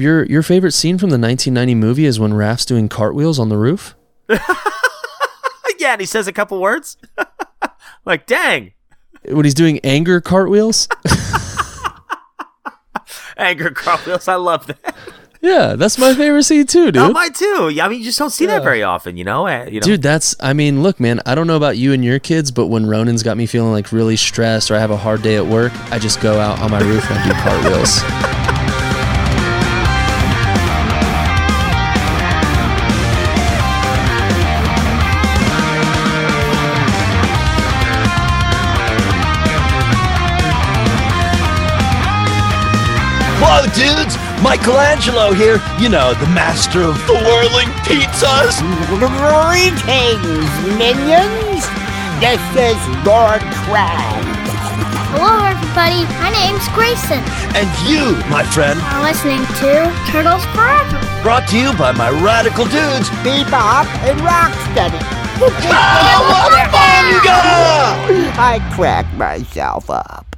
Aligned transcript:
Your 0.00 0.24
your 0.24 0.42
favorite 0.42 0.72
scene 0.72 0.96
from 0.98 1.10
the 1.10 1.18
1990 1.18 1.74
movie 1.74 2.06
is 2.06 2.18
when 2.18 2.32
Raph's 2.34 2.64
doing 2.64 2.88
cartwheels 2.88 3.38
on 3.38 3.48
the 3.50 3.58
roof. 3.58 3.94
yeah, 5.78 5.92
and 5.92 6.00
he 6.00 6.06
says 6.06 6.26
a 6.26 6.32
couple 6.32 6.60
words. 6.60 6.96
like, 8.06 8.26
dang, 8.26 8.72
When 9.28 9.44
he's 9.44 9.54
doing 9.54 9.78
anger 9.84 10.20
cartwheels. 10.20 10.88
anger 13.36 13.70
cartwheels. 13.70 14.28
I 14.28 14.36
love 14.36 14.66
that. 14.68 14.94
yeah, 15.40 15.74
that's 15.76 15.98
my 15.98 16.14
favorite 16.14 16.44
scene 16.44 16.66
too, 16.66 16.86
dude. 16.92 16.98
Oh, 16.98 17.12
mine 17.12 17.32
too. 17.32 17.70
Yeah, 17.72 17.86
I 17.86 17.88
mean, 17.88 17.98
you 17.98 18.04
just 18.04 18.18
don't 18.18 18.30
see 18.30 18.46
that 18.46 18.62
very 18.62 18.82
often, 18.82 19.16
you 19.16 19.24
know. 19.24 19.46
Uh, 19.46 19.64
you 19.66 19.80
know, 19.80 19.84
Dude, 19.84 20.02
that's 20.02 20.34
I 20.40 20.52
mean, 20.52 20.82
look, 20.82 21.00
man, 21.00 21.20
I 21.26 21.34
don't 21.34 21.46
know 21.46 21.56
about 21.56 21.76
you 21.76 21.92
and 21.92 22.04
your 22.04 22.18
kids, 22.18 22.50
but 22.50 22.66
when 22.68 22.86
Ronan's 22.86 23.22
got 23.22 23.36
me 23.36 23.46
feeling 23.46 23.72
like 23.72 23.92
really 23.92 24.16
stressed 24.16 24.70
or 24.70 24.76
I 24.76 24.78
have 24.78 24.90
a 24.90 24.96
hard 24.96 25.22
day 25.22 25.36
at 25.36 25.46
work, 25.46 25.72
I 25.92 25.98
just 25.98 26.20
go 26.20 26.38
out 26.38 26.58
on 26.60 26.70
my 26.70 26.80
roof 26.80 27.10
and 27.10 27.30
do 27.30 27.36
cartwheels. 27.40 28.00
Michelangelo 44.42 45.32
here. 45.32 45.60
You 45.78 45.88
know, 45.88 46.14
the 46.14 46.26
master 46.32 46.80
of 46.82 46.96
the 47.06 47.14
whirling 47.14 47.68
pizzas. 47.84 48.56
Greetings, 48.88 50.50
minions! 50.80 51.62
This 52.20 52.40
is 52.56 52.80
Lord 53.04 53.40
Crab. 53.64 54.24
Hello, 55.12 55.44
everybody. 55.44 56.06
My 56.22 56.30
name's 56.32 56.64
Grayson. 56.72 57.20
And 57.52 57.68
you, 57.84 58.16
my 58.30 58.42
friend, 58.44 58.78
You're 58.80 59.02
listening 59.04 59.42
to 59.60 59.92
Turtles 60.10 60.44
Forever. 60.56 61.00
brought 61.22 61.48
to 61.50 61.58
you 61.58 61.72
by 61.76 61.92
my 61.92 62.08
radical 62.10 62.64
dudes. 62.64 63.10
Bebop 63.26 63.86
and 64.08 64.18
Rocksteady. 64.20 65.00
Ah, 65.72 66.68
Cowabunga! 66.68 68.38
I 68.38 68.60
cracked 68.76 69.14
myself 69.16 69.88
up. 69.88 70.29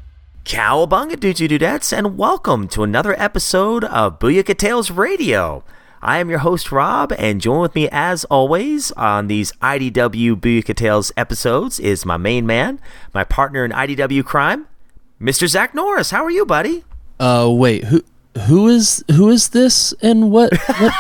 Cowabunga 0.45 1.19
dudes 1.19 1.41
you 1.41 1.49
dudettes, 1.49 1.97
and 1.97 2.19
welcome 2.19 2.67
to 2.69 2.83
another 2.83 3.19
episode 3.21 3.85
of 3.85 4.19
Booyaka 4.19 4.57
Tales 4.59 4.91
Radio. 4.91 5.63
I 6.03 6.19
am 6.19 6.29
your 6.29 6.41
host 6.41 6.73
Rob, 6.73 7.13
and 7.17 7.41
join 7.41 7.61
with 7.61 7.77
me 7.77 7.89
as 7.93 8.25
always 8.25 8.91
on 8.93 9.29
these 9.29 9.53
IDW 9.63 10.35
Booyaka 10.35 10.75
Tales 10.75 11.13
episodes 11.17 11.79
is 11.79 12.05
my 12.05 12.17
main 12.17 12.45
man, 12.45 12.81
my 13.15 13.23
partner 13.23 13.65
in 13.65 13.71
IDW 13.71 14.25
crime, 14.25 14.67
Mr. 15.21 15.47
Zach 15.47 15.77
Norris. 15.77 16.11
How 16.11 16.25
are 16.25 16.31
you, 16.31 16.45
buddy? 16.45 16.83
Uh 17.21 17.49
wait, 17.53 17.85
who 17.85 18.03
who 18.47 18.67
is 18.67 19.05
who 19.13 19.29
is 19.31 19.51
this 19.51 19.93
and 20.03 20.33
what 20.33 20.53
what 20.67 20.93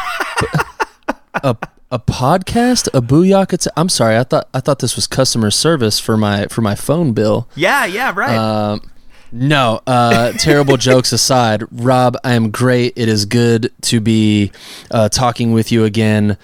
a 1.34 1.56
a 1.90 1.98
podcast? 1.98 2.86
A 2.94 3.02
booyaka 3.02 3.58
t- 3.60 3.70
I'm 3.77 3.88
sorry, 3.88 4.16
I 4.16 4.22
thought 4.22 4.48
I 4.54 4.60
thought 4.60 4.78
this 4.78 4.94
was 4.94 5.08
customer 5.08 5.50
service 5.50 5.98
for 5.98 6.16
my 6.16 6.46
for 6.46 6.60
my 6.60 6.77
phone 6.77 7.12
bill. 7.12 7.48
Yeah, 7.56 7.84
yeah, 7.86 8.12
right. 8.14 8.36
Um, 8.36 8.88
no, 9.33 9.80
uh, 9.86 10.33
terrible 10.33 10.77
jokes 10.78 11.12
aside, 11.12 11.64
Rob, 11.72 12.16
I 12.22 12.34
am 12.34 12.50
great. 12.50 12.92
It 12.97 13.08
is 13.08 13.25
good 13.25 13.72
to 13.83 14.00
be 14.00 14.52
uh, 14.91 15.08
talking 15.08 15.52
with 15.52 15.72
you 15.72 15.84
again. 15.84 16.36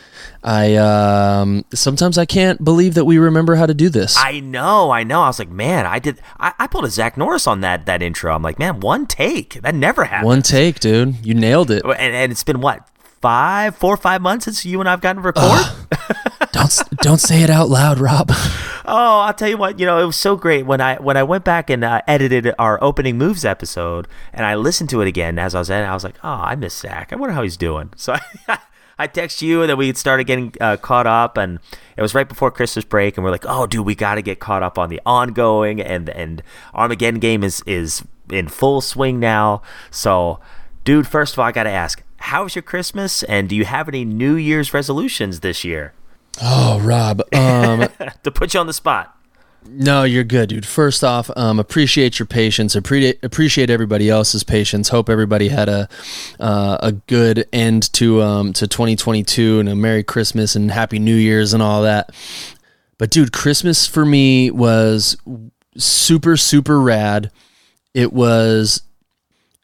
I 0.43 0.77
um, 0.77 1.65
sometimes 1.75 2.17
I 2.17 2.25
can't 2.25 2.65
believe 2.65 2.95
that 2.95 3.05
we 3.05 3.19
remember 3.19 3.57
how 3.57 3.67
to 3.67 3.75
do 3.75 3.89
this. 3.89 4.17
I 4.17 4.41
know, 4.41 4.91
I 4.91 5.03
know. 5.05 5.23
I 5.23 5.27
was 5.27 5.39
like, 5.39 5.51
man, 5.51 5.85
I 5.85 5.99
did. 5.99 6.21
I, 6.39 6.55
I 6.59 6.67
pulled 6.67 6.85
a 6.85 6.91
Zach 6.91 7.17
Norris 7.17 7.47
on 7.47 7.61
that 7.61 7.87
that 7.87 8.03
intro. 8.03 8.35
I'm 8.35 8.43
like, 8.43 8.59
man, 8.59 8.81
one 8.81 9.07
take. 9.07 9.61
That 9.63 9.75
never 9.75 10.05
happened. 10.05 10.27
One 10.27 10.43
take, 10.43 10.81
dude. 10.81 11.25
You 11.27 11.35
nailed 11.35 11.71
it. 11.71 11.85
and, 11.85 12.15
and 12.15 12.33
it's 12.33 12.45
been 12.45 12.61
what 12.61 12.89
five, 13.21 13.77
four 13.77 13.95
or 13.95 13.99
five 13.99 14.23
months 14.23 14.45
since 14.45 14.65
you 14.65 14.81
and 14.81 14.89
I've 14.89 15.01
gotten 15.01 15.23
to 15.23 15.27
record. 15.27 15.67
Don't 16.53 16.83
don't 17.03 17.21
say 17.21 17.43
it 17.43 17.51
out 17.51 17.69
loud, 17.69 17.99
Rob. 17.99 18.33
Oh, 18.91 19.19
I'll 19.21 19.35
tell 19.35 19.51
you 19.51 19.59
what. 19.59 19.79
You 19.79 19.85
know, 19.85 19.99
it 19.99 20.07
was 20.07 20.17
so 20.17 20.35
great 20.35 20.65
when 20.65 20.81
I 20.81 20.97
when 20.97 21.19
I 21.19 21.23
went 21.23 21.45
back 21.45 21.69
and 21.69 21.85
uh, 21.85 22.01
edited 22.09 22.55
our 22.59 22.83
opening 22.83 23.19
moves 23.19 23.45
episode, 23.45 24.09
and 24.33 24.47
I 24.47 24.55
listened 24.55 24.89
to 24.89 25.03
it 25.03 25.09
again 25.09 25.39
as 25.39 25.55
I 25.55 25.59
was 25.59 25.69
editing. 25.69 25.91
I 25.91 25.93
was 25.93 26.05
like, 26.05 26.17
oh, 26.25 26.31
I 26.31 26.55
miss 26.55 26.75
Zach. 26.75 27.13
I 27.13 27.17
wonder 27.17 27.35
how 27.35 27.43
he's 27.43 27.59
doing. 27.59 27.91
So 27.97 28.17
I, 28.49 28.59
I 28.99 29.07
text 29.07 29.43
you, 29.43 29.61
and 29.61 29.69
then 29.69 29.77
we 29.77 29.93
started 29.93 30.25
getting 30.25 30.55
uh, 30.59 30.79
caught 30.79 31.07
up, 31.07 31.37
and 31.37 31.59
it 31.99 32.01
was 32.01 32.15
right 32.15 32.27
before 32.27 32.51
Christmas 32.51 32.87
break, 32.87 33.19
and 33.19 33.25
we're 33.25 33.31
like, 33.31 33.45
oh, 33.47 33.67
dude, 33.67 33.85
we 33.85 33.95
got 33.95 34.15
to 34.15 34.23
get 34.23 34.41
caught 34.41 34.63
up 34.63 34.79
on 34.79 34.89
the 34.89 35.03
ongoing, 35.05 35.83
and 35.83 36.09
and 36.09 36.43
Armageddon 36.73 37.21
game 37.21 37.45
is 37.45 37.63
is 37.67 38.03
in 38.31 38.49
full 38.49 38.81
swing 38.81 39.21
now. 39.21 39.61
So, 39.91 40.41
dude, 40.85 41.07
first 41.07 41.35
of 41.35 41.41
all, 41.41 41.45
I 41.45 41.53
got 41.53 41.65
to 41.65 41.71
ask, 41.71 42.03
how 42.29 42.45
was 42.45 42.55
your 42.55 42.63
Christmas, 42.63 43.23
and 43.23 43.49
do 43.49 43.57
you 43.57 43.65
have 43.65 43.89
any 43.89 44.05
New 44.05 44.35
Year's 44.35 44.75
resolutions 44.75 45.41
this 45.41 45.65
year? 45.65 45.95
Oh, 46.43 46.79
Rob. 46.81 47.23
Um, 47.35 47.89
to 48.23 48.31
put 48.31 48.53
you 48.53 48.61
on 48.61 48.67
the 48.67 48.75
spot. 48.75 49.17
No, 49.67 50.05
you're 50.05 50.25
good, 50.25 50.51
dude. 50.51 50.67
First 50.67 51.03
off, 51.03 51.31
um, 51.37 51.59
appreciate 51.59 52.19
your 52.19 52.27
patience. 52.27 52.77
Appreciate 52.77 53.19
appreciate 53.23 53.71
everybody 53.71 54.09
else's 54.09 54.45
patience. 54.45 54.91
Hope 54.91 55.09
everybody 55.09 55.49
had 55.49 55.69
a 55.69 55.89
uh, 56.39 56.79
a 56.81 56.93
good 56.93 57.47
end 57.53 57.93
to 57.95 58.23
um, 58.23 58.53
to 58.53 58.69
2022 58.69 59.61
and 59.61 59.69
a 59.69 59.75
Merry 59.75 60.05
Christmas 60.05 60.55
and 60.55 60.71
Happy 60.71 60.99
New 60.99 61.17
Year's 61.17 61.55
and 61.55 61.63
all 61.63 61.83
that. 61.83 62.15
But 62.99 63.11
dude, 63.11 63.33
Christmas 63.33 63.87
for 63.87 64.05
me 64.05 64.51
was 64.51 65.17
super 65.77 66.37
super 66.37 66.81
rad. 66.81 67.31
It 67.95 68.13
was 68.13 68.83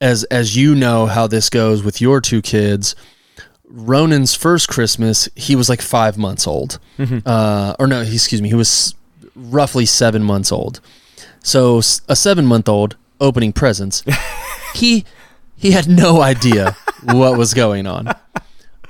as 0.01 0.25
as 0.25 0.57
you 0.57 0.75
know 0.75 1.07
how 1.07 1.27
this 1.27 1.49
goes 1.51 1.83
with 1.83 2.01
your 2.01 2.21
two 2.21 2.43
kids. 2.43 2.95
Ronan's 3.67 4.35
first 4.35 4.69
Christmas, 4.69 5.29
he 5.35 5.57
was 5.57 5.69
like 5.69 5.81
five 5.83 6.17
months 6.17 6.47
old. 6.47 6.79
Uh, 7.27 7.75
or 7.79 7.87
no, 7.87 8.03
he- 8.05 8.15
excuse 8.15 8.41
me, 8.41 8.49
he 8.49 8.55
was 8.55 8.95
roughly 9.35 9.85
seven 9.87 10.23
months 10.23 10.53
old. 10.53 10.81
So 11.43 11.79
a 12.09 12.15
seven 12.17 12.47
month 12.47 12.69
old 12.69 12.97
opening 13.21 13.53
presents, 13.53 14.05
he 14.75 15.05
he 15.57 15.73
had 15.73 15.89
no 15.89 16.21
idea 16.23 16.77
what 17.03 17.37
was 17.39 17.53
going 17.55 17.87
on. 17.87 18.15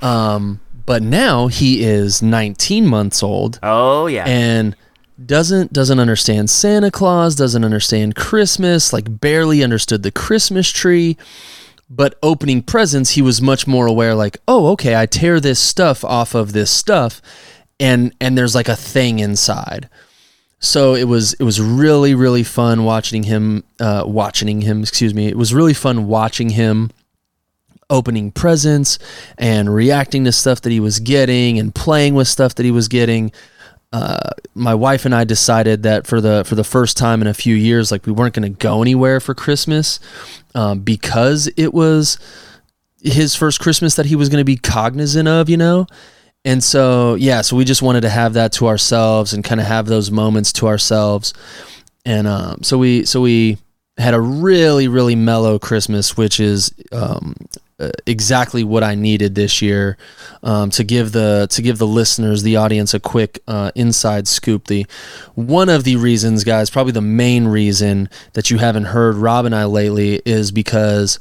Um, 0.01 0.59
but 0.85 1.01
now 1.01 1.47
he 1.47 1.83
is 1.83 2.21
19 2.21 2.85
months 2.85 3.23
old 3.23 3.59
Oh 3.63 4.05
yeah. 4.07 4.25
and 4.27 4.75
doesn't 5.23 5.71
doesn't 5.71 5.99
understand 5.99 6.49
Santa 6.49 6.91
Claus, 6.91 7.35
doesn't 7.35 7.63
understand 7.63 8.15
Christmas, 8.15 8.91
like 8.91 9.21
barely 9.21 9.63
understood 9.63 10.03
the 10.03 10.11
Christmas 10.11 10.69
tree. 10.69 11.17
But 11.89 12.17
opening 12.23 12.63
presents, 12.63 13.11
he 13.11 13.21
was 13.21 13.41
much 13.41 13.67
more 13.67 13.85
aware 13.85 14.15
like, 14.15 14.37
"Oh, 14.47 14.67
okay, 14.71 14.95
I 14.95 15.05
tear 15.05 15.39
this 15.39 15.59
stuff 15.59 16.03
off 16.03 16.33
of 16.35 16.53
this 16.53 16.71
stuff 16.71 17.21
and 17.79 18.13
and 18.19 18.37
there's 18.37 18.55
like 18.55 18.67
a 18.67 18.75
thing 18.75 19.19
inside." 19.19 19.89
So 20.59 20.95
it 20.95 21.05
was 21.05 21.33
it 21.33 21.43
was 21.43 21.61
really 21.61 22.15
really 22.15 22.43
fun 22.43 22.83
watching 22.83 23.23
him 23.23 23.63
uh 23.79 24.03
watching 24.05 24.61
him, 24.61 24.81
excuse 24.81 25.13
me. 25.13 25.27
It 25.27 25.37
was 25.37 25.53
really 25.53 25.73
fun 25.73 26.07
watching 26.07 26.49
him 26.49 26.91
opening 27.89 28.31
presents 28.31 28.97
and 29.37 29.73
reacting 29.73 30.25
to 30.25 30.31
stuff 30.31 30.61
that 30.61 30.71
he 30.71 30.79
was 30.79 30.99
getting 30.99 31.59
and 31.59 31.73
playing 31.75 32.15
with 32.15 32.27
stuff 32.27 32.55
that 32.55 32.63
he 32.63 32.71
was 32.71 32.87
getting 32.87 33.31
uh, 33.93 34.31
my 34.53 34.73
wife 34.73 35.05
and 35.05 35.15
I 35.15 35.23
decided 35.23 35.83
that 35.83 36.05
for 36.05 36.19
the 36.19 36.43
for 36.43 36.55
the 36.55 36.63
first 36.63 36.97
time 36.97 37.21
in 37.21 37.27
a 37.27 37.33
few 37.33 37.55
years, 37.55 37.91
like 37.91 38.05
we 38.05 38.11
weren't 38.11 38.33
going 38.33 38.51
to 38.51 38.57
go 38.57 38.81
anywhere 38.81 39.19
for 39.19 39.33
Christmas 39.33 39.99
um, 40.53 40.79
because 40.79 41.49
it 41.55 41.73
was 41.73 42.17
his 43.01 43.35
first 43.35 43.59
Christmas 43.59 43.95
that 43.95 44.07
he 44.07 44.15
was 44.15 44.29
going 44.29 44.41
to 44.41 44.45
be 44.45 44.57
cognizant 44.57 45.27
of, 45.27 45.49
you 45.49 45.57
know. 45.57 45.87
And 46.43 46.63
so, 46.63 47.15
yeah, 47.15 47.41
so 47.41 47.55
we 47.55 47.65
just 47.65 47.81
wanted 47.81 48.01
to 48.01 48.09
have 48.09 48.33
that 48.33 48.51
to 48.53 48.67
ourselves 48.67 49.33
and 49.33 49.43
kind 49.43 49.59
of 49.59 49.67
have 49.67 49.87
those 49.87 50.11
moments 50.11 50.53
to 50.53 50.67
ourselves. 50.67 51.33
And 52.05 52.27
um, 52.27 52.61
so 52.63 52.77
we 52.77 53.05
so 53.05 53.21
we 53.21 53.57
had 53.97 54.13
a 54.13 54.19
really 54.19 54.87
really 54.87 55.15
mellow 55.15 55.57
Christmas, 55.59 56.17
which 56.17 56.39
is 56.39 56.73
um, 56.91 57.35
uh, 57.77 57.91
exactly 58.05 58.63
what 58.63 58.83
I 58.83 58.95
needed 58.95 59.35
this 59.35 59.61
year 59.61 59.97
um, 60.43 60.69
to 60.71 60.83
give 60.83 61.11
the 61.11 61.47
to 61.51 61.61
give 61.61 61.77
the 61.77 61.87
listeners, 61.87 62.41
the 62.43 62.55
audience, 62.55 62.93
a 62.93 63.01
quick 63.01 63.39
uh, 63.47 63.71
inside 63.75 64.27
scoop. 64.29 64.67
The 64.67 64.85
one 65.33 65.67
of 65.67 65.83
the 65.83 65.97
reasons, 65.97 66.45
guys, 66.45 66.69
probably 66.69 66.93
the 66.93 67.01
main 67.01 67.47
reason 67.47 68.09
that 68.31 68.49
you 68.49 68.59
haven't 68.59 68.85
heard 68.85 69.15
Rob 69.15 69.45
and 69.45 69.53
I 69.53 69.65
lately 69.65 70.21
is 70.25 70.51
because 70.51 71.19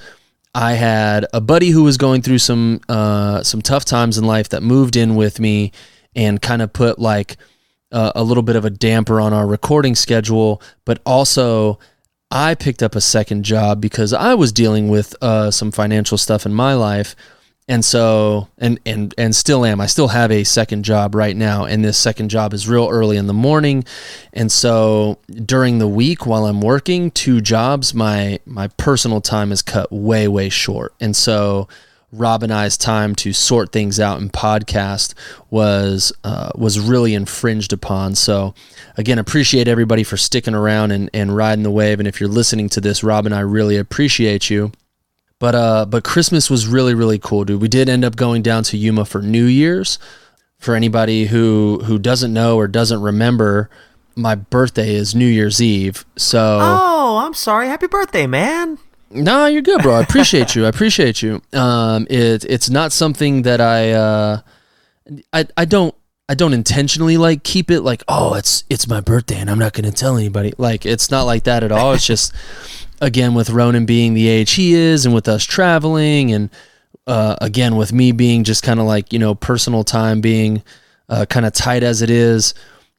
I 0.55 0.75
had 0.75 1.27
a 1.33 1.41
buddy 1.41 1.71
who 1.71 1.83
was 1.83 1.97
going 1.97 2.23
through 2.23 2.39
some 2.39 2.81
uh, 2.89 3.43
some 3.43 3.61
tough 3.61 3.85
times 3.85 4.17
in 4.17 4.25
life 4.25 4.51
that 4.51 4.63
moved 4.63 4.95
in 4.95 5.17
with 5.17 5.41
me 5.41 5.73
and 6.15 6.41
kind 6.41 6.63
of 6.63 6.73
put 6.73 7.01
like 7.01 7.37
uh, 7.91 8.13
a 8.15 8.23
little 8.23 8.45
bit 8.45 8.55
of 8.55 8.65
a 8.65 8.71
damper 8.71 9.21
on 9.21 9.33
our 9.33 9.47
recording 9.47 9.97
schedule, 9.97 10.63
but 10.85 11.01
also 11.05 11.81
I 12.31 12.55
picked 12.55 12.83
up 12.83 12.95
a 12.95 13.01
second 13.01 13.45
job 13.45 13.81
because 13.81 14.13
I 14.13 14.35
was 14.35 14.53
dealing 14.53 14.89
with 14.89 15.15
uh, 15.23 15.51
some 15.51 15.71
financial 15.71 16.19
stuff 16.19 16.47
in 16.47 16.53
my 16.53 16.75
life, 16.75 17.15
and 17.69 17.85
so 17.85 18.49
and 18.59 18.79
and 18.85 19.15
and 19.17 19.35
still 19.35 19.65
am. 19.65 19.81
I 19.81 19.87
still 19.87 20.09
have 20.09 20.31
a 20.31 20.45
second 20.45 20.85
job 20.85 21.15
right 21.15 21.37
now, 21.37 21.65
and 21.65 21.85
this 21.85 21.97
second 21.97 22.29
job 22.29 22.53
is 22.53 22.69
real 22.69 22.89
early 22.91 23.17
in 23.17 23.27
the 23.27 23.33
morning, 23.33 23.85
and 24.33 24.51
so 24.51 25.19
during 25.45 25.79
the 25.79 25.89
week 25.89 26.27
while 26.27 26.47
I'm 26.47 26.61
working 26.61 27.11
two 27.11 27.41
jobs, 27.41 27.95
my 27.95 28.41
my 28.45 28.69
personal 28.69 29.21
time 29.21 29.53
is 29.53 29.63
cut 29.63 29.93
way 29.93 30.29
way 30.29 30.49
short, 30.49 30.95
and 31.01 31.15
so 31.15 31.69
Rob 32.17 32.43
and 32.43 32.53
I's 32.53 32.77
time 32.77 33.15
to 33.17 33.33
sort 33.33 33.73
things 33.73 33.99
out 33.99 34.21
and 34.21 34.33
podcast 34.33 35.15
was 35.51 36.13
uh, 36.23 36.51
was 36.55 36.79
really 36.81 37.15
infringed 37.15 37.73
upon. 37.73 38.15
So 38.15 38.55
again, 38.97 39.19
appreciate 39.19 39.69
everybody 39.69 40.05
for 40.05 40.17
sticking 40.17 40.55
around 40.55 40.91
and, 40.93 41.11
and 41.13 41.35
riding 41.37 41.63
the 41.65 41.71
wave. 41.71 41.99
And 41.99 42.07
if 42.09 42.21
you're 42.21 42.29
listening 42.29 42.69
to 42.71 42.81
this, 42.81 43.03
Rob 43.03 43.27
and 43.27 43.35
I 43.35 43.41
really 43.41 43.77
appreciate 43.77 44.49
you. 44.51 44.73
But 45.39 45.55
uh, 45.55 45.85
but 45.87 46.05
Christmas 46.05 46.49
was 46.49 46.67
really 46.67 46.95
really 46.95 47.19
cool, 47.19 47.45
dude. 47.45 47.61
We 47.61 47.69
did 47.69 47.89
end 47.89 48.05
up 48.05 48.17
going 48.17 48.43
down 48.43 48.63
to 48.65 48.77
Yuma 48.77 49.05
for 49.05 49.21
New 49.21 49.45
Year's. 49.47 49.99
For 50.59 50.75
anybody 50.75 51.27
who 51.27 51.83
who 51.85 51.99
doesn't 51.99 52.33
know 52.33 52.57
or 52.57 52.69
doesn't 52.69 53.03
remember, 53.03 53.69
my 54.17 54.35
birthday 54.35 54.95
is 54.95 55.15
New 55.15 55.27
Year's 55.27 55.61
Eve. 55.61 56.07
So 56.17 56.59
Oh, 56.63 57.19
I'm 57.19 57.35
sorry. 57.35 57.67
Happy 57.69 57.87
birthday, 57.87 58.27
man. 58.27 58.79
No, 59.15 59.47
you're 59.47 59.63
good, 59.63 59.83
bro. 59.83 59.95
I 59.95 60.03
appreciate 60.03 60.55
you. 60.55 60.67
I 60.67 60.69
appreciate 60.69 61.23
you. 61.23 61.41
Um, 61.53 62.07
it 62.11 62.45
it's 62.45 62.69
not 62.69 62.93
something 62.93 63.43
that 63.43 63.61
I 63.61 63.93
uh, 63.93 64.41
I 65.33 65.47
I 65.57 65.65
don't 65.65 65.95
I 66.29 66.35
don't 66.35 66.53
intentionally 66.53 67.17
like 67.17 67.43
keep 67.45 67.71
it 67.71 67.83
like 67.83 68.03
oh 68.09 68.35
it's 68.35 68.65
it's 68.69 68.89
my 68.89 69.01
birthday 69.01 69.37
and 69.37 69.51
I'm 69.51 69.59
not 69.59 69.73
gonna 69.73 69.93
tell 69.93 70.17
anybody. 70.17 70.53
Like 70.59 70.85
it's 70.85 71.11
not 71.11 71.23
like 71.23 71.45
that 71.45 71.63
at 71.63 71.73
all. 71.73 71.93
It's 71.93 72.07
just 72.07 72.35
again 73.01 73.35
with 73.35 73.51
Ronan 73.51 73.87
being 73.87 74.15
the 74.15 74.29
age 74.29 74.53
he 74.53 74.75
is 74.75 75.07
and 75.07 75.15
with 75.15 75.29
us 75.29 75.45
traveling 75.45 76.33
and 76.33 76.51
uh, 77.07 77.37
again 77.41 77.77
with 77.77 77.93
me 77.93 78.13
being 78.13 78.45
just 78.45 78.63
kind 78.63 78.81
of 78.81 78.87
like 78.87 79.13
you 79.13 79.19
know 79.19 79.35
personal 79.35 79.85
time 79.85 80.21
being 80.21 80.63
uh, 81.09 81.27
kind 81.27 81.47
of 81.47 81.53
tight 81.53 81.83
as 81.83 82.03
it 82.03 82.11
is 82.11 82.55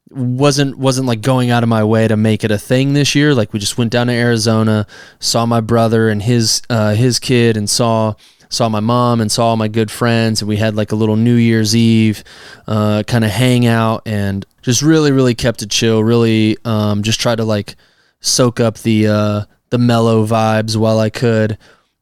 wasn't 0.09 0.77
wasn't 0.77 1.07
like 1.07 1.21
going 1.21 1.49
out 1.49 1.63
of 1.63 1.69
my 1.69 1.83
way 1.83 2.07
to 2.07 2.15
make 2.15 2.43
it 2.43 2.51
a 2.51 2.57
thing 2.57 2.93
this 2.93 3.15
year. 3.15 3.33
Like 3.33 3.53
we 3.53 3.59
just 3.59 3.77
went 3.77 3.91
down 3.91 4.07
to 4.07 4.13
Arizona 4.13 4.85
saw 5.19 5.45
my 5.45 5.61
brother 5.61 6.09
and 6.09 6.21
his 6.21 6.61
uh, 6.69 6.93
his 6.93 7.19
kid 7.19 7.57
and 7.57 7.69
saw 7.69 8.13
saw 8.49 8.69
my 8.69 8.79
mom 8.79 9.19
and 9.19 9.31
saw 9.31 9.47
all 9.47 9.57
my 9.57 9.67
good 9.67 9.89
friends. 9.89 10.41
And 10.41 10.49
we 10.49 10.57
had 10.57 10.75
like 10.75 10.91
a 10.91 10.95
little 10.95 11.15
New 11.15 11.35
Year's 11.35 11.75
Eve 11.75 12.23
uh, 12.67 13.03
kind 13.07 13.25
of 13.25 13.31
hangout 13.31 14.03
and 14.05 14.45
just 14.61 14.81
really 14.81 15.11
really 15.11 15.35
kept 15.35 15.61
it 15.61 15.71
chill 15.71 16.03
really 16.03 16.57
um, 16.65 17.03
just 17.03 17.19
tried 17.19 17.37
to 17.37 17.45
like 17.45 17.75
soak 18.19 18.59
up 18.59 18.79
the 18.79 19.07
uh, 19.07 19.41
the 19.71 19.77
mellow 19.77 20.25
vibes 20.25 20.77
while 20.77 20.99
I 20.99 21.09
could. 21.09 21.57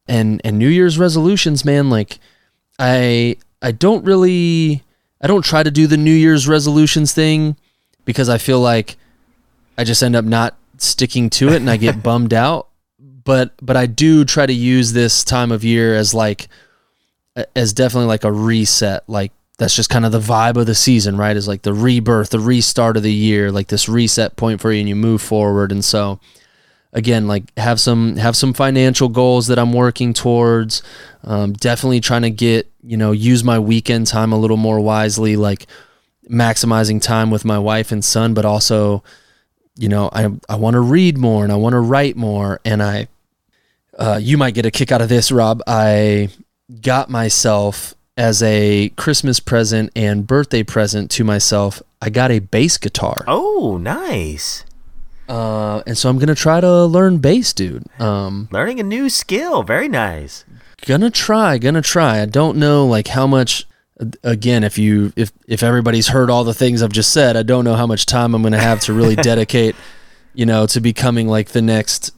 And 0.06 0.42
and 0.44 0.58
New 0.58 0.68
Year's 0.68 0.98
resolutions 0.98 1.64
man 1.64 1.88
like 1.88 2.18
I 2.78 3.36
I 3.62 3.72
don't 3.72 4.04
really 4.04 4.82
I 5.22 5.26
don't 5.26 5.44
try 5.44 5.62
to 5.62 5.70
do 5.70 5.86
the 5.86 5.96
New 5.96 6.12
Year's 6.12 6.46
resolutions 6.46 7.14
thing 7.14 7.56
because 8.04 8.28
I 8.28 8.38
feel 8.38 8.60
like 8.60 8.96
I 9.76 9.84
just 9.84 10.02
end 10.02 10.16
up 10.16 10.24
not 10.24 10.56
sticking 10.78 11.30
to 11.30 11.48
it 11.48 11.56
and 11.56 11.70
I 11.70 11.76
get 11.76 12.02
bummed 12.02 12.34
out. 12.34 12.68
But 12.98 13.52
but 13.62 13.76
I 13.76 13.86
do 13.86 14.24
try 14.24 14.44
to 14.44 14.52
use 14.52 14.92
this 14.92 15.24
time 15.24 15.50
of 15.50 15.64
year 15.64 15.94
as 15.94 16.12
like 16.12 16.48
as 17.56 17.72
definitely 17.72 18.08
like 18.08 18.24
a 18.24 18.32
reset. 18.32 19.02
Like 19.08 19.32
that's 19.58 19.74
just 19.74 19.90
kind 19.90 20.04
of 20.04 20.12
the 20.12 20.20
vibe 20.20 20.56
of 20.56 20.66
the 20.66 20.74
season, 20.74 21.16
right? 21.16 21.36
Is 21.36 21.48
like 21.48 21.62
the 21.62 21.72
rebirth, 21.72 22.30
the 22.30 22.40
restart 22.40 22.96
of 22.96 23.02
the 23.02 23.12
year, 23.12 23.50
like 23.50 23.68
this 23.68 23.88
reset 23.88 24.36
point 24.36 24.60
for 24.60 24.72
you 24.72 24.80
and 24.80 24.88
you 24.88 24.96
move 24.96 25.22
forward. 25.22 25.72
And 25.72 25.84
so 25.84 26.20
again, 26.92 27.26
like 27.26 27.44
have 27.58 27.80
some 27.80 28.16
have 28.16 28.36
some 28.36 28.52
financial 28.52 29.08
goals 29.08 29.46
that 29.46 29.58
I'm 29.58 29.72
working 29.72 30.12
towards. 30.12 30.82
Um, 31.22 31.52
definitely 31.52 32.00
trying 32.00 32.22
to 32.22 32.30
get, 32.30 32.70
you 32.82 32.96
know, 32.96 33.12
use 33.12 33.44
my 33.44 33.58
weekend 33.58 34.06
time 34.06 34.32
a 34.32 34.38
little 34.38 34.56
more 34.56 34.80
wisely, 34.80 35.36
like 35.36 35.66
maximizing 36.30 37.00
time 37.02 37.30
with 37.30 37.44
my 37.44 37.58
wife 37.58 37.92
and 37.92 38.04
son, 38.04 38.34
but 38.34 38.44
also, 38.44 39.02
you 39.76 39.88
know, 39.88 40.08
I 40.12 40.28
I 40.48 40.56
want 40.56 40.74
to 40.74 40.80
read 40.80 41.18
more 41.18 41.42
and 41.44 41.52
I 41.52 41.56
want 41.56 41.72
to 41.74 41.80
write 41.80 42.16
more. 42.16 42.60
And 42.64 42.82
I, 42.82 43.08
uh, 43.98 44.18
you 44.20 44.36
might 44.38 44.54
get 44.54 44.66
a 44.66 44.70
kick 44.70 44.90
out 44.92 45.00
of 45.02 45.08
this, 45.08 45.30
Rob. 45.32 45.60
I 45.66 46.28
got 46.80 47.10
myself 47.10 47.94
as 48.16 48.42
a 48.42 48.90
Christmas 48.90 49.40
present 49.40 49.90
and 49.96 50.26
birthday 50.26 50.62
present 50.62 51.10
to 51.12 51.24
myself. 51.24 51.82
I 52.00 52.10
got 52.10 52.30
a 52.30 52.38
bass 52.38 52.76
guitar, 52.78 53.24
Oh, 53.26 53.78
nice. 53.80 54.64
uh, 55.28 55.82
and 55.86 55.96
so 55.96 56.08
I'm 56.10 56.18
gonna 56.18 56.34
try 56.34 56.60
to 56.60 56.84
learn 56.84 57.18
bass, 57.18 57.52
dude. 57.52 57.84
Um, 58.00 58.48
Learning 58.52 58.78
a 58.78 58.82
new 58.82 59.08
skill. 59.08 59.62
Very 59.62 59.88
nice. 59.88 60.44
gonna 60.86 61.10
try 61.10 61.56
gonna 61.56 61.80
try 61.80 62.20
i 62.20 62.26
don't 62.26 62.58
know 62.58 62.86
like 62.86 63.08
how 63.08 63.26
much 63.26 63.66
again 64.22 64.64
if 64.64 64.76
you 64.76 65.12
if 65.14 65.30
if 65.46 65.62
everybody's 65.62 66.08
heard 66.08 66.28
all 66.28 66.42
the 66.42 66.52
things 66.52 66.82
i've 66.82 66.90
just 66.90 67.12
said 67.12 67.36
i 67.36 67.44
don't 67.44 67.64
know 67.64 67.76
how 67.76 67.86
much 67.86 68.06
time 68.06 68.34
i'm 68.34 68.42
gonna 68.42 68.58
have 68.58 68.80
to 68.80 68.92
really 68.92 69.14
dedicate 69.30 69.76
you 70.34 70.44
know 70.44 70.66
to 70.66 70.80
becoming 70.80 71.28
like 71.28 71.50
the 71.50 71.62
next 71.62 72.12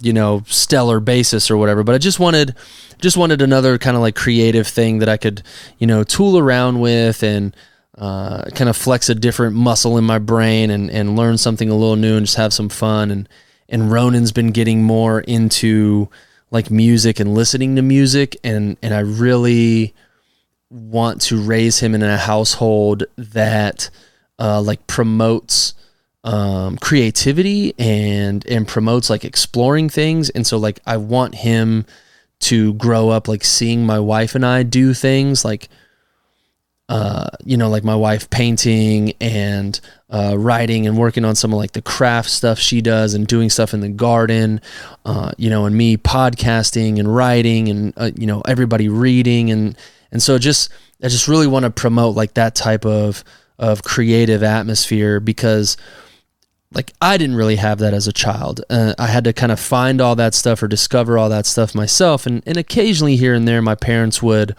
you 0.00 0.12
know 0.12 0.42
stellar 0.46 0.98
basis 0.98 1.50
or 1.50 1.56
whatever. 1.56 1.84
But 1.84 1.94
i 1.94 1.98
just 1.98 2.18
wanted 2.18 2.56
just 2.98 3.16
wanted 3.16 3.42
another 3.42 3.78
kind 3.78 3.96
of 3.96 4.00
like 4.00 4.16
creative 4.16 4.66
thing 4.66 4.98
that 4.98 5.08
i 5.08 5.16
could 5.16 5.42
you 5.78 5.86
know 5.86 6.02
tool 6.02 6.38
around 6.38 6.80
with 6.80 7.22
and 7.22 7.54
uh, 8.00 8.44
kind 8.54 8.70
of 8.70 8.76
flex 8.76 9.10
a 9.10 9.14
different 9.14 9.54
muscle 9.54 9.98
in 9.98 10.04
my 10.04 10.18
brain 10.18 10.70
and 10.70 10.90
and 10.90 11.16
learn 11.16 11.36
something 11.36 11.68
a 11.68 11.74
little 11.74 11.96
new 11.96 12.16
and 12.16 12.26
just 12.26 12.38
have 12.38 12.52
some 12.52 12.70
fun. 12.70 13.10
And 13.10 13.28
and 13.68 13.92
ronan's 13.92 14.32
been 14.32 14.52
getting 14.52 14.82
more 14.82 15.20
into 15.20 16.08
like 16.50 16.70
music 16.70 17.20
and 17.20 17.34
listening 17.34 17.76
to 17.76 17.82
music. 17.82 18.36
And 18.42 18.78
and 18.82 18.94
I 18.94 19.00
really 19.00 19.94
want 20.70 21.20
to 21.22 21.40
raise 21.40 21.80
him 21.80 21.94
in 21.94 22.02
a 22.02 22.16
household 22.16 23.04
that 23.16 23.90
uh, 24.38 24.60
like 24.60 24.86
promotes 24.86 25.74
um, 26.22 26.76
creativity 26.78 27.74
and 27.78 28.46
and 28.46 28.68
promotes 28.68 29.10
like 29.10 29.24
exploring 29.24 29.88
things. 29.88 30.30
And 30.30 30.46
so 30.46 30.56
like 30.58 30.80
I 30.86 30.96
want 30.96 31.34
him 31.34 31.86
to 32.40 32.74
grow 32.74 33.10
up 33.10 33.28
like 33.28 33.44
seeing 33.44 33.84
my 33.84 33.98
wife 33.98 34.34
and 34.34 34.46
I 34.46 34.62
do 34.62 34.94
things 34.94 35.44
like 35.44 35.68
uh, 36.90 37.28
you 37.44 37.56
know, 37.56 37.68
like 37.68 37.84
my 37.84 37.94
wife 37.94 38.28
painting 38.30 39.12
and 39.20 39.80
uh, 40.10 40.34
writing 40.36 40.88
and 40.88 40.98
working 40.98 41.24
on 41.24 41.36
some 41.36 41.52
of 41.52 41.56
like 41.56 41.70
the 41.70 41.80
craft 41.80 42.28
stuff 42.28 42.58
she 42.58 42.80
does 42.80 43.14
and 43.14 43.28
doing 43.28 43.48
stuff 43.48 43.72
in 43.72 43.78
the 43.78 43.88
garden, 43.88 44.60
uh, 45.04 45.30
you 45.38 45.48
know, 45.48 45.66
and 45.66 45.76
me 45.76 45.96
podcasting 45.96 46.98
and 46.98 47.14
writing 47.14 47.68
and 47.68 47.94
uh, 47.96 48.10
you 48.16 48.26
know 48.26 48.40
everybody 48.40 48.88
reading 48.88 49.52
and 49.52 49.76
and 50.12 50.22
so 50.22 50.38
just 50.38 50.70
I 51.02 51.08
just 51.08 51.28
really 51.28 51.46
want 51.46 51.64
to 51.64 51.70
promote 51.70 52.16
like 52.16 52.34
that 52.34 52.54
type 52.54 52.84
of 52.84 53.24
of 53.58 53.82
creative 53.82 54.42
atmosphere 54.42 55.20
because 55.20 55.76
like 56.72 56.92
I 57.00 57.16
didn't 57.16 57.36
really 57.36 57.56
have 57.56 57.78
that 57.78 57.94
as 57.94 58.06
a 58.06 58.12
child. 58.12 58.62
Uh, 58.70 58.94
I 58.98 59.08
had 59.08 59.24
to 59.24 59.32
kind 59.32 59.52
of 59.52 59.58
find 59.58 60.00
all 60.00 60.16
that 60.16 60.34
stuff 60.34 60.62
or 60.62 60.68
discover 60.68 61.18
all 61.18 61.28
that 61.28 61.46
stuff 61.46 61.74
myself, 61.74 62.26
and 62.26 62.42
and 62.46 62.56
occasionally 62.56 63.16
here 63.16 63.34
and 63.34 63.46
there 63.46 63.62
my 63.62 63.74
parents 63.74 64.22
would 64.22 64.56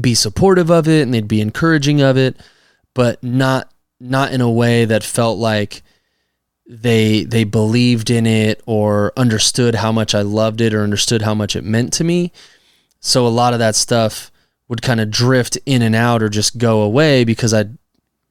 be 0.00 0.14
supportive 0.14 0.70
of 0.70 0.86
it 0.86 1.02
and 1.02 1.14
they'd 1.14 1.28
be 1.28 1.40
encouraging 1.40 2.00
of 2.00 2.16
it, 2.16 2.36
but 2.94 3.22
not 3.22 3.72
not 4.00 4.32
in 4.32 4.40
a 4.40 4.50
way 4.50 4.84
that 4.84 5.02
felt 5.02 5.38
like 5.38 5.82
they 6.66 7.24
they 7.24 7.44
believed 7.44 8.10
in 8.10 8.26
it 8.26 8.62
or 8.66 9.12
understood 9.16 9.76
how 9.76 9.92
much 9.92 10.14
I 10.14 10.22
loved 10.22 10.60
it 10.60 10.74
or 10.74 10.82
understood 10.82 11.22
how 11.22 11.34
much 11.34 11.56
it 11.56 11.64
meant 11.64 11.92
to 11.94 12.04
me. 12.04 12.32
So 13.00 13.26
a 13.26 13.28
lot 13.28 13.52
of 13.52 13.58
that 13.58 13.76
stuff 13.76 14.30
would 14.68 14.82
kind 14.82 15.00
of 15.00 15.10
drift 15.10 15.56
in 15.66 15.82
and 15.82 15.94
out 15.94 16.22
or 16.22 16.28
just 16.28 16.58
go 16.58 16.82
away 16.82 17.24
because 17.24 17.54
I 17.54 17.66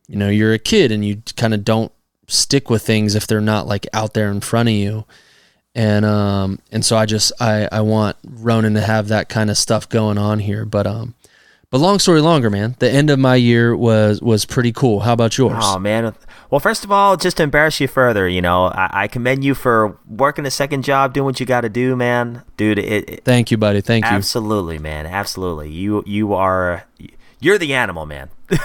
you 0.08 0.16
know, 0.16 0.30
you're 0.30 0.54
a 0.54 0.60
kid 0.60 0.92
and 0.92 1.04
you 1.04 1.22
kind 1.36 1.54
of 1.54 1.66
don't 1.66 1.92
stick 2.28 2.70
with 2.70 2.82
things 2.82 3.16
if 3.16 3.28
they're 3.28 3.42
not 3.42 3.68
like 3.68 3.86
out 3.94 4.14
there 4.14 4.32
in 4.32 4.40
front 4.40 4.70
of 4.70 4.76
you. 4.76 5.06
And 5.76 6.06
um 6.06 6.60
and 6.72 6.84
so 6.84 6.98
I 6.98 7.06
just 7.06 7.32
I 7.40 7.68
I 7.72 7.82
want 7.82 8.18
Ronan 8.26 8.74
to 8.74 8.82
have 8.82 9.10
that 9.10 9.30
kind 9.30 9.50
of 9.50 9.58
stuff 9.58 9.88
going 9.88 10.18
on 10.18 10.40
here, 10.40 10.66
but 10.66 10.88
um 10.88 11.14
but 11.70 11.80
long 11.80 12.00
story 12.00 12.22
longer, 12.22 12.50
man. 12.50 12.76
The 12.80 12.90
end 12.90 13.10
of 13.10 13.20
my 13.20 13.36
year 13.36 13.76
was 13.76 14.22
was 14.22 14.46
pretty 14.46 14.72
cool. 14.72 15.02
How 15.02 15.14
about 15.14 15.38
yours? 15.38 15.62
Oh 15.62 15.80
man. 15.80 16.16
Well, 16.50 16.62
first 16.62 16.86
of 16.86 16.92
all, 16.92 17.18
just 17.18 17.38
to 17.38 17.44
embarrass 17.44 17.82
you 17.82 17.90
further, 17.90 18.28
you 18.28 18.42
know, 18.42 18.68
I, 18.68 19.04
I 19.04 19.08
commend 19.10 19.44
you 19.44 19.54
for 19.54 20.00
working 20.08 20.46
a 20.46 20.52
second 20.52 20.84
job, 20.84 21.14
doing 21.14 21.26
what 21.26 21.42
you 21.42 21.46
got 21.46 21.62
to 21.62 21.70
do, 21.70 21.98
man, 21.98 22.44
dude. 22.56 22.80
It, 22.80 23.10
it, 23.10 23.26
Thank 23.26 23.52
you, 23.52 23.58
buddy. 23.58 23.82
Thank 23.82 24.06
you. 24.06 24.12
absolutely, 24.12 24.80
man, 24.80 25.06
absolutely. 25.06 25.70
You 25.70 26.04
you 26.06 26.34
are 26.34 26.86
you're 27.42 27.58
the 27.58 27.74
animal, 27.74 28.06
man. 28.06 28.30
uh, 28.50 28.60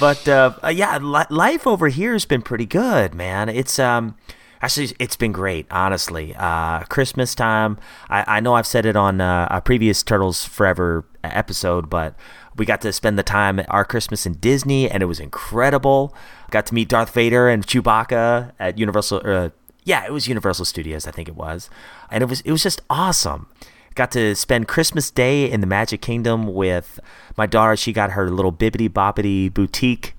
but 0.00 0.26
uh, 0.26 0.54
yeah, 0.72 0.98
li- 0.98 1.26
life 1.28 1.66
over 1.66 1.88
here 1.88 2.14
has 2.14 2.24
been 2.24 2.40
pretty 2.40 2.66
good, 2.66 3.14
man. 3.14 3.48
It's 3.48 3.78
um. 3.78 4.16
Actually, 4.62 4.94
it's 4.98 5.16
been 5.16 5.32
great, 5.32 5.66
honestly. 5.70 6.34
Uh, 6.36 6.80
Christmas 6.84 7.34
time. 7.34 7.78
I, 8.10 8.36
I 8.36 8.40
know 8.40 8.54
I've 8.54 8.66
said 8.66 8.84
it 8.84 8.94
on 8.94 9.20
uh, 9.20 9.48
a 9.50 9.60
previous 9.60 10.02
Turtles 10.02 10.44
Forever 10.44 11.06
episode, 11.24 11.88
but 11.88 12.14
we 12.56 12.66
got 12.66 12.82
to 12.82 12.92
spend 12.92 13.18
the 13.18 13.22
time 13.22 13.58
at 13.58 13.70
our 13.70 13.84
Christmas 13.86 14.26
in 14.26 14.34
Disney, 14.34 14.90
and 14.90 15.02
it 15.02 15.06
was 15.06 15.18
incredible. 15.18 16.14
Got 16.50 16.66
to 16.66 16.74
meet 16.74 16.88
Darth 16.90 17.14
Vader 17.14 17.48
and 17.48 17.66
Chewbacca 17.66 18.52
at 18.58 18.78
Universal. 18.78 19.22
Uh, 19.24 19.50
yeah, 19.84 20.04
it 20.04 20.12
was 20.12 20.28
Universal 20.28 20.66
Studios, 20.66 21.06
I 21.06 21.10
think 21.10 21.28
it 21.28 21.36
was, 21.36 21.70
and 22.10 22.22
it 22.22 22.28
was 22.28 22.42
it 22.42 22.52
was 22.52 22.62
just 22.62 22.82
awesome. 22.90 23.46
Got 23.94 24.10
to 24.12 24.34
spend 24.34 24.68
Christmas 24.68 25.10
Day 25.10 25.50
in 25.50 25.62
the 25.62 25.66
Magic 25.66 26.02
Kingdom 26.02 26.52
with 26.52 27.00
my 27.36 27.46
daughter. 27.46 27.76
She 27.76 27.92
got 27.92 28.12
her 28.12 28.30
little 28.30 28.52
Bibbidi 28.52 28.90
Bobbidi 28.90 29.52
Boutique 29.52 30.14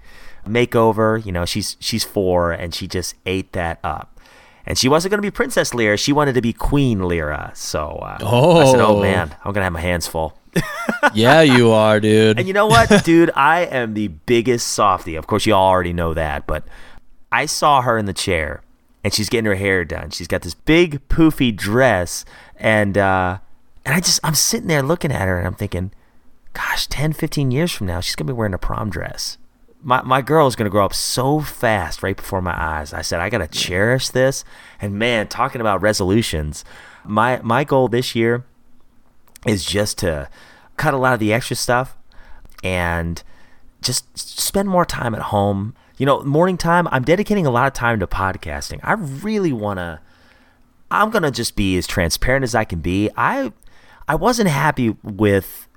makeover. 0.47 1.23
You 1.23 1.31
know, 1.31 1.45
she's 1.45 1.77
she's 1.79 2.03
four, 2.03 2.51
and 2.51 2.73
she 2.73 2.87
just 2.87 3.13
ate 3.27 3.53
that 3.53 3.79
up. 3.83 4.10
And 4.65 4.77
she 4.77 4.87
wasn't 4.89 5.11
going 5.11 5.17
to 5.19 5.25
be 5.25 5.31
Princess 5.31 5.73
Lyra. 5.73 5.97
She 5.97 6.13
wanted 6.13 6.33
to 6.35 6.41
be 6.41 6.53
Queen 6.53 6.99
Lyra. 6.99 7.51
So 7.55 7.87
uh, 8.01 8.17
I 8.21 8.71
said, 8.71 8.79
"Oh 8.81 8.97
Oh. 8.97 9.01
man, 9.01 9.35
I'm 9.43 9.53
gonna 9.53 9.63
have 9.63 9.73
my 9.73 9.81
hands 9.81 10.07
full." 10.07 10.37
yeah, 11.13 11.41
you 11.41 11.71
are, 11.71 11.99
dude. 11.99 12.37
And 12.37 12.47
you 12.47 12.53
know 12.53 12.67
what, 12.67 13.03
dude? 13.05 13.31
I 13.35 13.61
am 13.61 13.93
the 13.93 14.09
biggest 14.09 14.67
softie. 14.67 15.15
Of 15.15 15.25
course, 15.27 15.45
you 15.45 15.53
all 15.53 15.69
already 15.69 15.93
know 15.93 16.13
that, 16.13 16.45
but 16.45 16.63
I 17.31 17.45
saw 17.45 17.81
her 17.81 17.97
in 17.97 18.05
the 18.05 18.13
chair 18.13 18.61
and 19.03 19.13
she's 19.13 19.29
getting 19.29 19.45
her 19.45 19.55
hair 19.55 19.85
done. 19.85 20.09
She's 20.09 20.27
got 20.27 20.41
this 20.41 20.53
big 20.53 21.07
poofy 21.07 21.55
dress 21.55 22.25
and 22.57 22.97
uh 22.97 23.37
and 23.85 23.95
I 23.95 24.01
just 24.01 24.19
I'm 24.25 24.35
sitting 24.35 24.67
there 24.67 24.83
looking 24.83 25.11
at 25.11 25.21
her 25.27 25.37
and 25.37 25.47
I'm 25.47 25.55
thinking, 25.55 25.91
gosh, 26.53 26.85
10, 26.87 27.13
15 27.13 27.49
years 27.51 27.71
from 27.71 27.87
now, 27.87 28.01
she's 28.01 28.15
going 28.17 28.27
to 28.27 28.33
be 28.33 28.37
wearing 28.37 28.53
a 28.53 28.57
prom 28.57 28.89
dress. 28.89 29.37
My 29.83 30.01
my 30.03 30.21
girl 30.21 30.47
is 30.47 30.55
going 30.55 30.65
to 30.65 30.71
grow 30.71 30.85
up 30.85 30.93
so 30.93 31.39
fast 31.39 32.03
right 32.03 32.15
before 32.15 32.41
my 32.41 32.55
eyes. 32.55 32.93
I 32.93 33.01
said 33.01 33.19
I 33.19 33.29
got 33.29 33.39
to 33.39 33.47
cherish 33.47 34.09
this. 34.09 34.43
And 34.79 34.93
man, 34.93 35.27
talking 35.27 35.61
about 35.61 35.81
resolutions, 35.81 36.63
my 37.03 37.39
my 37.41 37.63
goal 37.63 37.87
this 37.87 38.15
year 38.15 38.45
is 39.45 39.65
just 39.65 39.97
to 39.99 40.29
cut 40.77 40.93
a 40.93 40.97
lot 40.97 41.13
of 41.13 41.19
the 41.19 41.33
extra 41.33 41.55
stuff 41.55 41.97
and 42.63 43.23
just 43.81 44.17
spend 44.17 44.69
more 44.69 44.85
time 44.85 45.15
at 45.15 45.21
home. 45.23 45.75
You 45.97 46.05
know, 46.05 46.21
morning 46.23 46.57
time, 46.57 46.87
I'm 46.91 47.03
dedicating 47.03 47.45
a 47.45 47.51
lot 47.51 47.67
of 47.67 47.73
time 47.73 47.99
to 47.99 48.07
podcasting. 48.07 48.79
I 48.83 48.93
really 48.93 49.51
want 49.51 49.79
to 49.79 49.99
I'm 50.91 51.09
going 51.09 51.23
to 51.23 51.31
just 51.31 51.55
be 51.55 51.77
as 51.77 51.87
transparent 51.87 52.43
as 52.43 52.53
I 52.53 52.65
can 52.65 52.81
be. 52.81 53.09
I 53.15 53.53
I 54.07 54.15
wasn't 54.15 54.49
happy 54.49 54.95
with 55.03 55.67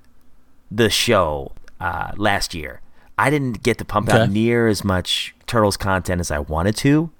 the 0.69 0.89
show 0.89 1.53
uh, 1.79 2.11
last 2.17 2.53
year. 2.53 2.81
I 3.17 3.29
didn't 3.29 3.63
get 3.63 3.77
to 3.77 3.85
pump 3.85 4.09
out 4.09 4.29
near 4.29 4.67
as 4.67 4.83
much 4.83 5.33
Turtles 5.47 5.77
content 5.77 6.19
as 6.19 6.31
I 6.31 6.39
wanted 6.39 6.75
to. 6.77 7.11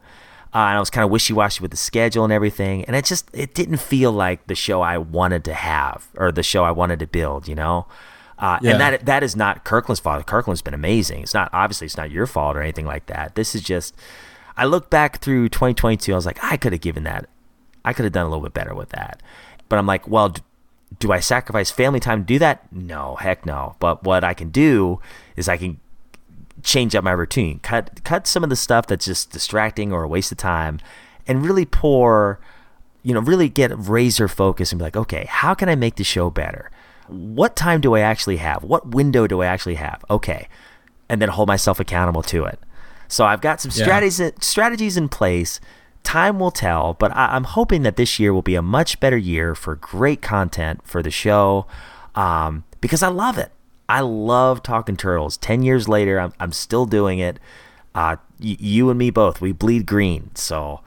Uh, 0.53 0.59
and 0.69 0.77
I 0.77 0.79
was 0.79 0.89
kind 0.89 1.03
of 1.03 1.11
wishy-washy 1.11 1.61
with 1.61 1.71
the 1.71 1.77
schedule 1.77 2.23
and 2.23 2.31
everything, 2.31 2.85
and 2.85 2.95
it 2.95 3.03
just 3.05 3.29
it 3.33 3.53
didn't 3.53 3.77
feel 3.77 4.11
like 4.13 4.47
the 4.47 4.55
show 4.55 4.81
I 4.81 4.97
wanted 4.97 5.43
to 5.45 5.53
have 5.53 6.07
or 6.15 6.31
the 6.31 6.43
show 6.43 6.63
I 6.63 6.71
wanted 6.71 6.99
to 6.99 7.07
build, 7.07 7.47
you 7.47 7.55
know. 7.55 7.87
Uh, 8.39 8.59
Yeah. 8.61 8.71
And 8.71 8.79
that 8.81 9.05
that 9.05 9.23
is 9.23 9.35
not 9.35 9.63
Kirkland's 9.65 9.99
fault. 9.99 10.25
Kirkland's 10.25 10.61
been 10.61 10.73
amazing. 10.73 11.23
It's 11.23 11.33
not 11.33 11.49
obviously 11.51 11.85
it's 11.85 11.97
not 11.97 12.09
your 12.09 12.25
fault 12.25 12.55
or 12.55 12.61
anything 12.61 12.85
like 12.85 13.05
that. 13.07 13.35
This 13.35 13.53
is 13.53 13.61
just 13.61 13.95
I 14.55 14.63
look 14.65 14.89
back 14.89 15.19
through 15.19 15.49
2022. 15.49 16.13
I 16.13 16.15
was 16.15 16.25
like, 16.25 16.39
I 16.41 16.55
could 16.55 16.71
have 16.71 16.81
given 16.81 17.03
that. 17.03 17.27
I 17.83 17.91
could 17.91 18.05
have 18.05 18.13
done 18.13 18.25
a 18.25 18.29
little 18.29 18.43
bit 18.43 18.53
better 18.53 18.73
with 18.73 18.89
that. 18.89 19.21
But 19.67 19.77
I'm 19.77 19.85
like, 19.85 20.07
well, 20.07 20.33
do 20.99 21.11
I 21.11 21.19
sacrifice 21.19 21.69
family 21.69 21.99
time 21.99 22.21
to 22.21 22.25
do 22.25 22.39
that? 22.39 22.71
No, 22.71 23.15
heck 23.15 23.45
no. 23.45 23.75
But 23.79 24.03
what 24.05 24.23
I 24.23 24.33
can 24.33 24.49
do 24.51 25.01
is 25.35 25.49
I 25.49 25.57
can 25.57 25.79
change 26.65 26.95
up 26.95 27.03
my 27.03 27.11
routine, 27.11 27.59
cut 27.59 28.03
cut 28.03 28.27
some 28.27 28.43
of 28.43 28.49
the 28.49 28.55
stuff 28.55 28.87
that's 28.87 29.05
just 29.05 29.31
distracting 29.31 29.93
or 29.93 30.03
a 30.03 30.07
waste 30.07 30.31
of 30.31 30.37
time, 30.37 30.79
and 31.27 31.45
really 31.45 31.65
pour, 31.65 32.39
you 33.03 33.13
know, 33.13 33.21
really 33.21 33.47
get 33.47 33.71
razor 33.77 34.27
focus 34.27 34.71
and 34.71 34.79
be 34.79 34.83
like, 34.83 34.97
okay, 34.97 35.25
how 35.29 35.53
can 35.53 35.69
I 35.69 35.75
make 35.75 35.95
the 35.95 36.03
show 36.03 36.29
better? 36.29 36.71
What 37.07 37.55
time 37.55 37.81
do 37.81 37.95
I 37.95 37.99
actually 37.99 38.37
have? 38.37 38.63
What 38.63 38.89
window 38.89 39.27
do 39.27 39.41
I 39.43 39.45
actually 39.45 39.75
have? 39.75 40.03
Okay, 40.09 40.47
and 41.07 41.21
then 41.21 41.29
hold 41.29 41.47
myself 41.47 41.79
accountable 41.79 42.23
to 42.23 42.45
it. 42.45 42.59
So 43.07 43.25
I've 43.25 43.41
got 43.41 43.61
some 43.61 43.71
Yeah. 43.73 43.83
strategies 43.83 44.31
strategies 44.41 44.97
in 44.97 45.07
place. 45.07 45.59
Time 46.03 46.39
will 46.39 46.51
tell, 46.51 46.93
but 46.95 47.11
I, 47.15 47.35
I'm 47.35 47.45
hoping 47.45 47.83
that 47.83 47.95
this 47.95 48.19
year 48.19 48.33
will 48.33 48.43
be 48.43 48.55
a 48.55 48.61
much 48.61 48.99
better 48.99 49.17
year 49.17 49.55
for 49.55 49.75
great 49.75 50.21
content 50.21 50.81
for 50.83 51.01
the 51.01 51.11
show, 51.11 51.65
um, 52.15 52.63
because 52.81 53.01
I 53.03 53.07
love 53.07 53.37
it. 53.37 53.51
I 53.87 54.01
love 54.01 54.63
talking 54.63 54.97
turtles. 54.97 55.37
Ten 55.37 55.63
years 55.63 55.87
later, 55.87 56.19
I'm 56.19 56.33
I'm 56.39 56.51
still 56.51 56.85
doing 56.85 57.19
it. 57.19 57.39
Uh, 57.93 58.17
y- 58.39 58.57
you 58.59 58.89
and 58.89 58.99
me 58.99 59.09
both. 59.09 59.41
We 59.41 59.51
bleed 59.51 59.85
green, 59.85 60.31
so 60.35 60.81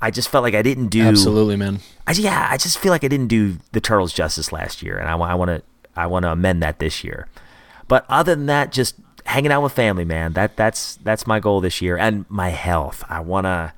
I 0.00 0.10
just 0.10 0.28
felt 0.28 0.42
like 0.42 0.54
I 0.54 0.62
didn't 0.62 0.88
do 0.88 1.02
Absolutely, 1.02 1.56
man. 1.56 1.80
I, 2.06 2.12
yeah, 2.12 2.48
I 2.50 2.56
just 2.56 2.78
feel 2.78 2.90
like 2.90 3.04
I 3.04 3.08
didn't 3.08 3.28
do 3.28 3.58
the 3.72 3.80
Turtles 3.80 4.12
justice 4.12 4.52
last 4.52 4.82
year, 4.82 4.96
and 4.96 5.08
I, 5.08 5.16
I 5.16 5.34
want 5.34 5.48
to 5.50 5.62
I 5.96 6.06
want 6.06 6.24
to 6.24 6.30
amend 6.30 6.62
that 6.62 6.78
this 6.78 7.04
year. 7.04 7.28
But 7.88 8.06
other 8.08 8.34
than 8.34 8.46
that, 8.46 8.72
just 8.72 8.96
hanging 9.26 9.50
out 9.52 9.62
with 9.62 9.72
family, 9.72 10.04
man. 10.04 10.32
That 10.34 10.56
that's 10.56 10.96
that's 10.96 11.26
my 11.26 11.40
goal 11.40 11.60
this 11.60 11.82
year, 11.82 11.96
and 11.96 12.24
my 12.28 12.50
health. 12.50 13.04
I 13.08 13.20
want 13.20 13.46
to 13.46 13.72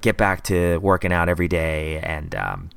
get 0.00 0.16
back 0.16 0.42
to 0.44 0.78
working 0.78 1.12
out 1.12 1.28
every 1.28 1.48
day, 1.48 1.98
and 2.00 2.34
um, 2.34 2.70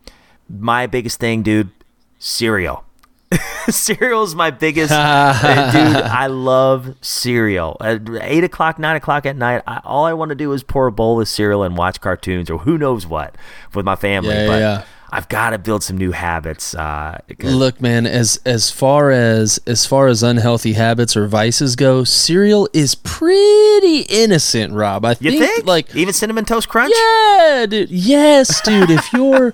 my 0.50 0.88
biggest 0.88 1.20
thing, 1.20 1.44
dude, 1.44 1.72
cereal. 2.20 2.86
cereal 3.70 4.24
is 4.24 4.36
my 4.36 4.52
biggest 4.52 4.92
uh, 4.92 5.72
dude. 5.72 6.04
I 6.04 6.28
love 6.28 6.96
cereal. 7.02 7.78
At 7.80 8.02
eight 8.22 8.44
o'clock, 8.44 8.80
nine 8.80 8.96
o'clock 8.96 9.26
at 9.26 9.36
night, 9.36 9.64
I, 9.68 9.82
all 9.84 10.06
I 10.06 10.14
want 10.14 10.30
to 10.30 10.36
do 10.36 10.52
is 10.54 10.64
pour 10.64 10.88
a 10.88 10.92
bowl 10.92 11.22
of 11.22 11.28
cereal 11.28 11.64
and 11.64 11.78
watch 11.78 12.02
cartoons 12.02 12.50
or 12.50 12.60
who 12.60 12.78
knows 12.78 13.08
what 13.08 13.36
with 13.74 13.86
my 13.86 13.96
family. 13.96 14.30
Yeah, 14.34 14.46
yeah, 14.46 14.58
yeah. 14.58 14.86
I've 15.14 15.28
got 15.28 15.50
to 15.50 15.58
build 15.58 15.84
some 15.84 15.98
new 15.98 16.12
habits. 16.12 16.74
Uh, 16.74 17.20
Look, 17.40 17.82
man, 17.82 18.06
as 18.06 18.40
as 18.46 18.72
far 18.72 19.12
as 19.12 19.60
as 19.68 19.86
far 19.86 20.08
as 20.08 20.24
unhealthy 20.24 20.74
habits 20.74 21.18
or 21.18 21.28
vices 21.28 21.76
go, 21.76 22.06
cereal 22.06 22.70
is 22.74 22.96
pretty 22.96 24.06
innocent, 24.10 24.74
Rob. 24.74 25.04
I 25.04 25.12
you 25.20 25.32
think, 25.32 25.44
think 25.44 25.66
like 25.66 25.94
even 25.96 26.14
cinnamon 26.14 26.46
toast 26.46 26.70
crunch? 26.70 26.94
Yeah, 26.96 27.66
dude. 27.70 27.90
Yes, 27.90 28.62
dude. 28.66 28.90
If 28.90 29.12
you're 29.12 29.52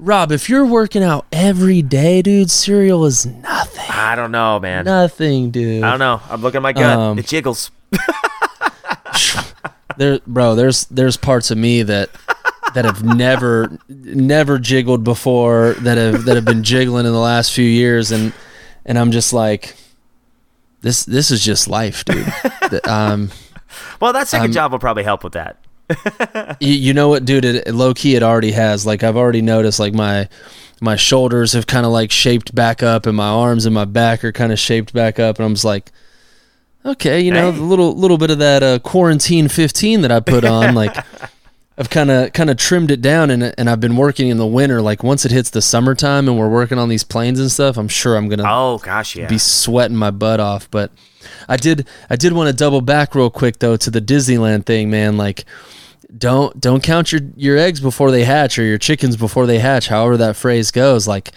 Rob, 0.00 0.32
if 0.32 0.48
you're 0.48 0.64
working 0.64 1.02
out 1.02 1.26
every 1.30 1.82
day, 1.82 2.22
dude, 2.22 2.50
cereal 2.50 3.04
is 3.04 3.26
nothing. 3.26 3.90
I 3.90 4.14
don't 4.16 4.32
know, 4.32 4.58
man. 4.58 4.86
Nothing, 4.86 5.50
dude. 5.50 5.82
I 5.82 5.90
don't 5.90 5.98
know. 5.98 6.22
I'm 6.30 6.40
looking 6.40 6.58
at 6.58 6.62
my 6.62 6.72
gut. 6.72 6.98
Um, 6.98 7.18
it 7.18 7.26
jiggles. 7.26 7.70
There, 9.96 10.18
bro. 10.26 10.54
There's 10.54 10.86
there's 10.86 11.16
parts 11.16 11.50
of 11.50 11.58
me 11.58 11.82
that 11.84 12.10
that 12.74 12.84
have 12.84 13.02
never 13.04 13.78
never 13.88 14.58
jiggled 14.58 15.04
before 15.04 15.74
that 15.80 15.96
have 15.98 16.24
that 16.24 16.34
have 16.36 16.44
been 16.44 16.62
jiggling 16.62 17.06
in 17.06 17.12
the 17.12 17.18
last 17.18 17.52
few 17.52 17.64
years, 17.64 18.10
and 18.12 18.32
and 18.84 18.98
I'm 18.98 19.10
just 19.10 19.32
like, 19.32 19.74
this 20.82 21.04
this 21.04 21.30
is 21.30 21.44
just 21.44 21.68
life, 21.68 22.04
dude. 22.04 22.26
Um, 22.86 23.30
Well, 24.00 24.12
that 24.12 24.28
second 24.28 24.42
I'm- 24.46 24.52
job 24.52 24.72
will 24.72 24.78
probably 24.78 25.02
help 25.04 25.24
with 25.24 25.32
that. 25.34 25.58
you, 26.60 26.72
you 26.72 26.94
know 26.94 27.08
what, 27.08 27.24
dude? 27.26 27.44
It, 27.44 27.74
low 27.74 27.92
key, 27.92 28.14
it 28.14 28.22
already 28.22 28.52
has. 28.52 28.86
Like 28.86 29.02
I've 29.02 29.16
already 29.16 29.42
noticed, 29.42 29.78
like 29.78 29.92
my 29.94 30.28
my 30.80 30.96
shoulders 30.96 31.52
have 31.52 31.66
kind 31.66 31.84
of 31.86 31.92
like 31.92 32.10
shaped 32.10 32.54
back 32.54 32.82
up, 32.82 33.04
and 33.06 33.16
my 33.16 33.28
arms 33.28 33.66
and 33.66 33.74
my 33.74 33.84
back 33.84 34.24
are 34.24 34.32
kind 34.32 34.50
of 34.52 34.58
shaped 34.58 34.92
back 34.94 35.18
up, 35.18 35.38
and 35.38 35.44
I'm 35.46 35.54
just 35.54 35.64
like, 35.64 35.92
okay, 36.86 37.20
you 37.20 37.30
know, 37.30 37.50
Hey. 37.52 37.58
the 37.58 37.64
little 37.64 37.94
little 37.94 38.16
bit 38.18 38.30
of 38.30 38.38
that 38.38 38.62
uh, 38.62 38.78
quarantine 38.78 39.48
15 39.48 40.00
that 40.02 40.10
I 40.12 40.20
put 40.20 40.44
on, 40.44 40.74
like. 40.74 40.96
I've 41.76 41.90
kind 41.90 42.10
of 42.10 42.32
kind 42.32 42.50
of 42.50 42.56
trimmed 42.56 42.90
it 42.90 43.02
down 43.02 43.30
and 43.30 43.52
and 43.58 43.68
I've 43.68 43.80
been 43.80 43.96
working 43.96 44.28
in 44.28 44.36
the 44.36 44.46
winter 44.46 44.80
like 44.80 45.02
once 45.02 45.24
it 45.24 45.32
hits 45.32 45.50
the 45.50 45.60
summertime 45.60 46.28
and 46.28 46.38
we're 46.38 46.48
working 46.48 46.78
on 46.78 46.88
these 46.88 47.02
planes 47.02 47.40
and 47.40 47.50
stuff 47.50 47.76
I'm 47.76 47.88
sure 47.88 48.16
I'm 48.16 48.28
going 48.28 48.38
to 48.38 48.44
Oh 48.48 48.78
gosh, 48.78 49.16
yeah. 49.16 49.26
be 49.26 49.38
sweating 49.38 49.96
my 49.96 50.10
butt 50.12 50.38
off. 50.38 50.70
But 50.70 50.92
I 51.48 51.56
did 51.56 51.88
I 52.08 52.16
did 52.16 52.32
want 52.32 52.48
to 52.48 52.54
double 52.54 52.80
back 52.80 53.14
real 53.14 53.30
quick 53.30 53.58
though 53.58 53.76
to 53.76 53.90
the 53.90 54.00
Disneyland 54.00 54.66
thing, 54.66 54.88
man. 54.90 55.16
Like 55.16 55.44
don't 56.16 56.60
don't 56.60 56.82
count 56.82 57.10
your 57.10 57.22
your 57.36 57.56
eggs 57.58 57.80
before 57.80 58.12
they 58.12 58.22
hatch 58.24 58.56
or 58.58 58.62
your 58.62 58.78
chickens 58.78 59.16
before 59.16 59.46
they 59.46 59.58
hatch, 59.58 59.88
however 59.88 60.16
that 60.18 60.36
phrase 60.36 60.70
goes. 60.70 61.08
Like 61.08 61.32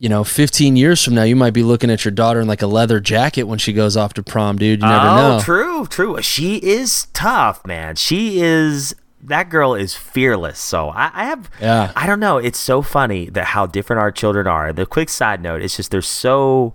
you 0.00 0.08
know, 0.08 0.22
15 0.22 0.76
years 0.76 1.02
from 1.02 1.16
now, 1.16 1.24
you 1.24 1.34
might 1.34 1.52
be 1.52 1.64
looking 1.64 1.90
at 1.90 2.04
your 2.04 2.12
daughter 2.12 2.40
in 2.40 2.46
like 2.46 2.62
a 2.62 2.68
leather 2.68 3.00
jacket 3.00 3.42
when 3.42 3.58
she 3.58 3.72
goes 3.72 3.96
off 3.96 4.14
to 4.14 4.22
prom, 4.22 4.56
dude. 4.56 4.80
You 4.80 4.86
never 4.86 5.08
oh, 5.08 5.16
know. 5.16 5.40
true, 5.42 5.86
true. 5.86 6.22
She 6.22 6.56
is 6.58 7.08
tough, 7.12 7.66
man. 7.66 7.96
She 7.96 8.40
is. 8.40 8.94
That 9.28 9.48
girl 9.50 9.74
is 9.74 9.94
fearless. 9.94 10.58
So 10.58 10.88
I, 10.90 11.10
I 11.14 11.24
have. 11.26 11.50
Yeah. 11.60 11.92
I 11.94 12.06
don't 12.06 12.20
know. 12.20 12.38
It's 12.38 12.58
so 12.58 12.82
funny 12.82 13.30
that 13.30 13.44
how 13.46 13.66
different 13.66 14.00
our 14.00 14.10
children 14.10 14.46
are. 14.46 14.72
The 14.72 14.86
quick 14.86 15.08
side 15.08 15.40
note: 15.42 15.62
it's 15.62 15.76
just 15.76 15.90
they're 15.90 16.02
so. 16.02 16.74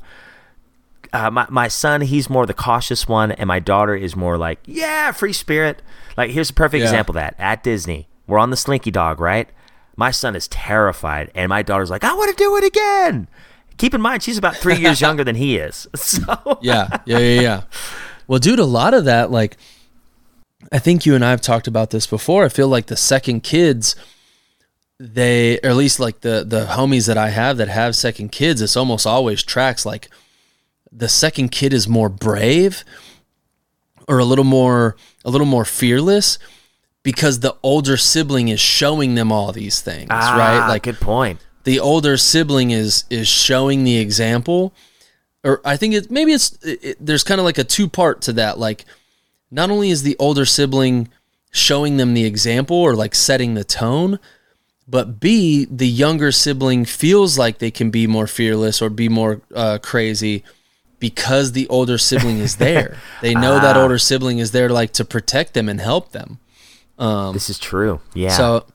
Uh, 1.11 1.29
my 1.29 1.45
my 1.49 1.67
son, 1.67 2.01
he's 2.01 2.27
more 2.29 2.45
the 2.47 2.53
cautious 2.55 3.07
one, 3.07 3.31
and 3.33 3.47
my 3.47 3.59
daughter 3.59 3.95
is 3.95 4.15
more 4.15 4.35
like, 4.37 4.59
yeah, 4.65 5.11
free 5.11 5.33
spirit. 5.33 5.81
Like 6.17 6.31
here's 6.31 6.49
a 6.49 6.53
perfect 6.53 6.79
Yeah. 6.79 6.85
example 6.87 7.11
of 7.11 7.15
that 7.15 7.35
at 7.37 7.63
Disney. 7.63 8.07
We're 8.25 8.39
on 8.39 8.49
the 8.49 8.57
Slinky 8.57 8.89
Dog, 8.89 9.19
right? 9.19 9.47
My 9.95 10.09
son 10.09 10.35
is 10.35 10.47
terrified, 10.47 11.29
and 11.35 11.49
my 11.49 11.61
daughter's 11.61 11.91
like, 11.91 12.03
I 12.03 12.13
want 12.15 12.35
to 12.35 12.43
do 12.43 12.55
it 12.57 12.63
again. 12.63 13.27
Keep 13.77 13.93
in 13.93 14.01
mind, 14.01 14.23
she's 14.23 14.37
about 14.39 14.55
three 14.55 14.75
years 14.77 15.01
younger 15.05 15.23
than 15.23 15.35
he 15.35 15.57
is. 15.57 15.87
So 15.95 16.57
yeah, 16.61 16.97
yeah, 17.05 17.19
yeah, 17.19 17.41
yeah. 17.41 17.61
Well, 18.27 18.39
dude, 18.39 18.57
a 18.59 18.65
lot 18.65 18.93
of 18.95 19.05
that, 19.05 19.29
like, 19.29 19.57
I 20.71 20.79
think 20.79 21.05
you 21.05 21.15
and 21.15 21.23
I 21.23 21.29
have 21.31 21.41
talked 21.41 21.67
about 21.67 21.89
this 21.91 22.07
before. 22.07 22.45
I 22.45 22.49
feel 22.49 22.67
like 22.67 22.87
the 22.87 22.97
second 22.97 23.41
kids, 23.43 23.95
they, 24.99 25.57
or 25.59 25.69
at 25.71 25.75
least 25.75 25.99
like 25.99 26.21
the 26.21 26.43
the 26.47 26.65
homies 26.71 27.07
that 27.07 27.17
I 27.17 27.29
have 27.29 27.57
that 27.57 27.67
have 27.67 27.95
second 27.95 28.31
kids, 28.31 28.61
it's 28.61 28.77
almost 28.77 29.05
always 29.05 29.43
tracks 29.43 29.85
like 29.85 30.09
the 30.91 31.09
second 31.09 31.49
kid 31.49 31.73
is 31.73 31.87
more 31.87 32.09
brave 32.09 32.83
or 34.07 34.19
a 34.19 34.25
little 34.25 34.45
more 34.45 34.95
a 35.25 35.29
little 35.29 35.47
more 35.47 35.65
fearless 35.65 36.37
because 37.03 37.39
the 37.39 37.55
older 37.63 37.97
sibling 37.97 38.47
is 38.47 38.59
showing 38.59 39.15
them 39.15 39.31
all 39.31 39.51
these 39.51 39.81
things, 39.81 40.07
Ah, 40.11 40.35
right? 40.37 40.67
Like 40.69 40.83
good 40.83 40.99
point. 40.99 41.39
the 41.63 41.79
older 41.79 42.15
sibling 42.17 42.71
is 42.71 43.05
is 43.09 43.27
showing 43.27 43.83
the 43.83 43.97
example 43.97 44.73
or 45.43 45.59
i 45.65 45.75
think 45.77 45.93
it 45.93 46.09
maybe 46.11 46.31
it's 46.33 46.57
it, 46.63 46.97
there's 46.99 47.23
kind 47.23 47.39
of 47.39 47.45
like 47.45 47.57
a 47.57 47.63
two 47.63 47.87
part 47.89 48.21
to 48.21 48.33
that 48.33 48.57
like 48.59 48.85
not 49.53 49.69
only 49.69 49.91
is 49.91 50.03
the 50.03 50.15
older 50.17 50.45
sibling 50.45 51.09
showing 51.51 51.97
them 51.97 52.15
the 52.15 52.25
example 52.25 52.75
or 52.75 52.95
like 52.95 53.13
setting 53.13 53.53
the 53.53 53.63
tone. 53.63 54.19
But 54.87 55.19
B, 55.19 55.65
the 55.65 55.87
younger 55.87 56.31
sibling 56.31 56.83
feels 56.83 57.37
like 57.37 57.59
they 57.59 57.71
can 57.71 57.89
be 57.89 58.07
more 58.07 58.27
fearless 58.27 58.81
or 58.81 58.89
be 58.89 59.07
more 59.07 59.41
uh, 59.55 59.77
crazy 59.81 60.43
because 60.99 61.51
the 61.51 61.67
older 61.69 61.97
sibling 61.97 62.39
is 62.39 62.57
there. 62.57 62.97
they 63.21 63.33
know 63.33 63.59
that 63.59 63.77
older 63.77 63.99
sibling 63.99 64.39
is 64.39 64.51
there 64.51 64.69
like 64.69 64.91
to 64.93 65.05
protect 65.05 65.53
them 65.53 65.69
and 65.69 65.79
help 65.79 66.11
them. 66.11 66.39
Um, 66.97 67.33
this 67.33 67.49
is 67.49 67.59
true. 67.59 68.01
Yeah. 68.13 68.29
So 68.29 68.65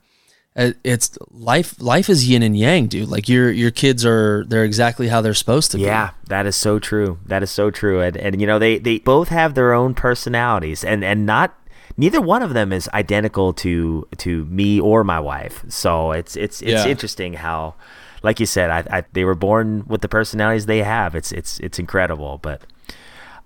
it's 0.85 1.17
life. 1.31 1.81
Life 1.81 2.09
is 2.11 2.29
yin 2.29 2.43
and 2.43 2.57
yang, 2.57 2.87
dude. 2.88 3.09
Like 3.09 3.29
your 3.29 3.50
your 3.50 3.71
kids 3.71 4.05
are 4.05 4.45
they're 4.49 4.65
exactly 4.65 5.09
how 5.09 5.21
they're 5.21 5.35
supposed 5.35 5.71
to 5.73 5.77
be. 5.77 5.85
Yeah, 5.85 6.11
that 6.27 6.47
is 6.47 6.57
so 6.57 6.79
true. 6.79 7.19
That 7.27 7.43
is 7.43 7.50
so 7.50 7.71
true. 7.71 8.00
And 8.00 8.17
and 8.17 8.41
you 8.41 8.47
know 8.47 8.59
they 8.59 8.79
they 8.79 8.99
both 8.99 9.29
have 9.29 9.55
their 9.55 9.73
own 9.73 9.95
personalities, 9.95 10.83
and 10.85 11.05
and 11.05 11.25
not 11.25 11.55
neither 11.97 12.21
one 12.21 12.43
of 12.43 12.55
them 12.55 12.73
is 12.73 12.88
identical 12.93 13.53
to 13.55 14.07
to 14.19 14.45
me 14.47 14.81
or 14.81 15.05
my 15.05 15.21
wife. 15.21 15.65
So 15.69 16.12
it's 16.12 16.35
it's 16.37 16.61
it's 16.62 16.85
Yeah. 16.85 16.88
interesting 16.88 17.35
how, 17.35 17.75
like 18.23 18.41
you 18.41 18.47
said, 18.47 18.71
I, 18.71 18.99
I 18.99 19.05
they 19.12 19.25
were 19.25 19.37
born 19.37 19.85
with 19.87 20.00
the 20.00 20.09
personalities 20.09 20.67
they 20.67 20.83
have. 20.83 21.15
It's 21.15 21.31
it's 21.33 21.61
it's 21.61 21.79
incredible, 21.79 22.38
but. 22.43 22.62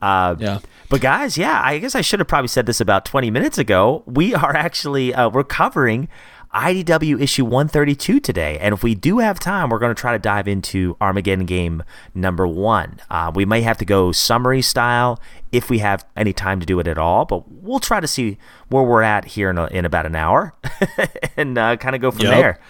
Uh, 0.00 0.35
Yeah. 0.38 0.59
But 0.88 1.00
guys, 1.00 1.38
yeah, 1.38 1.62
I 1.64 1.78
guess 1.78 1.95
I 1.95 2.00
should 2.02 2.19
have 2.21 2.26
probably 2.28 2.49
said 2.49 2.66
this 2.66 2.81
about 2.81 3.04
20 3.07 3.31
minutes 3.31 3.57
ago. 3.57 4.02
We 4.04 4.35
are 4.35 4.54
actually 4.54 5.14
uh, 5.14 5.28
we're 5.31 5.45
covering 5.45 6.09
IDW 6.54 7.21
issue 7.21 7.44
132 7.44 8.21
today, 8.21 8.59
and 8.61 8.75
if 8.75 8.82
we 8.82 8.94
do 8.94 9.18
have 9.18 9.38
time, 9.40 9.71
we're 9.71 9.78
going 9.78 9.94
to 9.94 9.99
try 10.00 10.12
to 10.12 10.18
dive 10.18 10.47
into 10.47 10.97
Armageddon 11.00 11.47
game 11.47 11.82
number 12.14 12.47
one. 12.47 13.00
Uh, 13.09 13.32
we 13.35 13.44
may 13.47 13.62
have 13.62 13.78
to 13.78 13.85
go 13.87 14.12
summary 14.12 14.61
style 14.61 15.18
if 15.50 15.71
we 15.71 15.78
have 15.78 16.04
any 16.16 16.32
time 16.35 16.61
to 16.61 16.66
do 16.66 16.78
it 16.78 16.87
at 16.87 16.99
all, 16.99 17.25
but 17.25 17.50
we'll 17.50 17.80
try 17.80 18.00
to 18.00 18.06
see 18.06 18.37
where 18.68 18.82
we're 18.82 19.02
at 19.02 19.25
here 19.25 19.49
in, 19.50 19.56
a, 19.56 19.66
in 19.68 19.85
about 19.87 20.04
an 20.04 20.14
hour 20.14 20.54
and 21.38 21.56
uh, 21.56 21.76
kind 21.76 21.94
of 21.94 22.02
go 22.02 22.11
from 22.11 22.23
Yep. 22.26 22.30
there. 22.35 22.61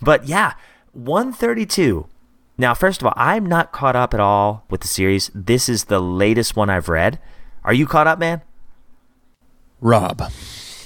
But 0.00 0.26
yeah, 0.28 0.52
132. 0.92 2.06
Now, 2.56 2.72
first 2.72 3.00
of 3.02 3.06
all, 3.06 3.14
I'm 3.16 3.46
not 3.46 3.72
caught 3.72 3.96
up 3.96 4.14
at 4.14 4.20
all 4.20 4.64
with 4.70 4.80
the 4.82 4.88
series. 4.88 5.28
This 5.34 5.68
is 5.68 5.84
the 5.84 6.00
latest 6.00 6.54
one 6.54 6.70
I've 6.70 6.88
read. 6.88 7.18
Are 7.64 7.74
you 7.74 7.84
caught 7.86 8.06
up, 8.06 8.18
man? 8.20 8.42
Rob, 9.80 10.22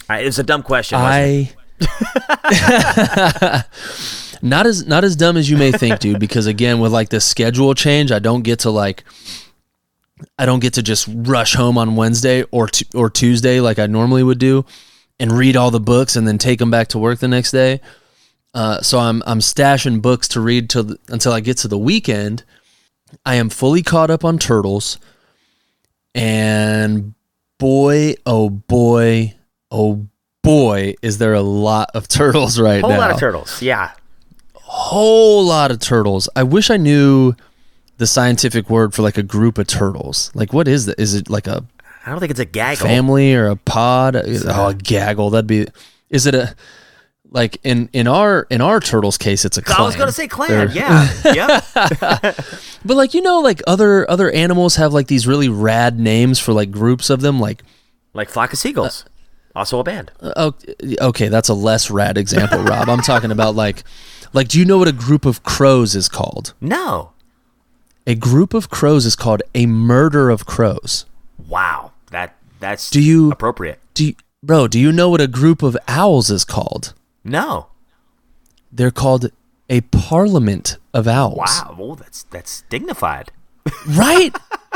I, 0.08 0.20
it's 0.20 0.38
a 0.38 0.42
dumb 0.42 0.62
question. 0.62 0.98
wasn't 0.98 1.24
it? 1.24 1.54
I 1.57 1.57
not 4.42 4.66
as 4.66 4.86
not 4.86 5.04
as 5.04 5.16
dumb 5.16 5.36
as 5.36 5.48
you 5.48 5.56
may 5.56 5.72
think, 5.72 6.00
dude. 6.00 6.20
Because 6.20 6.46
again, 6.46 6.80
with 6.80 6.92
like 6.92 7.08
the 7.08 7.20
schedule 7.20 7.74
change, 7.74 8.12
I 8.12 8.18
don't 8.18 8.42
get 8.42 8.60
to 8.60 8.70
like 8.70 9.04
I 10.38 10.46
don't 10.46 10.60
get 10.60 10.74
to 10.74 10.82
just 10.82 11.08
rush 11.10 11.54
home 11.54 11.78
on 11.78 11.96
Wednesday 11.96 12.44
or 12.50 12.68
t- 12.68 12.86
or 12.94 13.10
Tuesday 13.10 13.60
like 13.60 13.78
I 13.78 13.86
normally 13.86 14.22
would 14.22 14.38
do, 14.38 14.64
and 15.18 15.32
read 15.32 15.56
all 15.56 15.70
the 15.70 15.80
books 15.80 16.16
and 16.16 16.26
then 16.26 16.38
take 16.38 16.58
them 16.58 16.70
back 16.70 16.88
to 16.88 16.98
work 16.98 17.18
the 17.18 17.28
next 17.28 17.52
day. 17.52 17.80
Uh, 18.54 18.80
so 18.80 18.98
I'm 18.98 19.22
I'm 19.26 19.40
stashing 19.40 20.02
books 20.02 20.28
to 20.28 20.40
read 20.40 20.70
till 20.70 20.84
the, 20.84 20.98
until 21.08 21.32
I 21.32 21.40
get 21.40 21.58
to 21.58 21.68
the 21.68 21.78
weekend. 21.78 22.44
I 23.24 23.36
am 23.36 23.48
fully 23.48 23.82
caught 23.82 24.10
up 24.10 24.24
on 24.24 24.38
Turtles, 24.38 24.98
and 26.14 27.14
boy, 27.58 28.14
oh 28.26 28.50
boy, 28.50 29.34
oh 29.70 30.06
boy, 30.42 30.94
is 31.02 31.18
there 31.18 31.34
a 31.34 31.40
lot 31.42 31.90
of 31.94 32.08
turtles 32.08 32.58
right 32.60 32.80
Whole 32.80 32.90
now. 32.90 32.96
Whole 32.96 33.00
lot 33.04 33.10
of 33.12 33.20
turtles. 33.20 33.62
Yeah. 33.62 33.92
Whole 34.54 35.44
lot 35.44 35.70
of 35.70 35.80
turtles. 35.80 36.28
I 36.36 36.42
wish 36.42 36.70
I 36.70 36.76
knew 36.76 37.34
the 37.96 38.06
scientific 38.06 38.68
word 38.70 38.94
for 38.94 39.02
like 39.02 39.18
a 39.18 39.22
group 39.22 39.58
of 39.58 39.66
turtles. 39.66 40.30
Like, 40.34 40.52
what 40.52 40.68
is 40.68 40.86
that? 40.86 41.00
Is 41.00 41.14
it 41.14 41.28
like 41.30 41.46
a 41.46 41.64
I 42.06 42.10
don't 42.10 42.20
think 42.20 42.30
it's 42.30 42.40
a 42.40 42.44
gaggle. 42.44 42.86
family 42.86 43.34
or 43.34 43.48
a 43.48 43.56
pod? 43.56 44.16
Oh, 44.16 44.68
a 44.68 44.74
gaggle. 44.74 45.30
That'd 45.30 45.46
be. 45.46 45.66
Is 46.10 46.26
it 46.26 46.34
a 46.34 46.54
like 47.30 47.58
in 47.64 47.88
in 47.92 48.06
our 48.06 48.46
in 48.50 48.60
our 48.60 48.78
turtles 48.80 49.18
case? 49.18 49.44
It's 49.44 49.58
a 49.58 49.62
clan. 49.62 49.80
I 49.80 49.84
was 49.84 49.96
going 49.96 50.06
to 50.06 50.12
say 50.12 50.28
clan. 50.28 50.68
They're- 50.68 50.70
Yeah. 51.34 51.62
yep. 51.72 52.36
But 52.84 52.96
like 52.96 53.12
you 53.14 53.20
know, 53.22 53.40
like 53.40 53.60
other 53.66 54.08
other 54.10 54.30
animals 54.30 54.76
have 54.76 54.92
like 54.94 55.08
these 55.08 55.26
really 55.26 55.48
rad 55.48 55.98
names 55.98 56.38
for 56.38 56.52
like 56.52 56.70
groups 56.70 57.10
of 57.10 57.20
them. 57.20 57.40
Like, 57.40 57.62
Like 58.14 58.28
flock 58.30 58.52
of 58.52 58.58
seagulls. 58.58 59.04
Uh, 59.04 59.10
also 59.58 59.78
a 59.80 59.84
band. 59.84 60.10
Uh, 60.20 60.32
oh, 60.36 60.54
okay, 61.08 61.28
that's 61.28 61.48
a 61.48 61.54
less 61.54 61.90
rad 61.90 62.16
example, 62.16 62.62
Rob. 62.62 62.88
I'm 62.88 63.00
talking 63.02 63.30
about 63.30 63.54
like, 63.54 63.84
like, 64.32 64.48
do 64.48 64.58
you 64.58 64.64
know 64.64 64.78
what 64.78 64.88
a 64.88 64.92
group 64.92 65.24
of 65.26 65.42
crows 65.42 65.94
is 65.94 66.08
called? 66.08 66.54
No. 66.60 67.12
A 68.06 68.14
group 68.14 68.54
of 68.54 68.70
crows 68.70 69.04
is 69.04 69.14
called 69.16 69.42
a 69.54 69.66
murder 69.66 70.30
of 70.30 70.46
crows. 70.46 71.04
Wow. 71.46 71.92
That 72.10 72.34
that's 72.60 72.88
Do 72.90 73.00
you- 73.02 73.30
appropriate. 73.30 73.80
Do 73.94 74.06
you, 74.06 74.14
bro? 74.42 74.68
Do 74.68 74.78
you 74.78 74.92
know 74.92 75.10
what 75.10 75.20
a 75.20 75.26
group 75.28 75.62
of 75.62 75.76
owls 75.86 76.30
is 76.30 76.44
called? 76.44 76.94
No. 77.24 77.66
They're 78.72 78.90
called 78.90 79.30
a 79.68 79.80
parliament 79.82 80.76
of 80.94 81.06
owls. 81.08 81.36
Wow. 81.38 81.76
Well, 81.78 81.94
that's 81.96 82.22
that's 82.24 82.62
dignified. 82.70 83.30
right 83.86 84.34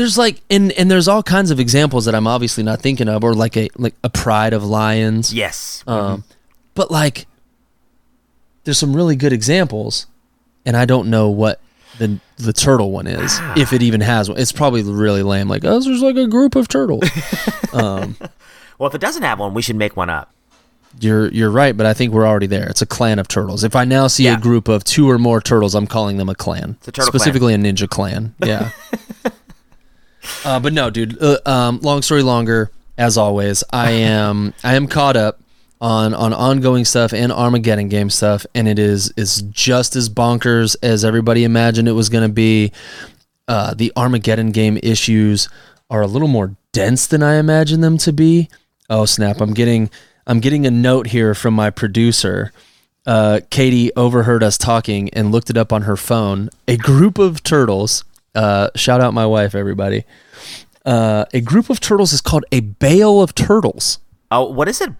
there's 0.00 0.16
like 0.18 0.40
and 0.50 0.72
and 0.72 0.90
there's 0.90 1.06
all 1.08 1.22
kinds 1.22 1.50
of 1.50 1.60
examples 1.60 2.06
that 2.06 2.14
i'm 2.14 2.26
obviously 2.26 2.62
not 2.64 2.80
thinking 2.80 3.06
of 3.08 3.22
or 3.22 3.34
like 3.34 3.56
a 3.56 3.68
like 3.76 3.94
a 4.02 4.08
pride 4.08 4.52
of 4.54 4.64
lions. 4.64 5.32
Yes. 5.34 5.84
um 5.86 6.24
but 6.74 6.90
like 6.90 7.26
there's 8.64 8.78
some 8.78 8.96
really 8.96 9.14
good 9.16 9.32
examples 9.32 10.06
and 10.64 10.76
i 10.76 10.84
don't 10.84 11.08
know 11.08 11.28
what 11.28 11.60
the 11.98 12.18
the 12.38 12.52
turtle 12.54 12.90
one 12.92 13.06
is 13.06 13.38
if 13.56 13.72
it 13.74 13.82
even 13.82 14.00
has 14.00 14.28
one. 14.30 14.38
It's 14.38 14.52
probably 14.52 14.82
really 14.82 15.22
lame 15.22 15.48
like 15.48 15.64
oh 15.66 15.80
there's 15.80 16.00
like 16.02 16.16
a 16.16 16.26
group 16.26 16.56
of 16.56 16.66
turtles. 16.68 17.04
Um 17.72 18.16
well, 18.78 18.88
if 18.88 18.94
it 18.94 19.00
doesn't 19.00 19.22
have 19.22 19.38
one, 19.38 19.52
we 19.54 19.60
should 19.62 19.76
make 19.76 19.94
one 19.96 20.08
up. 20.10 20.32
you're 20.98 21.28
you're 21.28 21.50
right 21.50 21.76
but 21.76 21.84
i 21.86 21.92
think 21.94 22.12
we're 22.12 22.26
already 22.26 22.46
there. 22.48 22.66
It's 22.68 22.82
a 22.82 22.86
clan 22.86 23.18
of 23.18 23.28
turtles. 23.28 23.62
If 23.64 23.76
i 23.76 23.84
now 23.84 24.06
see 24.08 24.24
Yeah. 24.24 24.38
a 24.38 24.40
group 24.40 24.66
of 24.68 24.82
two 24.82 25.08
or 25.10 25.18
more 25.18 25.40
turtles 25.40 25.74
i'm 25.74 25.86
calling 25.86 26.16
them 26.16 26.28
a 26.30 26.34
clan. 26.34 26.76
A 26.86 26.90
turtle 26.90 27.10
clan. 27.10 27.20
specifically 27.20 27.52
a 27.54 27.58
ninja 27.58 27.88
clan. 27.88 28.34
Yeah 28.44 28.70
uh, 30.44 30.60
but 30.60 30.72
no 30.72 30.90
dude 30.90 31.20
uh, 31.22 31.38
um, 31.46 31.78
long 31.80 32.02
story 32.02 32.22
longer 32.22 32.70
as 32.98 33.16
always 33.16 33.64
i 33.72 33.90
am 33.90 34.52
i 34.64 34.74
am 34.74 34.86
caught 34.86 35.16
up 35.16 35.40
on 35.80 36.12
on 36.14 36.32
ongoing 36.32 36.84
stuff 36.84 37.12
and 37.12 37.32
armageddon 37.32 37.88
game 37.88 38.10
stuff 38.10 38.44
and 38.54 38.68
it 38.68 38.78
is 38.78 39.12
is 39.16 39.42
just 39.42 39.96
as 39.96 40.08
bonkers 40.08 40.76
as 40.82 41.04
everybody 41.04 41.44
imagined 41.44 41.88
it 41.88 41.92
was 41.92 42.08
going 42.08 42.26
to 42.26 42.32
be 42.32 42.72
uh, 43.48 43.74
the 43.74 43.92
armageddon 43.96 44.52
game 44.52 44.78
issues 44.82 45.48
are 45.88 46.02
a 46.02 46.06
little 46.06 46.28
more 46.28 46.54
dense 46.72 47.06
than 47.06 47.22
i 47.22 47.34
imagined 47.34 47.82
them 47.82 47.96
to 47.98 48.12
be 48.12 48.48
oh 48.90 49.04
snap 49.04 49.40
i'm 49.40 49.54
getting 49.54 49.90
i'm 50.26 50.40
getting 50.40 50.66
a 50.66 50.70
note 50.70 51.08
here 51.08 51.34
from 51.34 51.54
my 51.54 51.70
producer 51.70 52.52
uh, 53.06 53.40
Katie 53.50 53.90
overheard 53.96 54.42
us 54.42 54.58
talking 54.58 55.08
and 55.10 55.32
looked 55.32 55.50
it 55.50 55.56
up 55.56 55.72
on 55.72 55.82
her 55.82 55.96
phone. 55.96 56.50
A 56.68 56.76
group 56.76 57.18
of 57.18 57.42
turtles. 57.42 58.04
Uh, 58.34 58.70
shout 58.76 59.00
out 59.00 59.12
my 59.14 59.26
wife, 59.26 59.54
everybody. 59.54 60.04
Uh, 60.84 61.24
a 61.34 61.40
group 61.40 61.68
of 61.70 61.80
turtles 61.80 62.12
is 62.12 62.20
called 62.20 62.44
a 62.52 62.60
bale 62.60 63.20
of 63.20 63.34
turtles. 63.34 63.98
Oh, 64.30 64.50
what 64.50 64.68
is 64.68 64.80
it? 64.80 64.90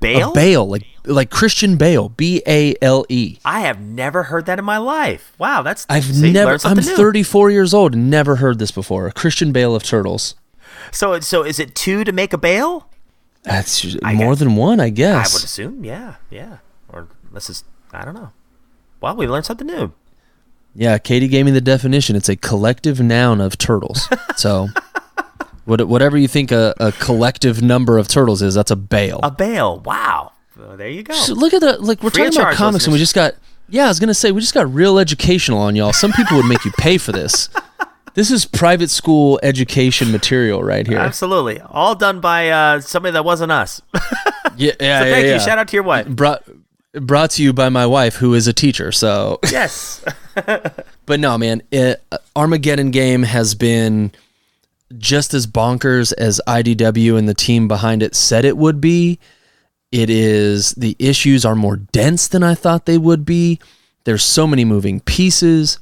Bale? 0.00 0.30
A 0.30 0.34
bale, 0.34 0.64
like 0.68 0.86
like 1.06 1.28
Christian 1.30 1.76
Bale, 1.76 2.08
B 2.08 2.40
A 2.46 2.76
L 2.80 3.04
E. 3.08 3.38
I 3.44 3.60
have 3.60 3.80
never 3.80 4.24
heard 4.24 4.46
that 4.46 4.58
in 4.60 4.64
my 4.64 4.78
life. 4.78 5.34
Wow, 5.38 5.62
that's 5.62 5.84
I've 5.88 6.04
see, 6.04 6.30
never. 6.32 6.56
I'm 6.64 6.76
new. 6.76 6.82
34 6.96 7.50
years 7.50 7.74
old 7.74 7.94
and 7.94 8.08
never 8.08 8.36
heard 8.36 8.60
this 8.60 8.70
before. 8.70 9.08
A 9.08 9.12
Christian 9.12 9.50
Bale 9.50 9.74
of 9.74 9.82
turtles. 9.82 10.36
So 10.92 11.18
so 11.18 11.42
is 11.44 11.58
it 11.58 11.74
two 11.74 12.04
to 12.04 12.12
make 12.12 12.32
a 12.32 12.38
bale? 12.38 12.88
That's 13.42 13.96
I 14.04 14.14
more 14.14 14.32
guess- 14.34 14.38
than 14.40 14.54
one, 14.54 14.78
I 14.78 14.90
guess. 14.90 15.32
I 15.32 15.34
would 15.36 15.44
assume, 15.44 15.84
yeah, 15.84 16.16
yeah. 16.30 16.58
Or 16.88 17.08
this 17.32 17.50
is 17.50 17.64
I 17.92 18.04
don't 18.04 18.14
know. 18.14 18.30
Well, 19.00 19.16
we 19.16 19.26
learned 19.26 19.46
something 19.46 19.66
new. 19.66 19.92
Yeah, 20.74 20.98
Katie 20.98 21.28
gave 21.28 21.44
me 21.44 21.50
the 21.50 21.60
definition. 21.60 22.14
It's 22.16 22.28
a 22.28 22.36
collective 22.36 23.00
noun 23.00 23.40
of 23.40 23.58
turtles. 23.58 24.08
so, 24.36 24.68
what, 25.64 25.86
whatever 25.88 26.16
you 26.16 26.28
think 26.28 26.52
a, 26.52 26.74
a 26.78 26.92
collective 26.92 27.62
number 27.62 27.98
of 27.98 28.08
turtles 28.08 28.42
is, 28.42 28.54
that's 28.54 28.70
a 28.70 28.76
bale. 28.76 29.20
A 29.22 29.30
bale. 29.30 29.80
Wow. 29.80 30.32
There 30.76 30.88
you 30.88 31.02
go. 31.02 31.14
So 31.14 31.34
look 31.34 31.54
at 31.54 31.60
the 31.60 31.78
like 31.78 32.02
we're 32.02 32.10
Free 32.10 32.24
talking 32.24 32.40
about 32.40 32.54
comics 32.54 32.84
and 32.84 32.92
we 32.92 32.98
just 32.98 33.14
got 33.14 33.34
yeah 33.68 33.84
I 33.84 33.88
was 33.88 34.00
gonna 34.00 34.14
say 34.14 34.32
we 34.32 34.40
just 34.40 34.54
got 34.54 34.72
real 34.72 34.98
educational 34.98 35.58
on 35.58 35.76
y'all. 35.76 35.92
Some 35.92 36.12
people 36.12 36.36
would 36.36 36.46
make 36.46 36.64
you 36.64 36.72
pay 36.72 36.98
for 36.98 37.12
this. 37.12 37.48
This 38.14 38.32
is 38.32 38.46
private 38.46 38.90
school 38.90 39.38
education 39.44 40.10
material 40.10 40.64
right 40.64 40.84
here. 40.84 40.98
Absolutely. 40.98 41.60
All 41.60 41.94
done 41.94 42.20
by 42.20 42.48
uh, 42.50 42.80
somebody 42.80 43.12
that 43.12 43.24
wasn't 43.24 43.52
us. 43.52 43.80
Yeah, 44.56 44.72
yeah, 44.80 44.98
so 44.98 45.04
yeah, 45.06 45.12
thank 45.12 45.26
yeah. 45.26 45.34
you. 45.34 45.40
Shout 45.40 45.58
out 45.58 45.68
to 45.68 45.76
your 45.76 45.84
wife. 45.84 46.08
Brought 46.08 46.42
brought 46.94 47.30
to 47.32 47.42
you 47.42 47.52
by 47.52 47.68
my 47.68 47.86
wife 47.86 48.16
who 48.16 48.34
is 48.34 48.46
a 48.46 48.52
teacher. 48.52 48.92
So, 48.92 49.38
Yes. 49.50 50.04
but 51.06 51.20
no, 51.20 51.36
man, 51.36 51.62
it, 51.70 52.02
Armageddon 52.36 52.90
game 52.90 53.24
has 53.24 53.54
been 53.54 54.12
just 54.96 55.34
as 55.34 55.46
bonkers 55.46 56.12
as 56.16 56.40
IDW 56.46 57.18
and 57.18 57.28
the 57.28 57.34
team 57.34 57.68
behind 57.68 58.02
it 58.02 58.14
said 58.14 58.44
it 58.44 58.56
would 58.56 58.80
be. 58.80 59.18
It 59.90 60.10
is 60.10 60.72
the 60.72 60.96
issues 60.98 61.44
are 61.44 61.56
more 61.56 61.76
dense 61.76 62.28
than 62.28 62.42
I 62.42 62.54
thought 62.54 62.86
they 62.86 62.98
would 62.98 63.24
be. 63.24 63.58
There's 64.04 64.24
so 64.24 64.46
many 64.46 64.64
moving 64.64 65.00
pieces. 65.00 65.78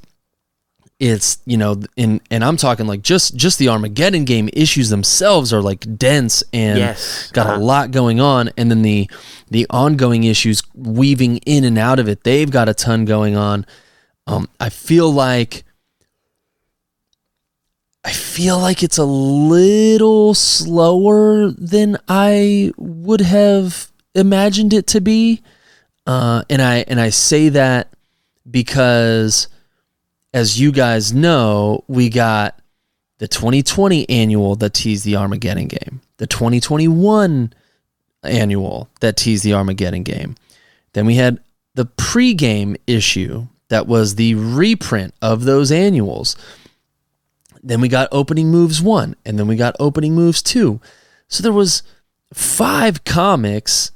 It's 0.98 1.38
you 1.44 1.59
know 1.59 1.78
in 1.96 2.20
and 2.30 2.42
i'm 2.42 2.56
talking 2.56 2.87
like 2.87 3.02
just 3.02 3.37
just 3.37 3.59
the 3.59 3.68
armageddon 3.68 4.24
game 4.24 4.48
issues 4.54 4.88
themselves 4.88 5.52
are 5.52 5.61
like 5.61 5.85
dense 5.98 6.42
and 6.54 6.78
Yes. 6.78 7.30
got 7.32 7.46
Uh-huh. 7.46 7.56
a 7.56 7.61
lot 7.61 7.90
going 7.90 8.18
on 8.18 8.48
and 8.56 8.70
then 8.70 8.80
the 8.80 9.11
the 9.50 9.66
ongoing 9.68 10.24
issues 10.24 10.62
weaving 10.74 11.37
in 11.38 11.64
and 11.64 11.76
out 11.76 11.98
of 11.98 12.09
it 12.09 12.24
they've 12.24 12.50
got 12.50 12.68
a 12.70 12.74
ton 12.74 13.04
going 13.04 13.37
on 13.37 13.66
um 14.26 14.48
i 14.59 14.70
feel 14.70 15.11
like 15.12 15.64
i 18.02 18.11
feel 18.12 18.59
like 18.59 18.82
it's 18.82 18.96
a 18.98 19.04
little 19.04 20.32
slower 20.32 21.50
than 21.50 21.98
i 22.09 22.72
would 22.78 23.20
have 23.20 23.90
imagined 24.14 24.72
it 24.72 24.87
to 24.87 25.00
be 25.02 25.42
uh 26.06 26.42
and 26.48 26.62
i 26.62 26.76
and 26.88 26.98
i 27.00 27.11
say 27.11 27.50
that 27.50 27.92
because 28.50 29.48
as 30.37 30.61
you 30.61 30.70
guys 30.70 31.14
know, 31.14 31.83
we 31.88 32.11
got 32.11 32.61
the 33.16 33.27
2020 33.27 34.11
annual 34.11 34.55
that 34.57 34.75
teased 34.75 35.03
the 35.03 35.16
Armageddon 35.16 35.66
game, 35.66 36.03
the 36.18 36.27
2021 36.27 37.55
annual 38.22 38.90
that 39.01 39.16
teased 39.16 39.44
the 39.44 39.55
Armageddon 39.55 40.03
game. 40.03 40.35
Then 40.92 41.07
we 41.07 41.14
had 41.14 41.40
the 41.75 41.87
pregame 41.87 42.77
issue 42.87 43.46
that 43.70 43.87
was 43.87 44.16
the 44.16 44.35
reprint 44.35 45.14
of 45.22 45.44
those 45.44 45.72
annuals. 45.72 46.37
Then 47.62 47.81
we 47.81 47.88
got 47.88 48.11
opening 48.12 48.51
moves 48.51 48.83
1 48.83 49.16
and 49.25 49.38
then 49.38 49.46
we 49.46 49.57
got 49.57 49.75
opening 49.81 50.14
moves 50.14 50.42
2. 50.42 50.79
So 51.29 51.42
there 51.42 51.51
was 51.51 51.83
five 52.35 53.05
comics 53.05 53.90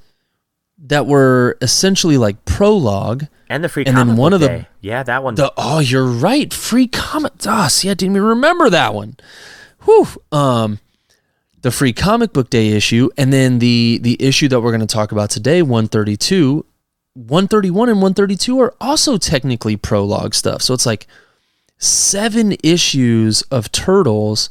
that 0.87 1.07
were 1.07 1.57
essentially 1.61 2.17
like 2.17 2.45
prologue 2.45 3.27
And 3.49 3.63
the 3.63 3.69
free 3.69 3.85
And 3.87 3.97
then 3.97 4.17
one 4.17 4.31
book 4.33 4.37
of 4.37 4.41
the- 4.41 4.47
day. 4.49 4.69
yeah, 4.81 5.03
that 5.03 5.23
one. 5.23 5.35
the 5.35 5.53
oh, 5.57 5.79
you're 5.81 6.07
right. 6.07 6.53
Free 6.55 6.87
comic. 6.87 7.33
Ah, 7.47 7.69
see, 7.69 7.91
I 7.91 7.95
didn't 7.95 8.17
even 8.17 8.27
remember 8.29 8.71
that 8.71 8.95
one. 8.95 9.17
Whew. 9.85 10.09
Um, 10.33 10.79
the 11.63 11.71
free 11.71 11.93
comic 11.93 12.33
book 12.33 12.49
day 12.51 12.69
issue, 12.71 13.11
and 13.19 13.33
then 13.33 13.59
the 13.59 13.99
the 14.03 14.17
issue 14.21 14.49
that 14.49 14.61
we're 14.63 14.71
going 14.71 14.81
to 14.81 14.87
talk 14.87 15.13
about 15.13 15.29
today, 15.31 15.61
132, 15.63 16.65
131, 17.15 17.89
and 17.91 17.99
132 17.99 18.59
are 18.61 18.75
also 18.81 19.19
technically 19.19 19.77
prologue 19.77 20.35
stuff. 20.35 20.63
So 20.63 20.73
it's 20.73 20.87
like 20.87 21.07
seven 21.79 22.57
issues 22.63 23.43
of 23.51 23.71
Turtles 23.73 24.49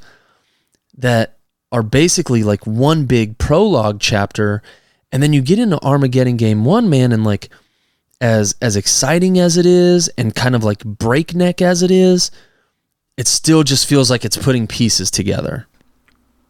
that 0.98 1.38
are 1.72 1.84
basically 1.84 2.44
like 2.44 2.66
one 2.68 3.06
big 3.06 3.38
prologue 3.38 4.00
chapter, 4.00 4.62
and 5.12 5.24
then 5.24 5.34
you 5.34 5.42
get 5.42 5.60
into 5.60 5.82
Armageddon 5.84 6.38
Game 6.38 6.66
One, 6.66 6.90
man, 6.90 7.12
and 7.12 7.24
like 7.24 7.50
as 8.22 8.56
as 8.62 8.76
exciting 8.76 9.40
as 9.40 9.58
it 9.58 9.66
is 9.66 10.10
and 10.18 10.36
kind 10.36 10.56
of 10.56 10.64
like 10.64 10.84
breakneck 10.84 11.62
as 11.62 11.82
it 11.82 11.92
is, 11.92 12.32
it 13.18 13.28
still 13.28 13.64
just 13.64 13.88
feels 13.88 14.10
like 14.10 14.26
it's 14.26 14.38
putting 14.38 14.68
pieces 14.68 15.10
together. 15.12 15.68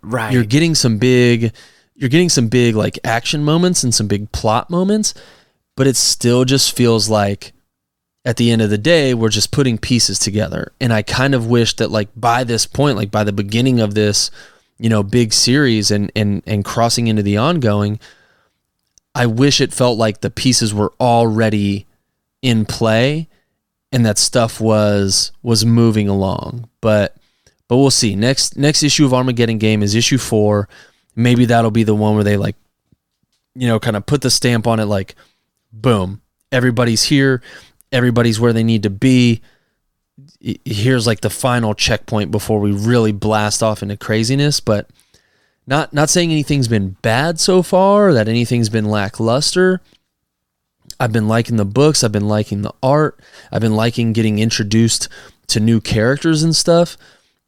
right. 0.02 0.34
You're 0.34 0.44
getting 0.44 0.76
some 0.76 0.98
big 0.98 1.54
you're 1.96 2.10
getting 2.10 2.30
some 2.30 2.48
big 2.48 2.76
like 2.76 2.98
action 3.04 3.44
moments 3.44 3.84
and 3.84 3.94
some 3.94 4.08
big 4.08 4.32
plot 4.32 4.70
moments, 4.70 5.14
but 5.76 5.88
it 5.88 5.96
still 5.96 6.46
just 6.46 6.76
feels 6.76 7.10
like 7.10 7.54
at 8.26 8.38
the 8.38 8.52
end 8.52 8.62
of 8.62 8.70
the 8.70 8.78
day 8.78 9.14
we're 9.14 9.30
just 9.30 9.52
putting 9.52 9.78
pieces 9.78 10.20
together. 10.20 10.72
And 10.80 10.94
I 10.94 11.02
kind 11.02 11.36
of 11.36 11.48
wish 11.48 11.76
that 11.78 11.92
like 11.92 12.10
by 12.16 12.44
this 12.44 12.66
point, 12.66 12.98
like 12.98 13.12
by 13.12 13.24
the 13.24 13.34
beginning 13.34 13.80
of 13.80 13.94
this, 13.94 14.32
you 14.78 14.90
know, 14.90 15.04
big 15.04 15.34
series 15.34 15.92
and 15.92 16.12
and 16.16 16.42
and 16.46 16.66
crossing 16.66 17.08
into 17.08 17.24
the 17.24 17.38
ongoing, 17.38 18.00
I 19.16 19.26
wish 19.26 19.60
it 19.60 19.74
felt 19.74 19.98
like 19.98 20.22
the 20.22 20.30
pieces 20.30 20.74
were 20.74 20.94
already 21.00 21.88
in 22.42 22.66
play 22.66 23.28
and 23.92 24.06
that 24.06 24.18
stuff 24.18 24.62
was 24.62 25.32
was 25.42 25.66
moving 25.66 26.08
along. 26.08 26.70
But 26.82 27.16
but 27.68 27.78
we'll 27.78 27.92
see. 27.92 28.16
Next 28.16 28.58
next 28.58 28.84
issue 28.84 29.06
of 29.06 29.14
Armageddon 29.14 29.58
game 29.58 29.84
is 29.84 29.96
issue 29.96 30.18
4. 30.18 30.68
Maybe 31.16 31.46
that'll 31.46 31.72
be 31.72 31.84
the 31.84 31.96
one 31.96 32.16
where 32.16 32.24
they 32.24 32.38
like 32.38 32.56
you 33.56 33.68
know 33.68 33.80
kind 33.80 33.98
of 33.98 34.06
put 34.06 34.22
the 34.22 34.30
stamp 34.30 34.68
on 34.68 34.80
it 34.80 34.86
like 34.86 35.16
boom, 35.72 36.22
everybody's 36.52 37.04
here, 37.04 37.42
everybody's 37.92 38.40
where 38.40 38.54
they 38.54 38.64
need 38.64 38.84
to 38.84 38.90
be. 38.90 39.42
Here's 40.66 41.08
like 41.08 41.22
the 41.22 41.30
final 41.30 41.74
checkpoint 41.74 42.32
before 42.32 42.60
we 42.60 42.72
really 42.72 43.12
blast 43.12 43.64
off 43.64 43.82
into 43.82 43.98
craziness, 43.98 44.60
but 44.60 44.90
not 45.70 45.94
not 45.94 46.10
saying 46.10 46.32
anything's 46.32 46.68
been 46.68 46.98
bad 47.04 47.40
so 47.40 47.62
far, 47.62 48.12
that 48.12 48.28
anything's 48.28 48.70
been 48.70 48.86
lackluster. 48.86 49.82
I've 51.00 51.14
been 51.14 51.28
liking 51.28 51.56
the 51.56 51.66
books, 51.66 52.04
I've 52.04 52.12
been 52.12 52.28
liking 52.28 52.64
the 52.64 52.74
art, 52.84 53.20
I've 53.52 53.62
been 53.62 53.76
liking 53.76 54.12
getting 54.12 54.40
introduced 54.40 55.08
to 55.48 55.60
new 55.60 55.80
characters 55.80 56.44
and 56.44 56.56
stuff. 56.56 56.98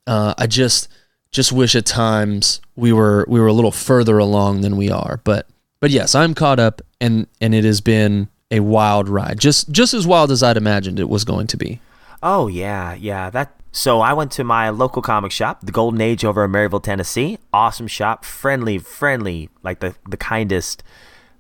Uh, 0.06 0.36
I 0.38 0.48
just 0.48 0.88
just 1.32 1.52
wish 1.52 1.76
at 1.76 1.86
times 1.86 2.62
we 2.76 2.94
were 2.94 3.26
we 3.28 3.40
were 3.40 3.48
a 3.48 3.54
little 3.54 3.72
further 3.72 4.20
along 4.20 4.62
than 4.62 4.78
we 4.78 4.92
are. 4.92 5.20
But 5.24 5.48
but 5.80 5.90
yes, 5.90 6.14
I'm 6.14 6.36
caught 6.36 6.60
up 6.60 6.82
and 7.02 7.28
and 7.42 7.56
it 7.56 7.64
has 7.64 7.82
been 7.82 8.30
a 8.52 8.60
wild 8.60 9.10
ride. 9.10 9.40
Just 9.40 9.72
just 9.72 9.96
as 9.96 10.06
wild 10.06 10.30
as 10.30 10.44
I'd 10.44 10.58
imagined 10.58 11.00
it 11.00 11.10
was 11.10 11.26
going 11.26 11.48
to 11.48 11.58
be. 11.58 11.82
Oh 12.22 12.48
yeah, 12.48 12.94
yeah. 12.94 13.30
That. 13.30 13.56
So 13.74 14.02
I 14.02 14.12
went 14.12 14.32
to 14.34 14.44
my 14.44 14.70
local 14.70 15.02
comic 15.02 15.32
shop, 15.32 15.62
the 15.62 15.72
Golden 15.72 16.02
Age 16.02 16.26
over 16.26 16.44
in 16.44 16.52
Maryville, 16.52 16.84
Tennessee. 16.84 17.38
Awesome 17.54 17.88
shop, 17.88 18.26
friendly, 18.26 18.78
friendly, 18.78 19.50
like 19.64 19.80
the 19.80 19.96
the 20.08 20.18
kindest 20.18 20.84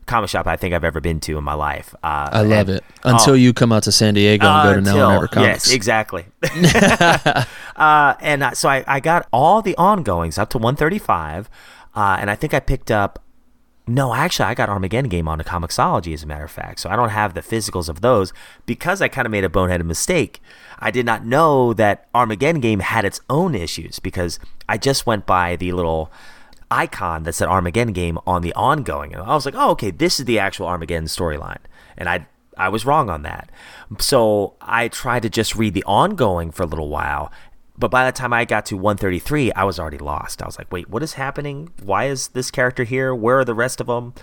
comic 0.06 0.30
shop 0.30 0.48
I 0.48 0.58
think 0.58 0.74
I've 0.74 0.84
ever 0.84 1.00
been 1.00 1.20
to 1.22 1.38
in 1.38 1.44
my 1.44 1.54
life. 1.54 1.96
Uh, 2.04 2.30
I 2.32 2.41
love 2.41 2.70
and- 2.70 2.78
it. 2.78 2.84
Until 3.04 3.34
oh. 3.34 3.36
you 3.36 3.54
come 3.54 3.72
out 3.72 3.84
to 3.84 3.91
San 3.91 4.13
Diego 4.13 4.46
and 4.46 4.63
go 4.63 4.76
to 4.76 4.82
Now 4.82 4.91
and 4.91 5.15
Ever 5.15 5.26
Until- 5.26 5.44
Comics. 5.44 5.67
Yes, 5.67 5.74
exactly. 5.74 6.26
uh, 7.76 8.13
and 8.20 8.44
uh, 8.44 8.52
so 8.52 8.70
I, 8.70 8.84
I 8.88 9.00
got 9.00 9.28
all 9.32 9.62
the 9.62 9.76
ongoings 9.78 10.38
up 10.38 10.50
to 10.52 10.58
135, 10.58 11.50
uh, 11.96 12.17
and 12.20 12.30
I 12.30 12.36
think 12.36 12.54
I 12.54 12.60
picked 12.60 12.91
up. 12.91 13.24
No, 13.88 14.13
actually, 14.13 14.46
I 14.46 14.54
got 14.54 14.70
Armageddon 14.70 15.10
game 15.10 15.28
on 15.28 15.39
the 15.39 15.44
Comixology, 15.44 16.13
as 16.13 16.24
a 16.24 16.28
matter 16.28 16.46
of 16.46 16.52
fact. 16.52 16.80
So 16.80 16.89
I 16.89 16.96
don't 16.96 17.10
have 17.10 17.34
the 17.34 17.41
physicals 17.41 17.89
of 17.89 18.02
those 18.02 18.32
because 18.65 19.02
I 19.02 19.08
kind 19.08 19.26
of 19.26 19.32
made 19.32 19.44
a 19.44 19.50
boneheaded 19.50 19.86
mistake. 19.86 20.39
I 20.82 20.91
did 20.91 21.06
not 21.06 21.26
know 21.26 21.74
that 21.74 22.08
Armageddon 22.15 22.60
game 22.60 22.80
had 22.80 23.06
its 23.06 23.22
own 23.30 23.54
issues 23.56 24.00
because 24.00 24.39
I 24.67 24.78
just 24.78 25.06
went 25.06 25.26
by 25.26 25.56
the 25.56 25.72
little 25.74 26.12
icon 26.70 27.24
that 27.24 27.34
said 27.34 27.48
Armageddon 27.48 27.94
game 27.94 28.17
on 28.26 28.41
the 28.41 28.54
ongoing, 28.54 29.13
and 29.13 29.22
I 29.22 29.34
was 29.36 29.46
like, 29.46 29.56
oh, 29.58 29.72
okay, 29.72 29.91
this 29.91 30.20
is 30.20 30.26
the 30.26 30.39
actual 30.39 30.67
Armageddon 30.67 31.06
storyline, 31.06 31.60
and 31.98 32.10
I 32.10 32.28
I 32.58 32.70
was 32.70 32.86
wrong 32.86 33.10
on 33.10 33.22
that. 33.24 33.50
So 34.00 34.56
I 34.62 34.88
tried 34.89 35.22
to 35.24 35.30
just 35.30 35.56
read 35.56 35.74
the 35.74 35.84
ongoing 35.86 36.52
for 36.52 36.63
a 36.63 36.67
little 36.67 36.89
while, 36.89 37.32
but 37.78 37.89
by 37.89 38.06
the 38.06 38.12
time 38.12 38.34
I 38.34 38.46
got 38.46 38.65
to 38.67 38.76
133, 38.78 39.52
I 39.54 39.63
was 39.63 39.80
already 39.80 39.98
lost. 39.98 40.41
I 40.41 40.46
was 40.46 40.58
like, 40.58 40.72
wait, 40.72 40.89
what 40.89 41.02
is 41.02 41.13
happening? 41.13 41.70
Why 41.82 42.06
is 42.06 42.30
this 42.30 42.52
character 42.52 42.84
here? 42.84 43.15
Where 43.15 43.39
are 43.39 43.46
the 43.46 43.54
rest 43.56 43.80
of 43.82 43.88
them? 43.88 44.13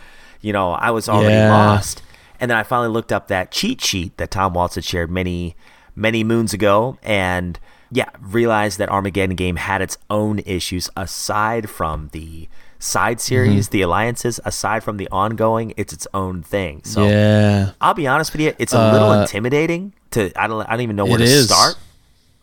You 0.41 0.53
know, 0.53 0.73
I 0.73 0.91
was 0.91 1.09
already 1.09 1.39
Yeah. 1.39 1.51
lost. 1.51 2.03
And 2.39 2.51
then 2.51 2.59
I 2.59 2.63
finally 2.63 2.91
looked 2.91 3.13
up 3.13 3.27
that 3.29 3.51
cheat 3.51 3.81
sheet 3.81 4.17
that 4.19 4.31
Tom 4.31 4.55
Waltz 4.55 4.77
had 4.77 4.85
shared 4.85 5.11
many, 5.11 5.57
many 5.99 6.23
moons 6.25 6.53
ago, 6.55 6.97
and 7.03 7.59
yeah, 7.91 8.09
realized 8.21 8.79
that 8.79 8.89
Armageddon 8.91 9.35
game 9.37 9.57
had 9.57 9.81
its 9.83 9.97
own 10.11 10.39
issues 10.41 10.89
aside 10.97 11.69
from 11.71 12.09
the 12.13 12.49
side 12.79 13.21
series, 13.21 13.67
Mm-hmm. 13.67 13.73
the 13.73 13.83
alliances. 13.83 14.41
Aside 14.45 14.85
from 14.85 14.99
the 14.99 15.09
ongoing, 15.11 15.73
it's 15.77 15.93
its 15.93 16.07
own 16.15 16.43
thing. 16.43 16.83
So 16.85 17.09
yeah. 17.09 17.71
I'll 17.81 17.95
be 17.95 18.07
honest 18.07 18.33
with 18.33 18.41
you, 18.43 18.53
it's 18.59 18.73
a 18.73 18.93
little 18.93 19.11
Uh, 19.11 19.23
intimidating 19.23 19.95
to 20.13 20.31
I 20.41 20.47
don't 20.47 20.65
I 20.67 20.73
don't 20.73 20.83
even 20.83 20.97
know 20.97 21.07
where 21.07 21.19
to 21.19 21.25
is. 21.25 21.47
start. 21.47 21.77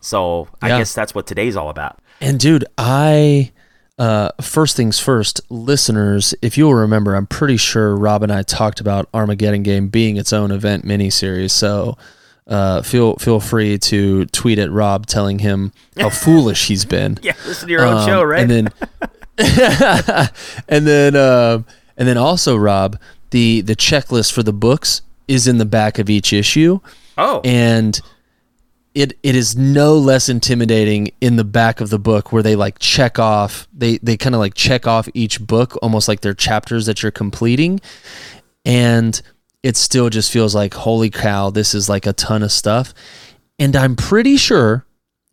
So 0.00 0.48
I 0.60 0.68
Yeah. 0.68 0.78
guess 0.78 0.94
that's 0.94 1.14
what 1.14 1.26
today's 1.26 1.56
all 1.56 1.70
about. 1.70 1.98
And 2.20 2.38
dude, 2.38 2.64
I 2.76 3.52
uh 3.98 4.30
first 4.42 4.76
things 4.76 4.98
first, 4.98 5.40
listeners, 5.48 6.34
if 6.42 6.58
you'll 6.58 6.74
remember, 6.74 7.14
I'm 7.14 7.26
pretty 7.26 7.56
sure 7.56 7.96
Rob 7.96 8.22
and 8.22 8.32
I 8.32 8.42
talked 8.42 8.80
about 8.80 9.08
Armageddon 9.14 9.62
game 9.62 9.88
being 9.88 10.16
its 10.16 10.32
own 10.32 10.50
event 10.50 10.84
miniseries. 10.84 11.50
So 11.52 11.96
uh, 12.46 12.82
feel 12.82 13.16
feel 13.16 13.40
free 13.40 13.78
to 13.78 14.26
tweet 14.26 14.58
at 14.58 14.70
Rob 14.70 15.06
telling 15.06 15.40
him 15.40 15.72
how 15.98 16.10
foolish 16.24 16.68
he's 16.68 16.84
been. 16.84 17.18
Yeah, 17.22 17.32
listen 17.46 17.66
to 17.68 17.72
your 17.72 17.84
own 17.84 17.98
Um, 17.98 18.06
show, 18.06 18.22
right? 18.22 18.42
And 18.42 18.50
then, 18.50 18.68
and 20.68 20.86
then, 20.86 21.16
um, 21.16 21.66
and 21.96 22.06
then 22.08 22.16
also, 22.16 22.56
Rob, 22.56 22.98
the 23.30 23.60
the 23.62 23.76
checklist 23.76 24.32
for 24.32 24.42
the 24.42 24.52
books 24.52 25.02
is 25.28 25.46
in 25.48 25.58
the 25.58 25.64
back 25.66 25.98
of 25.98 26.08
each 26.08 26.32
issue, 26.32 26.78
oh, 27.18 27.40
and 27.44 28.00
it 28.94 29.18
it 29.22 29.34
is 29.34 29.56
no 29.56 29.96
less 29.96 30.28
intimidating 30.28 31.10
in 31.20 31.36
the 31.36 31.44
back 31.44 31.80
of 31.80 31.90
the 31.90 31.98
book 31.98 32.32
where 32.32 32.42
they 32.42 32.56
like 32.56 32.78
check 32.78 33.18
off 33.18 33.66
they 33.76 33.98
they 33.98 34.16
kind 34.16 34.34
of 34.34 34.38
like 34.38 34.54
check 34.54 34.86
off 34.86 35.08
each 35.14 35.40
book 35.44 35.76
almost 35.82 36.08
like 36.08 36.20
they're 36.20 36.32
chapters 36.32 36.86
that 36.86 37.02
you're 37.02 37.12
completing, 37.12 37.80
and 38.64 39.20
it 39.66 39.76
still 39.76 40.10
just 40.10 40.30
feels 40.30 40.54
like 40.54 40.74
holy 40.74 41.10
cow, 41.10 41.50
this 41.50 41.74
is 41.74 41.88
like 41.88 42.06
a 42.06 42.12
ton 42.12 42.44
of 42.44 42.52
stuff, 42.52 42.94
and 43.58 43.74
I'm 43.74 43.96
pretty 43.96 44.36
sure 44.36 44.86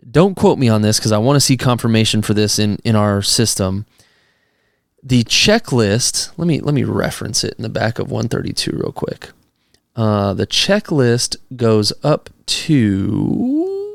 don't 0.10 0.34
quote 0.34 0.58
me 0.58 0.70
on 0.70 0.82
this 0.82 0.98
because 0.98 1.12
I 1.12 1.20
want 1.20 1.36
to 1.36 1.40
see 1.40 1.56
confirmation 1.56 2.24
for 2.24 2.34
this 2.34 2.58
in 2.58 2.78
in 2.84 2.96
our 2.96 3.22
system. 3.22 3.86
The 5.04 5.24
checklist. 5.26 6.32
Let 6.36 6.48
me 6.48 6.62
let 6.62 6.74
me 6.74 6.84
reference 6.84 7.44
it 7.44 7.54
in 7.60 7.62
the 7.62 7.70
back 7.70 8.00
of 8.00 8.10
132 8.10 8.72
real 8.72 8.92
quick. 8.92 9.30
Uh, 9.96 10.34
the 10.34 10.48
checklist 10.48 11.36
goes 11.56 11.94
up 12.04 12.32
to. 12.48 13.94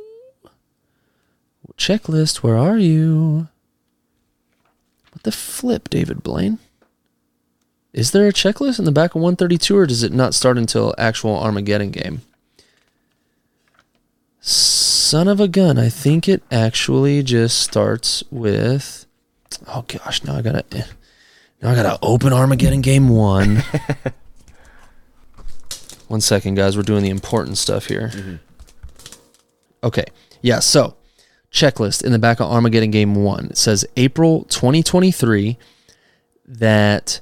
checklist, 1.77 2.39
where 2.39 2.57
are 2.57 2.79
you? 2.79 3.49
What 5.13 5.25
the 5.25 5.33
flip, 5.33 5.89
David 5.89 6.23
Blaine? 6.23 6.61
Is 7.93 8.11
there 8.11 8.29
a 8.29 8.33
checklist 8.33 8.79
in 8.79 8.85
the 8.85 8.93
back 8.93 9.15
of 9.15 9.23
132 9.23 9.77
or 9.77 9.87
does 9.87 10.03
it 10.03 10.13
not 10.13 10.35
start 10.35 10.59
until 10.59 10.95
actual 10.99 11.37
Armageddon 11.37 11.91
game? 11.91 12.23
Son 14.41 15.27
of 15.27 15.41
a 15.41 15.49
gun, 15.49 15.79
I 15.79 15.89
think 15.89 16.29
it 16.29 16.43
actually 16.51 17.23
just 17.23 17.61
starts 17.61 18.23
with 18.31 19.07
Oh 19.67 19.85
gosh, 19.87 20.23
now 20.25 20.37
I 20.37 20.43
gotta 20.43 20.65
now 21.63 21.71
I 21.71 21.75
gotta 21.75 21.99
open 22.03 22.33
Armageddon 22.33 22.83
game 22.83 23.09
one. 23.09 23.63
one 26.09 26.21
second, 26.21 26.55
guys, 26.55 26.77
we're 26.77 26.83
doing 26.83 27.03
the 27.03 27.11
important 27.11 27.59
stuff 27.59 27.87
here. 27.87 28.11
Mm-hmm. 28.13 28.37
Okay. 29.83 30.05
Yeah, 30.43 30.61
so 30.61 30.97
checklist 31.51 32.05
in 32.05 32.13
the 32.13 32.19
back 32.19 32.41
of 32.41 32.51
Armageddon 32.51 32.91
game 32.91 33.15
one. 33.15 33.47
It 33.47 33.59
says 33.59 33.85
April 33.97 34.45
2023 34.45 35.59
that 36.47 37.21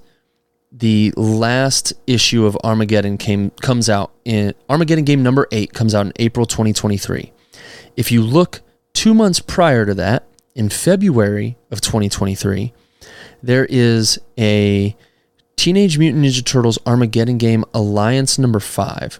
the 0.78 1.12
last 1.16 1.94
issue 2.06 2.44
of 2.44 2.56
Armageddon 2.62 3.16
came 3.16 3.50
comes 3.62 3.88
out 3.88 4.12
in 4.24 4.54
Armageddon 4.68 5.04
game 5.04 5.22
number 5.22 5.48
8 5.50 5.72
comes 5.72 5.94
out 5.94 6.06
in 6.06 6.12
April 6.16 6.44
2023. 6.44 7.32
If 7.96 8.12
you 8.12 8.22
look 8.22 8.60
2 8.92 9.14
months 9.14 9.40
prior 9.40 9.86
to 9.86 9.94
that 9.94 10.26
in 10.54 10.68
February 10.68 11.56
of 11.70 11.80
2023, 11.80 12.74
there 13.42 13.66
is 13.70 14.18
a 14.38 14.94
Teenage 15.56 15.98
Mutant 15.98 16.24
Ninja 16.24 16.44
Turtles 16.44 16.78
Armageddon 16.84 17.38
game 17.38 17.64
Alliance 17.72 18.38
number 18.38 18.60
5. 18.60 19.18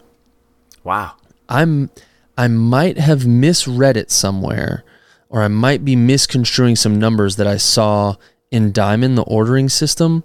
Wow. 0.85 1.13
I'm 1.49 1.91
I 2.37 2.49
might 2.49 2.99
have 2.99 3.27
misread 3.27 3.97
it 3.97 4.11
somewhere 4.11 4.85
or 5.31 5.43
I 5.43 5.49
might 5.49 5.85
be 5.85 5.97
misconstruing 5.97 6.77
some 6.77 6.99
numbers 6.99 7.37
that 7.37 7.47
I 7.47 7.57
saw 7.57 8.17
in 8.51 8.73
Diamond 8.73 9.17
the 9.17 9.23
ordering 9.23 9.69
system, 9.69 10.23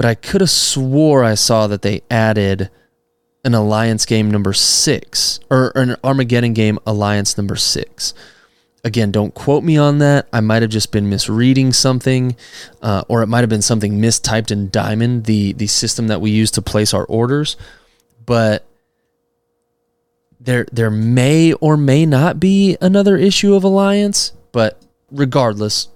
but 0.00 0.08
I 0.08 0.14
could 0.14 0.40
have 0.40 0.48
swore 0.48 1.22
I 1.22 1.34
saw 1.34 1.66
that 1.66 1.82
they 1.82 2.00
added 2.10 2.70
an 3.44 3.52
Alliance 3.52 4.06
game 4.06 4.30
number 4.30 4.54
6 4.54 5.40
or, 5.50 5.72
an 5.74 5.94
Armageddon 6.02 6.54
game 6.54 6.78
Alliance 6.86 7.36
number 7.36 7.54
6. 7.54 8.14
Again, 8.82 9.10
don't 9.10 9.34
quote 9.34 9.62
me 9.62 9.76
on 9.76 9.98
that. 9.98 10.26
I 10.32 10.40
might 10.40 10.62
have 10.62 10.70
just 10.70 10.90
been 10.90 11.10
misreading 11.10 11.74
something, 11.74 12.34
uh, 12.80 13.02
or 13.08 13.22
it 13.22 13.26
might 13.26 13.40
have 13.40 13.50
been 13.50 13.60
something 13.60 14.00
mistyped 14.00 14.50
in 14.50 14.70
Diamond, 14.70 15.24
the 15.24 15.52
the 15.52 15.66
system 15.66 16.08
that 16.08 16.22
we 16.22 16.30
use 16.30 16.50
to 16.52 16.62
place 16.62 16.94
our 16.94 17.04
orders. 17.04 17.58
But 18.24 18.64
there 20.40 20.64
there 20.72 20.90
may 20.90 21.52
or 21.52 21.76
may 21.76 22.06
not 22.06 22.40
be 22.40 22.78
another 22.80 23.18
issue 23.18 23.52
of 23.52 23.64
Alliance, 23.64 24.32
but 24.50 24.80
regardless, 25.10 25.88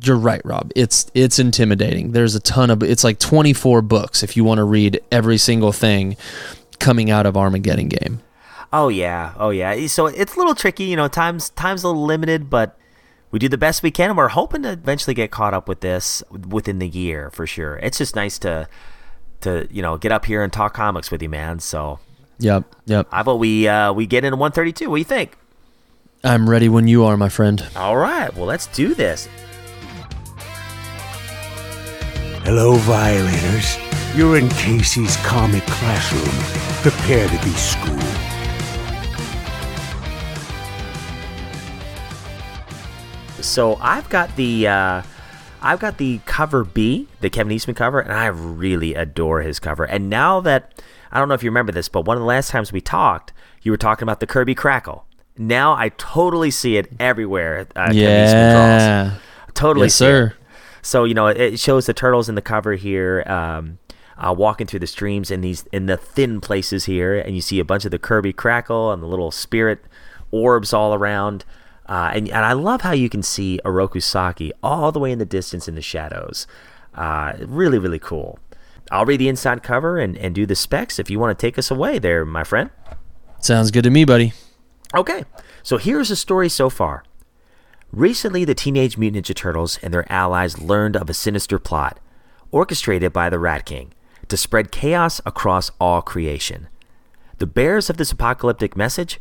you're 0.00 0.16
right, 0.16 0.40
Rob. 0.44 0.72
It's 0.74 1.10
it's 1.14 1.38
intimidating. 1.38 2.12
There's 2.12 2.34
a 2.34 2.40
ton 2.40 2.70
of 2.70 2.82
it's 2.82 3.04
like 3.04 3.18
24 3.18 3.82
books 3.82 4.22
if 4.22 4.36
you 4.36 4.44
want 4.44 4.58
to 4.58 4.64
read 4.64 5.00
every 5.10 5.38
single 5.38 5.72
thing 5.72 6.16
coming 6.78 7.10
out 7.10 7.26
of 7.26 7.36
Armageddon 7.36 7.88
game. 7.88 8.20
Oh 8.72 8.88
yeah, 8.88 9.34
oh 9.36 9.50
yeah. 9.50 9.86
So 9.86 10.06
it's 10.06 10.34
a 10.34 10.38
little 10.38 10.54
tricky, 10.54 10.84
you 10.84 10.96
know. 10.96 11.08
Times 11.08 11.50
time's 11.50 11.82
a 11.82 11.88
little 11.88 12.04
limited, 12.04 12.48
but 12.48 12.78
we 13.30 13.38
do 13.38 13.48
the 13.48 13.58
best 13.58 13.82
we 13.82 13.90
can, 13.90 14.10
and 14.10 14.16
we're 14.16 14.28
hoping 14.28 14.62
to 14.62 14.70
eventually 14.70 15.14
get 15.14 15.30
caught 15.30 15.52
up 15.52 15.68
with 15.68 15.80
this 15.80 16.22
within 16.30 16.78
the 16.78 16.88
year 16.88 17.30
for 17.30 17.46
sure. 17.46 17.78
It's 17.82 17.98
just 17.98 18.16
nice 18.16 18.38
to 18.40 18.68
to 19.42 19.68
you 19.70 19.82
know 19.82 19.98
get 19.98 20.10
up 20.10 20.24
here 20.24 20.42
and 20.42 20.52
talk 20.52 20.74
comics 20.74 21.10
with 21.10 21.22
you, 21.22 21.28
man. 21.28 21.60
So 21.60 21.98
Yep, 22.38 22.74
yep. 22.86 23.08
I 23.12 23.22
vote 23.22 23.36
we 23.36 23.68
uh, 23.68 23.92
we 23.92 24.06
get 24.06 24.24
into 24.24 24.36
132. 24.36 24.90
What 24.90 24.96
do 24.96 24.98
you 25.00 25.04
think? 25.04 25.36
I'm 26.24 26.48
ready 26.48 26.68
when 26.68 26.88
you 26.88 27.04
are, 27.04 27.16
my 27.16 27.28
friend. 27.28 27.64
All 27.76 27.96
right, 27.96 28.34
well 28.34 28.46
let's 28.46 28.66
do 28.68 28.94
this. 28.94 29.28
Hello, 32.44 32.74
Violators. 32.74 33.78
You're 34.16 34.36
in 34.36 34.48
Casey's 34.50 35.16
comic 35.18 35.62
classroom. 35.66 36.82
Prepare 36.82 37.28
to 37.28 37.44
be 37.44 37.52
schooled. 37.52 38.02
So 43.40 43.76
I've 43.80 44.08
got 44.08 44.34
the 44.36 44.68
uh, 44.68 45.02
I've 45.60 45.80
got 45.80 45.98
the 45.98 46.20
cover 46.26 46.64
B, 46.64 47.08
the 47.20 47.30
Kevin 47.30 47.52
Eastman 47.52 47.74
cover, 47.74 48.00
and 48.00 48.12
I 48.12 48.26
really 48.26 48.94
adore 48.94 49.42
his 49.42 49.58
cover. 49.58 49.84
And 49.84 50.08
now 50.10 50.40
that 50.40 50.82
I 51.10 51.18
don't 51.18 51.28
know 51.28 51.34
if 51.34 51.42
you 51.42 51.50
remember 51.50 51.72
this, 51.72 51.88
but 51.88 52.04
one 52.04 52.16
of 52.16 52.20
the 52.20 52.26
last 52.26 52.50
times 52.50 52.72
we 52.72 52.80
talked, 52.80 53.32
you 53.62 53.70
were 53.70 53.76
talking 53.76 54.04
about 54.04 54.20
the 54.20 54.26
Kirby 54.26 54.54
Crackle. 54.54 55.06
Now 55.38 55.72
I 55.74 55.90
totally 55.90 56.50
see 56.50 56.76
it 56.76 56.88
everywhere. 57.00 57.66
Uh, 57.74 57.86
Kevin 57.86 58.24
Eastman 58.24 58.52
draws. 58.52 58.82
yeah. 58.82 59.14
totally, 59.54 59.86
Yes, 59.86 59.94
see 59.94 60.06
it. 60.06 60.32
So 60.82 61.04
you 61.04 61.14
know, 61.14 61.28
it- 61.28 61.58
shows 61.58 61.86
the 61.86 61.94
turtles 61.94 62.28
in 62.28 62.34
the 62.34 62.42
cover 62.42 62.74
here, 62.74 63.22
um, 63.26 63.78
uh, 64.18 64.34
walking 64.36 64.66
through 64.66 64.80
the 64.80 64.86
streams 64.86 65.30
in 65.30 65.40
these 65.40 65.64
in 65.72 65.86
the 65.86 65.96
thin 65.96 66.40
places 66.40 66.84
here, 66.84 67.18
and 67.18 67.34
you 67.34 67.40
see 67.40 67.58
a 67.60 67.64
bunch 67.64 67.84
of 67.84 67.90
the 67.90 67.98
Kirby 67.98 68.32
crackle 68.32 68.92
and 68.92 69.02
the 69.02 69.06
little 69.06 69.30
spirit 69.30 69.84
orbs 70.30 70.72
all 70.72 70.92
around. 70.94 71.44
Uh, 71.86 72.10
and, 72.14 72.28
and 72.28 72.44
I 72.44 72.52
love 72.52 72.82
how 72.82 72.92
you 72.92 73.08
can 73.08 73.22
see 73.22 73.58
Oroku 73.64 74.02
Saki 74.02 74.52
all 74.62 74.92
the 74.92 75.00
way 75.00 75.10
in 75.12 75.18
the 75.18 75.24
distance 75.26 75.66
in 75.68 75.74
the 75.74 75.82
shadows. 75.82 76.46
Uh, 76.94 77.32
really, 77.40 77.78
really 77.78 77.98
cool. 77.98 78.38
I'll 78.90 79.04
read 79.04 79.18
the 79.20 79.28
inside 79.28 79.62
cover 79.62 79.98
and, 79.98 80.16
and 80.16 80.34
do 80.34 80.46
the 80.46 80.54
specs 80.54 80.98
if 80.98 81.10
you 81.10 81.18
want 81.18 81.36
to 81.36 81.46
take 81.46 81.58
us 81.58 81.70
away 81.70 81.98
there, 81.98 82.24
my 82.24 82.44
friend. 82.44 82.70
Sounds 83.40 83.70
good 83.70 83.84
to 83.84 83.90
me, 83.90 84.04
buddy. 84.04 84.32
Okay, 84.94 85.24
so 85.62 85.76
here's 85.76 86.08
the 86.10 86.16
story 86.16 86.48
so 86.48 86.70
far. 86.70 87.02
Recently, 87.92 88.46
the 88.46 88.54
Teenage 88.54 88.96
Mutant 88.96 89.26
Ninja 89.26 89.34
Turtles 89.34 89.78
and 89.82 89.92
their 89.92 90.10
allies 90.10 90.58
learned 90.58 90.96
of 90.96 91.10
a 91.10 91.14
sinister 91.14 91.58
plot, 91.58 92.00
orchestrated 92.50 93.12
by 93.12 93.28
the 93.28 93.38
Rat 93.38 93.66
King, 93.66 93.92
to 94.28 94.36
spread 94.38 94.72
chaos 94.72 95.20
across 95.26 95.70
all 95.78 96.00
creation. 96.00 96.68
The 97.36 97.46
bearers 97.46 97.90
of 97.90 97.98
this 97.98 98.10
apocalyptic 98.10 98.78
message? 98.78 99.20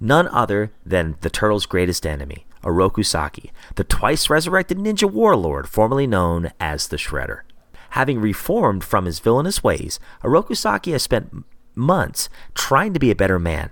None 0.00 0.28
other 0.28 0.72
than 0.84 1.16
the 1.20 1.28
Turtles' 1.28 1.66
greatest 1.66 2.06
enemy, 2.06 2.46
Oroku 2.62 3.04
Saki, 3.04 3.52
the 3.74 3.84
twice 3.84 4.30
resurrected 4.30 4.78
ninja 4.78 5.10
warlord 5.10 5.68
formerly 5.68 6.06
known 6.06 6.52
as 6.58 6.88
the 6.88 6.96
Shredder. 6.96 7.42
Having 7.90 8.20
reformed 8.20 8.82
from 8.82 9.04
his 9.04 9.20
villainous 9.20 9.62
ways, 9.62 10.00
Oroku 10.24 10.56
Saki 10.56 10.92
has 10.92 11.02
spent 11.02 11.44
months 11.74 12.30
trying 12.54 12.94
to 12.94 13.00
be 13.00 13.10
a 13.10 13.16
better 13.16 13.38
man. 13.38 13.70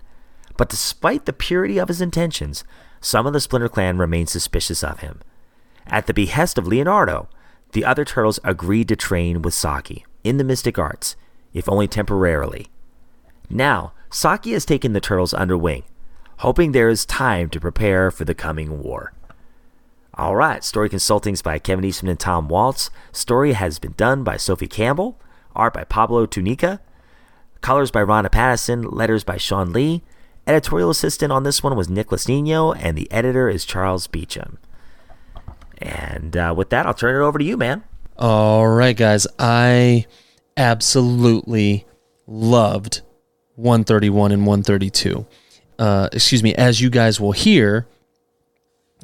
But 0.58 0.68
despite 0.68 1.24
the 1.24 1.32
purity 1.32 1.78
of 1.78 1.88
his 1.88 2.02
intentions, 2.02 2.62
some 3.04 3.26
of 3.26 3.32
the 3.32 3.40
Splinter 3.40 3.68
Clan 3.68 3.98
remain 3.98 4.26
suspicious 4.26 4.82
of 4.82 5.00
him. 5.00 5.20
At 5.86 6.06
the 6.06 6.14
behest 6.14 6.56
of 6.56 6.66
Leonardo, 6.66 7.28
the 7.72 7.84
other 7.84 8.04
turtles 8.04 8.40
agreed 8.42 8.88
to 8.88 8.96
train 8.96 9.42
with 9.42 9.52
Saki 9.52 10.06
in 10.22 10.38
the 10.38 10.44
mystic 10.44 10.78
arts, 10.78 11.14
if 11.52 11.68
only 11.68 11.86
temporarily. 11.86 12.68
Now, 13.50 13.92
Saki 14.10 14.52
has 14.52 14.64
taken 14.64 14.94
the 14.94 15.00
turtles 15.00 15.34
under 15.34 15.56
wing, 15.56 15.82
hoping 16.38 16.72
there 16.72 16.88
is 16.88 17.04
time 17.04 17.50
to 17.50 17.60
prepare 17.60 18.10
for 18.10 18.24
the 18.24 18.34
coming 18.34 18.82
war. 18.82 19.12
All 20.14 20.34
right, 20.34 20.64
story 20.64 20.88
consultings 20.88 21.42
by 21.42 21.58
Kevin 21.58 21.84
Eastman 21.84 22.10
and 22.10 22.20
Tom 22.20 22.48
Waltz. 22.48 22.88
Story 23.12 23.52
has 23.52 23.78
been 23.78 23.94
done 23.96 24.24
by 24.24 24.36
Sophie 24.36 24.68
Campbell, 24.68 25.20
art 25.54 25.74
by 25.74 25.84
Pablo 25.84 26.24
Tunica, 26.24 26.80
colors 27.60 27.90
by 27.90 28.02
Rhonda 28.02 28.30
Pattison, 28.30 28.82
letters 28.90 29.24
by 29.24 29.36
Shawn 29.36 29.72
Lee. 29.72 30.02
Editorial 30.46 30.90
assistant 30.90 31.32
on 31.32 31.42
this 31.42 31.62
one 31.62 31.76
was 31.76 31.88
Nicholas 31.88 32.28
Nino, 32.28 32.72
and 32.72 32.98
the 32.98 33.10
editor 33.10 33.48
is 33.48 33.64
Charles 33.64 34.06
Beecham. 34.06 34.58
And 35.78 36.36
uh, 36.36 36.54
with 36.56 36.70
that, 36.70 36.86
I'll 36.86 36.94
turn 36.94 37.20
it 37.20 37.24
over 37.24 37.38
to 37.38 37.44
you, 37.44 37.56
man. 37.56 37.84
All 38.18 38.68
right, 38.68 38.96
guys. 38.96 39.26
I 39.38 40.06
absolutely 40.56 41.86
loved 42.26 43.02
131 43.56 44.32
and 44.32 44.46
132. 44.46 45.26
Uh, 45.78 46.08
excuse 46.12 46.42
me, 46.42 46.54
as 46.54 46.80
you 46.80 46.90
guys 46.90 47.18
will 47.18 47.32
hear, 47.32 47.86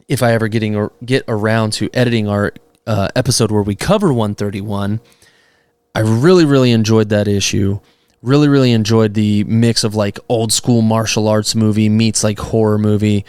if 0.09 0.23
I 0.23 0.33
ever 0.33 0.49
getting 0.49 0.77
or 0.77 0.93
get 1.05 1.25
around 1.27 1.73
to 1.75 1.91
editing 1.95 2.29
our 2.29 2.53
uh, 2.87 3.09
episode 3.17 3.51
where 3.51 3.63
we 3.63 3.75
cover 3.75 4.09
131, 4.13 5.01
I 5.95 6.01
really, 6.01 6.45
really 6.45 6.71
enjoyed 6.71 7.09
that 7.09 7.27
issue. 7.27 7.81
Really, 8.23 8.49
really 8.49 8.73
enjoyed 8.73 9.15
the 9.15 9.45
mix 9.45 9.83
of 9.83 9.95
like 9.95 10.19
old 10.29 10.53
school 10.53 10.83
martial 10.83 11.27
arts 11.27 11.55
movie 11.55 11.89
meets 11.89 12.23
like 12.23 12.39
horror 12.39 12.79
movie. 12.79 13.25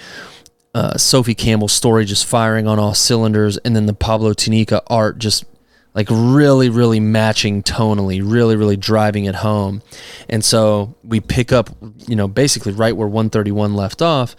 Uh, 0.74 0.98
Sophie 0.98 1.36
Campbell's 1.36 1.74
story 1.74 2.06
just 2.06 2.26
firing 2.26 2.68
on 2.68 2.80
all 2.80 2.94
cylinders, 2.94 3.58
and 3.60 3.76
then 3.76 3.86
the 3.86 3.94
Pablo 3.94 4.34
Tunica 4.34 4.82
art 4.88 5.18
just 5.18 5.46
like 5.94 6.08
really, 6.10 6.70
really 6.70 7.00
matching 7.00 7.64
tonally, 7.64 8.22
really, 8.24 8.56
really 8.56 8.78
driving 8.78 9.26
it 9.26 9.36
home. 9.36 9.82
And 10.30 10.44
so 10.44 10.96
we 11.04 11.20
pick 11.20 11.52
up, 11.52 11.70
you 12.08 12.16
know, 12.16 12.28
basically 12.28 12.72
right 12.72 12.96
where 12.96 13.08
131 13.08 13.74
left 13.74 14.02
off. 14.02 14.36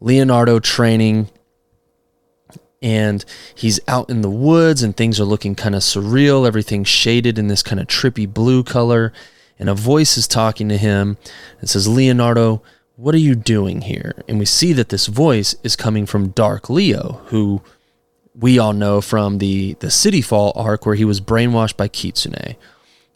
Leonardo 0.00 0.58
training 0.58 1.30
and 2.82 3.24
he's 3.54 3.78
out 3.86 4.10
in 4.10 4.20
the 4.20 4.30
woods 4.30 4.82
and 4.82 4.96
things 4.96 5.20
are 5.20 5.24
looking 5.24 5.54
kind 5.54 5.76
of 5.76 5.82
surreal 5.82 6.44
everything's 6.44 6.88
shaded 6.88 7.38
in 7.38 7.46
this 7.46 7.62
kind 7.62 7.80
of 7.80 7.86
trippy 7.86 8.26
blue 8.32 8.64
color 8.64 9.12
and 9.62 9.70
a 9.70 9.74
voice 9.74 10.16
is 10.16 10.26
talking 10.26 10.68
to 10.68 10.76
him 10.76 11.16
and 11.60 11.70
says 11.70 11.86
leonardo 11.86 12.60
What 12.96 13.14
are 13.14 13.18
you 13.18 13.36
doing 13.36 13.82
here? 13.82 14.24
And 14.26 14.40
we 14.40 14.44
see 14.44 14.72
that 14.72 14.88
this 14.88 15.06
voice 15.06 15.54
is 15.62 15.76
coming 15.76 16.04
from 16.04 16.30
Dark 16.30 16.68
Leo, 16.68 17.22
who 17.26 17.62
we 18.34 18.58
all 18.58 18.72
know 18.72 19.00
from 19.00 19.38
the 19.38 19.74
the 19.74 19.88
City 19.88 20.20
Fall 20.20 20.52
arc 20.56 20.84
where 20.84 20.96
he 20.96 21.04
was 21.04 21.20
brainwashed 21.20 21.76
by 21.76 21.86
Kitsune. 21.86 22.56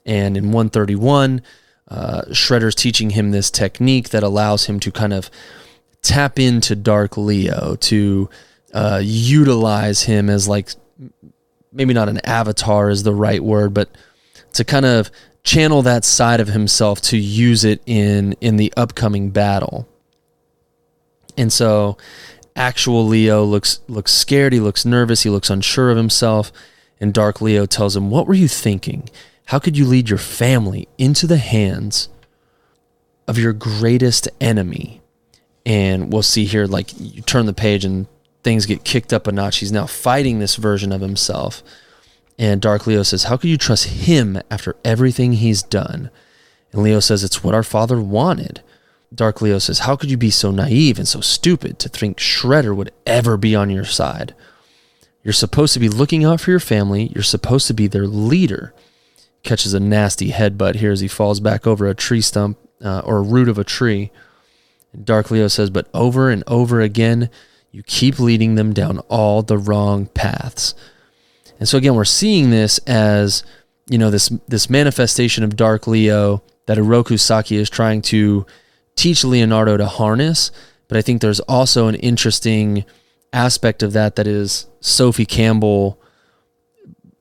And 0.06 0.36
in 0.36 0.52
131, 0.52 1.42
uh, 1.88 2.22
Shredder's 2.30 2.76
teaching 2.76 3.10
him 3.10 3.32
this 3.32 3.50
technique 3.50 4.10
that 4.10 4.22
allows 4.22 4.66
him 4.66 4.78
to 4.80 4.92
kind 4.92 5.12
of 5.12 5.28
tap 6.02 6.38
into 6.38 6.76
Dark 6.76 7.16
Leo, 7.16 7.74
to 7.80 8.30
uh, 8.72 9.00
utilize 9.02 10.04
him 10.04 10.30
as 10.30 10.46
like 10.46 10.70
maybe 11.72 11.92
not 11.92 12.08
an 12.08 12.20
avatar 12.24 12.88
is 12.88 13.02
the 13.02 13.12
right 13.12 13.42
word, 13.42 13.74
but 13.74 13.88
to 14.52 14.64
kind 14.64 14.86
of 14.86 15.10
channel 15.46 15.80
that 15.80 16.04
side 16.04 16.40
of 16.40 16.48
himself 16.48 17.00
to 17.00 17.16
use 17.16 17.64
it 17.64 17.80
in 17.86 18.34
in 18.40 18.56
the 18.56 18.74
upcoming 18.76 19.30
battle. 19.30 19.88
And 21.38 21.52
so 21.52 21.96
actual 22.56 23.06
Leo 23.06 23.44
looks 23.44 23.80
looks 23.88 24.12
scared, 24.12 24.52
he 24.52 24.60
looks 24.60 24.84
nervous, 24.84 25.22
he 25.22 25.30
looks 25.30 25.48
unsure 25.48 25.90
of 25.90 25.96
himself, 25.96 26.52
and 27.00 27.14
Dark 27.14 27.40
Leo 27.40 27.64
tells 27.64 27.96
him, 27.96 28.10
"What 28.10 28.26
were 28.26 28.34
you 28.34 28.48
thinking? 28.48 29.08
How 29.46 29.60
could 29.60 29.78
you 29.78 29.86
lead 29.86 30.10
your 30.10 30.18
family 30.18 30.88
into 30.98 31.28
the 31.28 31.36
hands 31.36 32.08
of 33.28 33.38
your 33.38 33.52
greatest 33.52 34.28
enemy?" 34.40 35.00
And 35.64 36.12
we'll 36.12 36.22
see 36.22 36.44
here 36.44 36.66
like 36.66 36.90
you 36.98 37.22
turn 37.22 37.46
the 37.46 37.52
page 37.52 37.84
and 37.84 38.06
things 38.42 38.66
get 38.66 38.84
kicked 38.84 39.12
up 39.12 39.26
a 39.28 39.32
notch. 39.32 39.58
He's 39.58 39.72
now 39.72 39.86
fighting 39.86 40.40
this 40.40 40.56
version 40.56 40.90
of 40.90 41.00
himself. 41.00 41.62
And 42.38 42.60
Dark 42.60 42.86
Leo 42.86 43.02
says, 43.02 43.24
How 43.24 43.36
could 43.36 43.50
you 43.50 43.56
trust 43.56 43.86
him 43.86 44.40
after 44.50 44.76
everything 44.84 45.34
he's 45.34 45.62
done? 45.62 46.10
And 46.72 46.82
Leo 46.82 47.00
says, 47.00 47.24
It's 47.24 47.42
what 47.42 47.54
our 47.54 47.62
father 47.62 48.00
wanted. 48.00 48.62
Dark 49.14 49.40
Leo 49.40 49.58
says, 49.58 49.80
How 49.80 49.96
could 49.96 50.10
you 50.10 50.16
be 50.16 50.30
so 50.30 50.50
naive 50.50 50.98
and 50.98 51.08
so 51.08 51.20
stupid 51.20 51.78
to 51.78 51.88
think 51.88 52.18
Shredder 52.18 52.76
would 52.76 52.92
ever 53.06 53.36
be 53.36 53.54
on 53.54 53.70
your 53.70 53.84
side? 53.84 54.34
You're 55.22 55.32
supposed 55.32 55.74
to 55.74 55.80
be 55.80 55.88
looking 55.88 56.24
out 56.24 56.40
for 56.40 56.50
your 56.50 56.60
family. 56.60 57.10
You're 57.14 57.24
supposed 57.24 57.66
to 57.68 57.74
be 57.74 57.86
their 57.86 58.06
leader. 58.06 58.74
Catches 59.42 59.74
a 59.74 59.80
nasty 59.80 60.30
headbutt 60.30 60.76
here 60.76 60.92
as 60.92 61.00
he 61.00 61.08
falls 61.08 61.40
back 61.40 61.66
over 61.66 61.86
a 61.86 61.94
tree 61.94 62.20
stump 62.20 62.58
uh, 62.84 63.00
or 63.00 63.18
a 63.18 63.22
root 63.22 63.48
of 63.48 63.58
a 63.58 63.64
tree. 63.64 64.10
Dark 65.02 65.30
Leo 65.30 65.48
says, 65.48 65.70
But 65.70 65.88
over 65.94 66.30
and 66.30 66.44
over 66.46 66.80
again, 66.80 67.30
you 67.72 67.82
keep 67.82 68.18
leading 68.18 68.54
them 68.54 68.72
down 68.72 68.98
all 69.08 69.42
the 69.42 69.58
wrong 69.58 70.06
paths. 70.06 70.74
And 71.58 71.68
so 71.68 71.78
again, 71.78 71.94
we're 71.94 72.04
seeing 72.04 72.50
this 72.50 72.78
as, 72.86 73.44
you 73.88 73.98
know, 73.98 74.10
this 74.10 74.28
this 74.48 74.68
manifestation 74.68 75.44
of 75.44 75.56
Dark 75.56 75.86
Leo 75.86 76.42
that 76.66 76.78
Oroku 76.78 77.18
Saki 77.18 77.56
is 77.56 77.70
trying 77.70 78.02
to 78.02 78.46
teach 78.96 79.24
Leonardo 79.24 79.76
to 79.76 79.86
harness. 79.86 80.50
But 80.88 80.98
I 80.98 81.02
think 81.02 81.20
there's 81.20 81.40
also 81.40 81.88
an 81.88 81.94
interesting 81.96 82.84
aspect 83.32 83.82
of 83.82 83.92
that 83.92 84.16
that 84.16 84.26
is 84.26 84.66
Sophie 84.80 85.26
Campbell 85.26 86.00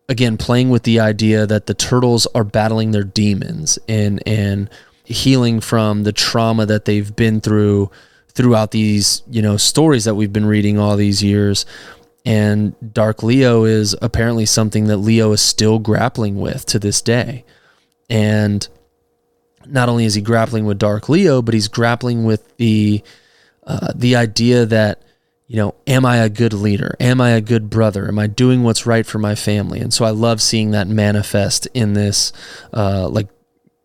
again 0.08 0.38
playing 0.38 0.70
with 0.70 0.84
the 0.84 1.00
idea 1.00 1.46
that 1.46 1.66
the 1.66 1.74
turtles 1.74 2.28
are 2.36 2.44
battling 2.44 2.92
their 2.92 3.04
demons 3.04 3.80
and 3.88 4.22
and 4.28 4.70
healing 5.04 5.60
from 5.60 6.04
the 6.04 6.12
trauma 6.12 6.66
that 6.66 6.86
they've 6.86 7.16
been 7.16 7.42
through 7.42 7.90
throughout 8.30 8.72
these 8.72 9.24
you 9.30 9.42
know 9.42 9.58
stories 9.58 10.04
that 10.06 10.16
we've 10.16 10.34
been 10.34 10.46
reading 10.46 10.78
all 10.78 10.96
these 10.96 11.24
years 11.24 11.66
and 12.26 12.76
dark 12.94 13.22
leo 13.22 13.64
is 13.64 13.96
apparently 14.02 14.46
something 14.46 14.88
that 14.88 14.98
leo 14.98 15.32
is 15.32 15.42
still 15.42 15.80
grappling 15.80 16.40
with 16.40 16.66
to 16.66 16.80
this 16.80 17.02
day. 17.02 17.46
And 18.10 18.68
not 19.68 19.90
only 19.90 20.06
is 20.06 20.16
he 20.16 20.22
grappling 20.22 20.66
with 20.66 20.78
dark 20.78 21.10
leo 21.10 21.42
but 21.42 21.54
he's 21.54 21.68
grappling 21.68 22.24
with 22.24 22.56
the 22.58 23.04
uh, 23.66 23.92
the 23.96 24.16
idea 24.16 24.66
that 24.66 25.02
you 25.48 25.56
know 25.58 25.76
am 25.88 26.06
i 26.06 26.18
a 26.18 26.30
good 26.30 26.54
leader? 26.54 26.96
Am 27.00 27.22
i 27.22 27.32
a 27.32 27.42
good 27.42 27.70
brother? 27.70 28.08
Am 28.08 28.20
i 28.20 28.28
doing 28.28 28.64
what's 28.64 28.86
right 28.86 29.06
for 29.06 29.20
my 29.20 29.36
family? 29.36 29.80
And 29.80 29.94
so 29.94 30.06
i 30.06 30.10
love 30.10 30.42
seeing 30.42 30.72
that 30.72 30.88
manifest 30.88 31.68
in 31.74 31.94
this 31.94 32.34
uh, 32.74 33.08
like 33.08 33.28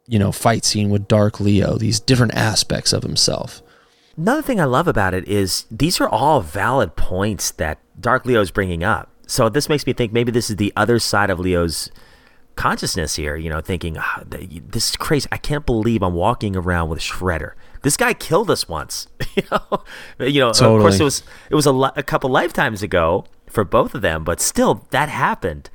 you 0.07 0.19
know 0.19 0.33
fight 0.33 0.65
scene 0.65 0.91
with 0.91 1.09
dark 1.09 1.41
leo 1.41 1.77
these 1.77 2.01
different 2.01 2.35
aspects 2.35 2.93
of 2.93 3.03
himself 3.05 3.63
Another 4.21 4.43
thing 4.43 4.61
I 4.61 4.65
love 4.65 4.87
about 4.87 5.15
it 5.15 5.27
is 5.27 5.65
these 5.71 5.99
are 5.99 6.09
all 6.09 6.43
valid 6.43 6.95
points 6.95 7.53
that 7.53 7.79
Dark 7.99 8.27
Leo 8.27 8.43
is 8.43 8.51
bringing 8.51 8.85
up. 8.85 9.09
So 9.27 9.49
this 9.49 9.67
makes 9.71 9.87
me 9.87 9.95
think 9.95 10.13
maybe 10.13 10.31
this 10.31 10.51
is 10.51 10.57
the 10.57 10.75
other 10.77 10.99
side 10.99 11.31
of 11.31 11.41
Leo's 11.41 11.91
consciousness 12.55 13.17
here. 13.17 13.35
You 13.37 13.49
know, 13.49 13.63
thinking 13.63 13.97
oh, 13.97 14.23
this 14.27 14.91
is 14.91 14.97
crazy. 14.97 15.27
I 15.33 15.39
can't 15.39 15.65
believe 15.65 16.03
I'm 16.03 16.13
walking 16.13 16.55
around 16.55 16.91
with 16.91 16.99
Shredder. 16.99 17.53
This 17.81 17.97
guy 17.97 18.13
killed 18.13 18.51
us 18.51 18.69
once. 18.69 19.09
you 19.37 19.43
know, 19.51 19.85
you 20.19 20.41
know. 20.41 20.53
Totally. 20.53 20.77
Of 20.77 20.83
course, 20.83 21.01
it 21.01 21.05
was 21.05 21.23
it 21.49 21.55
was 21.55 21.65
a, 21.65 21.73
li- 21.73 21.91
a 21.97 22.03
couple 22.03 22.29
lifetimes 22.29 22.83
ago 22.83 23.25
for 23.47 23.65
both 23.65 23.95
of 23.95 24.03
them, 24.03 24.23
but 24.23 24.39
still, 24.39 24.87
that 24.91 25.09
happened. 25.09 25.71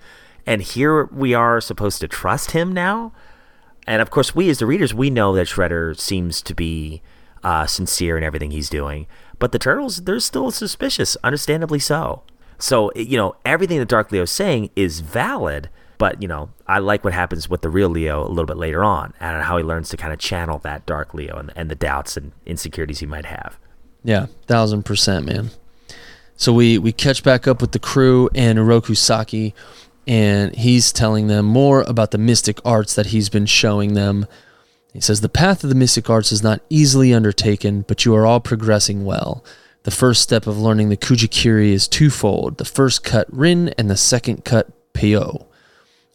And 0.45 0.61
here 0.61 1.05
we 1.05 1.33
are 1.33 1.59
supposed 1.61 1.99
to 2.01 2.07
trust 2.07 2.51
him 2.51 2.73
now. 2.73 3.11
And 3.87 4.03
of 4.03 4.11
course, 4.11 4.35
we 4.35 4.51
as 4.51 4.59
the 4.59 4.67
readers, 4.67 4.93
we 4.93 5.09
know 5.09 5.33
that 5.33 5.47
Shredder 5.47 5.99
seems 5.99 6.43
to 6.43 6.53
be 6.53 7.01
uh, 7.45 7.67
sincere 7.67 8.17
in 8.17 8.23
everything 8.23 8.51
he's 8.51 8.69
doing. 8.69 9.05
But 9.37 9.51
the 9.51 9.59
turtles, 9.59 10.03
they're 10.03 10.19
still 10.19 10.49
suspicious, 10.49 11.15
understandably 11.23 11.79
so. 11.79 12.23
So, 12.57 12.91
you 12.95 13.17
know, 13.17 13.35
everything 13.45 13.77
that 13.77 13.87
Dark 13.87 14.11
Leo's 14.11 14.31
saying 14.31 14.71
is 14.75 15.01
valid, 15.01 15.69
but, 15.99 16.21
you 16.21 16.27
know, 16.27 16.49
I 16.67 16.79
like 16.79 17.03
what 17.03 17.13
happens 17.13 17.47
with 17.47 17.61
the 17.61 17.69
real 17.69 17.89
Leo 17.89 18.25
a 18.25 18.29
little 18.29 18.45
bit 18.45 18.57
later 18.57 18.83
on 18.83 19.13
and 19.19 19.43
how 19.43 19.57
he 19.57 19.63
learns 19.63 19.89
to 19.89 19.97
kind 19.97 20.11
of 20.11 20.19
channel 20.19 20.57
that 20.59 20.85
Dark 20.87 21.13
Leo 21.13 21.37
and, 21.37 21.53
and 21.55 21.69
the 21.69 21.75
doubts 21.75 22.17
and 22.17 22.31
insecurities 22.45 22.99
he 22.99 23.05
might 23.05 23.25
have. 23.25 23.59
Yeah, 24.03 24.25
thousand 24.47 24.83
percent, 24.83 25.25
man. 25.25 25.51
So 26.37 26.51
we 26.51 26.77
we 26.77 26.91
catch 26.91 27.23
back 27.23 27.47
up 27.47 27.61
with 27.61 27.71
the 27.71 27.79
crew 27.79 28.29
and 28.35 28.59
Oroku 28.59 28.95
Saki, 28.95 29.53
and 30.05 30.55
he's 30.55 30.91
telling 30.91 31.27
them 31.27 31.45
more 31.45 31.81
about 31.83 32.11
the 32.11 32.17
mystic 32.17 32.59
arts 32.65 32.95
that 32.95 33.07
he's 33.07 33.29
been 33.29 33.45
showing 33.45 33.93
them 33.93 34.27
he 34.95 35.01
says, 35.01 35.19
The 35.19 35.27
path 35.27 35.61
of 35.61 35.69
the 35.69 35.75
mystic 35.75 36.09
arts 36.09 36.31
is 36.31 36.41
not 36.41 36.61
easily 36.69 37.13
undertaken, 37.13 37.81
but 37.81 38.05
you 38.05 38.15
are 38.15 38.25
all 38.25 38.39
progressing 38.39 39.03
well. 39.03 39.43
The 39.83 39.91
first 39.91 40.21
step 40.21 40.47
of 40.47 40.57
learning 40.57 40.87
the 40.87 40.95
Kujikiri 40.95 41.71
is 41.71 41.89
twofold 41.89 42.57
the 42.57 42.65
first 42.65 43.03
cut 43.03 43.27
Rin 43.29 43.73
and 43.77 43.89
the 43.89 43.97
second 43.97 44.45
cut 44.45 44.69
Pyo, 44.93 45.47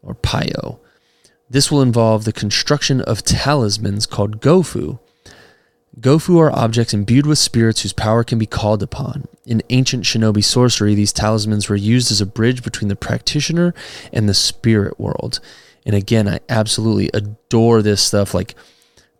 or 0.03 0.15
Pyo. 0.15 0.79
This 1.51 1.71
will 1.71 1.83
involve 1.83 2.25
the 2.25 2.33
construction 2.33 3.03
of 3.03 3.23
talismans 3.23 4.07
called 4.07 4.41
Gofu. 4.41 4.99
Gofu 6.01 6.39
are 6.39 6.51
objects 6.51 6.95
imbued 6.95 7.27
with 7.27 7.39
spirits 7.39 7.83
whose 7.83 7.93
power 7.93 8.25
can 8.25 8.39
be 8.39 8.47
called 8.47 8.83
upon. 8.83 9.29
In 9.45 9.63
ancient 9.69 10.05
shinobi 10.05 10.43
sorcery, 10.43 10.95
these 10.95 11.13
talismans 11.13 11.69
were 11.69 11.77
used 11.77 12.11
as 12.11 12.23
a 12.23 12.27
bridge 12.27 12.63
between 12.63 12.89
the 12.89 12.97
practitioner 12.97 13.75
and 14.11 14.27
the 14.27 14.33
spirit 14.33 14.99
world. 14.99 15.39
And 15.91 15.97
again, 15.97 16.29
I 16.29 16.39
absolutely 16.49 17.11
adore 17.13 17.83
this 17.83 18.01
stuff, 18.01 18.33
like 18.33 18.55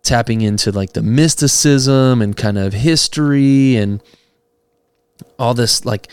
tapping 0.03 0.39
into 0.39 0.71
like 0.71 0.93
the 0.93 1.01
mysticism 1.01 2.21
and 2.21 2.33
kind 2.33 2.57
of 2.57 2.71
history 2.71 3.75
and 3.75 4.01
all 5.37 5.53
this 5.53 5.83
like 5.83 6.07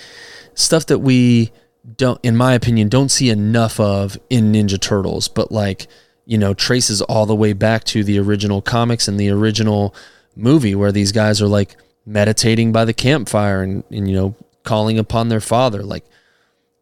stuff 0.55 0.87
that 0.87 0.99
we 0.99 1.53
don't, 1.97 2.19
in 2.25 2.37
my 2.37 2.55
opinion, 2.55 2.89
don't 2.89 3.09
see 3.09 3.31
enough 3.31 3.79
of 3.79 4.19
in 4.31 4.53
Ninja 4.53 4.81
Turtles, 4.81 5.29
but 5.29 5.53
like, 5.53 5.87
you 6.27 6.37
know, 6.37 6.55
traces 6.55 7.01
all 7.03 7.25
the 7.25 7.37
way 7.37 7.53
back 7.53 7.85
to 7.85 8.03
the 8.03 8.19
original 8.19 8.61
comics 8.61 9.07
and 9.07 9.17
the 9.17 9.31
original 9.31 9.95
movie 10.35 10.75
where 10.75 10.91
these 10.91 11.13
guys 11.13 11.41
are 11.41 11.47
like 11.47 11.77
meditating 12.05 12.73
by 12.73 12.85
the 12.85 12.93
campfire 12.93 13.63
and, 13.63 13.85
and 13.93 14.09
you 14.11 14.17
know, 14.17 14.35
calling 14.65 14.99
upon 14.99 15.29
their 15.29 15.41
father. 15.41 15.85
Like, 15.85 16.05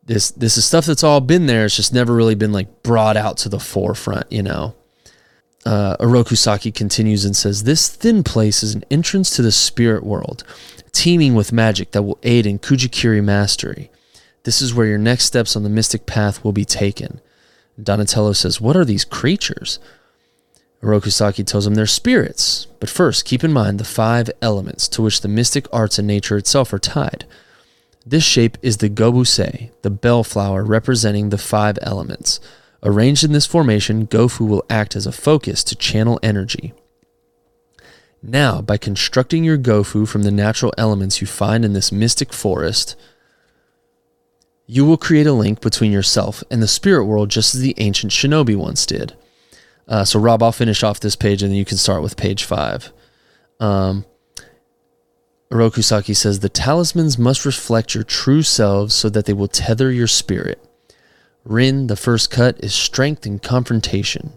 this 0.06 0.30
this 0.30 0.56
is 0.56 0.64
stuff 0.64 0.86
that's 0.86 1.04
all 1.04 1.20
been 1.20 1.46
there. 1.46 1.66
It's 1.66 1.76
just 1.76 1.92
never 1.92 2.14
really 2.14 2.34
been 2.34 2.52
like 2.52 2.82
brought 2.82 3.16
out 3.16 3.36
to 3.38 3.48
the 3.48 3.60
forefront, 3.60 4.30
you 4.30 4.42
know. 4.42 4.74
Uh, 5.64 5.96
Oroku 5.98 6.36
Saki 6.36 6.70
continues 6.70 7.24
and 7.24 7.36
says, 7.36 7.64
This 7.64 7.88
thin 7.88 8.22
place 8.22 8.62
is 8.62 8.74
an 8.74 8.84
entrance 8.88 9.34
to 9.34 9.42
the 9.42 9.50
spirit 9.50 10.04
world, 10.04 10.44
teeming 10.92 11.34
with 11.34 11.52
magic 11.52 11.90
that 11.90 12.02
will 12.02 12.20
aid 12.22 12.46
in 12.46 12.60
Kujikiri 12.60 13.22
mastery. 13.22 13.90
This 14.44 14.62
is 14.62 14.72
where 14.72 14.86
your 14.86 14.98
next 14.98 15.24
steps 15.24 15.56
on 15.56 15.64
the 15.64 15.68
mystic 15.68 16.06
path 16.06 16.44
will 16.44 16.52
be 16.52 16.64
taken. 16.64 17.20
Donatello 17.82 18.32
says, 18.32 18.60
What 18.60 18.76
are 18.76 18.84
these 18.84 19.04
creatures? 19.04 19.80
Oroku 20.84 21.10
Saki 21.10 21.42
tells 21.42 21.66
him 21.66 21.74
they're 21.74 21.86
spirits. 21.86 22.68
But 22.78 22.88
first, 22.88 23.24
keep 23.24 23.42
in 23.42 23.52
mind 23.52 23.80
the 23.80 23.84
five 23.84 24.30
elements 24.40 24.86
to 24.88 25.02
which 25.02 25.20
the 25.20 25.28
mystic 25.28 25.66
arts 25.72 25.98
and 25.98 26.06
nature 26.06 26.36
itself 26.36 26.72
are 26.72 26.78
tied. 26.78 27.24
This 28.08 28.22
shape 28.22 28.56
is 28.62 28.76
the 28.76 28.88
gobusei, 28.88 29.70
the 29.82 29.90
bellflower 29.90 30.64
representing 30.64 31.30
the 31.30 31.38
five 31.38 31.76
elements. 31.82 32.38
Arranged 32.84 33.24
in 33.24 33.32
this 33.32 33.46
formation, 33.46 34.06
Gofu 34.06 34.46
will 34.46 34.64
act 34.70 34.94
as 34.94 35.06
a 35.06 35.12
focus 35.12 35.64
to 35.64 35.74
channel 35.74 36.20
energy. 36.22 36.72
Now, 38.22 38.60
by 38.60 38.76
constructing 38.76 39.42
your 39.42 39.58
Gofu 39.58 40.06
from 40.06 40.22
the 40.22 40.30
natural 40.30 40.72
elements 40.78 41.20
you 41.20 41.26
find 41.26 41.64
in 41.64 41.72
this 41.72 41.90
mystic 41.90 42.32
forest, 42.32 42.94
you 44.66 44.84
will 44.84 44.96
create 44.96 45.26
a 45.26 45.32
link 45.32 45.60
between 45.60 45.90
yourself 45.90 46.44
and 46.48 46.62
the 46.62 46.68
spirit 46.68 47.06
world 47.06 47.28
just 47.28 47.56
as 47.56 47.60
the 47.60 47.74
ancient 47.78 48.12
shinobi 48.12 48.54
once 48.54 48.86
did. 48.86 49.14
Uh, 49.88 50.04
so, 50.04 50.20
Rob, 50.20 50.44
I'll 50.44 50.52
finish 50.52 50.84
off 50.84 51.00
this 51.00 51.16
page 51.16 51.42
and 51.42 51.50
then 51.50 51.58
you 51.58 51.64
can 51.64 51.76
start 51.76 52.02
with 52.02 52.16
page 52.16 52.44
five. 52.44 52.92
Um, 53.58 54.04
Oroku 55.50 55.82
Saki 55.82 56.12
says 56.12 56.40
the 56.40 56.48
talismans 56.48 57.18
must 57.18 57.44
reflect 57.44 57.94
your 57.94 58.04
true 58.04 58.42
selves 58.42 58.94
so 58.94 59.08
that 59.08 59.26
they 59.26 59.32
will 59.32 59.48
tether 59.48 59.92
your 59.92 60.08
spirit. 60.08 60.62
Rin, 61.44 61.86
the 61.86 61.96
first 61.96 62.30
cut, 62.30 62.62
is 62.62 62.74
strength 62.74 63.24
and 63.24 63.40
confrontation. 63.40 64.32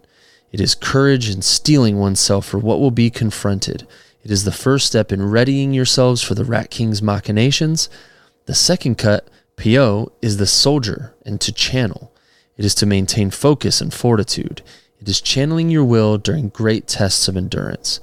It 0.52 0.62
is 0.62 0.76
courage 0.76 1.30
in 1.30 1.42
steeling 1.42 1.98
oneself 1.98 2.46
for 2.46 2.60
what 2.60 2.80
will 2.80 2.92
be 2.92 3.10
confronted. 3.10 3.88
It 4.24 4.30
is 4.30 4.44
the 4.44 4.52
first 4.52 4.86
step 4.86 5.12
in 5.12 5.24
readying 5.24 5.74
yourselves 5.74 6.22
for 6.22 6.36
the 6.36 6.46
Rat 6.46 6.70
King's 6.70 7.02
machinations. 7.02 7.90
The 8.46 8.54
second 8.54 8.98
cut, 8.98 9.28
Pyo, 9.58 10.12
is 10.22 10.38
the 10.38 10.46
soldier 10.46 11.16
and 11.26 11.42
to 11.42 11.52
channel. 11.52 12.12
It 12.58 12.66
is 12.66 12.76
to 12.76 12.86
maintain 12.86 13.32
focus 13.32 13.82
and 13.82 13.94
fortitude. 13.94 14.62
It 15.00 15.08
is 15.08 15.22
channeling 15.22 15.70
your 15.70 15.86
will 15.86 16.18
during 16.18 16.50
great 16.50 16.88
tests 16.88 17.28
of 17.28 17.38
endurance. 17.38 18.00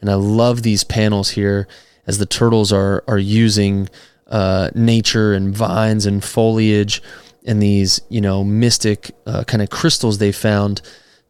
And 0.00 0.10
I 0.10 0.14
love 0.14 0.62
these 0.62 0.82
panels 0.82 1.30
here 1.30 1.68
as 2.06 2.18
the 2.18 2.26
turtles 2.26 2.72
are 2.72 3.04
are 3.06 3.18
using 3.18 3.88
uh, 4.28 4.70
nature 4.74 5.32
and 5.32 5.54
vines 5.54 6.06
and 6.06 6.22
foliage 6.22 7.02
and 7.46 7.62
these 7.62 8.00
you 8.08 8.20
know 8.20 8.44
mystic 8.44 9.10
uh, 9.26 9.44
kind 9.44 9.62
of 9.62 9.70
crystals 9.70 10.18
they 10.18 10.32
found 10.32 10.82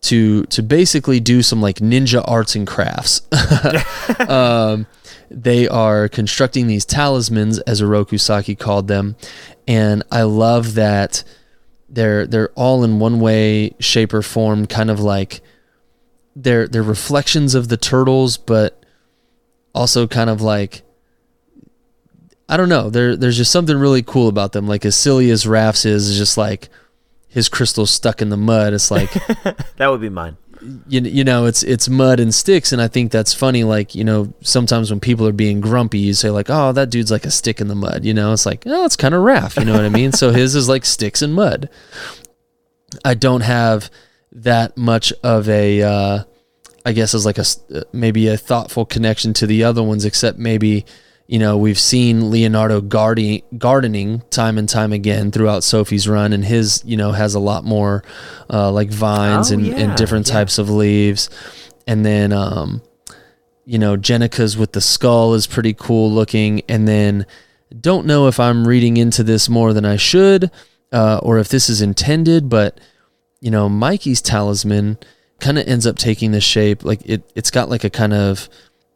to 0.03 0.45
to 0.45 0.63
basically 0.63 1.21
do 1.21 1.43
some 1.43 1.61
like 1.61 1.77
ninja 1.77 2.23
arts 2.27 2.55
and 2.55 2.67
crafts. 2.67 3.23
um, 4.29 4.87
they 5.31 5.69
are 5.69 6.09
constructing 6.09 6.67
these 6.67 6.85
talismans, 6.85 7.59
as 7.61 7.81
Oroku 7.81 8.19
Saki 8.19 8.57
called 8.57 8.89
them, 8.89 9.17
and 9.69 10.03
I 10.11 10.23
love 10.23 10.75
that 10.75 11.23
they're 11.89 12.27
they're 12.27 12.51
all 12.51 12.83
in 12.83 12.99
one 12.99 13.21
way, 13.21 13.75
shape, 13.79 14.15
or 14.15 14.23
form, 14.23 14.67
kind 14.67 14.91
of 14.91 15.01
like 15.01 15.41
they're 16.35 16.67
they're 16.67 16.83
reflections 16.83 17.55
of 17.55 17.69
the 17.69 17.77
turtles, 17.77 18.37
but 18.37 18.80
also 19.75 20.07
kind 20.07 20.31
of 20.31 20.41
like 20.41 20.83
I 22.49 22.57
don't 22.57 22.69
know. 22.69 22.91
There 22.91 23.17
there's 23.17 23.37
just 23.37 23.53
something 23.53 23.77
really 23.77 24.03
cool 24.03 24.29
about 24.29 24.53
them. 24.53 24.67
Like 24.67 24.85
as 24.85 24.97
silly 24.97 25.31
as 25.31 25.45
Raph's 25.45 25.85
is, 25.85 26.09
is 26.09 26.19
just 26.19 26.37
like 26.37 26.69
his 27.29 27.49
crystal's 27.49 27.91
stuck 27.93 28.21
in 28.21 28.29
the 28.29 28.37
mud. 28.37 28.73
It's 28.73 28.91
like 28.91 29.13
that 29.77 29.87
would 29.89 30.01
be 30.01 30.09
mine. 30.09 30.37
you, 30.89 31.01
you 31.01 31.25
know 31.25 31.47
it's 31.47 31.63
it's 31.63 31.89
mud 31.89 32.21
and 32.21 32.35
sticks 32.35 32.71
and 32.71 32.83
i 32.83 32.87
think 32.87 33.11
that's 33.11 33.33
funny 33.33 33.65
like 33.65 33.95
you 33.95 34.05
know 34.05 34.31
sometimes 34.43 34.91
when 34.91 35.01
people 35.01 35.27
are 35.27 35.33
being 35.33 35.59
grumpy 35.59 35.99
you 35.99 36.13
say 36.13 36.29
like 36.29 36.51
oh 36.51 36.71
that 36.73 36.91
dude's 36.91 37.11
like 37.11 37.25
a 37.25 37.31
stick 37.31 37.63
in 37.63 37.69
the 37.69 37.75
mud 37.75 38.05
you 38.05 38.13
know 38.13 38.31
it's 38.35 38.45
like 38.45 38.65
oh 38.67 38.85
it's 38.85 38.95
kind 38.95 39.15
of 39.15 39.23
Raph 39.23 39.59
you 39.59 39.65
know 39.65 39.73
what 39.73 39.87
i 39.87 39.89
mean 39.89 40.13
so 40.13 40.33
his 40.33 40.55
is 40.55 40.69
like 40.69 40.85
sticks 40.85 41.23
and 41.23 41.33
mud 41.33 41.71
i 43.07 43.15
don't 43.15 43.41
have 43.41 43.91
that 44.33 44.77
much 44.77 45.15
of 45.23 45.49
a 45.49 45.81
uh 45.81 46.25
i 46.85 46.93
guess 46.93 47.15
as 47.15 47.27
like 47.27 47.39
a 47.39 47.45
uh, 47.75 47.83
maybe 47.93 48.29
a 48.29 48.37
thoughtful 48.37 48.85
connection 48.85 49.33
to 49.33 49.47
the 49.47 49.63
other 49.65 49.83
ones 49.83 50.05
except 50.05 50.39
maybe 50.39 50.85
you 51.27 51.39
know 51.39 51.57
we've 51.57 51.79
seen 51.79 52.31
leonardo 52.31 52.81
gardening 52.81 53.43
gardening 53.59 54.21
time 54.31 54.59
and 54.59 54.69
time 54.69 54.93
again 54.93 55.31
throughout 55.31 55.63
sophie's 55.63 56.09
run 56.09 56.33
and 56.33 56.45
his 56.45 56.83
you 56.85 56.97
know 56.97 57.13
has 57.13 57.35
a 57.35 57.41
lot 57.41 57.65
more 57.65 58.03
uh, 58.51 58.71
like 58.71 58.91
vines 58.91 59.51
Oh, 59.51 59.55
and, 59.55 59.67
yeah, 59.67 59.75
and 59.77 59.97
different 59.97 60.27
yeah. 60.27 60.35
types 60.35 60.59
of 60.59 60.69
leaves. 60.69 61.31
And 61.87 62.05
then 62.05 62.33
um 62.33 62.83
you 63.65 63.79
know 63.79 63.97
jenica's 63.97 64.57
with 64.57 64.73
the 64.73 64.81
skull 64.81 65.35
is 65.35 65.47
pretty 65.47 65.75
cool 65.75 66.11
looking. 66.11 66.63
And 66.69 66.89
then 66.89 67.27
don't 67.79 68.05
know 68.07 68.27
if 68.27 68.41
i'm 68.41 68.67
reading 68.67 68.97
into 68.97 69.23
this 69.23 69.49
more 69.49 69.73
than 69.73 69.85
i 69.85 69.95
should 69.95 70.51
uh, 70.93 71.21
or 71.23 71.39
if 71.39 71.49
this 71.49 71.69
is 71.69 71.81
intended 71.81 72.49
but 72.49 72.81
you 73.41 73.49
know 73.49 73.69
mikey's 73.69 74.21
talisman 74.21 74.99
kind 75.41 75.59
of 75.59 75.67
ends 75.67 75.87
up 75.87 75.97
taking 75.97 76.33
the 76.33 76.41
shape 76.41 76.85
like 76.85 77.01
it, 77.05 77.31
it's 77.35 77.51
got 77.51 77.69
like 77.69 77.85
a 77.85 77.91
kind 77.91 78.13
of 78.13 78.49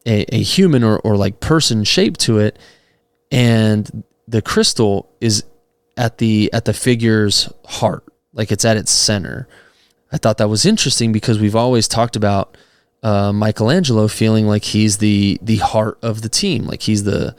a, 0.07 0.25
a 0.35 0.43
human 0.43 0.85
or, 0.85 0.99
or 0.99 1.17
like 1.17 1.41
person 1.41 1.85
shape 1.85 2.17
to 2.19 2.39
it. 2.39 2.59
And 3.31 4.05
the 4.29 4.43
crystal 4.43 5.11
is 5.21 5.45
at 5.97 6.19
the 6.19 6.51
at 6.53 6.65
the 6.65 6.73
figure's 6.73 7.53
heart 7.67 8.05
like 8.33 8.51
it's 8.53 8.65
at 8.65 8.77
its 8.77 8.93
center. 8.93 9.49
I 10.13 10.19
thought 10.19 10.39
that 10.39 10.49
was 10.49 10.65
interesting 10.65 11.13
because 11.13 11.39
we've 11.39 11.57
always 11.57 11.89
talked 11.89 12.17
about 12.17 12.57
uh, 13.03 13.33
michelangelo 13.33 14.09
feeling 14.09 14.47
like 14.47 14.65
he's 14.65 14.99
the 14.99 15.39
the 15.43 15.57
heart 15.57 15.99
of 16.01 16.23
the 16.23 16.29
team 16.29 16.65
like 16.65 16.81
he's 16.83 17.05
the 17.05 17.37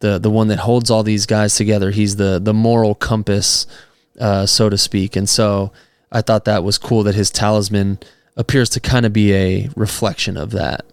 the 0.00 0.18
the 0.18 0.30
one 0.30 0.48
that 0.48 0.58
holds 0.58 0.90
all 0.90 1.02
these 1.02 1.26
guys 1.26 1.56
together. 1.56 1.90
He's 1.90 2.16
the 2.16 2.38
the 2.42 2.54
moral 2.54 2.94
compass 2.94 3.66
uh, 4.20 4.46
so 4.46 4.68
to 4.68 4.78
speak. 4.78 5.16
And 5.16 5.28
so 5.28 5.72
i 6.12 6.22
thought 6.22 6.44
that 6.44 6.62
was 6.62 6.78
cool 6.78 7.02
that 7.02 7.16
his 7.16 7.30
talisman 7.30 7.98
appears 8.36 8.68
to 8.70 8.80
kind 8.80 9.06
of 9.06 9.12
be 9.12 9.32
a 9.34 9.68
reflection 9.76 10.36
of 10.36 10.50
that 10.50 10.84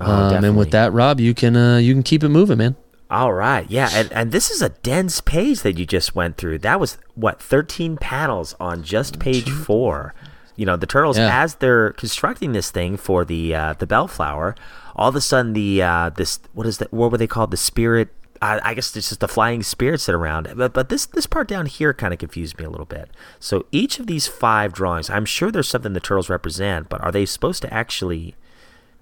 Oh, 0.00 0.10
um, 0.36 0.44
and 0.44 0.56
with 0.56 0.70
that 0.72 0.92
rob 0.92 1.20
you 1.20 1.34
can 1.34 1.56
uh, 1.56 1.76
you 1.78 1.92
can 1.94 2.02
keep 2.02 2.22
it 2.24 2.28
moving 2.28 2.58
man 2.58 2.76
All 3.10 3.32
right, 3.32 3.70
yeah, 3.70 3.88
and 3.92 4.12
and 4.12 4.32
this 4.32 4.50
is 4.50 4.60
a 4.62 4.70
dense 4.70 5.20
page 5.20 5.60
that 5.62 5.78
you 5.78 5.86
just 5.86 6.14
went 6.16 6.36
through. 6.38 6.58
That 6.58 6.80
was 6.80 6.98
what 7.14 7.40
thirteen 7.40 7.96
panels 7.96 8.56
on 8.58 8.82
just 8.82 9.18
page 9.20 9.48
four. 9.48 10.12
You 10.56 10.66
know, 10.66 10.76
the 10.76 10.86
turtles 10.88 11.16
Yeah. 11.16 11.30
as 11.44 11.56
they're 11.56 11.92
constructing 11.92 12.50
this 12.52 12.70
thing 12.72 12.96
for 12.96 13.24
the 13.24 13.54
uh, 13.54 13.74
the 13.78 13.86
bellflower, 13.86 14.56
all 14.96 15.08
of 15.10 15.14
a 15.14 15.20
sudden 15.20 15.52
the 15.52 15.82
uh, 15.82 16.10
this 16.16 16.40
what 16.52 16.66
is 16.66 16.78
that? 16.78 16.92
What 16.92 17.12
were 17.12 17.18
they 17.18 17.28
called? 17.28 17.52
The 17.52 17.56
spirit. 17.56 18.08
I 18.42 18.60
I 18.70 18.74
guess 18.74 18.94
it's 18.96 19.08
just 19.08 19.20
the 19.20 19.28
flying 19.28 19.62
spirits 19.62 20.06
that 20.06 20.14
are 20.14 20.18
around. 20.18 20.52
But 20.56 20.72
but 20.72 20.88
this 20.88 21.06
this 21.06 21.26
part 21.26 21.48
down 21.48 21.66
here 21.66 21.92
kind 21.94 22.12
of 22.12 22.18
confused 22.18 22.58
me 22.58 22.64
a 22.64 22.70
little 22.70 22.86
bit. 22.86 23.10
So 23.40 23.66
each 23.72 23.98
of 23.98 24.06
these 24.06 24.26
five 24.26 24.72
drawings, 24.72 25.08
I'm 25.10 25.24
sure 25.24 25.50
there's 25.50 25.68
something 25.68 25.92
the 25.92 26.00
turtles 26.00 26.28
represent, 26.28 26.88
but 26.88 27.00
are 27.02 27.12
they 27.12 27.26
supposed 27.26 27.62
to 27.62 27.72
actually 27.72 28.34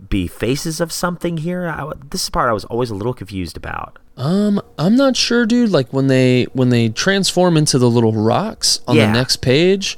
be 0.08 0.26
faces 0.26 0.80
of 0.80 0.90
something 0.92 1.38
here? 1.38 1.66
I, 1.68 1.92
this 2.10 2.24
is 2.24 2.30
part 2.30 2.50
I 2.50 2.52
was 2.52 2.64
always 2.66 2.90
a 2.90 2.94
little 2.94 3.14
confused 3.14 3.56
about. 3.56 3.98
Um, 4.16 4.60
I'm 4.78 4.96
not 4.96 5.16
sure, 5.16 5.46
dude. 5.46 5.70
Like 5.70 5.92
when 5.92 6.08
they 6.08 6.44
when 6.52 6.68
they 6.70 6.88
transform 6.88 7.56
into 7.56 7.78
the 7.78 7.88
little 7.90 8.12
rocks 8.12 8.80
on 8.86 8.96
Yeah. 8.96 9.06
the 9.06 9.12
next 9.12 9.36
page, 9.38 9.96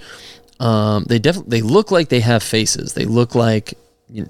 um, 0.60 1.04
they 1.08 1.18
definitely 1.18 1.60
they 1.60 1.66
look 1.66 1.90
like 1.90 2.08
they 2.08 2.20
have 2.20 2.42
faces. 2.42 2.94
They 2.94 3.04
look 3.04 3.34
like 3.34 3.74
you 4.08 4.22
know, 4.22 4.28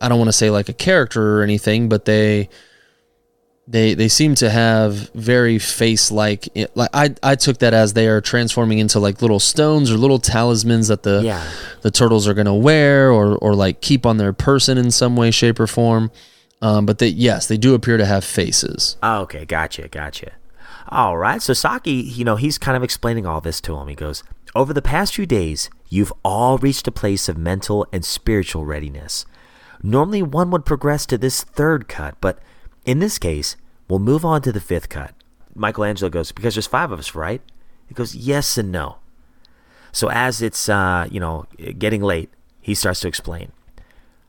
I 0.00 0.08
don't 0.08 0.18
want 0.18 0.28
to 0.28 0.32
say 0.32 0.48
like 0.50 0.68
a 0.68 0.72
character 0.72 1.38
or 1.40 1.42
anything, 1.42 1.88
but 1.88 2.04
they 2.04 2.48
they 3.70 3.92
they 3.92 4.08
seem 4.08 4.34
to 4.36 4.48
have 4.48 5.10
very 5.10 5.58
face 5.58 6.10
like 6.10 6.48
like 6.74 6.88
I 6.94 7.14
I 7.22 7.34
took 7.34 7.58
that 7.58 7.74
as 7.74 7.92
they 7.92 8.06
are 8.08 8.20
transforming 8.22 8.78
into 8.78 8.98
like 8.98 9.20
little 9.20 9.38
stones 9.40 9.90
or 9.90 9.98
little 9.98 10.18
talismans 10.18 10.88
that 10.88 11.02
the 11.02 11.20
Yeah. 11.22 11.46
the 11.82 11.90
turtles 11.90 12.26
are 12.26 12.32
gonna 12.34 12.54
wear 12.54 13.10
or 13.12 13.36
or 13.36 13.54
like 13.54 13.80
keep 13.82 14.06
on 14.06 14.16
their 14.16 14.32
person 14.32 14.78
in 14.78 14.90
some 14.90 15.16
way, 15.16 15.30
shape, 15.30 15.60
or 15.60 15.66
form. 15.66 16.10
Um, 16.62 16.86
but 16.86 16.98
they 16.98 17.08
yes, 17.08 17.46
they 17.46 17.58
do 17.58 17.74
appear 17.74 17.98
to 17.98 18.06
have 18.06 18.24
faces. 18.24 18.96
Oh, 19.02 19.20
okay, 19.22 19.44
gotcha, 19.44 19.86
gotcha. 19.88 20.32
All 20.88 21.18
right, 21.18 21.42
so 21.42 21.52
Saki, 21.52 21.92
you 21.92 22.24
know, 22.24 22.36
he's 22.36 22.56
kind 22.56 22.74
of 22.74 22.82
explaining 22.82 23.26
all 23.26 23.42
this 23.42 23.60
to 23.60 23.76
him. 23.76 23.88
He 23.88 23.94
goes, 23.94 24.22
Over 24.54 24.72
the 24.72 24.80
past 24.80 25.14
few 25.14 25.26
days, 25.26 25.68
you've 25.90 26.12
all 26.24 26.56
reached 26.56 26.88
a 26.88 26.90
place 26.90 27.28
of 27.28 27.36
mental 27.36 27.86
and 27.92 28.02
spiritual 28.06 28.64
readiness. 28.64 29.26
Normally, 29.82 30.22
one 30.22 30.50
would 30.50 30.64
progress 30.64 31.04
to 31.06 31.18
this 31.18 31.44
third 31.44 31.88
cut, 31.88 32.16
but 32.22 32.38
in 32.88 33.00
this 33.00 33.18
case, 33.18 33.54
we'll 33.86 33.98
move 33.98 34.24
on 34.24 34.40
to 34.40 34.50
the 34.50 34.62
fifth 34.62 34.88
cut. 34.88 35.12
Michelangelo 35.54 36.08
goes, 36.08 36.32
Because 36.32 36.54
there's 36.54 36.66
five 36.66 36.90
of 36.90 36.98
us, 36.98 37.14
right? 37.14 37.42
He 37.86 37.92
goes, 37.92 38.14
Yes 38.14 38.56
and 38.56 38.72
no. 38.72 38.96
So 39.92 40.08
as 40.08 40.40
it's, 40.40 40.70
uh, 40.70 41.06
you 41.10 41.20
know, 41.20 41.44
getting 41.78 42.00
late, 42.02 42.30
he 42.62 42.74
starts 42.74 43.00
to 43.00 43.08
explain. 43.08 43.52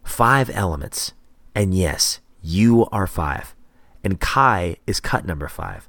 Five 0.04 0.50
elements. 0.50 1.14
And 1.56 1.74
yes, 1.74 2.20
you 2.42 2.86
are 2.92 3.08
five. 3.08 3.56
And 4.04 4.20
Kai 4.20 4.76
is 4.86 5.00
cut 5.00 5.26
number 5.26 5.48
five. 5.48 5.88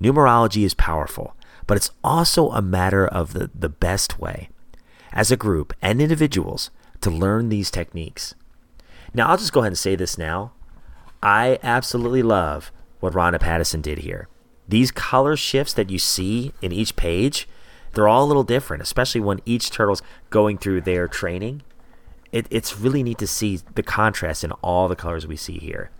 Numerology 0.00 0.64
is 0.64 0.74
powerful, 0.74 1.34
but 1.66 1.76
it's 1.76 1.90
also 2.04 2.50
a 2.50 2.62
matter 2.62 3.04
of 3.04 3.32
the, 3.32 3.50
the 3.52 3.68
best 3.68 4.20
way, 4.20 4.48
as 5.12 5.32
a 5.32 5.36
group 5.36 5.72
and 5.82 6.00
individuals, 6.00 6.70
to 7.00 7.10
learn 7.10 7.48
these 7.48 7.70
techniques. 7.70 8.36
Now, 9.12 9.28
I'll 9.28 9.38
just 9.38 9.52
go 9.52 9.60
ahead 9.60 9.72
and 9.72 9.78
say 9.78 9.96
this 9.96 10.16
now. 10.16 10.52
I 11.22 11.58
absolutely 11.62 12.22
love 12.22 12.72
what 13.00 13.14
Ronda 13.14 13.38
Pattison 13.38 13.80
did 13.80 13.98
here. 13.98 14.28
These 14.68 14.90
color 14.90 15.36
shifts 15.36 15.72
that 15.74 15.90
you 15.90 15.98
see 15.98 16.52
in 16.60 16.72
each 16.72 16.96
page, 16.96 17.48
they're 17.92 18.08
all 18.08 18.24
a 18.24 18.26
little 18.26 18.44
different, 18.44 18.82
especially 18.82 19.20
when 19.20 19.40
each 19.44 19.70
turtle's 19.70 20.02
going 20.30 20.58
through 20.58 20.80
their 20.80 21.08
training. 21.08 21.62
It, 22.32 22.46
it's 22.50 22.78
really 22.78 23.02
neat 23.02 23.18
to 23.18 23.26
see 23.26 23.60
the 23.74 23.82
contrast 23.82 24.42
in 24.42 24.52
all 24.62 24.88
the 24.88 24.96
colors 24.96 25.26
we 25.26 25.36
see 25.36 25.58
here. 25.58 25.90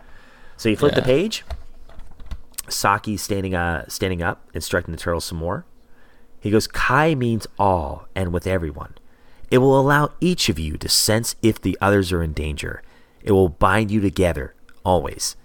So 0.57 0.69
you 0.69 0.75
flip 0.75 0.95
the 0.95 1.01
page. 1.01 1.43
Saki 2.69 3.17
standing 3.17 3.53
uh 3.53 3.85
standing 3.89 4.21
up, 4.21 4.49
instructing 4.53 4.93
the 4.93 4.97
turtles 4.97 5.25
some 5.25 5.37
more. 5.37 5.65
He 6.39 6.49
goes, 6.49 6.67
Kai 6.67 7.13
means 7.15 7.45
all 7.59 8.07
and 8.15 8.33
with 8.33 8.47
everyone. 8.47 8.95
It 9.51 9.59
will 9.59 9.79
allow 9.79 10.11
each 10.19 10.49
of 10.49 10.57
you 10.57 10.77
to 10.77 10.89
sense 10.89 11.35
if 11.41 11.61
the 11.61 11.77
others 11.79 12.11
are 12.11 12.23
in 12.23 12.33
danger. 12.33 12.81
It 13.21 13.33
will 13.33 13.49
bind 13.49 13.91
you 13.91 14.01
together, 14.01 14.55
always. 14.83 15.35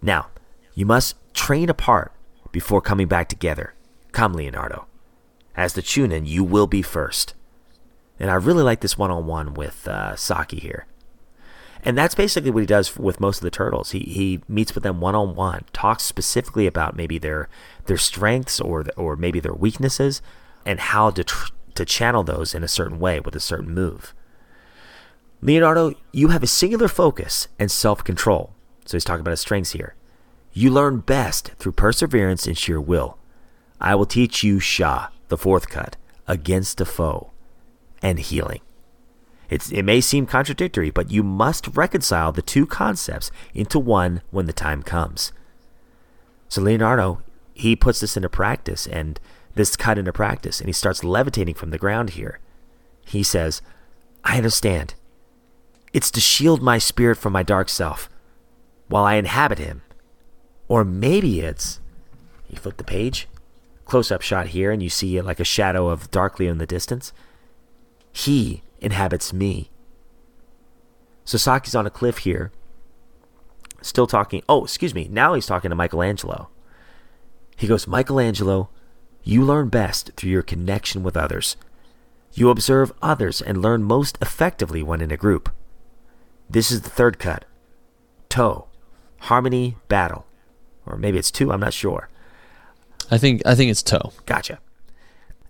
Now, 0.00 0.28
you 0.74 0.86
must 0.86 1.16
train 1.34 1.68
apart 1.68 2.12
before 2.50 2.80
coming 2.80 3.08
back 3.08 3.28
together. 3.28 3.74
Come, 4.12 4.34
Leonardo. 4.34 4.86
As 5.56 5.74
the 5.74 5.82
Chunin, 5.82 6.26
you 6.26 6.44
will 6.44 6.66
be 6.66 6.82
first. 6.82 7.34
And 8.18 8.30
I 8.30 8.34
really 8.34 8.62
like 8.62 8.80
this 8.80 8.98
one 8.98 9.10
on 9.10 9.26
one 9.26 9.54
with 9.54 9.86
uh, 9.88 10.16
Saki 10.16 10.58
here. 10.58 10.86
And 11.84 11.98
that's 11.98 12.14
basically 12.14 12.50
what 12.50 12.60
he 12.60 12.66
does 12.66 12.96
with 12.96 13.20
most 13.20 13.38
of 13.38 13.42
the 13.42 13.50
turtles. 13.50 13.90
He 13.90 14.00
he 14.00 14.40
meets 14.46 14.74
with 14.74 14.84
them 14.84 15.00
one 15.00 15.16
on 15.16 15.34
one, 15.34 15.64
talks 15.72 16.04
specifically 16.04 16.66
about 16.66 16.96
maybe 16.96 17.18
their 17.18 17.48
their 17.86 17.96
strengths 17.96 18.60
or 18.60 18.84
or 18.96 19.16
maybe 19.16 19.40
their 19.40 19.52
weaknesses, 19.52 20.22
and 20.64 20.78
how 20.78 21.10
to 21.10 21.24
tr- 21.24 21.50
to 21.74 21.84
channel 21.84 22.22
those 22.22 22.54
in 22.54 22.62
a 22.62 22.68
certain 22.68 23.00
way 23.00 23.18
with 23.18 23.34
a 23.34 23.40
certain 23.40 23.74
move. 23.74 24.14
Leonardo, 25.40 25.94
you 26.12 26.28
have 26.28 26.44
a 26.44 26.46
singular 26.46 26.86
focus 26.86 27.48
and 27.58 27.68
self 27.68 28.04
control. 28.04 28.54
So 28.84 28.96
he's 28.96 29.04
talking 29.04 29.20
about 29.20 29.30
his 29.32 29.40
strengths 29.40 29.72
here. 29.72 29.94
You 30.52 30.70
learn 30.70 31.00
best 31.00 31.52
through 31.58 31.72
perseverance 31.72 32.46
and 32.46 32.56
sheer 32.56 32.80
will. 32.80 33.18
I 33.80 33.94
will 33.94 34.06
teach 34.06 34.42
you 34.42 34.60
Sha, 34.60 35.08
the 35.28 35.38
fourth 35.38 35.68
cut, 35.68 35.96
against 36.28 36.80
a 36.80 36.84
foe, 36.84 37.30
and 38.02 38.18
healing. 38.18 38.60
It's, 39.48 39.70
it 39.70 39.82
may 39.82 40.00
seem 40.00 40.26
contradictory, 40.26 40.90
but 40.90 41.10
you 41.10 41.22
must 41.22 41.68
reconcile 41.68 42.32
the 42.32 42.42
two 42.42 42.64
concepts 42.66 43.30
into 43.54 43.78
one 43.78 44.22
when 44.30 44.46
the 44.46 44.52
time 44.52 44.82
comes. 44.82 45.32
So 46.48 46.62
Leonardo, 46.62 47.22
he 47.54 47.76
puts 47.76 48.00
this 48.00 48.16
into 48.16 48.28
practice 48.28 48.86
and 48.86 49.18
this 49.54 49.76
cut 49.76 49.98
into 49.98 50.12
practice, 50.12 50.60
and 50.60 50.68
he 50.68 50.72
starts 50.72 51.04
levitating 51.04 51.54
from 51.54 51.70
the 51.70 51.78
ground 51.78 52.10
here. 52.10 52.38
He 53.04 53.22
says, 53.22 53.60
I 54.24 54.36
understand. 54.36 54.94
It's 55.92 56.10
to 56.12 56.20
shield 56.20 56.62
my 56.62 56.78
spirit 56.78 57.18
from 57.18 57.32
my 57.32 57.42
dark 57.42 57.68
self 57.68 58.08
while 58.92 59.04
I 59.04 59.14
inhabit 59.14 59.58
him. 59.58 59.80
Or 60.68 60.84
maybe 60.84 61.40
it's. 61.40 61.80
You 62.50 62.58
flip 62.58 62.76
the 62.76 62.84
page, 62.84 63.26
close 63.86 64.12
up 64.12 64.20
shot 64.20 64.48
here, 64.48 64.70
and 64.70 64.82
you 64.82 64.90
see 64.90 65.16
it 65.16 65.24
like 65.24 65.40
a 65.40 65.44
shadow 65.44 65.88
of 65.88 66.10
Dark 66.10 66.38
Leo 66.38 66.52
in 66.52 66.58
the 66.58 66.66
distance. 66.66 67.14
He 68.12 68.62
inhabits 68.80 69.32
me. 69.32 69.70
Sasaki's 71.24 71.74
on 71.74 71.86
a 71.86 71.90
cliff 71.90 72.18
here, 72.18 72.52
still 73.80 74.06
talking. 74.06 74.42
Oh, 74.46 74.64
excuse 74.64 74.94
me. 74.94 75.08
Now 75.10 75.32
he's 75.32 75.46
talking 75.46 75.70
to 75.70 75.74
Michelangelo. 75.74 76.50
He 77.56 77.66
goes, 77.66 77.86
Michelangelo, 77.86 78.68
you 79.22 79.42
learn 79.42 79.70
best 79.70 80.10
through 80.16 80.30
your 80.30 80.42
connection 80.42 81.02
with 81.02 81.16
others. 81.16 81.56
You 82.34 82.50
observe 82.50 82.92
others 83.00 83.40
and 83.40 83.62
learn 83.62 83.84
most 83.84 84.18
effectively 84.20 84.82
when 84.82 85.00
in 85.00 85.10
a 85.10 85.16
group. 85.16 85.50
This 86.50 86.70
is 86.70 86.82
the 86.82 86.90
third 86.90 87.18
cut. 87.18 87.46
Toe, 88.28 88.66
harmony, 89.22 89.76
battle. 89.88 90.26
Or 90.86 90.96
maybe 90.96 91.18
it's 91.18 91.30
two, 91.30 91.52
I'm 91.52 91.60
not 91.60 91.72
sure. 91.72 92.08
I 93.10 93.18
think 93.18 93.42
I 93.46 93.54
think 93.54 93.70
it's 93.70 93.82
toe. 93.82 94.12
Gotcha. 94.26 94.58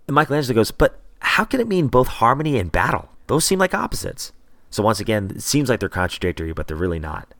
And 0.07 0.15
Michelangelo 0.15 0.55
goes, 0.55 0.71
but 0.71 0.99
how 1.19 1.45
can 1.45 1.61
it 1.61 1.67
mean 1.67 1.87
both 1.87 2.07
harmony 2.07 2.59
and 2.59 2.71
battle? 2.71 3.09
Those 3.27 3.45
seem 3.45 3.59
like 3.59 3.73
opposites. 3.73 4.33
So 4.69 4.83
once 4.83 4.99
again, 4.99 5.31
it 5.35 5.41
seems 5.41 5.69
like 5.69 5.79
they're 5.79 5.89
contradictory, 5.89 6.51
but 6.51 6.67
they're 6.67 6.77
really 6.77 6.99
not. 6.99 7.33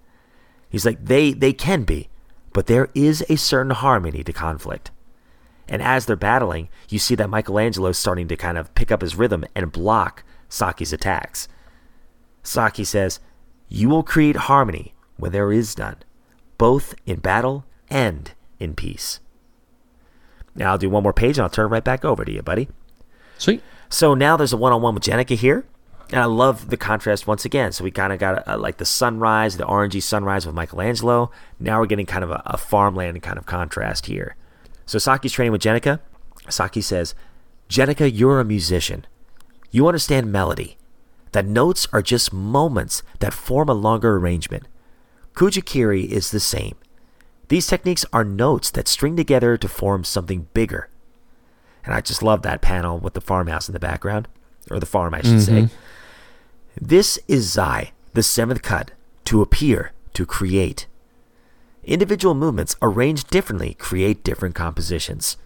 He's 0.69 0.85
like, 0.85 1.03
they 1.03 1.33
they 1.33 1.53
can 1.53 1.83
be, 1.83 2.09
but 2.53 2.67
there 2.67 2.89
is 2.95 3.23
a 3.29 3.35
certain 3.35 3.71
harmony 3.71 4.23
to 4.23 4.33
conflict. 4.33 4.91
And 5.67 5.81
as 5.81 6.05
they're 6.05 6.15
battling, 6.15 6.69
you 6.89 6.99
see 6.99 7.15
that 7.15 7.29
Michelangelo's 7.29 7.97
starting 7.97 8.27
to 8.27 8.35
kind 8.35 8.57
of 8.57 8.73
pick 8.75 8.91
up 8.91 9.01
his 9.01 9.15
rhythm 9.15 9.45
and 9.55 9.71
block 9.71 10.23
Saki's 10.49 10.93
attacks. 10.93 11.47
Saki 12.43 12.83
says, 12.83 13.19
You 13.69 13.89
will 13.89 14.03
create 14.03 14.35
harmony 14.35 14.93
when 15.17 15.31
there 15.31 15.51
is 15.51 15.77
none, 15.77 15.97
both 16.57 16.95
in 17.05 17.19
battle 17.19 17.65
and 17.89 18.31
in 18.59 18.75
peace. 18.75 19.19
Now 20.55 20.71
I'll 20.71 20.77
do 20.77 20.89
one 20.89 21.03
more 21.03 21.13
page 21.13 21.37
and 21.37 21.43
I'll 21.43 21.49
turn 21.49 21.69
right 21.69 21.83
back 21.83 22.05
over 22.05 22.23
to 22.23 22.31
you, 22.31 22.41
buddy. 22.41 22.69
Sweet. 23.37 23.61
So 23.89 24.13
now 24.13 24.37
there's 24.37 24.53
a 24.53 24.57
one 24.57 24.71
on 24.71 24.81
one 24.81 24.95
with 24.95 25.03
Jenica 25.03 25.35
here. 25.35 25.65
And 26.09 26.21
I 26.21 26.25
love 26.25 26.69
the 26.69 26.77
contrast 26.77 27.25
once 27.25 27.43
again. 27.43 27.71
So 27.71 27.83
we 27.83 27.89
kind 27.89 28.13
of 28.13 28.19
got 28.19 28.43
a, 28.45 28.57
like 28.57 28.77
the 28.77 28.85
sunrise, 28.85 29.57
the 29.57 29.65
orangey 29.65 30.01
sunrise 30.01 30.45
with 30.45 30.53
Michelangelo. 30.53 31.31
Now 31.59 31.79
we're 31.79 31.87
getting 31.87 32.05
kind 32.05 32.23
of 32.23 32.29
a, 32.29 32.43
a 32.45 32.57
farmland 32.57 33.21
kind 33.23 33.39
of 33.39 33.47
contrast 33.47 34.05
here. 34.05 34.35
So 34.85 34.99
Saki's 34.99 35.31
training 35.31 35.51
with 35.51 35.61
Jenica. 35.61 35.99
Saki 36.49 36.81
says, 36.81 37.15
Jenica, 37.69 38.11
you're 38.13 38.39
a 38.39 38.45
musician. 38.45 39.07
You 39.71 39.87
understand 39.87 40.31
melody. 40.31 40.77
That 41.31 41.47
notes 41.47 41.87
are 41.91 42.03
just 42.03 42.31
moments 42.31 43.01
that 43.19 43.33
form 43.33 43.69
a 43.69 43.73
longer 43.73 44.17
arrangement. 44.17 44.67
Kujikiri 45.33 46.07
is 46.07 46.31
the 46.31 46.39
same. 46.39 46.75
These 47.47 47.67
techniques 47.67 48.05
are 48.13 48.23
notes 48.23 48.71
that 48.71 48.87
string 48.87 49.15
together 49.15 49.57
to 49.57 49.67
form 49.67 50.03
something 50.03 50.47
bigger. 50.53 50.89
And 51.85 51.93
I 51.93 52.01
just 52.01 52.23
love 52.23 52.41
that 52.43 52.61
panel 52.61 52.99
with 52.99 53.13
the 53.13 53.21
farmhouse 53.21 53.67
in 53.67 53.73
the 53.73 53.79
background, 53.79 54.27
or 54.71 54.79
the 54.79 54.85
farm, 54.85 55.13
I 55.13 55.21
should 55.21 55.41
say. 55.41 55.51
Mm-hmm. 55.63 55.75
This 56.79 57.19
is 57.27 57.51
Zai, 57.51 57.91
the 58.13 58.23
seventh 58.23 58.61
cut, 58.61 58.91
to 59.25 59.41
appear, 59.41 59.91
to 60.13 60.25
create. 60.25 60.87
Individual 61.83 62.33
movements 62.33 62.75
arranged 62.81 63.29
differently 63.29 63.73
create 63.73 64.23
different 64.23 64.55
compositions. 64.55 65.37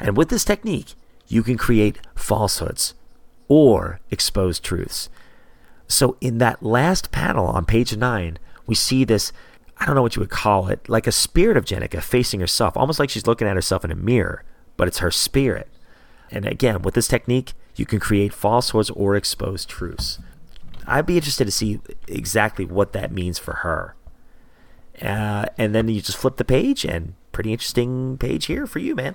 And 0.00 0.16
with 0.16 0.28
this 0.28 0.44
technique, 0.44 0.94
you 1.28 1.42
can 1.42 1.56
create 1.56 2.00
falsehoods 2.14 2.94
or 3.48 4.00
expose 4.10 4.58
truths. 4.58 5.08
So 5.88 6.16
in 6.20 6.38
that 6.38 6.62
last 6.62 7.12
panel 7.12 7.46
on 7.46 7.64
page 7.64 7.96
9, 7.96 8.38
we 8.66 8.74
see 8.74 9.04
this 9.04 9.32
I 9.78 9.84
don't 9.84 9.94
know 9.94 10.02
what 10.02 10.16
you 10.16 10.20
would 10.20 10.30
call 10.30 10.68
it, 10.68 10.88
like 10.88 11.06
a 11.06 11.12
spirit 11.12 11.56
of 11.56 11.64
Jenica 11.64 12.02
facing 12.02 12.40
herself, 12.40 12.76
almost 12.76 12.98
like 12.98 13.10
she's 13.10 13.26
looking 13.26 13.46
at 13.46 13.56
herself 13.56 13.84
in 13.84 13.90
a 13.90 13.96
mirror, 13.96 14.42
but 14.76 14.88
it's 14.88 14.98
her 14.98 15.10
spirit. 15.10 15.68
And 16.30 16.46
again, 16.46 16.82
with 16.82 16.94
this 16.94 17.08
technique, 17.08 17.52
you 17.76 17.84
can 17.84 18.00
create 18.00 18.32
falsehoods 18.32 18.90
or 18.90 19.14
expose 19.16 19.66
truths. 19.66 20.18
I'd 20.86 21.06
be 21.06 21.16
interested 21.16 21.44
to 21.44 21.50
see 21.50 21.80
exactly 22.08 22.64
what 22.64 22.92
that 22.92 23.12
means 23.12 23.38
for 23.38 23.54
her. 23.56 23.94
Uh, 25.02 25.46
and 25.58 25.74
then 25.74 25.88
you 25.88 26.00
just 26.00 26.16
flip 26.16 26.36
the 26.36 26.44
page, 26.44 26.84
and 26.84 27.14
pretty 27.32 27.52
interesting 27.52 28.16
page 28.16 28.46
here 28.46 28.66
for 28.66 28.78
you, 28.78 28.94
man. 28.94 29.14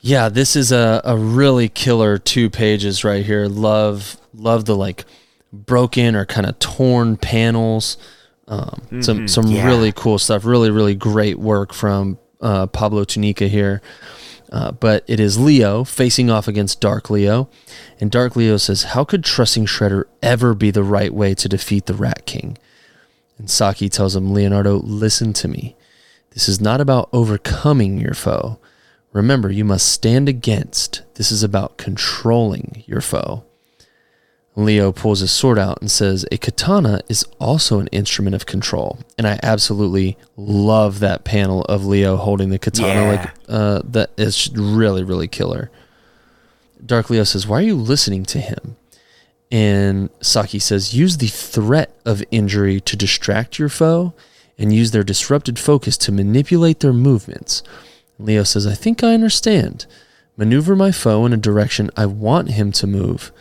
Yeah, 0.00 0.28
this 0.28 0.54
is 0.54 0.70
a, 0.70 1.00
a 1.02 1.16
really 1.16 1.68
killer 1.68 2.18
two 2.18 2.48
pages 2.48 3.02
right 3.02 3.24
here. 3.24 3.48
Love 3.48 4.18
love 4.32 4.66
the 4.66 4.76
like 4.76 5.04
broken 5.52 6.14
or 6.14 6.26
kind 6.26 6.46
of 6.46 6.58
torn 6.58 7.16
panels. 7.16 7.96
Um, 8.46 9.02
some 9.02 9.26
some 9.28 9.46
yeah. 9.46 9.66
really 9.66 9.92
cool 9.92 10.18
stuff. 10.18 10.44
Really 10.44 10.70
really 10.70 10.94
great 10.94 11.38
work 11.38 11.72
from 11.72 12.18
uh, 12.40 12.66
Pablo 12.66 13.04
Tunica 13.04 13.48
here. 13.48 13.80
Uh, 14.52 14.70
but 14.70 15.02
it 15.08 15.18
is 15.18 15.38
Leo 15.38 15.82
facing 15.82 16.30
off 16.30 16.46
against 16.46 16.80
Dark 16.80 17.10
Leo, 17.10 17.48
and 17.98 18.10
Dark 18.10 18.36
Leo 18.36 18.56
says, 18.56 18.84
"How 18.84 19.02
could 19.02 19.24
trusting 19.24 19.66
Shredder 19.66 20.04
ever 20.22 20.54
be 20.54 20.70
the 20.70 20.84
right 20.84 21.12
way 21.12 21.34
to 21.34 21.48
defeat 21.48 21.86
the 21.86 21.94
Rat 21.94 22.26
King?" 22.26 22.58
And 23.38 23.50
Saki 23.50 23.88
tells 23.88 24.14
him, 24.14 24.32
"Leonardo, 24.32 24.76
listen 24.76 25.32
to 25.34 25.48
me. 25.48 25.74
This 26.30 26.48
is 26.48 26.60
not 26.60 26.80
about 26.80 27.08
overcoming 27.12 27.98
your 27.98 28.14
foe. 28.14 28.58
Remember, 29.12 29.50
you 29.50 29.64
must 29.64 29.88
stand 29.88 30.28
against. 30.28 31.02
This 31.14 31.32
is 31.32 31.42
about 31.42 31.78
controlling 31.78 32.84
your 32.86 33.00
foe." 33.00 33.44
Leo 34.56 34.92
pulls 34.92 35.20
his 35.20 35.32
sword 35.32 35.58
out 35.58 35.80
and 35.80 35.90
says, 35.90 36.24
A 36.30 36.38
katana 36.38 37.00
is 37.08 37.24
also 37.40 37.80
an 37.80 37.88
instrument 37.88 38.36
of 38.36 38.46
control. 38.46 39.00
And 39.18 39.26
I 39.26 39.40
absolutely 39.42 40.16
love 40.36 41.00
that 41.00 41.24
panel 41.24 41.62
of 41.64 41.84
Leo 41.84 42.16
holding 42.16 42.50
the 42.50 42.58
katana. 42.58 43.00
Yeah. 43.00 43.10
Like, 43.10 43.34
uh, 43.48 43.82
that 43.84 44.10
is 44.16 44.50
really, 44.54 45.02
really 45.02 45.26
killer. 45.26 45.70
Dark 46.84 47.10
Leo 47.10 47.24
says, 47.24 47.46
Why 47.46 47.58
are 47.58 47.62
you 47.62 47.76
listening 47.76 48.24
to 48.26 48.38
him? 48.38 48.76
And 49.50 50.10
Saki 50.20 50.58
says, 50.58 50.94
Use 50.94 51.16
the 51.16 51.26
threat 51.26 51.96
of 52.04 52.22
injury 52.30 52.80
to 52.82 52.96
distract 52.96 53.58
your 53.58 53.68
foe 53.68 54.14
and 54.56 54.72
use 54.72 54.92
their 54.92 55.02
disrupted 55.02 55.58
focus 55.58 55.96
to 55.98 56.12
manipulate 56.12 56.80
their 56.80 56.92
movements. 56.92 57.62
Leo 58.18 58.44
says, 58.44 58.66
I 58.66 58.74
think 58.74 59.02
I 59.02 59.14
understand. 59.14 59.86
Maneuver 60.36 60.76
my 60.76 60.92
foe 60.92 61.26
in 61.26 61.32
a 61.32 61.36
direction 61.36 61.90
I 61.96 62.06
want 62.06 62.50
him 62.50 62.70
to 62.72 62.86
move. 62.86 63.32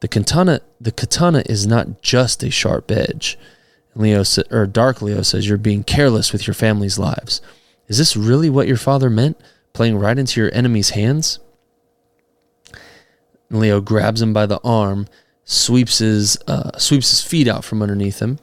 The 0.00 0.08
katana, 0.08 0.60
the 0.80 0.92
katana 0.92 1.42
is 1.46 1.66
not 1.66 2.02
just 2.02 2.42
a 2.42 2.50
sharp 2.50 2.90
edge. 2.90 3.38
Leo 3.94 4.22
sa- 4.22 4.42
or 4.50 4.66
Dark 4.66 5.02
Leo 5.02 5.22
says 5.22 5.48
you're 5.48 5.58
being 5.58 5.82
careless 5.82 6.32
with 6.32 6.46
your 6.46 6.54
family's 6.54 6.98
lives. 6.98 7.40
Is 7.88 7.98
this 7.98 8.16
really 8.16 8.48
what 8.48 8.68
your 8.68 8.76
father 8.76 9.10
meant? 9.10 9.40
Playing 9.72 9.98
right 9.98 10.18
into 10.18 10.40
your 10.40 10.54
enemy's 10.54 10.90
hands? 10.90 11.40
Leo 13.50 13.80
grabs 13.80 14.22
him 14.22 14.32
by 14.32 14.46
the 14.46 14.60
arm, 14.62 15.08
sweeps 15.44 15.98
his 15.98 16.38
uh, 16.46 16.76
sweeps 16.78 17.10
his 17.10 17.22
feet 17.22 17.48
out 17.48 17.64
from 17.64 17.80
underneath 17.82 18.20
him, 18.20 18.38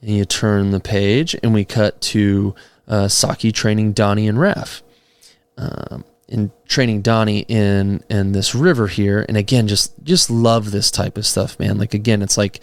and 0.00 0.10
you 0.10 0.24
turn 0.24 0.70
the 0.70 0.80
page, 0.80 1.36
and 1.42 1.52
we 1.52 1.64
cut 1.64 2.00
to 2.00 2.54
uh, 2.86 3.08
Saki 3.08 3.50
training 3.50 3.92
Donnie 3.92 4.28
and 4.28 4.38
Raph 4.38 4.82
um, 5.58 6.04
in 6.30 6.52
training 6.66 7.02
Donnie 7.02 7.44
in 7.48 8.02
in 8.08 8.32
this 8.32 8.54
river 8.54 8.86
here, 8.86 9.24
and 9.28 9.36
again, 9.36 9.68
just 9.68 9.92
just 10.02 10.30
love 10.30 10.70
this 10.70 10.90
type 10.90 11.18
of 11.18 11.26
stuff, 11.26 11.58
man. 11.58 11.76
Like 11.78 11.92
again, 11.92 12.22
it's 12.22 12.38
like 12.38 12.60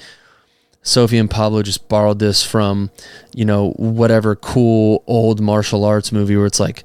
Sophie 0.81 1.17
and 1.17 1.29
Pablo 1.29 1.61
just 1.61 1.89
borrowed 1.89 2.19
this 2.19 2.43
from, 2.43 2.91
you 3.33 3.45
know, 3.45 3.71
whatever 3.71 4.35
cool 4.35 5.03
old 5.05 5.41
martial 5.41 5.83
arts 5.83 6.11
movie 6.11 6.37
where 6.37 6.45
it's 6.45 6.59
like, 6.59 6.83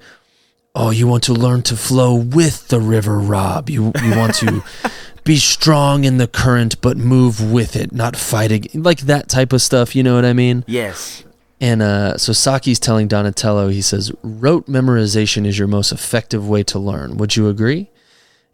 oh, 0.75 0.91
you 0.91 1.07
want 1.07 1.23
to 1.25 1.33
learn 1.33 1.63
to 1.63 1.77
flow 1.77 2.15
with 2.15 2.69
the 2.69 2.81
river, 2.81 3.19
Rob. 3.19 3.71
You 3.71 3.93
you 4.03 4.17
want 4.17 4.35
to 4.37 4.65
be 5.25 5.37
strong 5.37 6.05
in 6.05 6.19
the 6.19 6.27
current 6.27 6.81
but 6.81 6.97
move 6.97 7.53
with 7.53 7.77
it, 7.77 7.93
not 7.93 8.17
fight 8.17 8.51
ag-, 8.51 8.71
like 8.75 9.03
that 9.03 9.29
type 9.29 9.53
of 9.53 9.63
stuff, 9.63 9.95
you 9.95 10.03
know 10.03 10.17
what 10.17 10.25
I 10.25 10.33
mean? 10.33 10.65
Yes. 10.67 11.25
And 11.63 11.81
uh, 11.81 12.19
so 12.19 12.33
Saki's 12.33 12.81
telling 12.81 13.07
Donatello, 13.07 13.69
he 13.69 13.83
says, 13.83 14.11
rote 14.25 14.67
memorization 14.67 15.47
is 15.47 15.61
your 15.61 15.69
most 15.69 15.93
effective 15.93 16.47
way 16.49 16.65
to 16.65 16.79
learn. 16.79 17.17
Would 17.19 17.37
you 17.37 17.49
agree? 17.49 17.89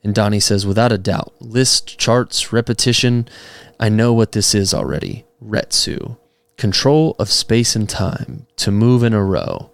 And 0.04 0.14
Donnie 0.14 0.40
says, 0.40 0.66
without 0.66 0.92
a 0.92 0.98
doubt, 0.98 1.32
list, 1.40 1.98
charts, 1.98 2.52
repetition. 2.52 3.26
I 3.80 3.88
know 3.88 4.12
what 4.12 4.32
this 4.32 4.54
is 4.54 4.74
already. 4.74 5.24
Retsu, 5.42 6.18
control 6.59 7.16
of 7.18 7.30
space 7.30 7.74
and 7.74 7.88
time, 7.88 8.46
to 8.56 8.70
move 8.70 9.02
in 9.02 9.14
a 9.14 9.24
row. 9.24 9.70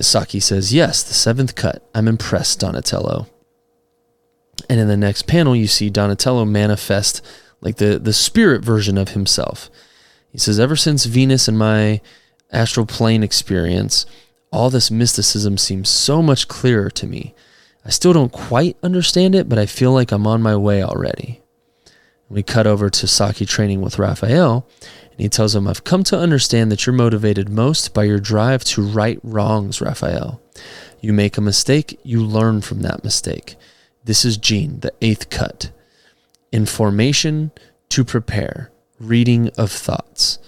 Saki 0.00 0.40
says, 0.40 0.72
yes, 0.72 1.02
the 1.02 1.12
seventh 1.12 1.54
cut. 1.54 1.86
I'm 1.94 2.08
impressed, 2.08 2.60
Donatello. 2.60 3.26
And 4.70 4.80
in 4.80 4.88
the 4.88 4.96
next 4.96 5.26
panel, 5.26 5.54
you 5.54 5.66
see 5.66 5.90
Donatello 5.90 6.46
manifest 6.46 7.20
like 7.60 7.76
the, 7.76 7.98
the 7.98 8.14
spirit 8.14 8.64
version 8.64 8.96
of 8.96 9.10
himself. 9.10 9.70
He 10.36 10.40
says, 10.40 10.60
Ever 10.60 10.76
since 10.76 11.06
Venus 11.06 11.48
and 11.48 11.56
my 11.56 12.02
astral 12.52 12.84
plane 12.84 13.22
experience, 13.22 14.04
all 14.52 14.68
this 14.68 14.90
mysticism 14.90 15.56
seems 15.56 15.88
so 15.88 16.20
much 16.20 16.46
clearer 16.46 16.90
to 16.90 17.06
me. 17.06 17.34
I 17.86 17.88
still 17.88 18.12
don't 18.12 18.30
quite 18.32 18.76
understand 18.82 19.34
it, 19.34 19.48
but 19.48 19.58
I 19.58 19.64
feel 19.64 19.92
like 19.92 20.12
I'm 20.12 20.26
on 20.26 20.42
my 20.42 20.54
way 20.54 20.82
already. 20.82 21.40
We 22.28 22.42
cut 22.42 22.66
over 22.66 22.90
to 22.90 23.06
Saki 23.06 23.46
training 23.46 23.80
with 23.80 23.98
Raphael, 23.98 24.68
and 25.10 25.20
he 25.20 25.30
tells 25.30 25.56
him, 25.56 25.66
I've 25.66 25.84
come 25.84 26.04
to 26.04 26.18
understand 26.18 26.70
that 26.70 26.84
you're 26.84 26.94
motivated 26.94 27.48
most 27.48 27.94
by 27.94 28.04
your 28.04 28.20
drive 28.20 28.62
to 28.64 28.82
right 28.82 29.18
wrongs, 29.22 29.80
Raphael. 29.80 30.42
You 31.00 31.14
make 31.14 31.38
a 31.38 31.40
mistake, 31.40 31.98
you 32.02 32.22
learn 32.22 32.60
from 32.60 32.82
that 32.82 33.02
mistake. 33.02 33.56
This 34.04 34.22
is 34.22 34.36
Jin, 34.36 34.80
the 34.80 34.92
eighth 35.00 35.30
cut. 35.30 35.70
Information 36.52 37.52
to 37.88 38.04
prepare, 38.04 38.70
reading 38.98 39.50
of 39.56 39.70
thoughts. 39.70 40.38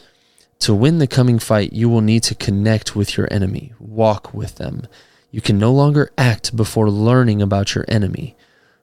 To 0.61 0.74
win 0.74 0.99
the 0.99 1.07
coming 1.07 1.38
fight, 1.38 1.72
you 1.72 1.88
will 1.88 2.01
need 2.01 2.22
to 2.24 2.34
connect 2.34 2.96
with 2.96 3.16
your 3.16 3.28
enemy, 3.30 3.72
walk 3.78 4.34
with 4.34 4.57
them. 4.57 4.86
You 5.30 5.40
can 5.40 5.59
no 5.59 5.72
longer 5.72 6.11
act 6.18 6.57
before 6.57 6.90
learning 6.90 7.40
about 7.40 7.74
your 7.74 7.84
enemy. 7.86 8.36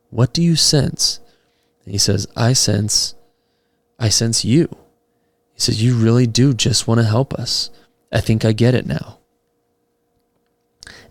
What 0.09 0.32
do 0.32 0.41
you 0.41 0.55
sense? 0.55 1.20
And 1.84 1.91
he 1.91 1.97
says, 1.97 2.28
I 2.36 2.53
sense, 2.53 3.16
I 3.99 4.09
sense 4.09 4.45
you. 4.45 4.70
He 5.53 5.59
says, 5.59 5.84
You 5.84 5.95
really 5.95 6.28
do 6.28 6.53
just 6.53 6.88
want 6.88 6.99
to 6.99 7.05
help 7.05 7.34
us. 7.34 7.70
I 8.11 8.22
think 8.22 8.45
I 8.45 8.53
get 8.53 8.76
it 8.76 8.86
now. 8.86 9.20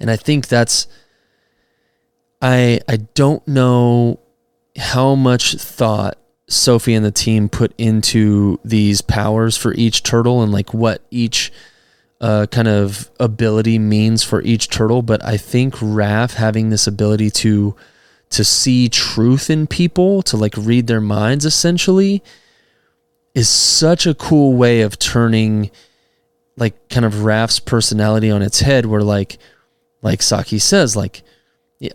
And 0.00 0.10
I 0.10 0.16
think 0.16 0.48
that's, 0.48 0.86
I, 2.40 2.80
I 2.88 2.96
don't 3.14 3.46
know 3.46 4.20
how 4.76 5.14
much 5.14 5.54
thought 5.54 6.18
Sophie 6.46 6.94
and 6.94 7.04
the 7.04 7.10
team 7.10 7.48
put 7.48 7.72
into 7.78 8.60
these 8.64 9.00
powers 9.00 9.56
for 9.56 9.72
each 9.74 10.02
turtle 10.02 10.42
and 10.42 10.52
like 10.52 10.74
what 10.74 11.02
each 11.10 11.52
uh, 12.20 12.46
kind 12.46 12.68
of 12.68 13.10
ability 13.18 13.78
means 13.78 14.22
for 14.22 14.42
each 14.42 14.68
turtle. 14.68 15.02
But 15.02 15.24
I 15.24 15.36
think 15.36 15.76
Raph 15.76 16.34
having 16.34 16.70
this 16.70 16.86
ability 16.86 17.30
to 17.30 17.74
to 18.30 18.44
see 18.44 18.88
truth 18.88 19.48
in 19.48 19.66
people, 19.66 20.22
to 20.22 20.36
like 20.36 20.54
read 20.56 20.86
their 20.86 21.00
minds 21.00 21.44
essentially, 21.44 22.22
is 23.34 23.48
such 23.48 24.06
a 24.06 24.14
cool 24.14 24.54
way 24.54 24.80
of 24.80 24.98
turning 24.98 25.70
like 26.56 26.88
kind 26.88 27.04
of 27.04 27.14
Raph's 27.14 27.58
personality 27.58 28.30
on 28.30 28.42
its 28.42 28.60
head 28.60 28.86
where 28.86 29.02
like 29.02 29.38
like 30.02 30.20
Saki 30.20 30.58
says, 30.58 30.94
like 30.94 31.22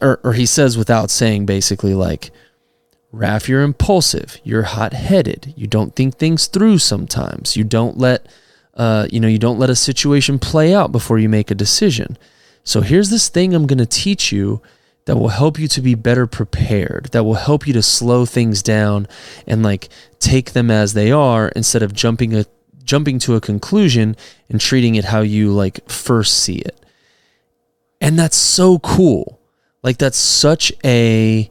or, 0.02 0.20
or 0.24 0.34
he 0.34 0.46
says 0.46 0.78
without 0.78 1.10
saying 1.10 1.46
basically 1.46 1.94
like 1.94 2.32
Raph, 3.14 3.48
you're 3.48 3.64
impulsive. 3.64 4.40
You're 4.44 4.64
hot 4.64 4.94
headed. 4.94 5.54
You 5.58 5.68
don't 5.68 5.96
think 5.96 6.18
things 6.18 6.48
through 6.48 6.78
sometimes. 6.78 7.56
You 7.58 7.64
don't 7.64 7.98
let, 7.98 8.28
uh, 8.76 9.08
you 9.12 9.20
know, 9.20 9.28
you 9.28 9.40
don't 9.40 9.60
let 9.60 9.70
a 9.70 9.76
situation 9.76 10.38
play 10.38 10.74
out 10.74 10.92
before 10.92 11.18
you 11.18 11.28
make 11.28 11.50
a 11.50 11.56
decision. 11.56 12.18
So 12.64 12.82
here's 12.82 13.10
this 13.10 13.30
thing 13.30 13.54
I'm 13.56 13.66
going 13.66 13.80
to 13.80 13.86
teach 13.86 14.32
you 14.32 14.62
that 15.06 15.18
will 15.18 15.30
help 15.30 15.58
you 15.58 15.68
to 15.70 15.82
be 15.82 15.96
better 15.96 16.28
prepared, 16.28 17.06
that 17.14 17.24
will 17.24 17.34
help 17.34 17.66
you 17.66 17.74
to 17.74 17.82
slow 17.82 18.28
things 18.28 18.62
down 18.62 19.08
and 19.48 19.64
like 19.64 19.90
take 20.20 20.52
them 20.52 20.70
as 20.70 20.94
they 20.94 21.12
are 21.12 21.48
instead 21.56 21.82
of 21.82 21.94
jumping 21.94 22.36
a 22.36 22.46
jumping 22.84 23.20
to 23.20 23.36
a 23.36 23.42
conclusion 23.42 24.16
and 24.50 24.60
treating 24.60 24.96
it 24.96 25.06
how 25.06 25.22
you 25.22 25.52
like 25.52 25.88
first 25.90 26.36
see 26.36 26.58
it. 26.58 26.80
And 28.02 28.18
that's 28.20 28.38
so 28.38 28.80
cool. 28.80 29.40
Like 29.84 29.98
that's 29.98 30.18
such 30.18 30.72
a 30.84 31.50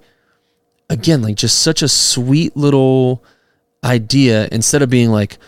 again, 0.90 1.22
like 1.22 1.36
just 1.36 1.58
such 1.58 1.82
a 1.82 1.88
sweet 1.88 2.56
little 2.56 3.24
idea 3.84 4.48
instead 4.50 4.82
of 4.82 4.90
being 4.90 5.10
like, 5.10 5.38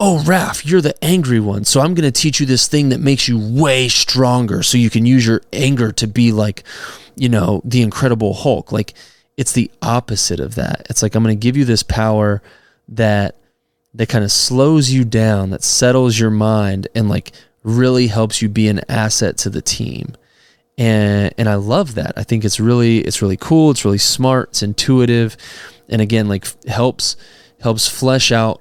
oh, 0.00 0.22
Raph, 0.26 0.66
you're 0.66 0.80
the 0.80 1.02
angry 1.04 1.40
one. 1.40 1.64
So 1.64 1.80
I'm 1.80 1.94
going 1.94 2.10
to 2.10 2.20
teach 2.20 2.40
you 2.40 2.46
this 2.46 2.68
thing 2.68 2.88
that 2.88 3.00
makes 3.00 3.28
you 3.28 3.38
way 3.38 3.88
stronger 3.88 4.62
so 4.62 4.78
you 4.78 4.90
can 4.90 5.06
use 5.06 5.26
your 5.26 5.42
anger 5.52 5.92
to 5.92 6.06
be 6.06 6.32
like, 6.32 6.64
you 7.14 7.28
know, 7.28 7.62
the 7.64 7.82
Incredible 7.82 8.34
Hulk. 8.34 8.72
Like, 8.72 8.94
it's 9.36 9.52
the 9.52 9.70
opposite 9.82 10.40
of 10.40 10.56
that. 10.56 10.86
It's 10.90 11.02
like, 11.02 11.14
I'm 11.14 11.22
going 11.22 11.36
to 11.36 11.40
give 11.40 11.56
you 11.56 11.64
this 11.64 11.82
power 11.82 12.42
that 12.88 13.36
that 13.94 14.08
kind 14.08 14.24
of 14.24 14.32
slows 14.32 14.90
you 14.90 15.04
down, 15.04 15.50
that 15.50 15.62
settles 15.62 16.18
your 16.18 16.30
mind 16.30 16.88
and 16.94 17.08
like 17.08 17.30
really 17.62 18.08
helps 18.08 18.42
you 18.42 18.48
be 18.48 18.68
an 18.68 18.80
asset 18.90 19.38
to 19.38 19.48
the 19.48 19.62
team 19.62 20.14
and 20.78 21.32
and 21.38 21.48
I 21.48 21.54
love 21.54 21.94
that. 21.94 22.12
I 22.16 22.22
think 22.24 22.44
it's 22.44 22.58
really 22.60 22.98
it's 22.98 23.22
really 23.22 23.36
cool. 23.36 23.70
It's 23.70 23.84
really 23.84 23.98
smart. 23.98 24.50
It's 24.50 24.62
intuitive, 24.62 25.36
and 25.88 26.00
again, 26.02 26.28
like 26.28 26.46
helps 26.66 27.16
helps 27.60 27.88
flesh 27.88 28.30
out 28.32 28.60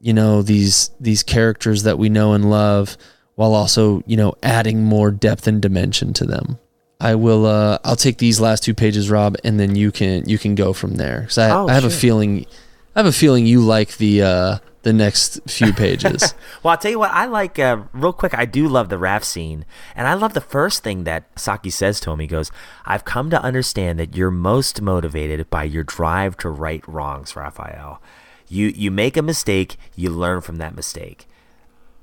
you 0.00 0.12
know 0.12 0.42
these 0.42 0.90
these 1.00 1.22
characters 1.22 1.84
that 1.84 1.98
we 1.98 2.08
know 2.08 2.32
and 2.34 2.50
love, 2.50 2.96
while 3.36 3.54
also 3.54 4.02
you 4.06 4.16
know 4.16 4.34
adding 4.42 4.84
more 4.84 5.10
depth 5.10 5.46
and 5.46 5.62
dimension 5.62 6.12
to 6.14 6.24
them. 6.26 6.58
I 7.00 7.14
will. 7.16 7.46
Uh, 7.46 7.78
I'll 7.84 7.96
take 7.96 8.18
these 8.18 8.40
last 8.40 8.62
two 8.62 8.74
pages, 8.74 9.10
Rob, 9.10 9.36
and 9.44 9.58
then 9.58 9.76
you 9.76 9.92
can 9.92 10.28
you 10.28 10.38
can 10.38 10.54
go 10.54 10.72
from 10.72 10.94
there. 10.94 11.20
Because 11.22 11.38
I, 11.38 11.50
Oh, 11.50 11.68
I 11.68 11.74
have 11.74 11.84
a 11.84 11.90
feeling, 11.90 12.46
I 12.94 13.00
have 13.00 13.06
a 13.06 13.12
feeling 13.12 13.46
you 13.46 13.60
like 13.60 13.96
the 13.96 14.22
uh, 14.22 14.58
the 14.84 14.92
next 14.92 15.40
few 15.48 15.72
pages. 15.72 16.34
Well, 16.62 16.72
I'll 16.72 16.78
tell 16.78 16.90
you 16.90 16.98
what, 16.98 17.10
I 17.10 17.26
like, 17.26 17.58
uh, 17.58 17.82
real 17.92 18.14
quick, 18.14 18.32
I 18.32 18.46
do 18.46 18.66
love 18.68 18.88
the 18.88 18.96
Raph 18.96 19.22
scene. 19.22 19.66
And 19.94 20.08
I 20.08 20.14
love 20.14 20.32
the 20.32 20.40
first 20.40 20.82
thing 20.82 21.04
that 21.04 21.24
Saki 21.38 21.68
says 21.68 22.00
to 22.00 22.10
him. 22.10 22.20
He 22.20 22.26
goes, 22.26 22.50
I've 22.86 23.04
come 23.04 23.28
to 23.28 23.42
understand 23.42 23.98
that 23.98 24.16
you're 24.16 24.30
most 24.30 24.80
motivated 24.80 25.50
by 25.50 25.64
your 25.64 25.84
drive 25.84 26.38
to 26.38 26.48
right 26.48 26.82
wrongs, 26.88 27.36
Raphael. 27.36 28.00
You, 28.48 28.68
you 28.68 28.90
make 28.90 29.18
a 29.18 29.22
mistake, 29.22 29.76
you 29.94 30.08
learn 30.08 30.40
from 30.40 30.56
that 30.56 30.74
mistake. 30.74 31.26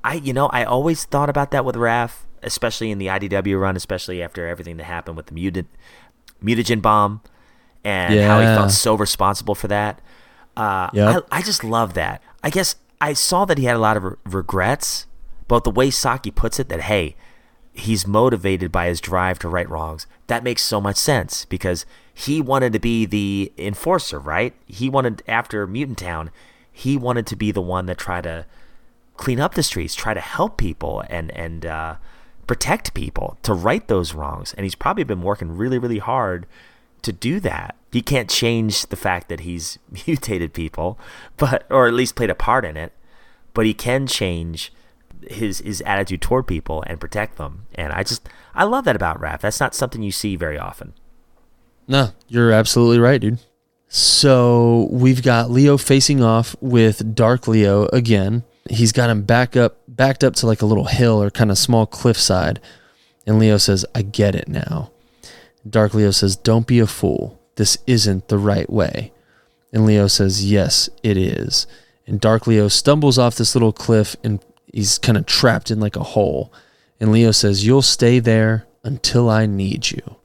I, 0.03 0.15
you 0.15 0.31
know, 0.31 0.45
I 0.47 0.63
always 0.63 1.05
thought 1.05 1.29
about 1.29 1.49
that 1.51 1.65
with 1.65 1.75
Raph, 1.75 2.25
especially 2.43 2.91
in 2.91 2.99
the 2.99 3.07
IDW 3.07 3.59
run, 3.59 3.75
especially 3.75 4.21
after 4.21 4.47
everything 4.47 4.77
that 4.77 4.83
happened 4.83 5.17
with 5.17 5.25
the 5.25 5.33
mutant, 5.33 5.69
mutagen 6.43 6.83
bomb 6.83 7.21
and 7.83 8.13
how 8.27 8.39
he 8.39 8.45
felt 8.45 8.71
so 8.71 8.93
responsible 8.95 9.55
for 9.55 9.67
that. 9.69 10.01
Uh, 10.61 10.89
Yep. 10.93 11.27
I, 11.31 11.39
I 11.39 11.41
just 11.41 11.63
love 11.63 11.93
that. 11.95 12.21
I 12.43 12.49
guess 12.49 12.75
I 12.99 13.13
saw 13.13 13.45
that 13.45 13.57
he 13.57 13.65
had 13.65 13.75
a 13.75 13.79
lot 13.79 13.97
of 13.97 14.03
re- 14.03 14.15
regrets, 14.25 15.07
but 15.47 15.63
the 15.63 15.71
way 15.71 15.89
Saki 15.89 16.31
puts 16.31 16.59
it, 16.59 16.69
that 16.69 16.81
hey, 16.81 17.15
he's 17.73 18.05
motivated 18.05 18.71
by 18.71 18.87
his 18.87 19.01
drive 19.01 19.39
to 19.39 19.49
right 19.49 19.69
wrongs. 19.69 20.05
That 20.27 20.43
makes 20.43 20.61
so 20.61 20.79
much 20.79 20.97
sense 20.97 21.45
because 21.45 21.85
he 22.13 22.41
wanted 22.41 22.73
to 22.73 22.79
be 22.79 23.05
the 23.05 23.51
enforcer, 23.57 24.19
right? 24.19 24.53
He 24.67 24.89
wanted 24.89 25.23
after 25.27 25.65
Mutant 25.65 25.97
Town, 25.97 26.29
he 26.71 26.97
wanted 26.97 27.25
to 27.27 27.35
be 27.35 27.51
the 27.51 27.61
one 27.61 27.85
that 27.87 27.97
tried 27.97 28.23
to 28.23 28.45
clean 29.17 29.39
up 29.39 29.55
the 29.55 29.63
streets, 29.63 29.95
try 29.95 30.13
to 30.13 30.21
help 30.21 30.57
people, 30.57 31.03
and 31.09 31.31
and 31.31 31.65
uh, 31.65 31.95
protect 32.47 32.93
people, 32.93 33.37
to 33.43 33.53
right 33.53 33.87
those 33.87 34.13
wrongs. 34.13 34.53
And 34.53 34.63
he's 34.63 34.75
probably 34.75 35.03
been 35.03 35.21
working 35.21 35.57
really, 35.57 35.79
really 35.79 35.99
hard 35.99 36.45
to 37.01 37.11
do 37.11 37.39
that. 37.39 37.75
He 37.91 38.01
can't 38.01 38.29
change 38.29 38.85
the 38.87 38.95
fact 38.95 39.29
that 39.29 39.41
he's 39.41 39.77
mutated 40.07 40.53
people, 40.53 40.97
but 41.37 41.65
or 41.69 41.87
at 41.87 41.93
least 41.93 42.15
played 42.15 42.29
a 42.29 42.35
part 42.35 42.65
in 42.65 42.77
it. 42.77 42.93
But 43.53 43.65
he 43.65 43.73
can 43.73 44.07
change 44.07 44.71
his 45.29 45.59
his 45.59 45.81
attitude 45.81 46.21
toward 46.21 46.47
people 46.47 46.83
and 46.87 46.99
protect 46.99 47.37
them. 47.37 47.67
And 47.75 47.91
I 47.93 48.03
just 48.03 48.27
I 48.55 48.63
love 48.63 48.85
that 48.85 48.95
about 48.95 49.19
Raph. 49.19 49.41
That's 49.41 49.59
not 49.59 49.75
something 49.75 50.01
you 50.01 50.11
see 50.11 50.35
very 50.35 50.57
often. 50.57 50.93
No, 51.87 52.11
you're 52.27 52.51
absolutely 52.51 52.99
right, 52.99 53.19
dude. 53.19 53.39
So 53.89 54.87
we've 54.89 55.21
got 55.21 55.51
Leo 55.51 55.77
facing 55.77 56.23
off 56.23 56.55
with 56.61 57.13
Dark 57.13 57.45
Leo 57.45 57.87
again. 57.87 58.43
He's 58.69 58.93
got 58.93 59.09
him 59.09 59.23
back 59.23 59.57
up, 59.57 59.79
backed 59.85 60.23
up 60.23 60.33
to 60.35 60.47
like 60.47 60.61
a 60.61 60.65
little 60.65 60.85
hill 60.85 61.21
or 61.21 61.29
kind 61.29 61.51
of 61.51 61.57
small 61.57 61.85
cliffside. 61.85 62.61
And 63.27 63.37
Leo 63.37 63.57
says, 63.57 63.85
I 63.93 64.03
get 64.03 64.33
it 64.33 64.47
now. 64.47 64.91
Dark 65.69 65.93
Leo 65.93 66.11
says, 66.11 66.37
Don't 66.37 66.65
be 66.65 66.79
a 66.79 66.87
fool. 66.87 67.40
This 67.55 67.77
isn't 67.87 68.27
the 68.27 68.37
right 68.37 68.69
way. 68.69 69.11
And 69.73 69.85
Leo 69.85 70.07
says, 70.07 70.49
Yes, 70.49 70.89
it 71.03 71.17
is. 71.17 71.67
And 72.07 72.19
Dark 72.19 72.47
Leo 72.47 72.67
stumbles 72.67 73.17
off 73.17 73.35
this 73.35 73.55
little 73.55 73.73
cliff 73.73 74.15
and 74.23 74.43
he's 74.73 74.97
kind 74.97 75.17
of 75.17 75.25
trapped 75.25 75.71
in 75.71 75.79
like 75.79 75.95
a 75.95 76.03
hole. 76.03 76.51
And 76.99 77.11
Leo 77.11 77.31
says, 77.31 77.65
You'll 77.65 77.81
stay 77.81 78.19
there 78.19 78.65
until 78.83 79.29
I 79.29 79.45
need 79.45 79.91
you. 79.91 80.17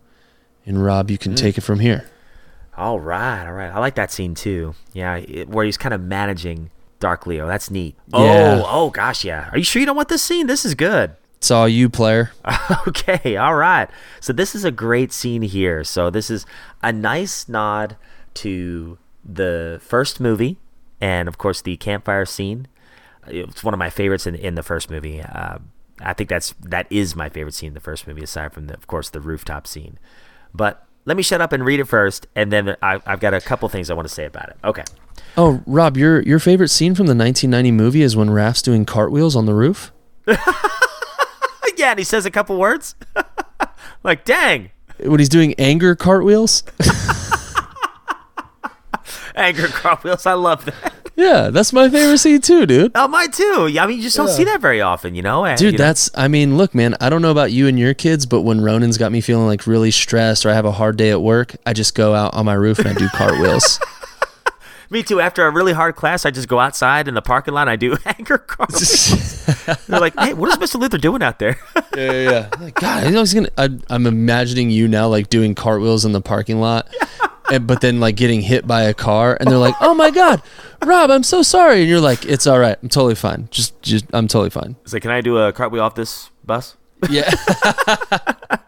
And 0.64 0.84
Rob, 0.84 1.10
you 1.10 1.18
can 1.18 1.32
hmm. 1.32 1.36
take 1.36 1.58
it 1.58 1.62
from 1.62 1.80
here. 1.80 2.08
All 2.76 3.00
right, 3.00 3.46
all 3.46 3.52
right. 3.52 3.70
I 3.70 3.78
like 3.78 3.94
that 3.94 4.12
scene 4.12 4.34
too. 4.34 4.74
Yeah, 4.92 5.16
it, 5.16 5.48
where 5.48 5.64
he's 5.64 5.78
kind 5.78 5.94
of 5.94 6.00
managing 6.02 6.70
Dark 7.00 7.26
Leo. 7.26 7.46
That's 7.46 7.70
neat. 7.70 7.96
Yeah. 8.08 8.62
Oh, 8.62 8.66
oh 8.68 8.90
gosh, 8.90 9.24
yeah. 9.24 9.48
Are 9.50 9.58
you 9.58 9.64
sure 9.64 9.80
you 9.80 9.86
don't 9.86 9.96
want 9.96 10.08
this 10.08 10.22
scene? 10.22 10.46
This 10.46 10.64
is 10.64 10.74
good. 10.74 11.16
It's 11.38 11.50
all 11.50 11.68
you, 11.68 11.88
player. 11.88 12.32
okay, 12.88 13.36
all 13.36 13.54
right. 13.54 13.88
So 14.20 14.32
this 14.32 14.54
is 14.54 14.64
a 14.64 14.70
great 14.70 15.12
scene 15.12 15.42
here. 15.42 15.84
So 15.84 16.10
this 16.10 16.30
is 16.30 16.46
a 16.82 16.92
nice 16.92 17.48
nod 17.48 17.96
to 18.34 18.98
the 19.24 19.80
first 19.82 20.20
movie, 20.20 20.58
and 21.00 21.28
of 21.28 21.38
course 21.38 21.60
the 21.60 21.76
campfire 21.76 22.24
scene. 22.24 22.68
It's 23.26 23.64
one 23.64 23.74
of 23.74 23.78
my 23.78 23.90
favorites 23.90 24.26
in 24.26 24.34
in 24.34 24.54
the 24.54 24.62
first 24.62 24.90
movie. 24.90 25.20
Uh, 25.20 25.58
I 26.00 26.12
think 26.12 26.28
that's 26.28 26.54
that 26.60 26.86
is 26.90 27.16
my 27.16 27.28
favorite 27.28 27.54
scene 27.54 27.68
in 27.68 27.74
the 27.74 27.80
first 27.80 28.06
movie, 28.06 28.22
aside 28.22 28.52
from 28.52 28.66
the, 28.66 28.74
of 28.74 28.86
course 28.86 29.10
the 29.10 29.20
rooftop 29.20 29.66
scene. 29.66 29.98
But 30.54 30.84
let 31.04 31.16
me 31.16 31.22
shut 31.22 31.40
up 31.40 31.52
and 31.52 31.64
read 31.64 31.80
it 31.80 31.84
first, 31.84 32.26
and 32.34 32.52
then 32.52 32.76
I, 32.82 33.00
I've 33.06 33.20
got 33.20 33.34
a 33.34 33.40
couple 33.40 33.68
things 33.68 33.90
I 33.90 33.94
want 33.94 34.08
to 34.08 34.14
say 34.14 34.24
about 34.24 34.48
it. 34.48 34.56
Okay. 34.64 34.84
Oh, 35.36 35.62
Rob, 35.66 35.96
your 35.96 36.20
your 36.22 36.38
favorite 36.38 36.68
scene 36.68 36.94
from 36.94 37.06
the 37.06 37.14
1990 37.14 37.72
movie 37.72 38.02
is 38.02 38.16
when 38.16 38.30
Raph's 38.30 38.62
doing 38.62 38.84
cartwheels 38.84 39.36
on 39.36 39.46
the 39.46 39.54
roof. 39.54 39.92
Yeah, 41.86 41.92
and 41.92 42.00
he 42.00 42.04
says 42.04 42.26
a 42.26 42.32
couple 42.32 42.58
words. 42.58 42.96
like, 44.02 44.24
dang, 44.24 44.70
When 44.98 45.20
he's 45.20 45.28
doing 45.28 45.54
anger 45.56 45.94
cartwheels. 45.94 46.64
anger 49.36 49.68
cartwheels. 49.68 50.26
I 50.26 50.32
love 50.32 50.64
that. 50.64 50.92
yeah, 51.14 51.50
that's 51.50 51.72
my 51.72 51.88
favorite 51.88 52.18
scene 52.18 52.40
too, 52.40 52.66
dude. 52.66 52.90
Oh, 52.96 53.06
mine 53.06 53.30
too. 53.30 53.68
Yeah, 53.70 53.84
I 53.84 53.86
mean, 53.86 53.98
you 53.98 54.02
just 54.02 54.16
don't 54.16 54.26
see 54.28 54.42
that 54.42 54.60
very 54.60 54.80
often, 54.80 55.14
you 55.14 55.22
know. 55.22 55.44
And, 55.44 55.56
Dude, 55.56 55.74
you 55.74 55.78
know- 55.78 55.84
that's 55.84 56.10
I 56.16 56.26
mean, 56.26 56.56
look, 56.56 56.74
man, 56.74 56.96
I 57.00 57.08
don't 57.08 57.22
know 57.22 57.30
about 57.30 57.52
you 57.52 57.68
and 57.68 57.78
your 57.78 57.94
kids, 57.94 58.26
but 58.26 58.40
when 58.40 58.60
Ronan's 58.60 58.98
got 58.98 59.12
me 59.12 59.20
feeling 59.20 59.46
like 59.46 59.64
really 59.68 59.92
stressed 59.92 60.44
or 60.44 60.50
I 60.50 60.54
have 60.54 60.66
a 60.66 60.72
hard 60.72 60.96
day 60.96 61.12
at 61.12 61.22
work, 61.22 61.54
I 61.64 61.72
just 61.72 61.94
go 61.94 62.16
out 62.16 62.34
on 62.34 62.46
my 62.46 62.54
roof 62.54 62.80
and 62.80 62.88
I 62.88 62.94
do 62.94 63.08
cartwheels. 63.10 63.78
Me 64.90 65.02
too. 65.02 65.20
After 65.20 65.46
a 65.46 65.50
really 65.50 65.72
hard 65.72 65.96
class, 65.96 66.24
I 66.24 66.30
just 66.30 66.48
go 66.48 66.60
outside 66.60 67.08
in 67.08 67.14
the 67.14 67.22
parking 67.22 67.54
lot. 67.54 67.62
And 67.62 67.70
I 67.70 67.76
do 67.76 67.96
anchor 68.04 68.38
cartwheels. 68.38 69.46
They're 69.86 70.00
like, 70.00 70.18
"Hey, 70.18 70.34
what 70.34 70.50
is 70.50 70.56
Mr. 70.56 70.80
Luther 70.80 70.98
doing 70.98 71.22
out 71.22 71.38
there?" 71.38 71.58
yeah, 71.96 72.12
yeah. 72.12 72.50
Like, 72.60 72.74
God, 72.74 73.04
I 73.04 73.10
know 73.10 73.20
he's 73.20 73.34
gonna. 73.34 73.50
I, 73.58 73.70
I'm 73.90 74.06
imagining 74.06 74.70
you 74.70 74.88
now, 74.88 75.08
like 75.08 75.28
doing 75.28 75.54
cartwheels 75.54 76.04
in 76.04 76.12
the 76.12 76.20
parking 76.20 76.60
lot, 76.60 76.88
and, 77.50 77.66
but 77.66 77.80
then 77.80 78.00
like 78.00 78.16
getting 78.16 78.40
hit 78.42 78.66
by 78.66 78.82
a 78.82 78.94
car, 78.94 79.36
and 79.38 79.50
they're 79.50 79.58
like, 79.58 79.74
"Oh 79.80 79.94
my 79.94 80.10
God, 80.10 80.42
Rob, 80.84 81.10
I'm 81.10 81.22
so 81.24 81.42
sorry," 81.42 81.80
and 81.80 81.88
you're 81.88 82.00
like, 82.00 82.24
"It's 82.24 82.46
all 82.46 82.58
right, 82.58 82.78
I'm 82.82 82.88
totally 82.88 83.14
fine. 83.16 83.48
Just, 83.50 83.80
just, 83.82 84.04
I'm 84.12 84.28
totally 84.28 84.50
fine." 84.50 84.76
It's 84.84 84.92
like, 84.92 85.02
"Can 85.02 85.10
I 85.10 85.20
do 85.20 85.38
a 85.38 85.52
cartwheel 85.52 85.82
off 85.82 85.94
this 85.94 86.30
bus?" 86.44 86.76
Yeah. 87.10 87.30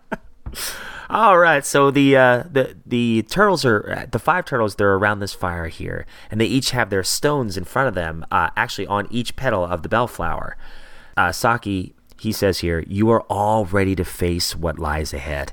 All 1.10 1.38
right. 1.38 1.64
So 1.64 1.90
the 1.90 2.16
uh, 2.16 2.44
the 2.50 2.76
the 2.84 3.22
turtles 3.22 3.64
are 3.64 4.06
the 4.10 4.18
five 4.18 4.44
turtles. 4.44 4.74
They're 4.74 4.94
around 4.94 5.20
this 5.20 5.32
fire 5.32 5.68
here, 5.68 6.04
and 6.30 6.40
they 6.40 6.46
each 6.46 6.70
have 6.70 6.90
their 6.90 7.02
stones 7.02 7.56
in 7.56 7.64
front 7.64 7.88
of 7.88 7.94
them. 7.94 8.26
Uh, 8.30 8.50
actually, 8.56 8.86
on 8.86 9.06
each 9.10 9.34
petal 9.34 9.64
of 9.64 9.82
the 9.82 9.88
bellflower. 9.88 10.56
Uh, 11.16 11.32
Saki 11.32 11.94
he 12.20 12.32
says 12.32 12.58
here, 12.58 12.84
"You 12.86 13.10
are 13.10 13.22
all 13.22 13.64
ready 13.64 13.94
to 13.96 14.04
face 14.04 14.54
what 14.54 14.78
lies 14.78 15.14
ahead. 15.14 15.52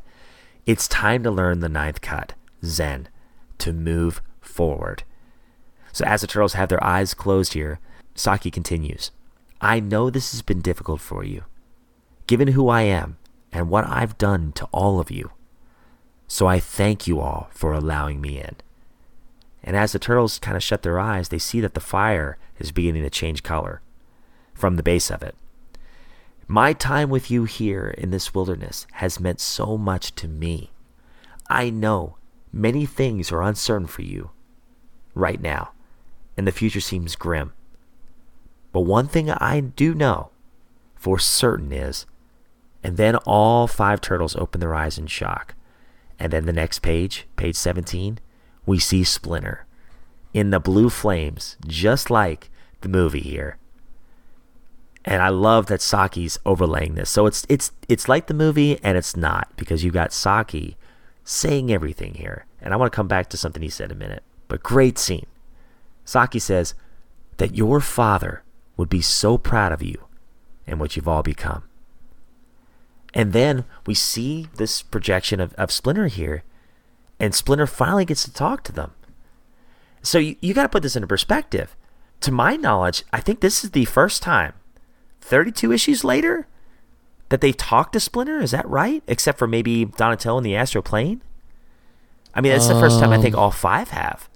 It's 0.66 0.88
time 0.88 1.24
to 1.24 1.32
learn 1.32 1.60
the 1.60 1.70
ninth 1.70 2.02
cut, 2.02 2.34
Zen, 2.64 3.08
to 3.60 3.72
move 3.72 4.22
forward." 4.41 5.04
So 5.93 6.04
as 6.06 6.22
the 6.22 6.28
turtles 6.28 6.54
have 6.54 6.70
their 6.70 6.84
eyes 6.84 7.14
closed 7.14 7.54
here, 7.54 7.80
Saki 8.14 8.52
continues, 8.52 9.12
"I 9.62 9.80
know 9.80 10.10
this 10.10 10.32
has 10.32 10.41
been 10.41 10.62
difficult 10.62 11.00
for 11.00 11.24
you, 11.24 11.43
given 12.28 12.50
who 12.50 12.68
I 12.68 12.82
am 12.82 13.18
and 13.56 13.70
what 13.70 13.88
I've 13.88 14.18
done 14.18 14.51
to 14.53 14.66
all 14.72 14.99
of 14.99 15.10
you." 15.10 15.32
So 16.28 16.45
I 16.47 16.60
thank 16.60 17.08
you 17.08 17.20
all 17.20 17.47
for 17.51 17.74
allowing 17.74 18.20
me 18.20 18.39
in. 18.39 18.56
And 19.64 19.76
as 19.76 19.93
the 19.93 19.99
turtles 19.99 20.38
kind 20.39 20.58
of 20.58 20.64
shut 20.64 20.84
their 20.84 20.99
eyes, 20.99 21.30
they 21.30 21.39
see 21.39 21.60
that 21.62 21.74
the 21.74 21.80
fire 21.80 22.38
is 22.60 22.72
beginning 22.72 23.03
to 23.03 23.10
change 23.10 23.43
color 23.43 23.82
from 24.53 24.76
the 24.76 24.84
base 24.84 25.10
of 25.10 25.24
it. 25.24 25.36
My 26.47 26.74
time 26.74 27.10
with 27.10 27.32
you 27.32 27.45
here 27.45 27.88
in 27.97 28.12
this 28.12 28.34
wilderness 28.34 28.86
has 28.93 29.20
meant 29.20 29.39
so 29.39 29.78
much 29.78 30.14
to 30.16 30.28
me. 30.28 30.72
I 31.49 31.72
know 31.72 32.18
many 32.51 32.86
things 32.86 33.32
are 33.32 33.41
uncertain 33.41 33.88
for 33.88 34.03
you 34.03 34.30
right 35.16 35.41
now, 35.41 35.72
and 36.38 36.45
the 36.45 36.51
future 36.51 36.82
seems 36.82 37.16
grim. 37.16 37.53
But 38.72 38.82
one 38.82 39.08
thing 39.08 39.32
I 39.32 39.60
do 39.62 39.95
know 39.95 40.30
for 40.95 41.18
certain 41.18 41.72
is, 41.72 42.06
and 42.86 42.98
then 42.98 43.16
all 43.26 43.66
five 43.66 44.00
turtles 44.00 44.36
open 44.36 44.62
their 44.62 44.76
eyes 44.76 45.00
in 45.00 45.08
shock. 45.08 45.56
And 46.20 46.32
then 46.32 46.46
the 46.46 46.54
next 46.54 46.84
page, 46.84 47.26
page 47.36 47.56
17, 47.56 48.20
we 48.68 48.78
see 48.78 49.04
Splinter 49.04 49.66
in 50.36 50.52
the 50.52 50.60
blue 50.60 50.92
flames, 50.92 51.58
just 51.66 52.12
like 52.12 52.52
the 52.82 52.88
movie 52.88 53.22
here. 53.22 53.58
And 55.04 55.24
I 55.24 55.30
love 55.30 55.66
that 55.66 55.82
Saki's 55.82 56.38
overlaying 56.46 56.94
this. 56.94 57.10
So 57.10 57.26
it's 57.26 57.44
it's 57.50 57.72
it's 57.90 58.08
like 58.08 58.28
the 58.28 58.36
movie 58.36 58.80
and 58.84 59.00
it's 59.00 59.18
not 59.18 59.50
because 59.58 59.84
you 59.84 59.90
got 59.90 60.14
Saki 60.14 60.78
saying 61.24 61.72
everything 61.72 62.14
here. 62.14 62.46
And 62.62 62.72
I 62.72 62.78
want 62.78 62.94
to 62.94 62.96
come 62.96 63.08
back 63.08 63.30
to 63.30 63.38
something 63.38 63.64
he 63.64 63.70
said 63.70 63.90
in 63.90 63.98
a 63.98 64.00
minute. 64.00 64.22
But 64.48 64.62
great 64.62 65.00
scene. 65.00 65.26
Saki 66.04 66.38
says 66.38 66.76
that 67.38 67.56
your 67.56 67.80
father 67.80 68.44
would 68.78 68.90
be 68.90 69.02
so 69.02 69.40
proud 69.40 69.72
of 69.72 69.82
you 69.82 70.06
and 70.68 70.80
what 70.80 70.96
you've 70.96 71.08
all 71.08 71.24
become. 71.24 71.64
And 73.16 73.32
then 73.32 73.63
we 73.88 73.93
see 73.95 74.49
this 74.57 74.82
projection 74.82 75.39
of, 75.39 75.53
of 75.53 75.72
Splinter 75.72 76.07
here, 76.07 76.43
and 77.18 77.34
Splinter 77.34 77.66
finally 77.66 78.03
gets 78.03 78.26
to 78.26 78.34
talk 78.34 78.63
to 78.66 78.74
them. 78.74 78.91
So 80.03 80.20
you, 80.20 80.36
you 80.41 80.53
got 80.53 80.63
to 80.63 80.70
put 80.70 80.84
this 80.84 80.97
into 80.97 81.07
perspective. 81.07 81.76
To 82.22 82.32
my 82.32 82.57
knowledge, 82.57 83.03
I 83.13 83.22
think 83.22 83.39
this 83.39 83.63
is 83.63 83.72
the 83.72 83.86
first 83.86 84.22
time, 84.22 84.53
32 85.22 85.72
issues 85.72 86.03
later, 86.03 86.47
that 87.30 87.41
they've 87.41 87.55
talked 87.55 87.93
to 87.93 87.99
Splinter. 87.99 88.39
Is 88.39 88.51
that 88.51 88.68
right? 88.68 89.01
Except 89.07 89.39
for 89.39 89.47
maybe 89.47 89.86
Donatello 89.86 90.38
and 90.38 90.45
the 90.45 90.55
Astral 90.55 90.82
Plane? 90.82 91.22
I 92.34 92.41
mean, 92.41 92.51
it's 92.51 92.68
the 92.68 92.80
first 92.80 92.99
time 92.99 93.11
I 93.11 93.22
think 93.22 93.34
um, 93.34 93.39
all 93.39 93.51
five 93.51 93.89
have. 93.91 94.30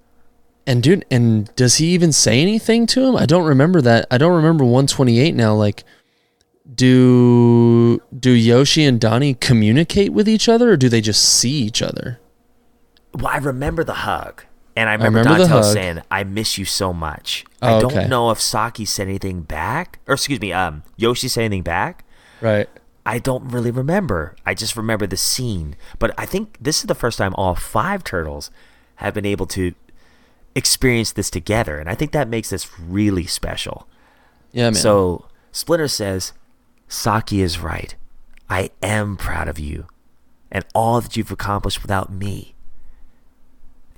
And 0.65 0.81
dude, 0.81 1.03
and 1.11 1.53
does 1.55 1.75
he 1.75 1.87
even 1.87 2.13
say 2.13 2.41
anything 2.41 2.85
to 2.87 3.03
him? 3.03 3.15
I 3.17 3.25
don't 3.25 3.45
remember 3.45 3.81
that. 3.81 4.07
I 4.09 4.17
don't 4.17 4.35
remember 4.35 4.63
128 4.63 5.35
now. 5.35 5.53
Like, 5.53 5.83
do 6.73 8.01
do 8.17 8.31
Yoshi 8.31 8.85
and 8.85 8.99
Donnie 8.99 9.33
communicate 9.33 10.13
with 10.13 10.27
each 10.27 10.47
other, 10.49 10.71
or 10.71 10.77
do 10.77 10.89
they 10.89 11.01
just 11.01 11.23
see 11.23 11.51
each 11.51 11.81
other? 11.81 12.19
Well, 13.13 13.27
I 13.27 13.37
remember 13.37 13.83
the 13.83 13.93
hug. 13.93 14.43
And 14.75 14.87
I 14.87 14.93
remember, 14.93 15.19
remember 15.19 15.39
the 15.39 15.47
Donatello 15.49 15.73
saying, 15.73 16.01
I 16.09 16.23
miss 16.23 16.57
you 16.57 16.63
so 16.63 16.93
much. 16.93 17.43
Oh, 17.61 17.77
I 17.77 17.81
don't 17.81 18.07
know 18.07 18.29
if 18.31 18.39
Saki 18.39 18.85
said 18.85 19.09
anything 19.09 19.41
back. 19.41 19.99
Or 20.07 20.13
excuse 20.13 20.39
me, 20.39 20.53
um, 20.53 20.83
Yoshi 20.95 21.27
said 21.27 21.41
anything 21.41 21.63
back. 21.63 22.05
Right. 22.39 22.69
I 23.05 23.19
don't 23.19 23.49
really 23.49 23.71
remember. 23.71 24.37
I 24.45 24.53
just 24.53 24.77
remember 24.77 25.05
the 25.05 25.17
scene. 25.17 25.75
But 25.97 26.13
I 26.17 26.25
think 26.25 26.55
this 26.61 26.77
is 26.77 26.83
the 26.85 26.95
first 26.95 27.17
time 27.17 27.33
all 27.35 27.55
five 27.55 28.05
turtles 28.05 28.51
have 28.97 29.13
been 29.13 29.25
able 29.25 29.47
to 29.47 29.73
experience 30.55 31.11
this 31.11 31.29
together. 31.29 31.77
And 31.77 31.89
I 31.89 31.95
think 31.95 32.13
that 32.13 32.29
makes 32.29 32.49
this 32.49 32.79
really 32.79 33.25
special. 33.25 33.85
Yeah, 34.53 34.65
man. 34.65 34.75
So 34.75 35.25
Splinter 35.51 35.89
says, 35.89 36.31
Saki 36.89 37.41
is 37.41 37.59
right. 37.59 37.95
I 38.49 38.71
am 38.81 39.15
proud 39.15 39.47
of 39.47 39.59
you 39.59 39.87
and 40.51 40.65
all 40.73 40.99
that 40.99 41.15
you've 41.15 41.31
accomplished 41.31 41.81
without 41.83 42.11
me. 42.11 42.55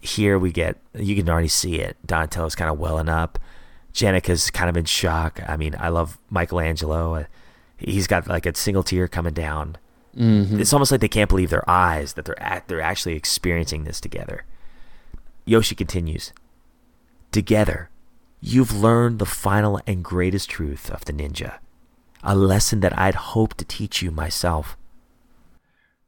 Here 0.02 0.38
we 0.38 0.52
get, 0.52 0.78
you 0.94 1.16
can 1.16 1.30
already 1.30 1.48
see 1.48 1.76
it. 1.80 1.96
Donatello's 2.06 2.56
kind 2.56 2.70
of 2.70 2.78
welling 2.78 3.08
up. 3.10 3.40
Jenica's 3.94 4.50
kind 4.52 4.70
of 4.70 4.76
in 4.78 4.86
shock. 4.86 5.40
I 5.48 5.58
mean, 5.58 5.76
I 5.80 5.90
love 5.90 6.18
Michelangelo. 6.30 7.16
Uh, 7.16 7.24
He's 7.78 8.06
got 8.08 8.28
like 8.28 8.46
a 8.46 8.56
single 8.56 8.84
tear 8.84 9.08
coming 9.08 9.34
down. 9.34 9.78
It's 10.60 10.74
almost 10.74 10.92
like 10.92 11.02
they 11.02 11.08
can't 11.08 11.30
believe 11.30 11.50
their 11.50 11.68
eyes 11.70 12.14
that 12.14 12.26
they're 12.26 12.42
at, 12.42 12.68
they're 12.68 12.82
actually 12.82 13.16
experiencing 13.16 13.86
this 13.86 14.00
together. 14.02 14.44
Yoshi 15.46 15.74
continues. 15.74 16.34
Together, 17.32 17.90
you've 18.42 18.74
learned 18.78 19.18
the 19.20 19.26
final 19.26 19.80
and 19.88 20.04
greatest 20.04 20.50
truth 20.50 20.92
of 20.92 21.06
the 21.06 21.14
ninja, 21.14 21.58
a 22.24 22.36
lesson 22.36 22.80
that 22.82 22.98
I'd 22.98 23.16
hoped 23.16 23.58
to 23.60 23.66
teach 23.66 24.02
you 24.02 24.12
myself. 24.12 24.78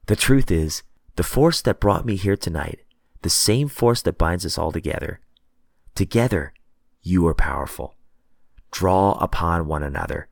The 0.05 0.15
truth 0.15 0.51
is, 0.51 0.83
the 1.15 1.23
force 1.23 1.61
that 1.61 1.79
brought 1.79 2.05
me 2.05 2.15
here 2.15 2.35
tonight, 2.35 2.79
the 3.21 3.29
same 3.29 3.67
force 3.67 4.01
that 4.01 4.17
binds 4.17 4.45
us 4.45 4.57
all 4.57 4.71
together. 4.71 5.21
Together, 5.95 6.53
you 7.01 7.25
are 7.27 7.35
powerful. 7.35 7.95
Draw 8.71 9.13
upon 9.13 9.67
one 9.67 9.83
another, 9.83 10.27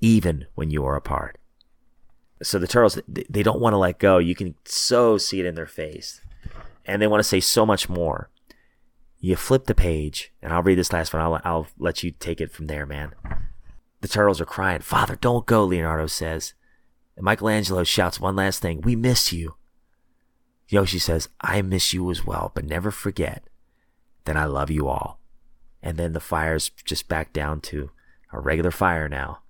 even 0.00 0.46
when 0.54 0.70
you 0.70 0.84
are 0.84 0.96
apart. 0.96 1.38
So 2.42 2.58
the 2.58 2.66
turtles, 2.66 2.98
they- 3.06 3.42
don't 3.42 3.60
want 3.60 3.74
to 3.74 3.78
let 3.78 4.00
go. 4.00 4.18
You 4.18 4.34
can 4.34 4.56
so 4.64 5.16
see 5.16 5.38
it 5.38 5.46
in 5.46 5.54
their 5.54 5.66
face. 5.66 6.20
And 6.84 7.00
they 7.00 7.06
want 7.06 7.20
to 7.20 7.28
say 7.28 7.38
so 7.38 7.64
much 7.64 7.88
more. 7.88 8.28
You 9.20 9.36
flip 9.36 9.66
the 9.66 9.74
page, 9.74 10.32
and 10.42 10.52
I'll 10.52 10.64
read 10.64 10.78
this 10.78 10.92
last 10.92 11.14
one. 11.14 11.22
I'll, 11.22 11.40
I'll 11.44 11.68
let 11.78 12.02
you 12.02 12.10
take 12.10 12.40
it 12.40 12.50
from 12.50 12.66
there, 12.66 12.84
man. 12.84 13.14
The 14.02 14.08
turtles 14.08 14.40
are 14.40 14.44
crying. 14.44 14.80
Father, 14.80 15.16
don't 15.16 15.46
go, 15.46 15.64
Leonardo 15.64 16.08
says. 16.08 16.54
And 17.16 17.24
Michelangelo 17.24 17.84
shouts 17.84 18.18
one 18.20 18.34
last 18.34 18.60
thing. 18.60 18.80
We 18.80 18.96
miss 18.96 19.32
you. 19.32 19.54
Yoshi 20.68 20.98
says, 20.98 21.28
I 21.40 21.62
miss 21.62 21.92
you 21.92 22.10
as 22.10 22.26
well, 22.26 22.50
but 22.52 22.64
never 22.64 22.90
forget 22.90 23.44
that 24.24 24.36
I 24.36 24.44
love 24.44 24.70
you 24.70 24.88
all. 24.88 25.20
And 25.82 25.96
then 25.96 26.14
the 26.14 26.20
fire's 26.20 26.70
just 26.84 27.08
back 27.08 27.32
down 27.32 27.60
to 27.62 27.90
a 28.32 28.40
regular 28.40 28.72
fire 28.72 29.08
now. 29.08 29.42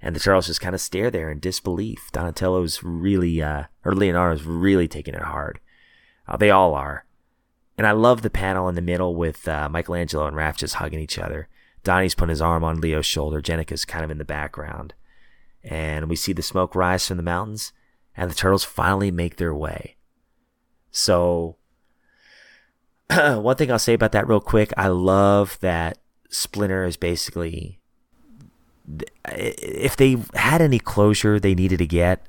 And 0.00 0.14
the 0.14 0.20
turtles 0.20 0.46
just 0.46 0.60
kind 0.60 0.74
of 0.74 0.80
stare 0.80 1.10
there 1.10 1.28
in 1.28 1.40
disbelief. 1.40 2.10
Donatello's 2.12 2.84
really, 2.84 3.42
uh, 3.42 3.64
or 3.84 3.92
Leonardo's 3.92 4.44
really 4.44 4.86
taking 4.86 5.14
it 5.14 5.22
hard. 5.22 5.58
Uh, 6.28 6.36
they 6.36 6.50
all 6.50 6.74
are. 6.74 7.06
And 7.76 7.88
I 7.88 7.92
love 7.92 8.22
the 8.22 8.30
panel 8.30 8.68
in 8.68 8.76
the 8.76 8.82
middle 8.82 9.16
with 9.16 9.48
uh, 9.48 9.68
Michelangelo 9.68 10.26
and 10.26 10.36
Raph 10.36 10.56
just 10.56 10.74
hugging 10.74 11.00
each 11.00 11.18
other. 11.18 11.48
Donnie's 11.88 12.14
putting 12.14 12.28
his 12.28 12.42
arm 12.42 12.64
on 12.64 12.82
Leo's 12.82 13.06
shoulder. 13.06 13.40
Jenica's 13.40 13.86
kind 13.86 14.04
of 14.04 14.10
in 14.10 14.18
the 14.18 14.24
background. 14.24 14.92
And 15.64 16.10
we 16.10 16.16
see 16.16 16.34
the 16.34 16.42
smoke 16.42 16.74
rise 16.74 17.08
from 17.08 17.16
the 17.16 17.22
mountains, 17.22 17.72
and 18.14 18.30
the 18.30 18.34
turtles 18.34 18.62
finally 18.62 19.10
make 19.10 19.36
their 19.36 19.54
way. 19.54 19.96
So, 20.90 21.56
one 23.10 23.56
thing 23.56 23.72
I'll 23.72 23.78
say 23.78 23.94
about 23.94 24.12
that 24.12 24.28
real 24.28 24.38
quick 24.38 24.70
I 24.76 24.88
love 24.88 25.56
that 25.62 25.96
Splinter 26.28 26.84
is 26.84 26.98
basically. 26.98 27.80
If 29.24 29.96
they 29.96 30.18
had 30.34 30.60
any 30.60 30.78
closure 30.78 31.40
they 31.40 31.54
needed 31.54 31.78
to 31.78 31.86
get, 31.86 32.26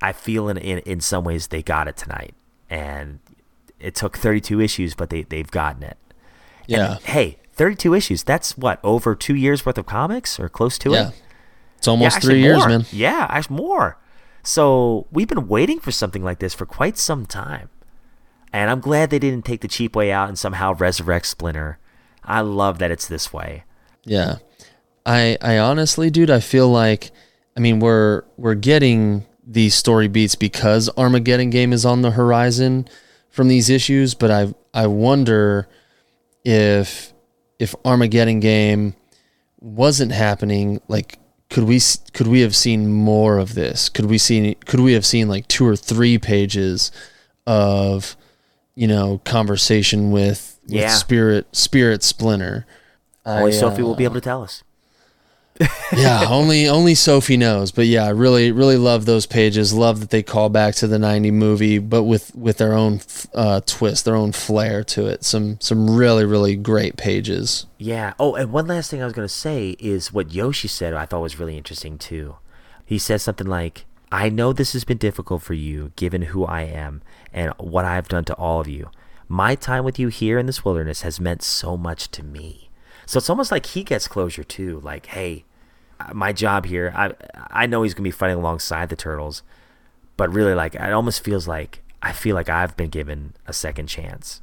I 0.00 0.12
feel 0.12 0.48
in, 0.48 0.56
in, 0.58 0.78
in 0.78 1.00
some 1.00 1.24
ways 1.24 1.48
they 1.48 1.64
got 1.64 1.88
it 1.88 1.96
tonight. 1.96 2.34
And 2.68 3.18
it 3.80 3.96
took 3.96 4.16
32 4.16 4.60
issues, 4.60 4.94
but 4.94 5.10
they, 5.10 5.22
they've 5.22 5.50
gotten 5.50 5.82
it. 5.82 5.98
Yeah. 6.68 6.92
And, 6.92 7.02
hey, 7.02 7.38
32 7.60 7.92
issues. 7.92 8.22
That's 8.24 8.56
what, 8.56 8.80
over 8.82 9.14
two 9.14 9.34
years 9.34 9.66
worth 9.66 9.76
of 9.76 9.84
comics 9.84 10.40
or 10.40 10.48
close 10.48 10.78
to 10.78 10.94
it? 10.94 10.96
Yeah. 10.96 11.08
it? 11.08 11.22
It's 11.76 11.88
almost 11.88 12.16
actually 12.16 12.32
three 12.32 12.42
years, 12.42 12.60
more. 12.60 12.68
man. 12.68 12.86
Yeah, 12.90 13.26
actually 13.28 13.56
more. 13.58 13.98
So 14.42 15.06
we've 15.12 15.28
been 15.28 15.46
waiting 15.46 15.78
for 15.78 15.90
something 15.90 16.24
like 16.24 16.38
this 16.38 16.54
for 16.54 16.64
quite 16.64 16.96
some 16.96 17.26
time. 17.26 17.68
And 18.50 18.70
I'm 18.70 18.80
glad 18.80 19.10
they 19.10 19.18
didn't 19.18 19.44
take 19.44 19.60
the 19.60 19.68
cheap 19.68 19.94
way 19.94 20.10
out 20.10 20.26
and 20.26 20.38
somehow 20.38 20.72
resurrect 20.72 21.26
Splinter. 21.26 21.78
I 22.24 22.40
love 22.40 22.78
that 22.78 22.90
it's 22.90 23.06
this 23.06 23.30
way. 23.30 23.64
Yeah. 24.06 24.36
I 25.04 25.36
I 25.42 25.58
honestly, 25.58 26.08
dude, 26.08 26.30
I 26.30 26.40
feel 26.40 26.68
like 26.70 27.10
I 27.58 27.60
mean 27.60 27.78
we're 27.78 28.22
we're 28.38 28.54
getting 28.54 29.26
these 29.46 29.74
story 29.74 30.08
beats 30.08 30.34
because 30.34 30.88
Armageddon 30.96 31.50
game 31.50 31.74
is 31.74 31.84
on 31.84 32.00
the 32.00 32.12
horizon 32.12 32.88
from 33.28 33.48
these 33.48 33.68
issues, 33.68 34.14
but 34.14 34.30
I 34.30 34.54
I 34.72 34.86
wonder 34.86 35.68
if 36.42 37.12
if 37.60 37.74
Armageddon 37.84 38.40
game 38.40 38.94
wasn't 39.60 40.10
happening, 40.12 40.80
like 40.88 41.18
could 41.50 41.64
we 41.64 41.78
could 42.14 42.26
we 42.26 42.40
have 42.40 42.56
seen 42.56 42.90
more 42.90 43.38
of 43.38 43.54
this? 43.54 43.88
Could 43.88 44.06
we 44.06 44.18
see 44.18 44.56
could 44.66 44.80
we 44.80 44.94
have 44.94 45.04
seen 45.06 45.28
like 45.28 45.46
two 45.46 45.66
or 45.66 45.76
three 45.76 46.18
pages 46.18 46.90
of 47.46 48.16
you 48.74 48.88
know 48.88 49.20
conversation 49.24 50.10
with, 50.10 50.58
with 50.64 50.72
Yeah. 50.72 50.88
spirit 50.88 51.54
spirit 51.54 52.02
splinter? 52.02 52.66
Only 53.26 53.52
I, 53.52 53.54
Sophie 53.54 53.82
will 53.82 53.92
uh, 53.92 53.96
be 53.96 54.04
able 54.04 54.14
to 54.14 54.20
tell 54.22 54.42
us. 54.42 54.62
Yeah, 55.96 56.26
only 56.28 56.68
only 56.68 56.94
Sophie 56.94 57.36
knows. 57.36 57.70
But 57.70 57.86
yeah, 57.86 58.04
I 58.04 58.10
really 58.10 58.50
really 58.52 58.76
love 58.76 59.04
those 59.04 59.26
pages. 59.26 59.74
Love 59.74 60.00
that 60.00 60.10
they 60.10 60.22
call 60.22 60.48
back 60.48 60.74
to 60.76 60.86
the 60.86 60.98
'90 60.98 61.30
movie, 61.30 61.78
but 61.78 62.04
with 62.04 62.34
with 62.34 62.56
their 62.56 62.72
own 62.72 63.00
uh, 63.34 63.60
twist, 63.66 64.04
their 64.04 64.16
own 64.16 64.32
flair 64.32 64.82
to 64.84 65.06
it. 65.06 65.24
Some 65.24 65.60
some 65.60 65.90
really 65.94 66.24
really 66.24 66.56
great 66.56 66.96
pages. 66.96 67.66
Yeah. 67.78 68.14
Oh, 68.18 68.34
and 68.34 68.52
one 68.52 68.66
last 68.66 68.90
thing 68.90 69.02
I 69.02 69.04
was 69.04 69.12
going 69.12 69.28
to 69.28 69.34
say 69.34 69.76
is 69.78 70.12
what 70.12 70.32
Yoshi 70.32 70.68
said 70.68 70.94
I 70.94 71.06
thought 71.06 71.20
was 71.20 71.38
really 71.38 71.56
interesting 71.56 71.98
too. 71.98 72.36
He 72.84 72.98
says 72.98 73.22
something 73.22 73.46
like, 73.46 73.86
I 74.10 74.28
know 74.28 74.52
this 74.52 74.72
has 74.72 74.84
been 74.84 74.98
difficult 74.98 75.42
for 75.42 75.54
you 75.54 75.92
given 75.96 76.22
who 76.22 76.44
I 76.44 76.62
am 76.62 77.02
and 77.32 77.52
what 77.58 77.84
I've 77.84 78.08
done 78.08 78.24
to 78.24 78.34
all 78.34 78.60
of 78.60 78.68
you. 78.68 78.90
My 79.28 79.54
time 79.54 79.84
with 79.84 79.98
you 79.98 80.08
here 80.08 80.38
in 80.38 80.46
this 80.46 80.64
wilderness 80.64 81.02
has 81.02 81.20
meant 81.20 81.42
so 81.42 81.76
much 81.76 82.10
to 82.10 82.24
me. 82.24 82.70
So 83.06 83.18
it's 83.18 83.30
almost 83.30 83.52
like 83.52 83.66
he 83.66 83.84
gets 83.84 84.08
closure 84.08 84.44
too. 84.44 84.80
Like, 84.80 85.06
hey, 85.06 85.44
my 86.12 86.32
job 86.32 86.66
here, 86.66 86.92
I 86.96 87.12
I 87.50 87.66
know 87.66 87.82
he's 87.82 87.94
to 87.94 88.02
be 88.02 88.10
fighting 88.10 88.36
alongside 88.36 88.88
the 88.88 88.96
turtles, 88.96 89.42
but 90.16 90.32
really 90.32 90.54
like 90.54 90.74
it 90.74 90.92
almost 90.92 91.22
feels 91.24 91.46
like 91.48 91.82
I 92.02 92.12
feel 92.12 92.34
like 92.34 92.48
I've 92.48 92.76
been 92.76 92.90
given 92.90 93.34
a 93.46 93.52
second 93.52 93.86
chance. 93.86 94.40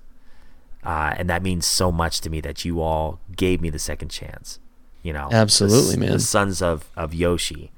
Uh, 0.84 1.14
and 1.18 1.30
that 1.30 1.42
means 1.42 1.66
so 1.66 1.92
much 1.92 2.22
to 2.22 2.30
me 2.30 2.40
that 2.42 2.64
you 2.64 2.82
all 2.82 3.20
gave 3.36 3.62
me 3.62 3.70
the 3.70 3.80
second 3.80 4.10
chance. 4.10 4.60
You 5.04 5.14
know, 5.14 5.30
Absolutely, 5.32 5.96
the, 5.96 6.00
man. 6.00 6.12
The 6.12 6.20
sons 6.20 6.62
of 6.62 6.90
of 6.96 7.14
Yoshi. 7.14 7.72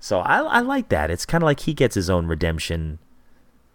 So 0.00 0.20
I 0.20 0.38
I 0.38 0.60
like 0.60 0.88
that. 0.88 1.10
It's 1.10 1.26
kind 1.26 1.42
of 1.42 1.46
like 1.46 1.60
he 1.60 1.74
gets 1.74 1.94
his 1.94 2.10
own 2.10 2.26
redemption 2.26 2.98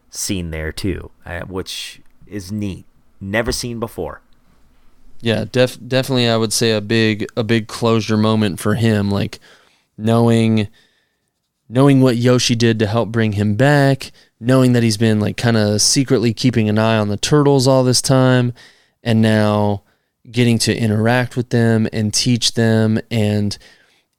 scene 0.10 0.52
there 0.52 0.72
too, 0.72 1.12
uh, 1.26 1.42
which 1.42 2.02
is 2.26 2.52
neat. 2.52 2.86
Never 3.20 3.52
seen 3.52 3.80
before. 3.80 4.22
Yeah, 5.22 5.46
def- 5.52 5.80
definitely. 5.88 6.30
I 6.30 6.38
would 6.38 6.54
say 6.54 6.72
a 6.72 6.82
big 6.82 7.28
a 7.36 7.44
big 7.44 7.68
closure 7.68 8.18
moment 8.18 8.60
for 8.60 8.76
him, 8.76 9.10
like 9.10 9.40
knowing 9.98 10.68
knowing 11.70 12.02
what 12.02 12.18
Yoshi 12.18 12.56
did 12.56 12.80
to 12.80 12.88
help 12.88 13.10
bring 13.10 13.34
him 13.34 13.56
back, 13.56 14.12
knowing 14.40 14.74
that 14.74 14.84
he's 14.84 14.98
been 14.98 15.20
like 15.20 15.38
kind 15.38 15.58
of 15.58 15.82
secretly 15.82 16.34
keeping 16.34 16.70
an 16.70 16.78
eye 16.78 16.98
on 16.98 17.10
the 17.10 17.18
turtles 17.18 17.68
all 17.68 17.84
this 17.84 18.02
time, 18.02 18.54
and 19.04 19.22
now 19.22 19.84
getting 20.30 20.58
to 20.60 20.78
interact 20.78 21.36
with 21.38 21.50
them 21.50 21.88
and 21.94 22.14
teach 22.14 22.54
them 22.54 23.00
and 23.10 23.58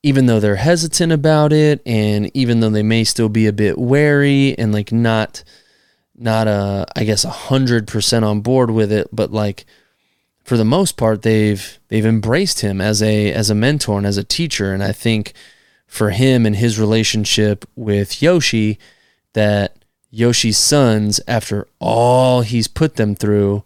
even 0.03 0.25
though 0.25 0.41
they're 0.41 0.57
hesitant 0.57 1.13
about 1.13 1.53
it 1.53 1.83
and 1.85 2.31
even 2.35 2.61
though 2.61 2.71
they 2.71 2.83
may 2.83 3.05
still 3.05 3.29
be 3.29 3.47
a 3.47 3.53
bit 3.53 3.77
wary 3.77 4.57
and 4.57 4.73
like 4.73 4.91
not 4.91 5.45
not 6.19 6.49
a 6.49 6.87
I 6.97 7.05
guess 7.05 7.25
a 7.25 7.31
hundred 7.31 7.87
percent 7.87 8.25
on 8.25 8.41
board 8.41 8.71
with 8.71 8.93
it, 8.93 9.09
but 9.13 9.33
like 9.33 9.65
for 10.49 10.57
the 10.57 10.65
most 10.65 10.97
part 10.97 11.21
they've 11.21 11.79
they've 11.89 12.07
embraced 12.07 12.61
him 12.61 12.81
as 12.81 13.03
a 13.03 13.31
as 13.35 13.51
a 13.51 13.55
mentor 13.55 13.99
and 13.99 14.07
as 14.07 14.17
a 14.17 14.25
teacher 14.25 14.73
and 14.73 14.83
I 14.83 14.93
think 14.93 15.35
for 15.87 16.09
him 16.09 16.47
and 16.47 16.57
his 16.57 16.81
relationship 16.81 17.67
with 17.77 18.23
Yoshi 18.23 18.79
that 19.35 19.85
Yoshi's 20.11 20.57
sons 20.57 21.21
after 21.29 21.69
all 21.81 22.41
he's 22.41 22.67
put 22.67 22.97
them 22.97 23.15
through 23.15 23.63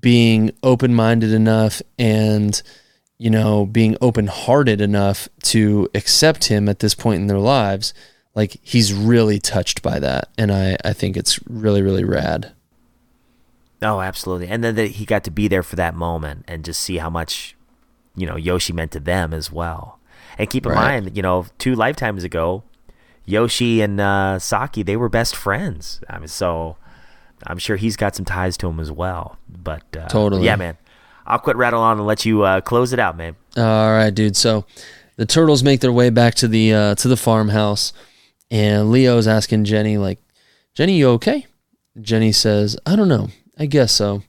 being 0.00 0.52
open-minded 0.62 1.32
enough 1.32 1.82
and 1.98 2.62
you 3.18 3.28
know 3.28 3.66
being 3.66 3.96
open-hearted 4.00 4.80
enough 4.80 5.28
to 5.42 5.90
accept 5.92 6.44
him 6.44 6.68
at 6.68 6.78
this 6.78 6.94
point 6.94 7.20
in 7.20 7.26
their 7.26 7.40
lives 7.40 7.92
like 8.36 8.60
he's 8.62 8.92
really 8.92 9.40
touched 9.40 9.82
by 9.82 9.98
that 9.98 10.28
and 10.38 10.52
I 10.52 10.76
I 10.84 10.92
think 10.92 11.16
it's 11.16 11.44
really 11.48 11.82
really 11.82 12.04
rad. 12.04 12.52
Oh, 13.82 14.00
absolutely. 14.00 14.48
And 14.48 14.62
then 14.62 14.74
that 14.76 14.92
he 14.92 15.04
got 15.04 15.24
to 15.24 15.30
be 15.30 15.48
there 15.48 15.62
for 15.62 15.76
that 15.76 15.94
moment 15.94 16.44
and 16.48 16.64
just 16.64 16.80
see 16.80 16.98
how 16.98 17.08
much, 17.10 17.56
you 18.14 18.26
know, 18.26 18.36
Yoshi 18.36 18.72
meant 18.72 18.90
to 18.92 19.00
them 19.00 19.32
as 19.32 19.50
well. 19.50 19.98
And 20.38 20.48
keep 20.50 20.66
in 20.66 20.72
Right. 20.72 21.02
mind, 21.02 21.16
you 21.16 21.22
know, 21.22 21.46
two 21.58 21.74
lifetimes 21.74 22.22
ago, 22.24 22.62
Yoshi 23.24 23.80
and 23.80 24.00
uh, 24.00 24.38
Saki 24.38 24.82
they 24.82 24.96
were 24.96 25.08
best 25.08 25.34
friends. 25.36 26.00
I 26.10 26.18
mean, 26.18 26.28
so 26.28 26.76
I'm 27.46 27.58
sure 27.58 27.76
he's 27.76 27.96
got 27.96 28.14
some 28.16 28.24
ties 28.24 28.56
to 28.58 28.68
him 28.68 28.80
as 28.80 28.90
well. 28.92 29.38
But 29.48 29.82
uh, 29.96 30.08
Totally. 30.08 30.44
yeah, 30.44 30.56
man. 30.56 30.76
I'll 31.26 31.38
quit 31.38 31.56
rattle 31.56 31.80
on 31.80 31.98
and 31.98 32.06
let 32.06 32.24
you 32.26 32.42
uh, 32.42 32.60
close 32.60 32.92
it 32.92 32.98
out, 32.98 33.16
man. 33.16 33.36
All 33.56 33.92
right, 33.92 34.10
dude. 34.12 34.36
So 34.36 34.64
the 35.16 35.26
turtles 35.26 35.62
make 35.62 35.80
their 35.80 35.92
way 35.92 36.10
back 36.10 36.34
to 36.36 36.48
the 36.48 36.74
uh, 36.74 36.94
to 36.96 37.08
the 37.08 37.16
farmhouse, 37.16 37.92
and 38.50 38.90
Leo's 38.90 39.28
asking 39.28 39.64
Jenny, 39.64 39.96
like, 39.96 40.18
"Jenny, 40.74 40.96
you 40.98 41.08
okay?" 41.10 41.46
Jenny 42.00 42.32
says, 42.32 42.76
"I 42.84 42.96
don't 42.96 43.08
know. 43.08 43.28
I 43.60 43.66
guess 43.66 43.92
so. 43.92 44.24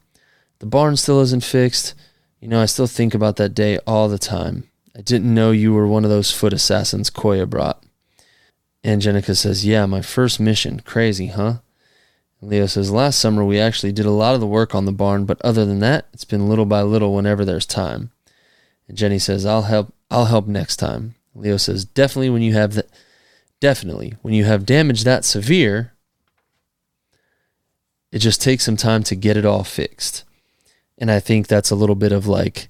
The 0.59 0.67
barn 0.67 0.95
still 0.97 1.21
isn't 1.21 1.43
fixed. 1.43 1.95
You 2.39 2.47
know, 2.47 2.61
I 2.61 2.65
still 2.65 2.85
think 2.85 3.15
about 3.15 3.37
that 3.37 3.55
day 3.55 3.79
all 3.87 4.07
the 4.07 4.19
time. 4.19 4.69
I 4.95 5.01
didn't 5.01 5.33
know 5.33 5.49
you 5.49 5.73
were 5.73 5.87
one 5.87 6.03
of 6.03 6.11
those 6.11 6.31
foot 6.31 6.53
assassins 6.53 7.09
Koya 7.09 7.49
brought." 7.49 7.83
And 8.83 9.01
Jenica 9.01 9.35
says, 9.35 9.65
"Yeah, 9.65 9.87
my 9.87 10.01
first 10.01 10.39
mission. 10.39 10.81
Crazy, 10.81 11.27
huh?" 11.27 11.59
Leo 12.41 12.65
says, 12.65 12.91
Last 12.91 13.19
summer 13.19 13.45
we 13.45 13.59
actually 13.59 13.91
did 13.91 14.05
a 14.05 14.11
lot 14.11 14.33
of 14.33 14.41
the 14.41 14.47
work 14.47 14.73
on 14.73 14.85
the 14.85 14.91
barn, 14.91 15.25
but 15.25 15.41
other 15.41 15.65
than 15.65 15.79
that, 15.79 16.07
it's 16.11 16.25
been 16.25 16.49
little 16.49 16.65
by 16.65 16.81
little 16.81 17.13
whenever 17.13 17.45
there's 17.45 17.67
time. 17.67 18.11
And 18.87 18.97
Jenny 18.97 19.19
says, 19.19 19.45
I'll 19.45 19.63
help 19.63 19.93
I'll 20.09 20.25
help 20.25 20.47
next 20.47 20.77
time. 20.77 21.15
Leo 21.35 21.57
says, 21.57 21.85
Definitely 21.85 22.31
when 22.31 22.41
you 22.41 22.53
have 22.53 22.73
that 22.73 22.89
definitely 23.59 24.15
when 24.23 24.33
you 24.33 24.43
have 24.45 24.65
damage 24.65 25.03
that 25.03 25.23
severe, 25.23 25.93
it 28.11 28.19
just 28.19 28.41
takes 28.41 28.63
some 28.63 28.77
time 28.77 29.03
to 29.03 29.15
get 29.15 29.37
it 29.37 29.45
all 29.45 29.63
fixed. 29.63 30.23
And 30.97 31.09
I 31.09 31.19
think 31.19 31.47
that's 31.47 31.71
a 31.71 31.75
little 31.75 31.95
bit 31.95 32.11
of 32.11 32.27
like 32.27 32.69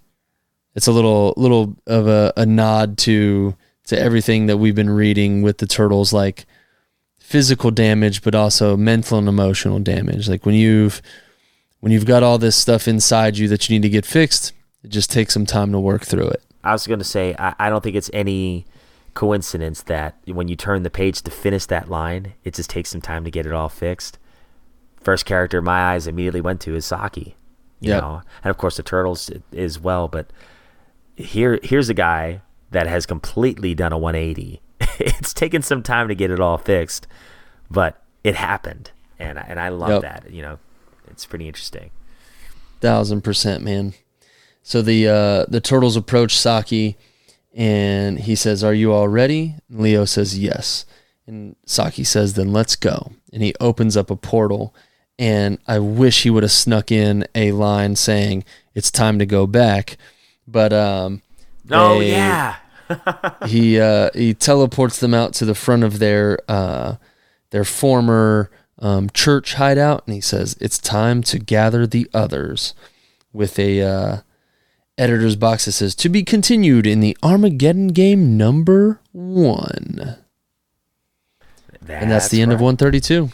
it's 0.76 0.88
a 0.88 0.92
little 0.92 1.34
little 1.36 1.76
of 1.88 2.08
a, 2.08 2.34
a 2.38 2.46
nod 2.46 2.98
to 3.00 3.56
to 3.88 4.00
everything 4.00 4.46
that 4.46 4.58
we've 4.58 4.76
been 4.76 4.90
reading 4.90 5.42
with 5.42 5.58
the 5.58 5.68
turtles 5.68 6.14
like 6.14 6.46
physical 7.20 7.72
damage 7.72 8.22
but 8.22 8.36
also 8.36 8.78
mental 8.78 9.18
and 9.18 9.28
emotional 9.28 9.80
damage 9.80 10.30
like 10.30 10.46
when 10.46 10.56
you've 10.56 11.02
when 11.80 11.92
you've 11.92 12.06
got 12.06 12.24
all 12.24 12.38
this 12.38 12.56
stuff 12.56 12.88
inside 12.88 13.38
you 13.38 13.48
that 13.48 13.70
you 13.70 13.76
need 13.76 13.82
to 13.82 13.90
get 13.90 14.06
fixed 14.06 14.54
it 14.84 14.90
just 14.90 15.12
takes 15.12 15.34
some 15.34 15.46
time 15.46 15.72
to 15.72 15.80
work 15.80 16.04
through 16.04 16.28
it 16.28 16.44
I 16.64 16.74
was 16.74 16.88
going 16.88 17.00
to 17.00 17.06
say, 17.06 17.36
I, 17.40 17.56
I 17.60 17.70
don't 17.70 17.84
think 17.84 17.96
it's 17.96 18.10
any 18.14 18.66
coincidence 19.14 19.82
that 19.84 20.18
when 20.26 20.48
you 20.48 20.56
turn 20.56 20.84
the 20.84 20.90
page 20.90 21.22
to 21.24 21.32
finish 21.32 21.66
that 21.68 21.90
line, 21.90 22.34
it 22.44 22.54
just 22.54 22.70
takes 22.70 22.90
some 22.90 23.02
time 23.02 23.24
to 23.26 23.32
get 23.32 23.46
it 23.46 23.54
all 23.54 23.70
fixed. 23.70 24.18
First 25.02 25.26
character 25.26 25.62
my 25.62 25.94
eyes 25.94 26.08
immediately 26.08 26.42
went 26.42 26.62
to 26.62 26.76
is 26.76 26.86
Saki. 26.86 27.36
You 27.80 27.94
Yep. 27.94 28.02
know, 28.04 28.22
and 28.44 28.52
of 28.52 28.58
course 28.58 28.78
the 28.78 28.84
turtles 28.84 29.32
as 29.56 29.80
well. 29.80 30.08
But 30.08 30.28
here, 31.16 31.60
here's 31.64 31.90
a 31.90 31.94
guy 31.96 32.42
that 32.70 32.88
has 32.88 33.06
completely 33.06 33.74
done 33.74 33.92
a 33.92 33.98
180. 33.98 34.62
it's 35.00 35.34
taken 35.34 35.62
some 35.62 35.82
time 35.84 36.08
to 36.08 36.16
get 36.16 36.30
it 36.32 36.40
all 36.40 36.58
fixed, 36.58 37.08
but 37.70 38.02
it 38.24 38.36
happened, 38.36 38.92
and 39.18 39.40
I- 39.40 39.46
and 39.48 39.60
I 39.60 39.70
love 39.70 39.90
Yep. 39.90 40.02
that. 40.02 40.32
You 40.32 40.42
know, 40.44 40.60
it's 41.10 41.26
pretty 41.26 41.48
interesting. 41.48 41.90
Thousand 42.80 43.22
percent, 43.22 43.64
man. 43.64 43.94
So 44.64 44.82
the 44.84 45.08
uh, 45.08 45.46
the 45.50 45.60
turtles 45.62 45.96
approach 45.96 46.38
Saki, 46.38 46.98
and 47.54 48.20
he 48.20 48.36
says, 48.36 48.64
"Are 48.64 48.74
you 48.76 48.94
all 48.94 49.08
ready?" 49.08 49.56
And 49.70 49.80
Leo 49.82 50.06
says, 50.06 50.38
"Yes." 50.38 50.86
And 51.28 51.56
Saki 51.66 52.04
says, 52.04 52.34
"Then 52.36 52.54
let's 52.54 52.76
go." 52.76 53.12
And 53.34 53.42
he 53.42 53.54
opens 53.60 53.98
up 53.98 54.10
a 54.12 54.16
portal, 54.16 54.76
and 55.22 55.60
I 55.68 55.78
wish 55.78 56.24
he 56.24 56.32
would 56.32 56.42
have 56.44 56.52
snuck 56.52 56.92
in 56.92 57.28
a 57.36 57.52
line 57.52 57.96
saying, 57.96 58.44
"It's 58.74 58.90
time 58.90 59.20
to 59.20 59.26
go 59.26 59.46
back," 59.46 59.98
but 60.48 60.74
um, 60.74 61.22
Oh 61.70 62.00
they- 62.00 62.10
yeah, 62.10 62.56
he 63.48 63.80
uh, 63.80 64.10
he 64.16 64.34
teleports 64.34 65.00
them 65.00 65.14
out 65.14 65.34
to 65.36 65.46
the 65.46 65.56
front 65.56 65.84
of 65.84 66.00
their 66.00 66.40
uh, 66.50 66.96
their 67.52 67.64
former 67.64 68.50
um, 68.80 69.10
church 69.12 69.54
hideout, 69.54 70.04
and 70.08 70.16
he 70.16 70.22
says 70.22 70.58
it's 70.60 70.80
time 70.80 71.22
to 71.24 71.38
gather 71.38 71.86
the 71.86 72.10
others 72.16 72.74
with 73.32 73.60
a 73.60 73.82
uh, 73.82 74.18
editor's 74.98 75.36
box 75.36 75.66
that 75.66 75.74
says 75.74 75.94
to 75.96 76.10
be 76.10 76.24
continued 76.24 76.88
in 76.88 77.00
the 77.00 77.16
Armageddon 77.22 77.90
game 77.90 78.38
number 78.38 79.00
one, 79.12 80.18
and 81.88 82.12
that's, 82.12 82.28
the 82.30 82.42
end 82.42 82.52
of 82.52 82.60
132. 82.60 83.30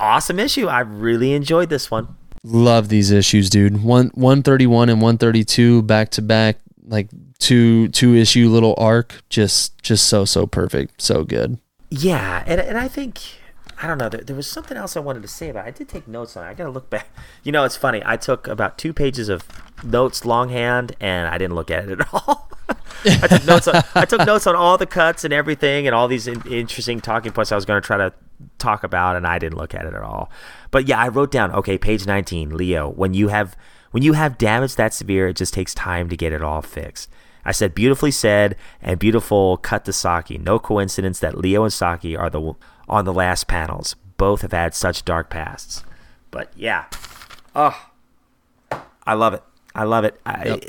Awesome 0.00 0.38
issue. 0.38 0.66
I 0.68 0.80
really 0.80 1.32
enjoyed 1.32 1.68
this 1.68 1.90
one. 1.90 2.16
Love 2.44 2.88
these 2.88 3.10
issues, 3.10 3.48
dude. 3.50 3.82
One 3.82 4.10
131 4.14 4.88
and 4.88 5.00
132 5.00 5.82
back 5.82 6.10
to 6.10 6.22
back, 6.22 6.58
like 6.86 7.08
two 7.38 7.88
two 7.88 8.14
issue 8.14 8.48
little 8.48 8.74
arc, 8.78 9.22
just 9.28 9.80
just 9.82 10.06
so 10.08 10.24
so 10.24 10.46
perfect, 10.46 11.00
so 11.00 11.24
good. 11.24 11.58
Yeah, 11.90 12.42
and 12.46 12.60
and 12.60 12.78
I 12.78 12.88
think 12.88 13.20
I 13.82 13.86
don't 13.86 13.98
know. 13.98 14.08
There, 14.08 14.20
there 14.20 14.36
was 14.36 14.46
something 14.46 14.76
else 14.76 14.96
I 14.96 15.00
wanted 15.00 15.22
to 15.22 15.28
say 15.28 15.48
about. 15.48 15.66
It. 15.66 15.68
I 15.68 15.70
did 15.72 15.88
take 15.88 16.06
notes 16.08 16.36
on. 16.36 16.46
it. 16.46 16.50
I 16.50 16.54
gotta 16.54 16.70
look 16.70 16.88
back. 16.90 17.08
You 17.42 17.52
know, 17.52 17.64
it's 17.64 17.76
funny. 17.76 18.02
I 18.04 18.16
took 18.16 18.46
about 18.48 18.78
two 18.78 18.92
pages 18.92 19.28
of 19.28 19.44
notes 19.84 20.24
longhand, 20.24 20.96
and 21.00 21.28
I 21.28 21.38
didn't 21.38 21.54
look 21.54 21.70
at 21.70 21.88
it 21.88 22.00
at 22.00 22.08
all. 22.12 22.48
I 23.04 23.26
took 23.26 23.44
notes. 23.44 23.68
On, 23.68 23.82
I 23.94 24.04
took 24.04 24.26
notes 24.26 24.46
on 24.46 24.56
all 24.56 24.78
the 24.78 24.86
cuts 24.86 25.24
and 25.24 25.32
everything, 25.32 25.86
and 25.86 25.94
all 25.94 26.08
these 26.08 26.26
in, 26.26 26.42
interesting 26.46 27.00
talking 27.00 27.32
points 27.32 27.52
I 27.52 27.56
was 27.56 27.64
going 27.64 27.80
to 27.80 27.86
try 27.86 27.96
to 27.96 28.12
talk 28.58 28.84
about, 28.84 29.16
and 29.16 29.26
I 29.26 29.38
didn't 29.38 29.56
look 29.58 29.74
at 29.74 29.84
it 29.84 29.94
at 29.94 30.02
all. 30.02 30.30
But 30.70 30.88
yeah, 30.88 30.98
I 30.98 31.08
wrote 31.08 31.30
down. 31.30 31.52
Okay, 31.52 31.78
page 31.78 32.06
nineteen, 32.06 32.56
Leo. 32.56 32.88
When 32.88 33.14
you 33.14 33.28
have 33.28 33.56
when 33.90 34.02
you 34.02 34.14
have 34.14 34.38
damage 34.38 34.76
that 34.76 34.94
severe, 34.94 35.28
it 35.28 35.36
just 35.36 35.54
takes 35.54 35.74
time 35.74 36.08
to 36.08 36.16
get 36.16 36.32
it 36.32 36.42
all 36.42 36.62
fixed. 36.62 37.10
I 37.44 37.52
said 37.52 37.74
beautifully 37.74 38.12
said 38.12 38.56
and 38.80 38.98
beautiful 38.98 39.56
cut 39.56 39.84
to 39.86 39.92
Saki. 39.92 40.38
No 40.38 40.58
coincidence 40.58 41.18
that 41.20 41.36
Leo 41.36 41.64
and 41.64 41.72
Saki 41.72 42.16
are 42.16 42.30
the 42.30 42.54
on 42.88 43.04
the 43.04 43.12
last 43.12 43.48
panels. 43.48 43.96
Both 44.16 44.42
have 44.42 44.52
had 44.52 44.74
such 44.74 45.04
dark 45.04 45.28
pasts. 45.28 45.84
But 46.30 46.52
yeah, 46.54 46.84
oh, 47.54 47.88
I 49.04 49.14
love 49.14 49.34
it. 49.34 49.42
I 49.74 49.84
love 49.84 50.04
it. 50.04 50.20
I, 50.24 50.60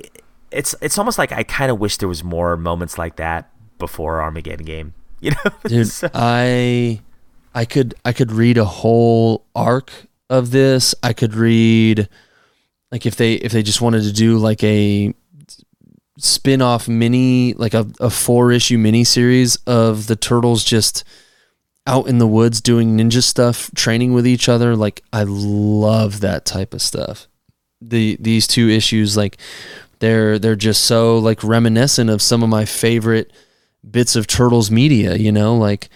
It's 0.53 0.75
it's 0.81 0.97
almost 0.97 1.17
like 1.17 1.31
I 1.31 1.43
kind 1.43 1.71
of 1.71 1.79
wish 1.79 1.97
there 1.97 2.07
was 2.07 2.23
more 2.23 2.55
moments 2.57 2.97
like 2.97 3.15
that 3.17 3.49
before 3.79 4.21
Armageddon 4.21 4.65
game. 4.65 4.93
You 5.23 5.31
know, 5.31 5.51
dude 5.65 5.87
So- 6.01 6.09
i 6.13 6.99
i 7.55 7.63
could 7.63 7.95
i 8.03 8.11
could 8.11 8.29
read 8.29 8.57
a 8.57 8.65
whole 8.65 9.45
arc 9.55 9.89
of 10.29 10.51
this 10.51 10.93
i 11.01 11.13
could 11.13 11.33
read 11.33 12.09
like 12.91 13.05
if 13.05 13.15
they 13.15 13.35
if 13.35 13.53
they 13.53 13.63
just 13.63 13.79
wanted 13.79 14.03
to 14.03 14.11
do 14.11 14.37
like 14.37 14.61
a 14.65 15.13
spin-off 16.17 16.89
mini 16.89 17.53
like 17.53 17.73
a, 17.73 17.87
a 18.01 18.09
four 18.09 18.51
issue 18.51 18.77
mini 18.77 19.05
series 19.05 19.55
of 19.65 20.07
the 20.07 20.15
turtles 20.17 20.63
just 20.65 21.05
out 21.87 22.07
in 22.07 22.17
the 22.17 22.27
woods 22.27 22.59
doing 22.59 22.97
ninja 22.97 23.23
stuff 23.23 23.71
training 23.75 24.13
with 24.13 24.27
each 24.27 24.49
other 24.49 24.75
like 24.75 25.03
i 25.13 25.23
love 25.23 26.19
that 26.19 26.43
type 26.45 26.73
of 26.73 26.81
stuff 26.81 27.27
the 27.81 28.17
these 28.19 28.45
two 28.45 28.67
issues 28.69 29.15
like 29.15 29.37
they're 30.03 30.37
they're 30.37 30.55
just 30.55 30.83
so 30.83 31.17
like 31.17 31.43
reminiscent 31.43 32.09
of 32.09 32.21
some 32.21 32.43
of 32.43 32.49
my 32.49 32.65
favorite 32.65 33.31
bits 33.89 34.15
of 34.15 34.27
turtles 34.27 34.69
media 34.69 35.15
you 35.15 35.31
know? 35.31 35.55
Like 35.55 35.89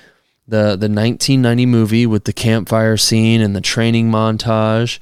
the 0.47 0.78
the 0.78 0.89
1990 0.89 1.66
movie 1.66 2.05
with 2.05 2.24
the 2.24 2.34
campfire 2.34 2.97
scene 2.97 3.41
and 3.41 3.55
the 3.55 3.62
training 3.62 4.10
montage 4.10 4.99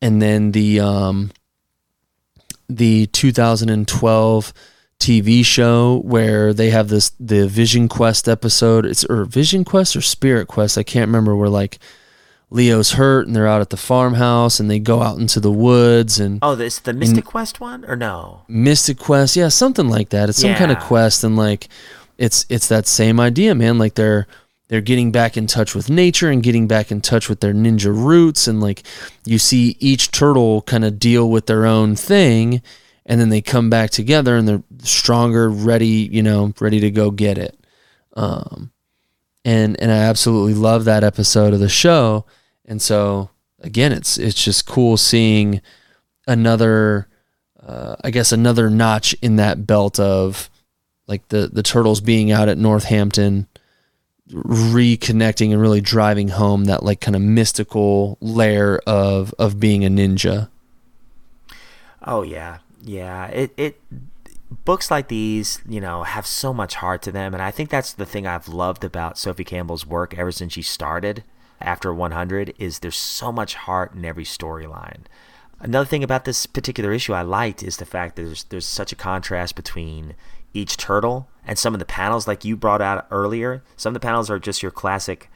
and 0.00 0.22
then 0.22 0.52
the 0.52 0.80
um 0.80 1.30
the 2.68 3.06
2012 3.06 4.52
TV 5.00 5.44
show 5.44 6.00
where 6.04 6.52
they 6.52 6.70
have 6.70 6.88
this 6.88 7.10
the 7.20 7.46
Vision 7.46 7.88
Quest 7.88 8.28
episode. 8.28 8.84
It's 8.84 9.04
or 9.04 9.24
Vision 9.24 9.64
Quest 9.64 9.96
or 9.96 10.00
Spirit 10.00 10.48
Quest? 10.48 10.76
I 10.76 10.82
can't 10.82 11.08
remember. 11.08 11.36
Where 11.36 11.48
like 11.48 11.78
Leo's 12.50 12.92
hurt 12.92 13.26
and 13.26 13.36
they're 13.36 13.46
out 13.46 13.60
at 13.60 13.70
the 13.70 13.76
farmhouse 13.76 14.58
and 14.58 14.70
they 14.70 14.78
go 14.78 15.02
out 15.02 15.18
into 15.18 15.38
the 15.38 15.52
woods 15.52 16.18
and 16.18 16.38
oh, 16.40 16.54
this 16.54 16.78
the 16.78 16.94
Mystic 16.94 17.24
Quest 17.24 17.60
one 17.60 17.84
or 17.84 17.94
no? 17.94 18.42
Mystic 18.48 18.98
Quest, 18.98 19.36
yeah, 19.36 19.48
something 19.48 19.88
like 19.88 20.08
that. 20.10 20.28
It's 20.28 20.40
some 20.40 20.54
kind 20.54 20.72
of 20.72 20.78
quest, 20.78 21.22
and 21.24 21.36
like, 21.36 21.68
it's 22.16 22.46
it's 22.48 22.68
that 22.68 22.86
same 22.86 23.20
idea, 23.20 23.54
man. 23.54 23.78
Like 23.78 23.94
they're 23.94 24.26
they're 24.68 24.80
getting 24.80 25.12
back 25.12 25.36
in 25.36 25.46
touch 25.46 25.74
with 25.74 25.90
nature 25.90 26.30
and 26.30 26.42
getting 26.42 26.66
back 26.66 26.90
in 26.90 27.00
touch 27.00 27.28
with 27.28 27.40
their 27.40 27.52
ninja 27.52 27.94
roots, 27.94 28.46
and 28.46 28.60
like 28.60 28.82
you 29.24 29.38
see 29.38 29.76
each 29.78 30.10
turtle 30.10 30.62
kind 30.62 30.84
of 30.84 30.98
deal 30.98 31.30
with 31.30 31.46
their 31.46 31.66
own 31.66 31.96
thing, 31.96 32.62
and 33.04 33.20
then 33.20 33.28
they 33.28 33.40
come 33.40 33.68
back 33.68 33.90
together 33.90 34.36
and 34.36 34.48
they're 34.48 34.62
stronger, 34.82 35.50
ready, 35.50 36.08
you 36.10 36.22
know, 36.22 36.52
ready 36.60 36.80
to 36.80 36.90
go 36.90 37.10
get 37.10 37.36
it. 37.36 37.58
Um, 38.14 38.70
and 39.44 39.80
and 39.80 39.90
I 39.90 39.98
absolutely 39.98 40.54
love 40.54 40.84
that 40.84 41.04
episode 41.04 41.54
of 41.54 41.60
the 41.60 41.68
show, 41.68 42.26
and 42.68 42.80
so 42.80 43.30
again, 43.60 43.92
it's 43.92 44.18
it's 44.18 44.42
just 44.42 44.66
cool 44.66 44.96
seeing 44.96 45.60
another 46.28 47.08
uh, 47.66 47.96
I 48.04 48.10
guess 48.10 48.30
another 48.30 48.70
notch 48.70 49.14
in 49.20 49.36
that 49.36 49.66
belt 49.66 49.98
of 49.98 50.48
like 51.08 51.26
the 51.28 51.48
the 51.52 51.62
turtles 51.62 52.00
being 52.00 52.30
out 52.30 52.48
at 52.48 52.58
Northampton 52.58 53.48
reconnecting 54.30 55.52
and 55.52 55.60
really 55.60 55.80
driving 55.80 56.28
home 56.28 56.66
that 56.66 56.82
like 56.82 57.00
kind 57.00 57.16
of 57.16 57.22
mystical 57.22 58.18
layer 58.20 58.78
of 58.86 59.34
of 59.38 59.58
being 59.58 59.84
a 59.84 59.88
ninja. 59.88 60.50
Oh 62.06 62.22
yeah, 62.22 62.58
yeah. 62.82 63.26
It 63.28 63.52
it 63.56 63.80
books 64.64 64.90
like 64.90 65.08
these, 65.08 65.62
you 65.66 65.80
know, 65.80 66.02
have 66.02 66.26
so 66.26 66.52
much 66.52 66.76
heart 66.76 67.00
to 67.02 67.12
them, 67.12 67.32
and 67.32 67.42
I 67.42 67.50
think 67.50 67.70
that's 67.70 67.94
the 67.94 68.06
thing 68.06 68.26
I've 68.26 68.48
loved 68.48 68.84
about 68.84 69.16
Sophie 69.16 69.44
Campbell's 69.44 69.86
work 69.86 70.16
ever 70.18 70.30
since 70.30 70.52
she 70.52 70.62
started 70.62 71.24
after 71.60 71.92
100 71.92 72.54
is 72.58 72.78
there's 72.78 72.96
so 72.96 73.32
much 73.32 73.54
heart 73.54 73.94
in 73.94 74.04
every 74.04 74.24
storyline. 74.24 75.02
Another 75.60 75.86
thing 75.86 76.04
about 76.04 76.24
this 76.24 76.46
particular 76.46 76.92
issue 76.92 77.12
I 77.12 77.22
liked 77.22 77.62
is 77.62 77.78
the 77.78 77.84
fact 77.84 78.16
that 78.16 78.22
there's 78.22 78.44
there's 78.44 78.66
such 78.66 78.92
a 78.92 78.96
contrast 78.96 79.56
between 79.56 80.14
each 80.54 80.76
turtle 80.76 81.28
and 81.44 81.58
some 81.58 81.74
of 81.74 81.80
the 81.80 81.84
panels 81.84 82.28
like 82.28 82.44
you 82.44 82.56
brought 82.56 82.80
out 82.80 83.06
earlier. 83.10 83.62
Some 83.76 83.90
of 83.90 83.94
the 83.94 84.06
panels 84.06 84.30
are 84.30 84.38
just 84.38 84.62
your 84.62 84.70
classic 84.70 85.30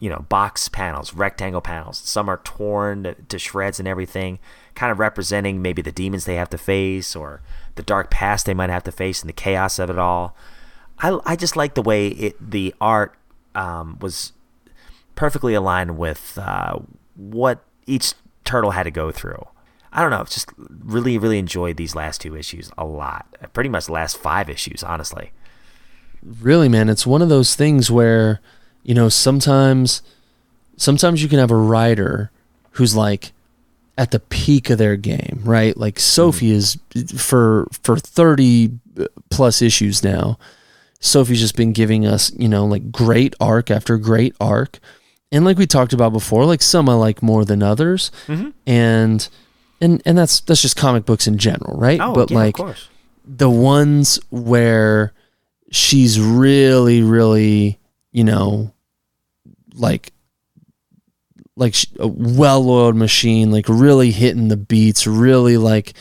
you 0.00 0.08
know, 0.08 0.24
box 0.30 0.68
panels, 0.68 1.14
rectangle 1.14 1.60
panels. 1.60 1.98
Some 1.98 2.28
are 2.28 2.40
torn 2.42 3.14
to 3.28 3.38
shreds 3.38 3.78
and 3.78 3.86
everything, 3.86 4.38
kind 4.74 4.90
of 4.90 4.98
representing 4.98 5.60
maybe 5.60 5.82
the 5.82 5.92
demons 5.92 6.24
they 6.24 6.36
have 6.36 6.48
to 6.50 6.58
face 6.58 7.14
or 7.14 7.42
the 7.74 7.82
dark 7.82 8.10
past 8.10 8.46
they 8.46 8.54
might 8.54 8.70
have 8.70 8.82
to 8.84 8.92
face 8.92 9.20
and 9.20 9.28
the 9.28 9.34
chaos 9.34 9.78
of 9.78 9.90
it 9.90 9.98
all. 9.98 10.34
I, 10.98 11.18
I 11.24 11.36
just 11.36 11.54
like 11.54 11.74
the 11.74 11.82
way 11.82 12.08
it 12.08 12.50
the 12.50 12.74
art 12.80 13.14
um, 13.54 13.98
was 14.00 14.32
perfectly 15.20 15.52
aligned 15.52 15.98
with 15.98 16.38
uh, 16.40 16.78
what 17.14 17.62
each 17.86 18.14
turtle 18.42 18.70
had 18.70 18.84
to 18.84 18.90
go 18.90 19.10
through. 19.10 19.46
I 19.92 20.00
don't 20.00 20.10
know, 20.10 20.24
just 20.24 20.48
really, 20.58 21.18
really 21.18 21.38
enjoyed 21.38 21.76
these 21.76 21.94
last 21.94 22.22
two 22.22 22.34
issues 22.34 22.70
a 22.78 22.86
lot. 22.86 23.26
Pretty 23.52 23.68
much 23.68 23.84
the 23.84 23.92
last 23.92 24.16
five 24.16 24.48
issues, 24.48 24.82
honestly. 24.82 25.32
Really, 26.22 26.70
man, 26.70 26.88
it's 26.88 27.06
one 27.06 27.20
of 27.20 27.28
those 27.28 27.54
things 27.54 27.90
where 27.90 28.40
you 28.82 28.94
know 28.94 29.10
sometimes 29.10 30.00
sometimes 30.78 31.22
you 31.22 31.28
can 31.28 31.38
have 31.38 31.50
a 31.50 31.56
writer 31.56 32.30
who's 32.72 32.96
like 32.96 33.32
at 33.98 34.12
the 34.12 34.20
peak 34.20 34.70
of 34.70 34.78
their 34.78 34.96
game, 34.96 35.42
right? 35.44 35.76
Like 35.76 35.98
Sophie 35.98 36.52
is 36.52 36.78
for 37.14 37.68
for 37.82 37.98
30 37.98 38.78
plus 39.28 39.60
issues 39.60 40.02
now. 40.02 40.38
Sophie's 40.98 41.40
just 41.40 41.56
been 41.56 41.72
giving 41.72 42.06
us, 42.06 42.32
you 42.38 42.48
know, 42.48 42.64
like 42.64 42.90
great 42.90 43.34
arc 43.38 43.70
after 43.70 43.98
great 43.98 44.34
arc. 44.40 44.78
And 45.32 45.44
like 45.44 45.58
we 45.58 45.66
talked 45.66 45.92
about 45.92 46.12
before, 46.12 46.44
like 46.44 46.62
some 46.62 46.88
I 46.88 46.94
like 46.94 47.22
more 47.22 47.44
than 47.44 47.62
others. 47.62 48.10
Mm-hmm. 48.26 48.50
And 48.66 49.28
and 49.80 50.02
and 50.04 50.18
that's 50.18 50.40
that's 50.40 50.62
just 50.62 50.76
comic 50.76 51.04
books 51.04 51.26
in 51.26 51.38
general, 51.38 51.78
right? 51.78 52.00
Oh, 52.00 52.14
but 52.14 52.30
yeah, 52.30 52.36
like 52.36 52.54
of 52.58 52.64
course. 52.66 52.88
the 53.24 53.50
ones 53.50 54.18
where 54.30 55.12
she's 55.70 56.20
really 56.20 57.02
really 57.02 57.78
you 58.10 58.24
know 58.24 58.72
like 59.74 60.12
like 61.56 61.74
a 61.98 62.08
well-oiled 62.08 62.96
machine, 62.96 63.50
like 63.52 63.66
really 63.68 64.12
hitting 64.12 64.48
the 64.48 64.56
beats, 64.56 65.06
really 65.06 65.58
like 65.58 65.92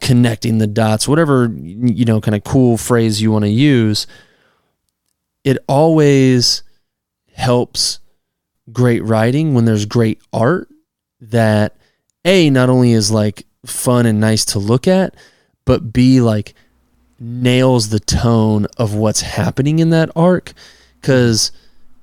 connecting 0.00 0.58
the 0.58 0.66
dots, 0.66 1.06
whatever 1.06 1.46
you 1.54 2.04
know, 2.04 2.20
kind 2.20 2.34
of 2.34 2.42
cool 2.42 2.76
phrase 2.76 3.22
you 3.22 3.30
want 3.30 3.44
to 3.44 3.50
use. 3.50 4.08
It 5.44 5.58
always 5.68 6.64
helps 7.32 8.00
great 8.72 9.02
writing 9.04 9.54
when 9.54 9.64
there's 9.64 9.86
great 9.86 10.20
art 10.32 10.68
that 11.20 11.76
a 12.24 12.50
not 12.50 12.70
only 12.70 12.92
is 12.92 13.10
like 13.10 13.46
fun 13.66 14.06
and 14.06 14.20
nice 14.20 14.44
to 14.46 14.58
look 14.58 14.88
at, 14.88 15.14
but 15.64 15.92
b 15.92 16.20
like 16.20 16.54
nails 17.20 17.88
the 17.88 18.00
tone 18.00 18.66
of 18.76 18.94
what's 18.94 19.20
happening 19.20 19.78
in 19.78 19.90
that 19.90 20.10
arc. 20.16 20.52
Because 21.00 21.52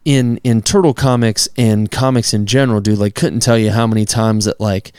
in 0.05 0.37
in 0.37 0.61
turtle 0.61 0.93
comics 0.93 1.47
and 1.57 1.91
comics 1.91 2.33
in 2.33 2.45
general 2.45 2.81
dude 2.81 2.97
like 2.97 3.13
couldn't 3.13 3.39
tell 3.39 3.57
you 3.57 3.69
how 3.69 3.85
many 3.85 4.03
times 4.03 4.45
that 4.45 4.59
like 4.59 4.93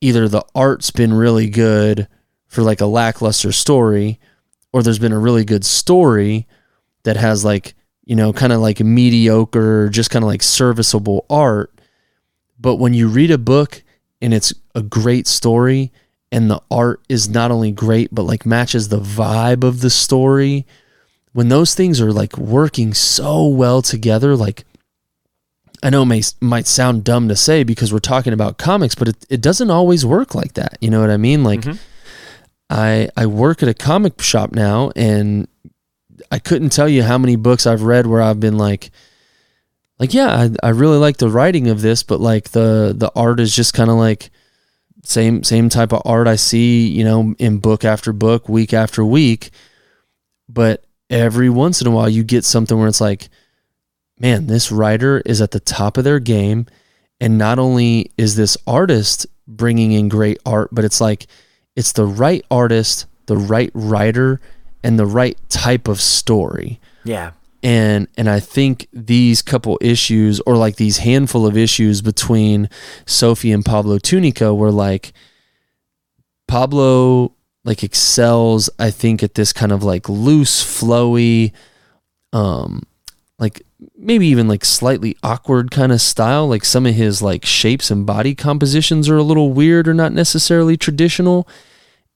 either 0.00 0.28
the 0.28 0.44
art's 0.54 0.90
been 0.90 1.14
really 1.14 1.48
good 1.48 2.06
for 2.46 2.62
like 2.62 2.80
a 2.80 2.86
lackluster 2.86 3.50
story 3.50 4.20
or 4.72 4.82
there's 4.82 4.98
been 4.98 5.12
a 5.12 5.18
really 5.18 5.44
good 5.44 5.64
story 5.64 6.46
that 7.04 7.16
has 7.16 7.44
like 7.44 7.74
you 8.04 8.16
know 8.16 8.32
kind 8.32 8.52
of 8.52 8.60
like 8.60 8.80
mediocre 8.80 9.88
just 9.88 10.10
kind 10.10 10.22
of 10.22 10.28
like 10.28 10.42
serviceable 10.42 11.26
art. 11.28 11.70
But 12.58 12.76
when 12.76 12.94
you 12.94 13.08
read 13.08 13.30
a 13.30 13.38
book 13.38 13.82
and 14.20 14.32
it's 14.32 14.54
a 14.74 14.82
great 14.82 15.26
story 15.26 15.92
and 16.32 16.50
the 16.50 16.60
art 16.70 17.00
is 17.08 17.28
not 17.28 17.50
only 17.50 17.70
great 17.70 18.12
but 18.12 18.22
like 18.22 18.44
matches 18.44 18.88
the 18.88 18.98
vibe 18.98 19.62
of 19.62 19.80
the 19.80 19.90
story 19.90 20.66
when 21.32 21.48
those 21.48 21.74
things 21.74 22.00
are 22.00 22.12
like 22.12 22.36
working 22.36 22.92
so 22.92 23.46
well 23.46 23.82
together 23.82 24.34
like 24.34 24.64
i 25.82 25.90
know 25.90 26.02
it 26.02 26.06
may, 26.06 26.22
might 26.40 26.66
sound 26.66 27.04
dumb 27.04 27.28
to 27.28 27.36
say 27.36 27.62
because 27.62 27.92
we're 27.92 27.98
talking 27.98 28.32
about 28.32 28.58
comics 28.58 28.94
but 28.94 29.08
it, 29.08 29.26
it 29.28 29.40
doesn't 29.40 29.70
always 29.70 30.04
work 30.04 30.34
like 30.34 30.54
that 30.54 30.76
you 30.80 30.90
know 30.90 31.00
what 31.00 31.10
i 31.10 31.16
mean? 31.16 31.44
Like 31.44 31.60
mm-hmm. 31.60 31.78
i 32.68 33.08
i 33.16 33.26
work 33.26 33.62
at 33.62 33.68
a 33.68 33.74
comic 33.74 34.20
shop 34.20 34.52
now 34.52 34.90
and 34.96 35.46
i 36.30 36.38
couldn't 36.38 36.70
tell 36.70 36.88
you 36.88 37.02
how 37.02 37.18
many 37.18 37.36
books 37.36 37.66
i've 37.66 37.82
read 37.82 38.06
where 38.06 38.22
i've 38.22 38.40
been 38.40 38.58
like 38.58 38.90
like 39.98 40.14
yeah 40.14 40.48
i, 40.62 40.66
I 40.66 40.70
really 40.70 40.98
like 40.98 41.16
the 41.18 41.30
writing 41.30 41.68
of 41.68 41.82
this 41.82 42.02
but 42.02 42.20
like 42.20 42.50
the 42.50 42.94
the 42.96 43.10
art 43.14 43.40
is 43.40 43.54
just 43.54 43.74
kind 43.74 43.90
of 43.90 43.96
like 43.96 44.30
same 45.04 45.44
same 45.44 45.68
type 45.68 45.92
of 45.92 46.02
art 46.04 46.26
I 46.26 46.36
see, 46.36 46.88
you 46.88 47.04
know, 47.04 47.34
in 47.38 47.58
book 47.58 47.84
after 47.84 48.12
book, 48.12 48.48
week 48.48 48.72
after 48.72 49.04
week. 49.04 49.50
But 50.48 50.84
every 51.10 51.50
once 51.50 51.80
in 51.80 51.86
a 51.86 51.90
while 51.90 52.08
you 52.08 52.24
get 52.24 52.44
something 52.44 52.78
where 52.78 52.88
it's 52.88 53.00
like, 53.00 53.28
man, 54.18 54.46
this 54.46 54.72
writer 54.72 55.22
is 55.26 55.40
at 55.40 55.50
the 55.50 55.60
top 55.60 55.96
of 55.96 56.04
their 56.04 56.20
game 56.20 56.66
and 57.20 57.38
not 57.38 57.58
only 57.58 58.10
is 58.16 58.36
this 58.36 58.56
artist 58.66 59.26
bringing 59.46 59.92
in 59.92 60.08
great 60.08 60.38
art, 60.44 60.70
but 60.72 60.84
it's 60.84 61.00
like 61.00 61.26
it's 61.76 61.92
the 61.92 62.06
right 62.06 62.44
artist, 62.50 63.06
the 63.26 63.36
right 63.36 63.70
writer 63.74 64.40
and 64.84 64.98
the 64.98 65.06
right 65.06 65.36
type 65.48 65.88
of 65.88 66.00
story. 66.00 66.78
Yeah. 67.02 67.32
and 67.62 68.06
and 68.16 68.30
I 68.30 68.40
think 68.40 68.86
these 68.92 69.42
couple 69.42 69.78
issues 69.80 70.40
or 70.40 70.56
like 70.56 70.76
these 70.76 70.98
handful 70.98 71.46
of 71.46 71.56
issues 71.56 72.02
between 72.02 72.68
Sophie 73.06 73.52
and 73.52 73.64
Pablo 73.64 73.98
Tunica 73.98 74.54
were 74.54 74.70
like 74.70 75.12
Pablo 76.46 77.32
like 77.64 77.82
excels 77.82 78.70
I 78.78 78.90
think 78.90 79.22
at 79.22 79.34
this 79.34 79.52
kind 79.52 79.72
of 79.72 79.82
like 79.82 80.08
loose 80.08 80.62
flowy 80.62 81.52
um 82.32 82.82
like 83.38 83.62
maybe 83.96 84.26
even 84.26 84.48
like 84.48 84.64
slightly 84.64 85.16
awkward 85.22 85.70
kind 85.70 85.92
of 85.92 86.00
style. 86.00 86.48
Like 86.48 86.64
some 86.64 86.86
of 86.86 86.94
his 86.94 87.20
like 87.22 87.44
shapes 87.44 87.90
and 87.90 88.06
body 88.06 88.34
compositions 88.34 89.08
are 89.08 89.16
a 89.16 89.22
little 89.22 89.52
weird 89.52 89.88
or 89.88 89.94
not 89.94 90.12
necessarily 90.12 90.76
traditional. 90.76 91.48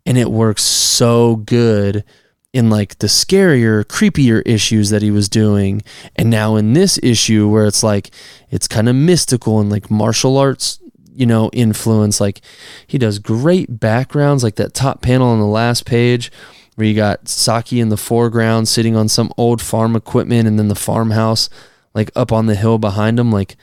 And 0.07 0.17
it 0.17 0.31
works 0.31 0.63
so 0.63 1.37
good 1.37 2.05
in 2.53 2.71
like 2.71 2.99
the 2.99 3.07
scarier, 3.07 3.85
creepier 3.85 4.43
issues 4.47 4.91
that 4.91 5.03
he 5.03 5.11
was 5.11 5.29
doing. 5.29 5.83
And 6.17 6.31
now 6.31 6.57
in 6.57 6.73
this 6.73 6.99
issue 7.03 7.49
where 7.49 7.67
it's 7.67 7.83
like 7.83 8.11
it's 8.51 8.67
kind 8.69 8.89
of 8.89 8.97
mystical 8.97 9.61
and 9.61 9.71
like 9.71 9.91
martial 9.91 10.39
arts, 10.39 10.81
you 11.13 11.27
know, 11.27 11.51
influence, 11.53 12.21
like 12.21 12.41
he 12.87 12.97
does 12.99 13.19
great 13.19 13.79
backgrounds, 13.81 14.43
like 14.43 14.57
that 14.57 14.75
top 14.75 15.03
panel 15.03 15.29
on 15.29 15.41
the 15.41 15.47
last 15.47 15.85
page 15.85 16.33
where 16.77 16.87
you 16.87 16.95
got 16.95 17.29
Saki 17.29 17.81
in 17.81 17.89
the 17.89 17.97
foreground 17.97 18.69
sitting 18.69 18.97
on 18.97 19.09
some 19.09 19.33
old 19.37 19.61
farm 19.61 19.97
equipment 19.97 20.47
and 20.47 20.59
then 20.59 20.69
the 20.69 20.75
farmhouse 20.75 21.51
like 21.93 22.11
up 22.15 22.33
on 22.33 22.47
the 22.47 22.55
hill 22.55 22.79
behind 22.79 23.19
him. 23.21 23.31
Like 23.31 23.57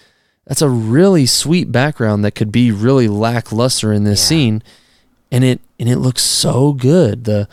that's 0.45 0.61
a 0.61 0.69
really 0.69 1.25
sweet 1.25 1.71
background 1.71 2.23
that 2.23 2.35
could 2.35 2.51
be 2.51 2.71
really 2.71 3.07
lackluster 3.07 3.91
in 3.91 4.03
this 4.03 4.21
Yeah. 4.21 4.27
scene. 4.27 4.63
And 5.31 5.43
it 5.43 5.59
and 5.79 5.89
it 5.89 5.97
looks 5.97 6.21
so 6.21 6.73
good. 6.73 7.23
The 7.23 7.47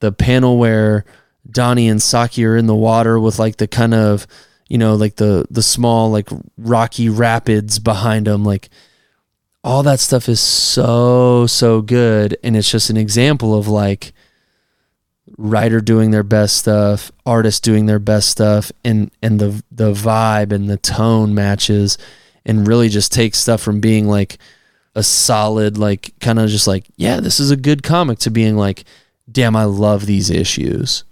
the 0.00 0.12
panel 0.12 0.58
where 0.58 1.04
Donnie 1.50 1.88
and 1.88 2.00
Saki 2.02 2.44
are 2.44 2.56
in 2.56 2.66
the 2.66 2.74
water 2.74 3.18
with 3.18 3.38
like 3.38 3.56
the 3.56 3.68
kind 3.68 3.94
of 3.94 4.26
you 4.68 4.78
know 4.78 4.94
like 4.94 5.16
the 5.16 5.46
the 5.50 5.62
small 5.62 6.10
like 6.10 6.28
rocky 6.56 7.08
rapids 7.08 7.78
behind 7.78 8.26
them 8.26 8.44
like 8.44 8.68
all 9.64 9.82
that 9.82 10.00
stuff 10.00 10.28
is 10.28 10.40
so 10.40 11.46
so 11.46 11.82
good. 11.82 12.36
And 12.42 12.56
it's 12.56 12.70
just 12.70 12.90
an 12.90 12.96
example 12.96 13.54
of 13.54 13.68
like 13.68 14.12
writer 15.36 15.80
doing 15.80 16.10
their 16.10 16.22
best 16.22 16.56
stuff 16.56 17.12
artist 17.26 17.62
doing 17.62 17.84
their 17.84 17.98
best 17.98 18.28
stuff 18.30 18.72
and 18.82 19.10
and 19.22 19.38
the 19.38 19.62
the 19.70 19.92
vibe 19.92 20.52
and 20.52 20.70
the 20.70 20.78
tone 20.78 21.34
matches 21.34 21.98
and 22.46 22.66
really 22.66 22.88
just 22.88 23.12
takes 23.12 23.38
stuff 23.38 23.60
from 23.60 23.78
being 23.78 24.08
like 24.08 24.38
a 24.94 25.02
solid 25.02 25.76
like 25.76 26.12
kind 26.20 26.38
of 26.38 26.48
just 26.48 26.66
like 26.66 26.86
yeah 26.96 27.20
this 27.20 27.38
is 27.38 27.50
a 27.50 27.56
good 27.56 27.82
comic 27.82 28.18
to 28.18 28.30
being 28.30 28.56
like 28.56 28.84
damn 29.30 29.56
i 29.56 29.64
love 29.64 30.06
these 30.06 30.30
issues 30.30 31.04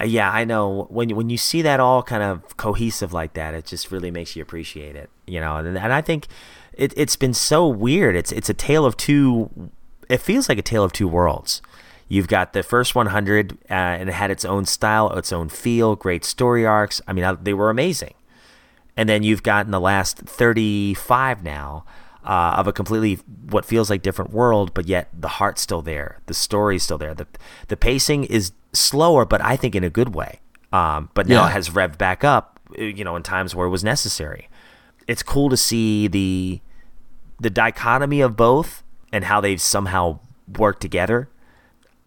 Uh, 0.00 0.04
yeah, 0.04 0.30
I 0.30 0.44
know. 0.44 0.86
When 0.88 1.10
when 1.16 1.28
you 1.30 1.36
see 1.36 1.62
that 1.62 1.80
all 1.80 2.02
kind 2.02 2.22
of 2.22 2.56
cohesive 2.56 3.12
like 3.12 3.34
that, 3.34 3.54
it 3.54 3.66
just 3.66 3.90
really 3.90 4.10
makes 4.10 4.34
you 4.36 4.42
appreciate 4.42 4.96
it. 4.96 5.10
You 5.26 5.40
know, 5.40 5.56
and, 5.56 5.76
and 5.76 5.92
I 5.92 6.00
think 6.00 6.26
it, 6.72 6.94
it's 6.96 7.16
been 7.16 7.34
so 7.34 7.66
weird. 7.68 8.14
It's 8.16 8.32
it's 8.32 8.48
a 8.48 8.54
tale 8.54 8.86
of 8.86 8.96
two. 8.96 9.50
It 10.08 10.20
feels 10.22 10.48
like 10.48 10.58
a 10.58 10.62
tale 10.62 10.84
of 10.84 10.92
two 10.92 11.08
worlds. 11.08 11.60
You've 12.08 12.28
got 12.28 12.52
the 12.54 12.62
first 12.62 12.94
100, 12.94 13.52
uh, 13.52 13.74
and 13.74 14.08
it 14.08 14.12
had 14.12 14.30
its 14.30 14.44
own 14.44 14.64
style, 14.64 15.10
its 15.18 15.32
own 15.32 15.48
feel, 15.48 15.96
great 15.96 16.24
story 16.24 16.64
arcs. 16.64 17.00
I 17.06 17.12
mean, 17.12 17.24
I, 17.24 17.34
they 17.34 17.52
were 17.54 17.68
amazing. 17.70 18.14
And 18.96 19.08
then 19.08 19.22
you've 19.22 19.42
gotten 19.42 19.70
the 19.70 19.80
last 19.80 20.18
35 20.18 21.44
now 21.44 21.84
uh, 22.30 22.54
of 22.60 22.66
a 22.68 22.72
completely 22.72 23.14
what 23.50 23.64
feels 23.64 23.90
like 23.90 24.02
different 24.02 24.30
world, 24.32 24.72
but 24.72 24.86
yet 24.86 25.08
the 25.12 25.28
heart's 25.38 25.60
still 25.62 25.82
there, 25.82 26.10
the 26.26 26.34
story's 26.34 26.82
still 26.84 26.98
there. 26.98 27.14
the 27.14 27.26
The 27.68 27.76
pacing 27.76 28.24
is 28.24 28.52
slower, 28.72 29.24
but 29.24 29.40
I 29.52 29.56
think 29.56 29.74
in 29.74 29.82
a 29.84 29.90
good 29.90 30.14
way. 30.14 30.32
Um, 30.72 31.08
but 31.14 31.26
now 31.26 31.42
Yeah. 31.42 31.48
it 31.48 31.52
has 31.58 31.70
revved 31.70 31.98
back 31.98 32.22
up, 32.22 32.60
uh, 32.78 32.82
you 32.82 33.02
know, 33.04 33.16
in 33.16 33.22
times 33.24 33.54
where 33.56 33.66
it 33.66 33.70
was 33.70 33.82
necessary. 33.82 34.48
It's 35.08 35.22
cool 35.24 35.48
to 35.50 35.56
see 35.56 36.06
the 36.08 36.60
the 37.40 37.50
dichotomy 37.50 38.20
of 38.20 38.36
both 38.36 38.84
and 39.12 39.24
how 39.24 39.40
they've 39.40 39.60
somehow 39.60 40.20
worked 40.58 40.80
together. 40.82 41.28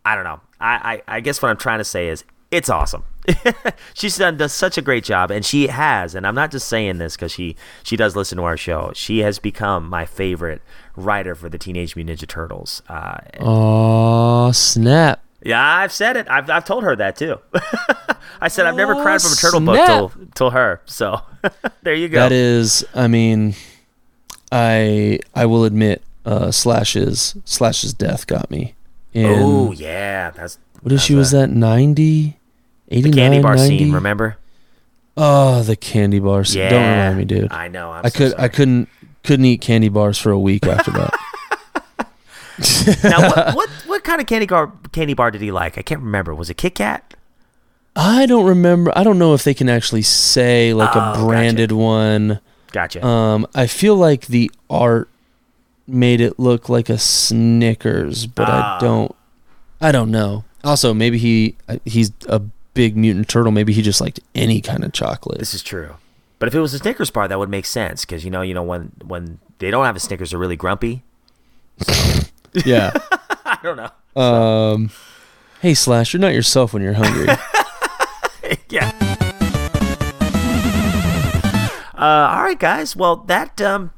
I 0.06 0.16
don't 0.16 0.24
know. 0.24 0.40
I, 0.62 1.02
I, 1.08 1.18
I 1.18 1.20
guess 1.22 1.42
what 1.42 1.50
I'm 1.50 1.58
trying 1.58 1.80
to 1.80 1.84
say 1.96 2.08
is 2.08 2.24
it's 2.52 2.70
awesome. 2.70 3.04
She's 3.94 4.18
done 4.18 4.38
does 4.38 4.54
such 4.54 4.78
a 4.78 4.82
great 4.82 5.04
job, 5.04 5.32
and 5.32 5.46
she 5.46 5.68
has. 5.68 6.16
And 6.16 6.28
I'm 6.28 6.36
not 6.36 6.52
just 6.52 6.68
saying 6.68 6.98
this 6.98 7.16
because 7.16 7.32
she 7.32 7.56
she 7.84 7.96
does 7.96 8.16
listen 8.16 8.38
to 8.38 8.44
our 8.44 8.58
show. 8.58 8.92
She 8.96 9.20
has 9.20 9.40
become 9.40 9.88
my 9.88 10.06
favorite 10.06 10.62
writer 10.96 11.36
for 11.36 11.50
the 11.50 11.58
Teenage 11.58 11.96
Mutant 11.96 12.20
Ninja 12.20 12.28
Turtles. 12.28 12.82
Uh, 12.88 13.18
oh 13.40 14.52
snap 14.52 15.24
yeah, 15.44 15.62
I've 15.62 15.92
said 15.92 16.16
it. 16.16 16.28
I've, 16.30 16.50
I've 16.50 16.66
told 16.66 16.84
her 16.84 16.96
that 16.96 17.18
too. 17.18 17.40
I 18.42 18.48
said 18.48 18.66
I've 18.66 18.76
never 18.76 18.96
cried 18.96 19.22
from 19.22 19.34
a 19.34 19.36
turtle 19.36 19.60
book 19.60 19.76
snap. 19.76 19.88
till 19.88 20.12
till 20.36 20.50
her. 20.52 20.82
So 20.86 21.22
there 21.84 21.94
you 21.94 22.08
go. 22.08 22.20
That 22.20 22.32
is, 22.32 22.86
I 22.94 23.08
mean, 23.08 23.56
I 24.52 25.20
I 25.36 25.46
will 25.46 25.66
admit, 25.66 26.02
uh, 26.26 26.52
Slash's 26.52 27.36
Slash's 27.46 27.94
death 27.94 28.26
got 28.26 28.50
me. 28.50 28.76
Oh 29.16 29.74
yeah, 29.74 30.32
that's 30.32 30.58
what 30.82 30.94
issue 30.94 31.16
that's 31.16 31.32
was 31.32 31.32
that? 31.32 31.50
90? 31.50 32.38
89, 32.94 33.12
the 33.12 33.18
candy 33.18 33.42
bar 33.42 33.56
90? 33.56 33.78
scene. 33.78 33.92
Remember? 33.94 34.38
Oh, 35.18 35.62
the 35.64 35.76
candy 35.76 36.20
bar 36.20 36.44
scene. 36.44 36.62
Yeah. 36.62 36.70
Don't 36.70 36.82
remind 36.90 37.18
me, 37.18 37.26
dude. 37.26 37.52
I 37.52 37.68
know. 37.68 37.92
I'm 37.92 38.06
I 38.06 38.10
so 38.10 38.18
could 38.18 38.32
sorry. 38.32 38.44
I 38.44 38.48
couldn't 38.48 38.90
couldn't 39.24 39.46
eat 39.46 39.62
candy 39.62 39.90
bars 39.90 40.18
for 40.18 40.32
a 40.32 40.40
week 40.40 40.66
after 40.66 40.92
that. 40.92 41.14
now, 43.04 43.30
what, 43.30 43.56
what 43.56 43.70
what 43.88 44.04
kind 44.04 44.22
of 44.22 44.28
candy 44.28 44.46
bar 44.46 44.72
candy 44.92 45.14
bar 45.14 45.32
did 45.32 45.42
he 45.42 45.52
like? 45.52 45.78
I 45.78 45.82
can't 45.82 46.02
remember. 46.02 46.34
Was 46.36 46.50
it 46.50 46.58
Kit 46.58 46.76
Kat? 46.76 47.14
I 47.96 48.26
don't 48.26 48.46
remember. 48.46 48.92
I 48.96 49.04
don't 49.04 49.18
know 49.20 49.34
if 49.34 49.44
they 49.44 49.54
can 49.54 49.70
actually 49.70 50.02
say 50.04 50.74
like 50.74 50.96
Oh, 50.96 51.00
a 51.00 51.02
gotcha. 51.14 51.26
branded 51.26 51.72
one. 51.72 52.40
Gotcha. 52.72 53.06
Um, 53.06 53.46
I 53.56 53.68
feel 53.68 53.96
like 53.96 54.28
the 54.28 54.50
art 54.70 55.10
made 55.88 56.22
it 56.22 56.40
look 56.40 56.70
like 56.70 56.90
a 56.90 56.98
Snickers, 56.98 58.26
but 58.28 58.48
Ah. 58.50 58.78
I 58.78 58.80
don't. 58.80 59.16
I 59.82 59.92
don't 59.92 60.12
know. 60.12 60.44
Also, 60.64 60.94
maybe 60.94 61.18
he 61.18 61.56
he's 61.86 62.12
a 62.28 62.42
big 62.74 62.96
mutant 62.98 63.28
turtle. 63.30 63.52
Maybe 63.52 63.74
he 63.74 63.82
just 63.82 64.02
liked 64.02 64.20
any 64.36 64.62
kind 64.62 64.84
of 64.84 64.94
chocolate. 64.94 65.40
this 65.40 65.54
is 65.54 65.64
true. 65.64 65.96
But 66.40 66.48
if 66.48 66.56
it 66.56 66.60
was 66.60 66.74
a 66.74 66.80
Snickers 66.80 67.10
bar, 67.10 67.28
that 67.28 67.40
would 67.40 67.50
make 67.50 67.66
sense 67.66 68.04
because 68.04 68.26
you 68.26 68.32
know, 68.32 68.42
you 68.42 68.54
know 68.54 68.64
when 68.64 68.92
when 69.06 69.40
they 69.60 69.72
don't 69.72 69.86
have 69.86 69.96
a 69.96 70.00
Snickers. 70.00 70.32
They're 70.32 70.40
really 70.40 70.58
grumpy. 70.58 71.04
Yeah. 72.66 72.92
I 73.46 73.58
don't 73.64 73.78
know. 73.78 74.22
Um, 74.22 74.92
hey 75.62 75.74
Slash, 75.74 76.14
you're 76.14 76.22
not 76.22 76.34
yourself 76.34 76.74
when 76.74 76.84
you're 76.84 76.94
hungry. 76.94 77.26
yeah. 78.70 78.92
Uh, 81.96 82.36
all 82.36 82.44
right, 82.44 82.60
guys. 82.60 82.96
Well, 82.96 83.18
that 83.28 83.62
um, 83.62 83.92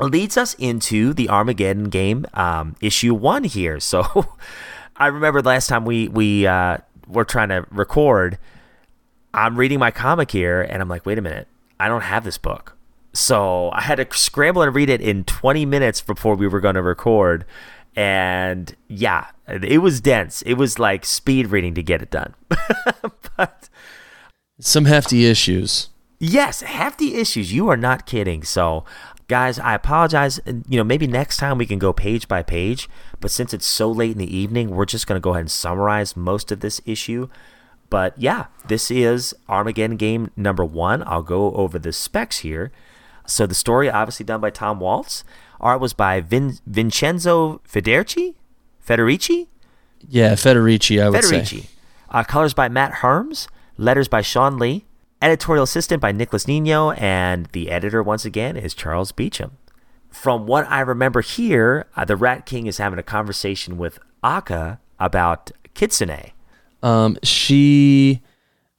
leads 0.00 0.36
us 0.36 0.54
into 0.54 1.14
the 1.14 1.28
Armageddon 1.28 1.88
game 1.88 2.26
um, 2.34 2.76
issue 2.80 3.14
one 3.14 3.44
here. 3.44 3.78
So, 3.80 4.26
I 4.96 5.06
remember 5.06 5.40
last 5.40 5.68
time 5.68 5.84
we 5.84 6.08
we 6.08 6.46
uh, 6.46 6.78
were 7.06 7.24
trying 7.24 7.48
to 7.50 7.66
record. 7.70 8.38
I'm 9.34 9.56
reading 9.56 9.78
my 9.78 9.90
comic 9.90 10.30
here, 10.30 10.62
and 10.62 10.82
I'm 10.82 10.88
like, 10.88 11.06
wait 11.06 11.18
a 11.18 11.22
minute, 11.22 11.48
I 11.80 11.88
don't 11.88 12.02
have 12.02 12.24
this 12.24 12.38
book. 12.38 12.76
So 13.12 13.70
I 13.72 13.82
had 13.82 13.96
to 13.96 14.06
scramble 14.16 14.62
and 14.62 14.74
read 14.74 14.88
it 14.88 15.00
in 15.00 15.24
20 15.24 15.66
minutes 15.66 16.00
before 16.00 16.34
we 16.34 16.46
were 16.46 16.60
going 16.60 16.74
to 16.76 16.82
record. 16.82 17.44
And 17.94 18.74
yeah, 18.88 19.26
it 19.46 19.82
was 19.82 20.00
dense. 20.00 20.42
It 20.42 20.54
was 20.54 20.78
like 20.78 21.04
speed 21.04 21.48
reading 21.48 21.74
to 21.74 21.82
get 21.82 22.00
it 22.00 22.10
done. 22.10 22.34
but 23.36 23.68
Some 24.60 24.86
hefty 24.86 25.26
issues. 25.26 25.90
Yes, 26.18 26.62
hefty 26.62 27.16
issues. 27.16 27.52
You 27.52 27.68
are 27.68 27.76
not 27.76 28.06
kidding. 28.06 28.44
So, 28.44 28.84
guys, 29.28 29.58
I 29.58 29.74
apologize. 29.74 30.38
And, 30.46 30.64
You 30.68 30.78
know, 30.78 30.84
maybe 30.84 31.06
next 31.06 31.36
time 31.38 31.58
we 31.58 31.66
can 31.66 31.78
go 31.78 31.92
page 31.92 32.28
by 32.28 32.42
page. 32.42 32.88
But 33.20 33.30
since 33.30 33.52
it's 33.54 33.66
so 33.66 33.90
late 33.90 34.12
in 34.12 34.18
the 34.18 34.36
evening, 34.36 34.70
we're 34.70 34.84
just 34.84 35.06
going 35.06 35.16
to 35.16 35.22
go 35.22 35.30
ahead 35.30 35.40
and 35.42 35.50
summarize 35.50 36.16
most 36.16 36.52
of 36.52 36.60
this 36.60 36.80
issue. 36.84 37.28
But 37.90 38.14
yeah, 38.16 38.46
this 38.66 38.90
is 38.90 39.34
Armageddon 39.48 39.96
game 39.96 40.30
number 40.36 40.64
one. 40.64 41.02
I'll 41.06 41.22
go 41.22 41.52
over 41.54 41.78
the 41.78 41.92
specs 41.92 42.38
here. 42.38 42.72
So 43.26 43.46
the 43.46 43.54
story, 43.54 43.90
obviously 43.90 44.24
done 44.24 44.40
by 44.40 44.50
Tom 44.50 44.80
Waltz. 44.80 45.24
Art 45.60 45.80
was 45.80 45.92
by 45.92 46.20
Vin- 46.20 46.58
Vincenzo 46.66 47.60
Federici. 47.68 48.34
Federici. 48.86 49.46
Yeah, 50.08 50.32
Federici, 50.32 51.02
I 51.02 51.10
would 51.10 51.22
say. 51.22 51.40
Federici. 51.40 51.66
Uh, 52.10 52.24
colors 52.24 52.54
by 52.54 52.68
Matt 52.68 52.94
Herms. 52.94 53.46
Letters 53.76 54.08
by 54.08 54.20
Shawn 54.22 54.58
Lee. 54.58 54.84
Editorial 55.22 55.62
assistant 55.62 56.02
by 56.02 56.10
Nicholas 56.10 56.48
Nino. 56.48 56.90
And 56.90 57.46
the 57.52 57.70
editor, 57.70 58.02
once 58.02 58.24
again, 58.24 58.56
is 58.56 58.74
Charles 58.74 59.12
Beecham. 59.12 59.52
From 60.10 60.46
what 60.46 60.68
I 60.68 60.80
remember 60.80 61.20
here, 61.22 61.86
uh, 61.96 62.04
the 62.04 62.16
Rat 62.16 62.44
King 62.44 62.66
is 62.66 62.78
having 62.78 62.98
a 62.98 63.04
conversation 63.04 63.78
with 63.78 63.98
Aka 64.22 64.78
about 64.98 65.52
Kitsune. 65.74 66.32
Um, 66.82 67.16
she, 67.22 68.20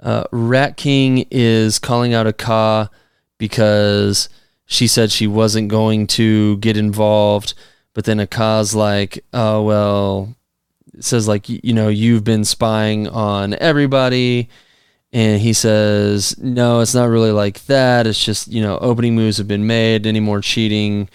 uh, 0.02 0.26
Rat 0.32 0.78
King 0.78 1.26
is 1.32 1.80
calling 1.80 2.14
out 2.14 2.28
Aka 2.28 2.90
because 3.38 4.30
she 4.66 4.88
said 4.88 5.12
she 5.12 5.28
wasn't 5.28 5.70
going 5.70 6.08
to 6.08 6.58
get 6.58 6.78
involved, 6.78 7.54
but 7.94 8.06
then 8.06 8.20
Aka's 8.20 8.76
like, 8.76 9.24
oh 9.34 9.64
well, 9.64 10.36
says 11.00 11.28
like 11.28 11.50
you 11.50 11.74
know 11.74 11.90
you've 11.90 12.24
been 12.24 12.44
spying 12.44 13.08
on 13.08 13.54
everybody, 13.56 14.50
and 15.14 15.40
he 15.40 15.54
says 15.54 16.38
no, 16.40 16.82
it's 16.82 16.96
not 16.96 17.08
really 17.08 17.32
like 17.32 17.66
that. 17.68 18.08
It's 18.08 18.24
just 18.24 18.50
you 18.50 18.62
know 18.62 18.78
opening 18.80 19.16
moves 19.16 19.38
have 19.38 19.48
been 19.48 19.68
made. 19.68 20.06
Any 20.06 20.20
more 20.20 20.42
cheating? 20.42 21.10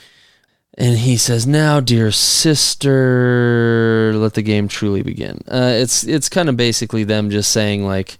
And 0.74 0.96
he 0.96 1.16
says, 1.16 1.44
"Now, 1.46 1.80
dear 1.80 2.12
sister, 2.12 4.12
let 4.14 4.34
the 4.34 4.42
game 4.42 4.68
truly 4.68 5.02
begin." 5.02 5.42
Uh, 5.48 5.72
it's 5.74 6.04
it's 6.04 6.28
kind 6.28 6.48
of 6.48 6.56
basically 6.56 7.02
them 7.02 7.30
just 7.30 7.50
saying 7.50 7.84
like, 7.84 8.16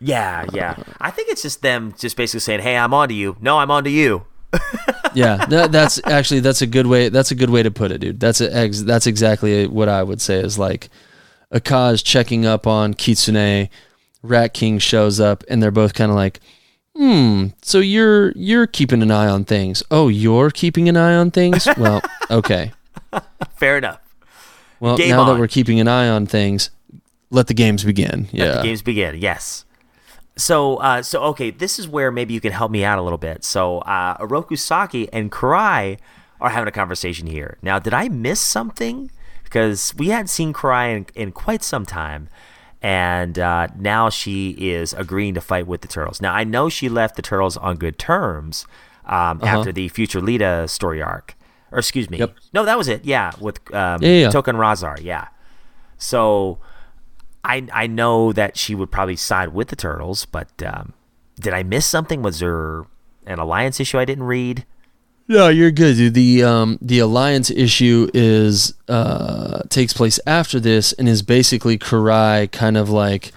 Yeah, 0.00 0.44
yeah. 0.52 0.76
I 1.00 1.10
think 1.10 1.30
it's 1.30 1.42
just 1.42 1.62
them 1.62 1.94
just 1.98 2.18
basically 2.18 2.40
saying, 2.40 2.60
hey, 2.60 2.76
I'm 2.76 2.92
on 2.92 3.08
to 3.08 3.14
you. 3.14 3.36
No, 3.40 3.58
I'm 3.58 3.70
on 3.70 3.84
to 3.84 3.90
you. 3.90 4.26
yeah, 5.14 5.46
that, 5.46 5.72
that's 5.72 6.00
actually 6.04 6.40
that's 6.40 6.60
a 6.60 6.66
good 6.66 6.86
way. 6.86 7.08
That's 7.08 7.30
a 7.30 7.34
good 7.34 7.50
way 7.50 7.62
to 7.62 7.70
put 7.70 7.92
it, 7.92 7.98
dude. 7.98 8.20
That's 8.20 8.40
a, 8.40 8.54
ex, 8.54 8.82
that's 8.82 9.06
exactly 9.06 9.66
what 9.66 9.88
I 9.88 10.02
would 10.02 10.20
say 10.20 10.40
is 10.40 10.58
like, 10.58 10.88
Aka's 11.52 12.02
checking 12.02 12.46
up 12.46 12.66
on 12.66 12.94
Kitsune, 12.94 13.68
Rat 14.22 14.52
King 14.54 14.78
shows 14.78 15.20
up, 15.20 15.44
and 15.48 15.62
they're 15.62 15.70
both 15.70 15.94
kind 15.94 16.10
of 16.10 16.16
like, 16.16 16.40
hmm. 16.96 17.46
So 17.62 17.78
you're 17.78 18.32
you're 18.32 18.66
keeping 18.66 19.02
an 19.02 19.10
eye 19.10 19.28
on 19.28 19.44
things. 19.44 19.82
Oh, 19.90 20.08
you're 20.08 20.50
keeping 20.50 20.88
an 20.88 20.96
eye 20.96 21.14
on 21.14 21.30
things. 21.30 21.66
Well, 21.76 22.02
okay. 22.30 22.72
Fair 23.56 23.78
enough. 23.78 24.00
Well, 24.80 24.96
Game 24.96 25.10
now 25.10 25.24
that 25.24 25.38
we're 25.38 25.48
keeping 25.48 25.78
an 25.80 25.88
eye 25.88 26.08
on 26.08 26.26
things, 26.26 26.70
let 27.30 27.46
the 27.48 27.54
games 27.54 27.84
begin. 27.84 28.22
Let 28.32 28.34
Yeah. 28.34 28.54
the 28.56 28.62
games 28.62 28.82
begin. 28.82 29.16
Yes. 29.18 29.64
So, 30.36 30.76
uh, 30.76 31.02
so 31.02 31.22
okay, 31.24 31.50
this 31.50 31.78
is 31.78 31.86
where 31.88 32.10
maybe 32.10 32.32
you 32.34 32.40
can 32.40 32.52
help 32.52 32.70
me 32.70 32.84
out 32.84 32.98
a 32.98 33.02
little 33.02 33.18
bit. 33.18 33.44
So, 33.44 33.78
uh, 33.80 34.16
Oroku 34.18 34.58
Saki 34.58 35.12
and 35.12 35.30
Karai 35.30 35.98
are 36.40 36.50
having 36.50 36.68
a 36.68 36.72
conversation 36.72 37.26
here. 37.26 37.58
Now, 37.62 37.78
did 37.78 37.92
I 37.92 38.08
miss 38.08 38.40
something? 38.40 39.10
Because 39.44 39.92
we 39.96 40.08
hadn't 40.08 40.28
seen 40.28 40.52
Karai 40.54 40.96
in, 40.96 41.06
in 41.14 41.32
quite 41.32 41.62
some 41.62 41.84
time, 41.84 42.28
and 42.82 43.38
uh, 43.38 43.68
now 43.78 44.08
she 44.08 44.50
is 44.50 44.92
agreeing 44.94 45.34
to 45.34 45.40
fight 45.40 45.66
with 45.66 45.82
the 45.82 45.88
turtles. 45.88 46.20
Now, 46.20 46.32
I 46.34 46.44
know 46.44 46.68
she 46.68 46.88
left 46.88 47.16
the 47.16 47.22
turtles 47.22 47.56
on 47.56 47.76
good 47.76 47.98
terms 47.98 48.66
um, 49.04 49.40
after 49.42 49.72
the 49.72 49.88
Future 49.88 50.20
Lita 50.20 50.66
story 50.68 51.02
arc, 51.02 51.36
or 51.72 51.78
excuse 51.78 52.08
me, 52.08 52.18
Yep. 52.18 52.34
no, 52.54 52.64
that 52.64 52.78
was 52.78 52.88
it. 52.88 53.04
Yeah, 53.04 53.32
with 53.40 53.58
um, 53.74 54.02
yeah, 54.02 54.10
yeah. 54.10 54.30
Token 54.30 54.56
Razar. 54.56 55.02
Yeah. 55.02 55.28
So 55.98 56.58
I 57.44 57.66
I 57.72 57.86
know 57.86 58.32
that 58.32 58.56
she 58.56 58.74
would 58.74 58.90
probably 58.90 59.16
side 59.16 59.50
with 59.52 59.68
the 59.68 59.76
turtles, 59.76 60.24
but 60.24 60.48
um, 60.62 60.94
did 61.38 61.52
I 61.52 61.62
miss 61.62 61.86
something? 61.86 62.22
Was 62.22 62.40
there 62.40 62.84
an 63.26 63.38
alliance 63.38 63.80
issue 63.80 63.98
I 63.98 64.04
didn't 64.04 64.24
read? 64.24 64.64
No, 65.30 65.46
you're 65.46 65.70
good, 65.70 65.96
dude. 65.96 66.14
The 66.14 66.42
um 66.42 66.76
the 66.82 66.98
alliance 66.98 67.52
issue 67.52 68.10
is 68.12 68.74
uh 68.88 69.62
takes 69.68 69.92
place 69.92 70.18
after 70.26 70.58
this 70.58 70.92
and 70.94 71.08
is 71.08 71.22
basically 71.22 71.78
Karai 71.78 72.50
kind 72.50 72.76
of 72.76 72.90
like 72.90 73.30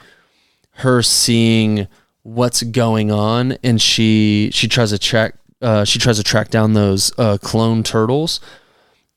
her 0.78 1.04
seeing 1.04 1.88
what's 2.24 2.64
going 2.64 3.12
on 3.12 3.60
and 3.64 3.80
she 3.80 4.50
she 4.52 4.68
tries 4.68 4.90
to 4.90 4.98
track 4.98 5.36
uh 5.62 5.84
she 5.84 6.00
tries 6.00 6.18
to 6.18 6.24
track 6.24 6.50
down 6.50 6.74
those 6.74 7.12
uh 7.20 7.38
clone 7.40 7.84
turtles 7.84 8.40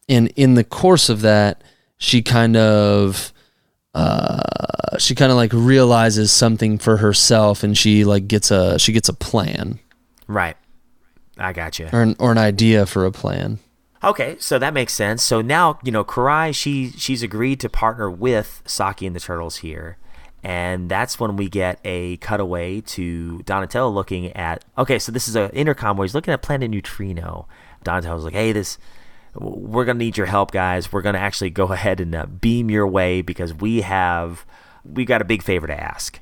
and 0.07 0.31
in 0.37 0.53
the 0.53 0.65
course 0.65 1.09
of 1.09 1.23
that 1.23 1.63
she 1.97 2.21
kind 2.21 2.59
of 2.59 3.33
uh 3.95 4.99
she 4.99 5.15
kind 5.15 5.33
of 5.33 5.37
like 5.37 5.53
realizes 5.55 6.31
something 6.31 6.77
for 6.77 6.99
herself 6.99 7.63
and 7.63 7.79
she 7.79 8.05
like 8.05 8.29
gets 8.29 8.51
a 8.51 8.79
she 8.79 8.93
gets 8.93 9.09
a 9.09 9.15
plan 9.15 9.79
Right. 10.29 10.57
I 11.39 11.53
got 11.53 11.79
you. 11.79 11.89
or 11.93 12.03
an, 12.03 12.17
or 12.19 12.33
an 12.33 12.39
idea 12.39 12.87
for 12.87 13.05
a 13.05 13.13
plan. 13.13 13.59
Okay, 14.05 14.37
so 14.39 14.59
that 14.59 14.73
makes 14.75 14.93
sense. 14.93 15.23
So 15.23 15.41
now 15.41 15.79
you 15.83 15.91
know 15.93 16.05
Karai. 16.05 16.55
She 16.55 16.91
she's 16.91 17.23
agreed 17.23 17.61
to 17.61 17.69
partner 17.69 18.11
with 18.11 18.63
Saki 18.67 19.07
and 19.07 19.15
the 19.17 19.21
turtles 19.21 19.57
here. 19.57 19.99
And 20.45 20.89
that's 20.89 21.19
when 21.19 21.35
we 21.37 21.49
get 21.49 21.81
a 21.85 22.19
cutaway 22.19 22.81
to 22.83 23.43
Donatello 23.43 23.91
looking 23.91 24.31
at. 24.37 24.65
Okay, 24.79 24.99
so 24.99 25.11
this 25.11 25.27
is 25.27 25.35
an 25.35 25.51
intercom 25.51 25.97
where 25.97 26.05
he's 26.05 26.15
looking 26.15 26.33
at 26.33 26.41
Planet 26.43 26.71
Neutrino. 26.71 27.49
Donatello's 27.83 28.23
like, 28.25 28.35
"Hey, 28.35 28.53
this, 28.53 28.79
we're 29.35 29.85
gonna 29.85 29.99
need 29.99 30.17
your 30.17 30.27
help, 30.27 30.53
guys. 30.53 30.93
We're 30.93 31.03
gonna 31.03 31.19
actually 31.19 31.51
go 31.51 31.65
ahead 31.73 32.01
and 32.01 32.15
uh, 32.15 32.27
beam 32.27 32.71
your 32.71 32.87
way 32.87 33.23
because 33.23 33.53
we 33.55 33.81
have, 33.81 34.47
we 34.85 35.05
got 35.05 35.21
a 35.21 35.25
big 35.25 35.43
favor 35.43 35.67
to 35.67 35.79
ask." 35.81 36.21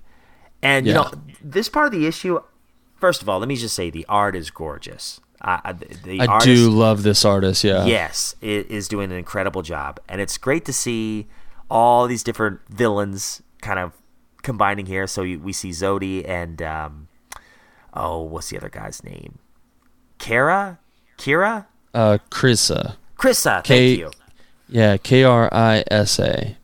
And 0.62 0.86
you 0.86 0.92
Yeah. 0.94 1.02
know, 1.02 1.10
this 1.42 1.68
part 1.68 1.86
of 1.86 1.92
the 1.92 2.06
issue. 2.06 2.40
First 3.04 3.20
of 3.20 3.28
all, 3.28 3.38
let 3.38 3.48
me 3.48 3.56
just 3.56 3.74
say 3.76 3.90
the 3.90 4.06
art 4.08 4.34
is 4.34 4.48
gorgeous. 4.50 5.20
Uh, 5.42 5.74
the, 5.74 5.94
the 6.04 6.20
I 6.22 6.24
artist, 6.26 6.46
do 6.46 6.70
love 6.70 7.02
this 7.02 7.22
artist. 7.22 7.62
Yeah. 7.62 7.84
yes, 7.84 8.34
it 8.40 8.70
is 8.70 8.88
doing 8.88 9.12
an 9.12 9.18
incredible 9.18 9.60
job, 9.60 10.00
and 10.08 10.22
it's 10.22 10.38
great 10.38 10.64
to 10.64 10.72
see 10.72 11.26
all 11.68 12.06
these 12.06 12.22
different 12.22 12.60
villains 12.70 13.42
kind 13.60 13.78
of 13.78 13.92
combining 14.40 14.86
here. 14.86 15.06
So 15.06 15.20
we 15.20 15.52
see 15.52 15.68
Zodi 15.68 16.26
and 16.26 16.62
um, 16.62 17.08
oh, 17.92 18.22
what's 18.22 18.48
the 18.48 18.56
other 18.56 18.70
guy's 18.70 19.04
name? 19.04 19.38
Kara, 20.16 20.78
Kira, 21.18 21.66
Uh, 21.92 22.16
Krisa. 22.30 22.96
Krissa. 23.18 23.56
Thank 23.56 23.66
K- 23.66 23.94
you. 23.98 24.10
Yeah. 24.66 24.96
K 24.96 25.24
R 25.24 25.50
I 25.52 25.84
S 25.90 26.18
A. 26.20 26.56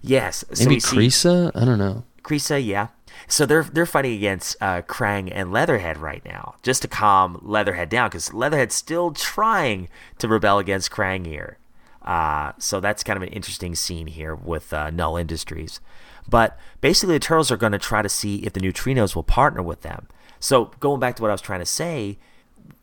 Yes, 0.00 0.42
so 0.54 0.64
Maybe 0.64 0.80
Krisa. 0.80 1.50
I 1.54 1.66
don't 1.66 1.78
know. 1.78 2.04
Krisa, 2.22 2.64
yeah. 2.64 2.86
So 3.32 3.46
they're 3.46 3.62
they're 3.62 3.86
fighting 3.86 4.12
against 4.12 4.58
uh, 4.60 4.82
Krang 4.82 5.30
and 5.32 5.50
Leatherhead 5.50 5.96
right 5.96 6.22
now, 6.22 6.56
just 6.62 6.82
to 6.82 6.88
calm 6.88 7.38
Leatherhead 7.40 7.88
down, 7.88 8.10
because 8.10 8.34
Leatherhead's 8.34 8.74
still 8.74 9.10
trying 9.10 9.88
to 10.18 10.28
rebel 10.28 10.58
against 10.58 10.90
Krang 10.90 11.24
here. 11.24 11.56
Uh, 12.02 12.52
so 12.58 12.78
that's 12.78 13.02
kind 13.02 13.16
of 13.16 13.22
an 13.22 13.30
interesting 13.30 13.74
scene 13.74 14.06
here 14.06 14.34
with 14.34 14.70
uh, 14.74 14.90
Null 14.90 15.16
Industries. 15.16 15.80
But 16.28 16.58
basically, 16.82 17.14
the 17.14 17.20
turtles 17.20 17.50
are 17.50 17.56
going 17.56 17.72
to 17.72 17.78
try 17.78 18.02
to 18.02 18.08
see 18.10 18.44
if 18.44 18.52
the 18.52 18.60
neutrinos 18.60 19.16
will 19.16 19.22
partner 19.22 19.62
with 19.62 19.80
them. 19.80 20.08
So 20.38 20.66
going 20.78 21.00
back 21.00 21.16
to 21.16 21.22
what 21.22 21.30
I 21.30 21.32
was 21.32 21.40
trying 21.40 21.60
to 21.60 21.66
say, 21.66 22.18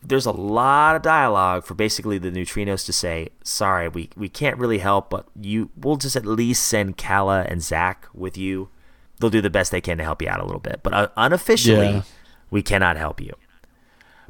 there's 0.02 0.26
a 0.26 0.32
lot 0.32 0.96
of 0.96 1.02
dialogue 1.02 1.62
for 1.62 1.74
basically 1.74 2.18
the 2.18 2.32
neutrinos 2.32 2.84
to 2.86 2.92
say, 2.92 3.28
"Sorry, 3.44 3.88
we, 3.88 4.10
we 4.16 4.28
can't 4.28 4.58
really 4.58 4.78
help, 4.78 5.10
but 5.10 5.26
you 5.40 5.70
we'll 5.76 5.94
just 5.94 6.16
at 6.16 6.26
least 6.26 6.64
send 6.64 6.98
Kala 6.98 7.42
and 7.42 7.62
Zak 7.62 8.08
with 8.12 8.36
you. 8.36 8.70
They'll 9.20 9.30
do 9.30 9.40
the 9.40 9.50
best 9.50 9.70
they 9.70 9.80
can 9.80 9.98
to 9.98 10.04
help 10.04 10.20
you 10.22 10.28
out 10.28 10.40
a 10.40 10.44
little 10.44 10.60
bit, 10.60 10.80
but 10.82 10.92
uh, 10.94 11.08
unofficially, 11.16 11.86
Yeah. 11.90 12.02
we 12.50 12.62
cannot 12.62 12.96
help 12.96 13.20
you." 13.20 13.34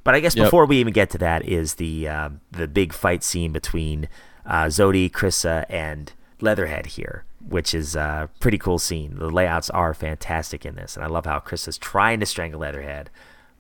But 0.05 0.15
I 0.15 0.21
guess 0.21 0.35
Yep. 0.35 0.47
before 0.47 0.67
we 0.67 0.79
even 0.79 0.93
get 0.93 1.11
to 1.11 1.19
that 1.19 1.45
is 1.47 1.75
the 1.75 2.09
uh, 2.09 2.29
the 2.51 2.67
big 2.69 2.93
fight 2.93 3.23
scene 3.23 3.53
between 3.53 4.09
uh, 4.47 4.65
Zodi, 4.65 5.11
Krissa, 5.11 5.65
and 5.69 6.13
Leatherhead 6.41 6.87
here, 6.87 7.25
which 7.47 7.75
is 7.75 7.95
a 7.95 8.29
pretty 8.41 8.57
cool 8.59 8.79
scene. 8.79 9.17
The 9.19 9.29
layouts 9.31 9.69
are 9.71 9.93
fantastic 9.95 10.65
in 10.65 10.75
this, 10.77 10.97
and 10.97 11.05
I 11.05 11.09
love 11.09 11.27
how 11.27 11.39
Krissa's 11.41 11.77
trying 11.79 12.19
to 12.21 12.27
strangle 12.27 12.61
Leatherhead, 12.61 13.11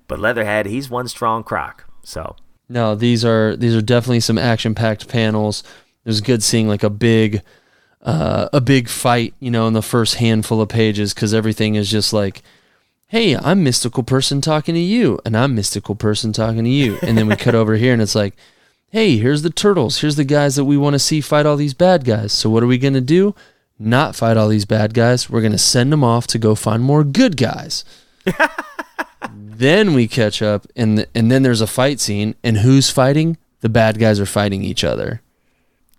but 0.09 0.19
Leatherhead 0.19 0.66
he's 0.66 0.89
one 0.90 1.09
strong 1.09 1.44
croc. 1.44 1.85
So 2.02 2.36
No, 2.69 2.94
these 2.94 3.24
are 3.24 3.55
these 3.57 3.77
are 3.77 3.82
definitely 3.82 4.20
some 4.20 4.39
action 4.39 4.74
packed 4.74 5.09
panels. 5.09 5.62
It 6.05 6.09
was 6.09 6.23
good 6.23 6.43
seeing 6.43 6.66
like 6.66 6.82
a 6.82 6.89
big 6.90 7.43
uh, 8.02 8.48
a 8.52 8.60
big 8.60 8.89
fight, 8.89 9.35
you 9.40 9.51
know, 9.51 9.66
in 9.66 9.72
the 9.72 9.82
first 9.82 10.16
handful 10.16 10.60
of 10.60 10.68
pages 10.68 11.12
because 11.12 11.35
everything 11.35 11.74
is 11.74 11.90
just 11.90 12.12
like, 12.12 12.43
hey, 13.09 13.36
I'm 13.36 13.64
mystical 13.64 14.02
person 14.02 14.40
talking 14.40 14.74
to 14.74 14.81
you, 14.81 15.18
and 15.24 15.36
I'm 15.36 15.55
mystical 15.55 15.94
person 15.94 16.32
talking 16.32 16.64
to 16.64 16.70
you, 16.70 16.98
and 17.02 17.18
then 17.18 17.27
we 17.27 17.36
cut 17.36 17.55
over 17.55 17.74
here 17.74 17.93
and 17.93 18.01
it's 18.01 18.14
like, 18.14 18.36
hey, 18.90 19.18
here's 19.18 19.43
the 19.43 19.51
turtles, 19.51 20.01
here's 20.01 20.16
the 20.16 20.24
guys 20.24 20.56
that 20.56 20.64
we 20.64 20.77
want 20.77 20.94
to 20.94 20.98
see 20.98 21.20
fight 21.20 21.47
all 21.47 21.56
these 21.56 21.74
bad 21.74 22.05
guys. 22.05 22.32
So 22.32 22.48
what 22.51 22.62
are 22.62 22.68
we 22.68 22.78
gonna 22.78 23.01
do? 23.01 23.35
Not 23.78 24.14
fight 24.14 24.36
all 24.36 24.48
these 24.48 24.64
bad 24.64 24.94
guys. 24.94 25.28
We're 25.28 25.43
gonna 25.43 25.59
send 25.59 25.93
them 25.93 26.05
off 26.05 26.27
to 26.28 26.39
go 26.39 26.55
find 26.55 26.82
more 26.82 27.05
good 27.05 27.36
guys. 27.36 27.85
then 29.60 29.93
we 29.94 30.09
catch 30.09 30.40
up 30.40 30.66
and 30.74 30.98
th- 30.98 31.09
and 31.14 31.31
then 31.31 31.43
there's 31.43 31.60
a 31.60 31.66
fight 31.66 32.01
scene 32.01 32.35
and 32.43 32.59
who's 32.59 32.90
fighting 32.90 33.36
the 33.60 33.68
bad 33.68 33.98
guys 33.98 34.18
are 34.18 34.27
fighting 34.27 34.62
each 34.62 34.82
other 34.82 35.20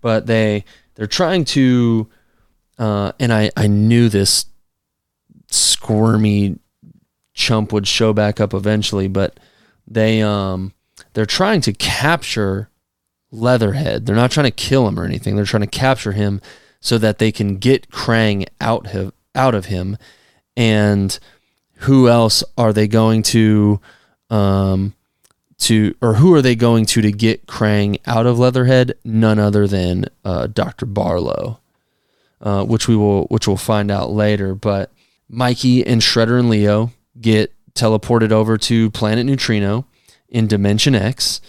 but 0.01 0.25
they 0.25 0.65
they're 0.95 1.07
trying 1.07 1.45
to 1.45 2.09
uh, 2.77 3.11
and 3.19 3.33
I 3.33 3.51
I 3.55 3.67
knew 3.67 4.09
this 4.09 4.45
squirmy 5.49 6.57
chump 7.33 7.73
would 7.73 7.87
show 7.87 8.13
back 8.13 8.39
up 8.39 8.53
eventually 8.53 9.07
but 9.07 9.39
they 9.87 10.21
um 10.21 10.73
they're 11.13 11.25
trying 11.25 11.61
to 11.61 11.73
capture 11.73 12.69
Leatherhead. 13.31 14.05
They're 14.05 14.15
not 14.15 14.31
trying 14.31 14.45
to 14.45 14.51
kill 14.51 14.87
him 14.87 14.99
or 14.99 15.05
anything. 15.05 15.35
They're 15.35 15.45
trying 15.45 15.61
to 15.61 15.67
capture 15.67 16.11
him 16.11 16.41
so 16.81 16.97
that 16.97 17.17
they 17.17 17.31
can 17.31 17.57
get 17.57 17.89
Krang 17.89 18.45
out 18.59 18.93
of 18.93 19.13
out 19.33 19.55
of 19.55 19.65
him. 19.65 19.97
And 20.57 21.17
who 21.75 22.09
else 22.09 22.43
are 22.57 22.73
they 22.73 22.87
going 22.87 23.23
to 23.23 23.79
um 24.29 24.93
to 25.61 25.95
or 26.01 26.15
who 26.15 26.33
are 26.33 26.41
they 26.41 26.55
going 26.55 26.85
to 26.87 27.01
to 27.01 27.11
get 27.11 27.45
Krang 27.47 27.99
out 28.05 28.25
of 28.25 28.39
Leatherhead? 28.39 28.93
None 29.03 29.39
other 29.39 29.67
than 29.67 30.05
uh, 30.25 30.47
Dr. 30.47 30.85
Barlow, 30.85 31.59
uh, 32.41 32.63
which 32.65 32.87
we 32.87 32.95
will 32.95 33.25
which 33.25 33.47
we'll 33.47 33.57
find 33.57 33.89
out 33.89 34.11
later. 34.11 34.55
But 34.55 34.91
Mikey 35.29 35.85
and 35.85 36.01
Shredder 36.01 36.39
and 36.39 36.49
Leo 36.49 36.91
get 37.19 37.53
teleported 37.73 38.31
over 38.31 38.57
to 38.57 38.91
Planet 38.91 39.25
Neutrino 39.25 39.85
in 40.29 40.47
Dimension 40.47 40.95
X. 40.95 41.41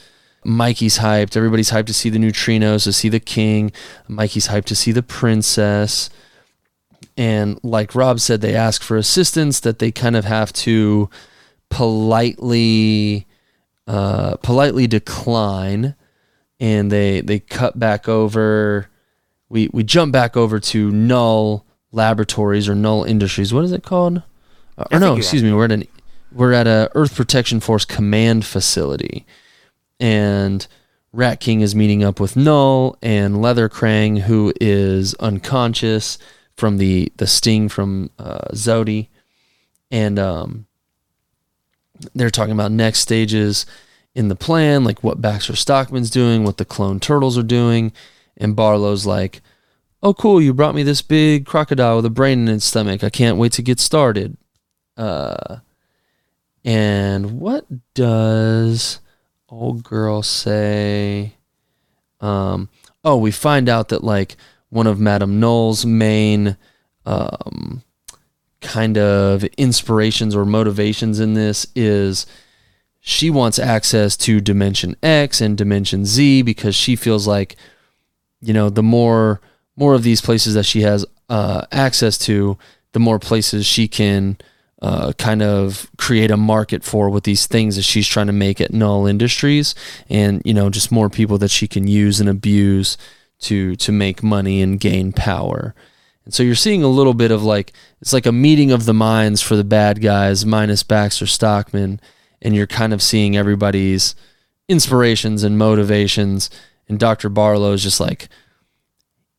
Mikey's 0.45 0.99
hyped. 0.99 1.37
Everybody's 1.37 1.71
hyped 1.71 1.87
to 1.87 1.95
see 1.95 2.11
the 2.11 2.19
neutrinos, 2.19 2.85
to 2.85 2.93
see 2.93 3.09
the 3.09 3.21
king. 3.21 3.71
Mikey's 4.09 4.49
hyped 4.49 4.65
to 4.65 4.75
see 4.75 4.91
the 4.91 5.03
princess 5.03 6.11
and 7.17 7.59
like 7.63 7.95
Rob 7.95 8.21
said, 8.21 8.41
they 8.41 8.55
ask 8.55 8.83
for 8.83 8.97
assistance 8.97 9.61
that 9.61 9.79
they 9.79 9.91
kind 9.91 10.17
of 10.17 10.25
have 10.25 10.53
to 10.55 11.11
politely, 11.69 13.27
uh, 13.87 14.37
politely 14.37 14.87
decline, 14.87 15.95
and 16.61 16.91
they 16.91 17.21
they 17.21 17.41
cut 17.41 17.79
back 17.79 18.09
over. 18.09 18.89
We 19.49 19.69
we 19.73 19.85
jump 19.85 20.13
back 20.13 20.37
over 20.37 20.59
to 20.61 20.91
Null 20.91 21.67
Laboratories 21.91 22.69
or 22.69 22.75
Null 22.75 23.05
Industries. 23.05 23.53
What 23.53 23.65
is 23.65 23.73
it 23.73 23.83
called? 23.83 24.23
Uh, 24.79 24.85
or 24.91 24.99
no, 24.99 25.17
excuse 25.17 25.43
me. 25.43 25.53
We're 25.53 25.67
at 25.67 25.73
an 25.73 25.87
we're 26.33 26.53
at 26.53 26.67
a 26.67 26.91
Earth 26.95 27.15
Protection 27.15 27.61
Force 27.61 27.85
command 27.85 28.47
facility, 28.47 29.27
and 30.01 30.67
Rat 31.13 31.41
King 31.41 31.61
is 31.61 31.75
meeting 31.75 32.03
up 32.03 32.19
with 32.19 32.37
Null 32.37 32.97
and 33.03 33.43
Leather 33.43 33.69
Krang, 33.69 34.21
who 34.21 34.53
is 34.61 35.15
unconscious 35.15 36.19
from 36.57 36.79
the 36.79 37.13
the 37.17 37.27
sting 37.27 37.69
from 37.69 38.11
uh, 38.19 38.49
Zodi, 38.53 39.09
and 39.91 40.19
um, 40.19 40.67
they're 42.15 42.31
talking 42.31 42.53
about 42.53 42.73
next 42.73 43.01
stages 43.01 43.67
in 44.15 44.29
the 44.29 44.37
plan, 44.37 44.85
like 44.85 45.03
what 45.03 45.21
Baxter 45.21 45.57
Stockman's 45.57 46.11
doing, 46.11 46.45
what 46.45 46.59
the 46.59 46.65
clone 46.65 47.01
turtles 47.01 47.39
are 47.39 47.43
doing, 47.43 47.93
and 48.37 48.57
Barlow's 48.57 49.07
like, 49.07 49.41
"Oh, 50.03 50.15
cool! 50.15 50.41
You 50.41 50.53
brought 50.53 50.75
me 50.75 50.83
this 50.83 51.03
big 51.03 51.47
crocodile 51.47 51.97
with 51.97 52.07
a 52.07 52.11
brain 52.11 52.47
in 52.47 52.55
its 52.55 52.67
stomach. 52.67 53.03
I 53.03 53.11
can't 53.11 53.39
wait 53.39 53.53
to 53.53 53.63
get 53.63 53.81
started." 53.81 54.37
Uh, 54.97 55.59
and 56.65 57.41
what 57.41 57.67
does 57.95 59.01
old 59.49 59.83
girl 59.83 60.23
say? 60.23 61.35
Um, 62.21 62.69
oh, 63.05 63.17
we 63.17 63.31
find 63.31 63.69
out 63.69 63.89
that 63.89 64.05
like 64.05 64.37
one 64.69 64.87
of 64.87 65.01
Madame 65.01 65.41
Null's 65.41 65.85
main 65.85 66.57
um, 67.05 67.83
kind 68.63 68.97
of 68.97 69.45
inspirations 69.59 70.35
or 70.35 70.45
motivations 70.47 71.21
in 71.21 71.35
this 71.35 71.67
is 71.75 72.27
she 73.01 73.31
wants 73.31 73.59
access 73.59 74.17
to 74.17 74.41
Dimension 74.41 74.97
X 75.03 75.41
and 75.41 75.59
Dimension 75.59 76.07
Z 76.07 76.43
because 76.43 76.75
she 76.75 76.97
feels 76.97 77.27
like, 77.27 77.57
you 78.41 78.55
know, 78.55 78.71
the 78.71 78.83
more 78.83 79.41
more 79.77 79.95
of 79.95 80.03
these 80.03 80.21
places 80.21 80.55
that 80.55 80.65
she 80.65 80.83
has 80.83 81.05
uh, 81.29 81.63
access 81.73 82.19
to, 82.19 82.57
the 82.93 83.01
more 83.01 83.19
places 83.19 83.67
she 83.67 83.89
can 83.89 84.37
uh, 84.83 85.13
kind 85.15 85.43
of 85.43 85.91
create 85.97 86.31
a 86.31 86.37
market 86.37 86.85
for 86.85 87.09
with 87.09 87.25
these 87.25 87.47
things 87.47 87.77
that 87.77 87.83
she's 87.83 88.07
trying 88.07 88.27
to 88.27 88.33
make 88.33 88.61
at 88.61 88.73
Null 88.73 89.07
Industries, 89.07 89.75
and 90.09 90.43
you 90.45 90.55
know, 90.55 90.71
just 90.71 90.93
more 90.93 91.09
people 91.09 91.39
that 91.39 91.51
she 91.51 91.67
can 91.67 91.87
use 91.87 92.21
and 92.21 92.29
abuse 92.29 92.97
to 93.41 93.75
to 93.77 93.93
make 93.93 94.23
money 94.23 94.63
and 94.63 94.79
gain 94.79 95.13
power. 95.13 95.75
And 96.25 96.33
so 96.33 96.43
you're 96.43 96.55
seeing 96.55 96.83
a 96.83 96.89
little 96.89 97.15
bit 97.15 97.31
of 97.31 97.43
like 97.43 97.73
it's 98.01 98.13
like 98.13 98.27
a 98.27 98.33
meeting 98.33 98.71
of 98.71 98.85
the 98.85 98.95
minds 98.95 99.41
for 99.43 99.57
the 99.57 99.65
bad 99.65 100.01
guys 100.01 100.47
minus 100.47 100.83
Baxter 100.83 101.27
Stockman, 101.27 102.01
and 102.41 102.55
you're 102.55 102.67
kind 102.67 102.93
of 102.93 103.03
seeing 103.03 103.37
everybody's 103.37 104.15
inspirations 104.69 105.43
and 105.43 105.59
motivations. 105.59 106.49
And 106.89 106.99
Dr. 106.99 107.29
Barlow 107.29 107.73
is 107.73 107.83
just 107.83 108.01
like, 108.01 108.29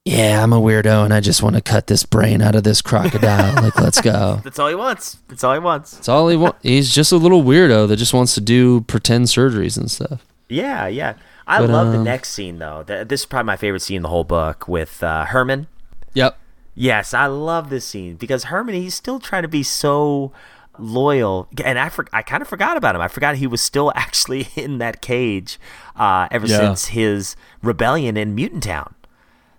yeah, 0.05 0.43
I'm 0.43 0.51
a 0.51 0.59
weirdo 0.59 1.05
and 1.05 1.13
I 1.13 1.21
just 1.21 1.41
want 1.41 1.55
to 1.55 1.61
cut 1.61 1.87
this 1.87 2.05
brain 2.05 2.41
out 2.41 2.55
of 2.55 2.63
this 2.63 2.81
crocodile. 2.81 3.55
like, 3.63 3.79
let's 3.79 4.01
go. 4.01 4.41
that's 4.43 4.59
all 4.59 4.67
he 4.67 4.75
wants. 4.75 5.17
That's 5.29 5.43
all 5.43 5.53
he 5.53 5.59
wants. 5.59 5.91
That's 5.93 6.09
all 6.09 6.27
he 6.27 6.35
wants. 6.35 6.59
He's 6.61 6.93
just 6.93 7.11
a 7.13 7.17
little 7.17 7.43
weirdo 7.43 7.87
that 7.87 7.95
just 7.97 8.13
wants 8.13 8.33
to 8.35 8.41
do 8.41 8.81
pretend 8.81 9.25
surgeries 9.25 9.77
and 9.77 9.89
stuff. 9.89 10.25
Yeah, 10.49 10.87
yeah. 10.87 11.15
I 11.47 11.59
But, 11.59 11.69
love 11.69 11.91
the 11.93 11.99
um, 11.99 12.03
next 12.03 12.29
scene 12.31 12.59
though. 12.59 12.83
Th- 12.85 13.07
This 13.07 13.21
is 13.21 13.25
probably 13.25 13.47
my 13.47 13.55
favorite 13.55 13.79
scene 13.81 13.97
in 13.97 14.03
the 14.03 14.09
whole 14.09 14.23
book 14.25 14.67
with 14.67 15.01
uh, 15.03 15.25
Herman. 15.25 15.67
Yep. 16.13 16.37
Yes, 16.75 17.13
I 17.13 17.27
love 17.27 17.69
this 17.69 17.85
scene 17.85 18.15
because 18.15 18.45
Herman 18.45 18.75
he's 18.75 18.95
still 18.95 19.19
trying 19.19 19.43
to 19.43 19.47
be 19.47 19.61
so 19.63 20.31
loyal, 20.79 21.47
and 21.63 21.77
I 21.77 21.89
for- 21.89 22.07
I 22.11 22.23
kind 22.23 22.41
of 22.41 22.47
forgot 22.47 22.77
about 22.77 22.95
him. 22.95 23.01
I 23.01 23.07
forgot 23.07 23.35
he 23.35 23.45
was 23.47 23.61
still 23.61 23.91
actually 23.95 24.47
in 24.55 24.79
that 24.79 25.01
cage 25.01 25.59
uh, 25.95 26.27
ever 26.31 26.47
Yeah. 26.47 26.57
since 26.57 26.87
his 26.87 27.35
rebellion 27.61 28.17
in 28.17 28.33
Mutant 28.35 28.63
Town. 28.63 28.95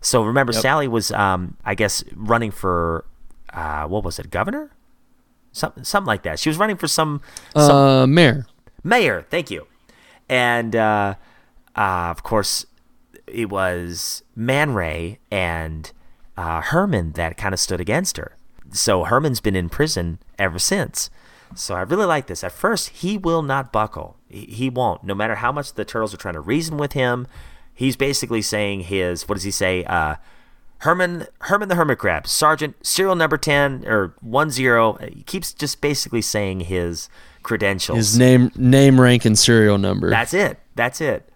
So 0.00 0.22
remember, 0.22 0.52
Sally 0.52 0.88
was 0.88 1.12
um, 1.12 1.56
I 1.64 1.74
guess 1.74 2.02
running 2.14 2.50
for 2.50 3.04
uh, 3.52 3.84
what 3.86 4.02
was 4.04 4.18
it, 4.18 4.30
governor? 4.30 4.70
Something 5.52 5.84
something 5.84 6.08
like 6.08 6.24
that. 6.24 6.40
She 6.40 6.48
was 6.48 6.58
running 6.58 6.76
for 6.76 6.88
some 6.88 7.20
some 7.56 7.76
Uh, 7.76 8.06
Mayor. 8.08 8.44
mayor. 8.82 9.24
Thank 9.30 9.50
you. 9.52 9.66
And 10.28 10.74
uh, 10.74 11.14
uh, 11.76 12.10
of 12.10 12.22
course, 12.24 12.66
it 13.28 13.48
was 13.50 14.24
Man 14.34 14.74
Ray 14.74 15.20
and 15.30 15.90
uh, 16.36 16.60
Herman 16.60 17.12
that 17.12 17.36
kind 17.36 17.52
of 17.52 17.60
stood 17.60 17.80
against 17.80 18.16
her. 18.16 18.36
So 18.72 19.04
Herman's 19.04 19.40
been 19.40 19.56
in 19.56 19.68
prison 19.68 20.18
ever 20.38 20.58
since. 20.58 21.10
So 21.54 21.74
I 21.74 21.82
really 21.82 22.06
like 22.06 22.26
this. 22.26 22.42
At 22.42 22.52
first, 22.52 22.88
he 22.88 23.16
will 23.16 23.42
not 23.42 23.72
buckle. 23.72 24.16
He, 24.28 24.46
he 24.46 24.70
won't. 24.70 25.04
No 25.04 25.14
matter 25.14 25.36
how 25.36 25.52
much 25.52 25.74
the 25.74 25.84
turtles 25.84 26.12
are 26.12 26.18
trying 26.18 26.34
to 26.34 26.40
reason 26.40 26.76
with 26.76 26.92
him, 26.92 27.26
he's 27.72 27.96
basically 27.96 28.42
saying 28.42 28.80
his 28.82 29.28
what 29.28 29.34
does 29.34 29.44
he 29.44 29.50
say? 29.50 29.84
Uh, 29.84 30.16
Herman 30.78 31.26
Herman 31.42 31.68
the 31.68 31.76
Hermit 31.76 31.98
Crab, 31.98 32.26
Sergeant, 32.26 32.74
serial 32.84 33.14
number 33.14 33.38
ten 33.38 33.84
or 33.86 34.14
one 34.20 34.50
zero. 34.50 34.94
He 34.94 35.22
keeps 35.22 35.52
just 35.52 35.80
basically 35.80 36.20
saying 36.22 36.60
his 36.60 37.08
credentials. 37.42 37.98
His 37.98 38.18
name, 38.18 38.50
name, 38.56 39.00
rank, 39.00 39.24
and 39.24 39.38
serial 39.38 39.78
number. 39.78 40.10
That's 40.10 40.34
it. 40.34 40.58
That's 40.74 41.00
it. 41.00 41.30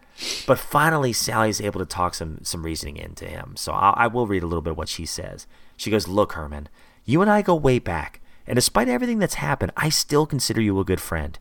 But 0.46 0.58
finally, 0.58 1.12
Sally's 1.12 1.60
able 1.60 1.78
to 1.80 1.86
talk 1.86 2.14
some 2.14 2.40
some 2.42 2.64
reasoning 2.64 2.96
into 2.96 3.26
him. 3.26 3.54
So 3.56 3.72
I, 3.72 3.90
I 3.96 4.06
will 4.08 4.26
read 4.26 4.42
a 4.42 4.46
little 4.46 4.62
bit 4.62 4.76
what 4.76 4.88
she 4.88 5.06
says. 5.06 5.46
She 5.76 5.90
goes, 5.90 6.08
"Look, 6.08 6.32
Herman, 6.32 6.68
you 7.04 7.22
and 7.22 7.30
I 7.30 7.42
go 7.42 7.54
way 7.54 7.78
back, 7.78 8.20
and 8.46 8.56
despite 8.56 8.88
everything 8.88 9.18
that's 9.18 9.34
happened, 9.34 9.72
I 9.76 9.90
still 9.90 10.26
consider 10.26 10.60
you 10.60 10.80
a 10.80 10.84
good 10.84 11.00
friend. 11.00 11.38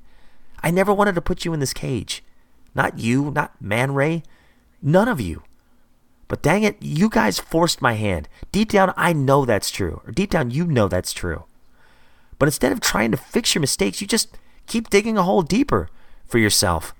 I 0.62 0.72
never 0.72 0.94
wanted 0.94 1.16
to 1.16 1.22
put 1.22 1.46
you 1.46 1.54
in 1.54 1.60
this 1.60 1.74
cage. 1.74 2.24
Not 2.76 3.00
you, 3.00 3.32
not 3.32 3.60
Man 3.62 3.94
Ray, 3.94 4.24
none 4.82 5.08
of 5.08 5.20
you. 5.20 5.44
But 6.28 6.42
dang 6.42 6.64
it, 6.64 6.78
you 6.82 7.10
guys 7.10 7.40
forced 7.40 7.82
my 7.82 7.94
hand. 7.94 8.28
Deep 8.52 8.70
down, 8.70 8.94
I 8.98 9.14
know 9.14 9.46
that's 9.46 9.72
true, 9.72 10.02
or 10.06 10.12
deep 10.12 10.32
down, 10.32 10.52
you 10.52 10.68
know 10.68 10.88
that's 10.88 11.14
true. 11.14 11.46
But 12.38 12.48
instead 12.48 12.72
of 12.72 12.82
trying 12.82 13.12
to 13.12 13.18
fix 13.18 13.56
your 13.56 13.62
mistakes, 13.62 14.02
you 14.02 14.08
just 14.08 14.38
keep 14.68 14.90
digging 14.90 15.18
a 15.18 15.24
hole 15.24 15.42
deeper 15.42 15.90
for 16.26 16.38
yourself. 16.38 16.94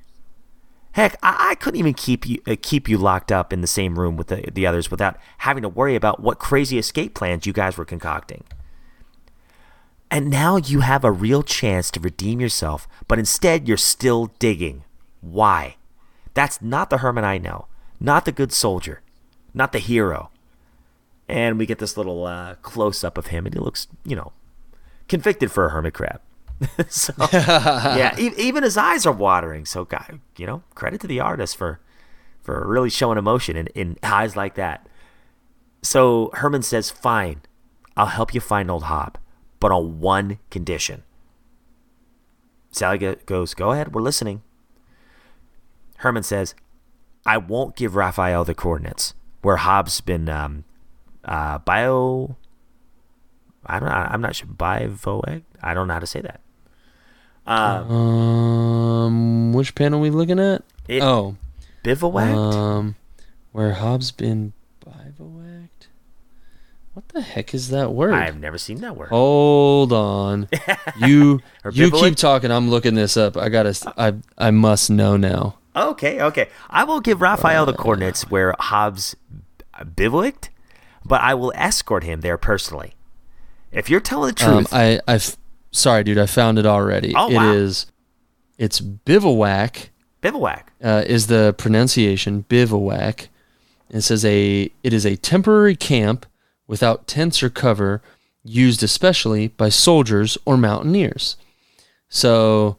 Heck, 0.94 1.18
I, 1.22 1.52
I 1.52 1.56
couldn't 1.56 1.80
even 1.80 1.94
keep 1.94 2.28
you 2.28 2.42
uh, 2.48 2.56
keep 2.62 2.90
you 2.90 2.98
locked 2.98 3.32
up 3.32 3.54
in 3.54 3.62
the 3.62 3.68
same 3.68 4.00
room 4.00 4.18
with 4.18 4.28
the, 4.28 4.50
the 4.52 4.66
others 4.66 4.90
without 4.90 5.18
having 5.40 5.62
to 5.64 5.70
worry 5.70 5.96
about 5.96 6.20
what 6.20 6.40
crazy 6.40 6.78
escape 6.78 7.14
plans 7.14 7.46
you 7.46 7.54
guys 7.54 7.78
were 7.78 7.86
concocting. 7.86 8.44
And 10.10 10.30
now 10.30 10.56
you 10.56 10.80
have 10.80 11.04
a 11.04 11.12
real 11.12 11.44
chance 11.44 11.92
to 11.92 12.00
redeem 12.00 12.40
yourself, 12.40 12.88
but 13.08 13.20
instead 13.20 13.68
you're 13.68 13.78
still 13.78 14.32
digging. 14.40 14.84
Why? 15.22 15.76
That's 16.34 16.62
not 16.62 16.90
the 16.90 17.00
Herman 17.00 17.26
I 17.26 17.38
know, 17.38 17.68
not 18.00 18.26
the 18.26 18.32
good 18.32 18.54
soldier, 18.54 19.02
not 19.54 19.74
the 19.74 19.80
hero. 19.80 20.30
And 21.28 21.58
we 21.58 21.66
get 21.66 21.80
this 21.80 21.98
little 21.98 22.26
uh, 22.26 22.56
close 22.62 23.04
up 23.04 23.18
of 23.18 23.28
him, 23.28 23.46
and 23.46 23.54
he 23.54 23.60
looks, 23.60 23.88
you 24.06 24.16
know, 24.16 24.32
convicted 25.10 25.52
for 25.52 25.66
a 25.66 25.70
hermit 25.72 25.94
crab. 25.94 26.22
so 26.90 27.14
yeah, 27.34 28.16
e- 28.18 28.34
even 28.38 28.64
his 28.64 28.78
eyes 28.78 29.06
are 29.06 29.14
watering. 29.14 29.66
So, 29.66 29.86
guy, 29.86 30.20
you 30.38 30.46
know, 30.46 30.64
credit 30.76 31.02
to 31.02 31.08
the 31.08 31.20
artist 31.20 31.58
for 31.58 31.80
for 32.42 32.66
really 32.68 32.90
showing 32.90 33.18
emotion 33.18 33.56
in, 33.58 33.68
in 33.68 33.98
eyes 34.04 34.36
like 34.36 34.56
that. 34.56 34.88
So 35.84 36.32
Herman 36.34 36.64
says, 36.64 36.90
"Fine, 36.90 37.42
I'll 37.96 38.08
help 38.08 38.34
you 38.34 38.42
find 38.42 38.72
old 38.72 38.84
Hob, 38.84 39.18
but 39.60 39.72
on 39.72 40.00
one 40.00 40.40
condition." 40.50 41.04
Sally 42.72 42.98
goes, 43.26 43.54
"Go 43.54 43.72
ahead, 43.72 43.94
we're 43.94 44.02
listening." 44.02 44.42
Herman 45.98 46.24
says, 46.24 46.56
"I 47.26 47.38
won't 47.38 47.76
give 47.76 47.96
Raphael 47.96 48.44
the 48.44 48.56
coordinates 48.56 49.14
where 49.42 49.58
Hob's 49.58 50.02
been 50.02 50.28
um, 50.30 50.64
uh, 51.24 51.60
bio." 51.60 52.36
I 53.66 53.80
don't. 53.80 53.90
I'm 53.90 54.22
not 54.22 54.36
sure. 54.36 54.48
Bivoeg. 54.48 55.44
I 55.62 55.74
don't 55.74 55.88
know 55.88 55.94
how 55.94 56.00
to 56.00 56.08
say 56.08 56.22
that. 56.22 56.42
Uh, 57.48 57.84
Um, 57.94 59.54
which 59.54 59.74
panel 59.76 60.00
we 60.02 60.10
looking 60.10 60.40
at? 60.40 60.64
It- 60.88 61.02
oh, 61.02 61.36
bivouacked. 61.84 62.36
um, 62.36 62.96
where 63.52 63.74
Hob's 63.74 64.12
been 64.12 64.54
bivouacked. 64.84 65.88
What 66.94 67.08
the 67.10 67.22
heck 67.22 67.54
is 67.54 67.70
that 67.70 67.94
word? 67.94 68.14
I've 68.14 68.40
never 68.40 68.58
seen 68.58 68.82
that 68.82 68.98
word. 68.98 69.10
Hold 69.10 69.94
on. 69.94 70.50
You 71.00 71.42
you 71.72 71.92
keep 71.92 72.16
talking. 72.16 72.52
I'm 72.52 72.70
looking 72.72 72.96
this 72.96 73.16
up. 73.18 73.38
I 73.38 73.50
gotta. 73.50 73.94
I 73.98 74.16
I 74.38 74.50
must 74.52 74.90
know 74.90 75.16
now. 75.16 75.58
Okay, 75.76 76.20
okay. 76.20 76.50
I 76.72 76.84
will 76.86 77.00
give 77.02 77.22
Raphael 77.22 77.68
the 77.68 77.74
coordinates 77.74 78.24
where 78.32 78.56
Hob's 78.60 79.16
bivouacked, 79.96 80.50
but 81.06 81.22
I 81.22 81.36
will 81.36 81.54
escort 81.56 82.04
him 82.04 82.22
there 82.22 82.38
personally. 82.38 82.96
If 83.72 83.92
you're 83.92 84.00
telling 84.00 84.34
the 84.34 84.44
Um, 84.46 84.66
truth, 84.66 84.74
I 84.74 85.00
I 85.08 85.20
sorry, 85.72 86.04
dude. 86.04 86.18
I 86.18 86.26
found 86.26 86.58
it 86.60 86.66
already. 86.66 87.14
Oh, 87.16 87.30
It 87.30 87.36
wow. 87.36 87.52
is. 87.54 87.86
It's 88.58 88.80
bivouac. 88.80 89.90
bivouac. 90.22 90.72
uh, 90.84 91.04
is 91.06 91.28
the 91.28 91.54
pronunciation 91.58 92.42
bivouac. 92.50 93.30
It 93.90 94.02
says 94.02 94.26
a 94.26 94.70
it 94.84 94.94
is 94.94 95.06
a 95.06 95.16
temporary 95.16 95.76
camp 95.76 96.26
without 96.68 97.08
tents 97.08 97.42
or 97.44 97.50
cover, 97.50 98.02
used 98.44 98.84
especially 98.84 99.48
by 99.50 99.70
soldiers 99.70 100.38
or 100.46 100.58
mountaineers. 100.58 101.38
So 102.10 102.78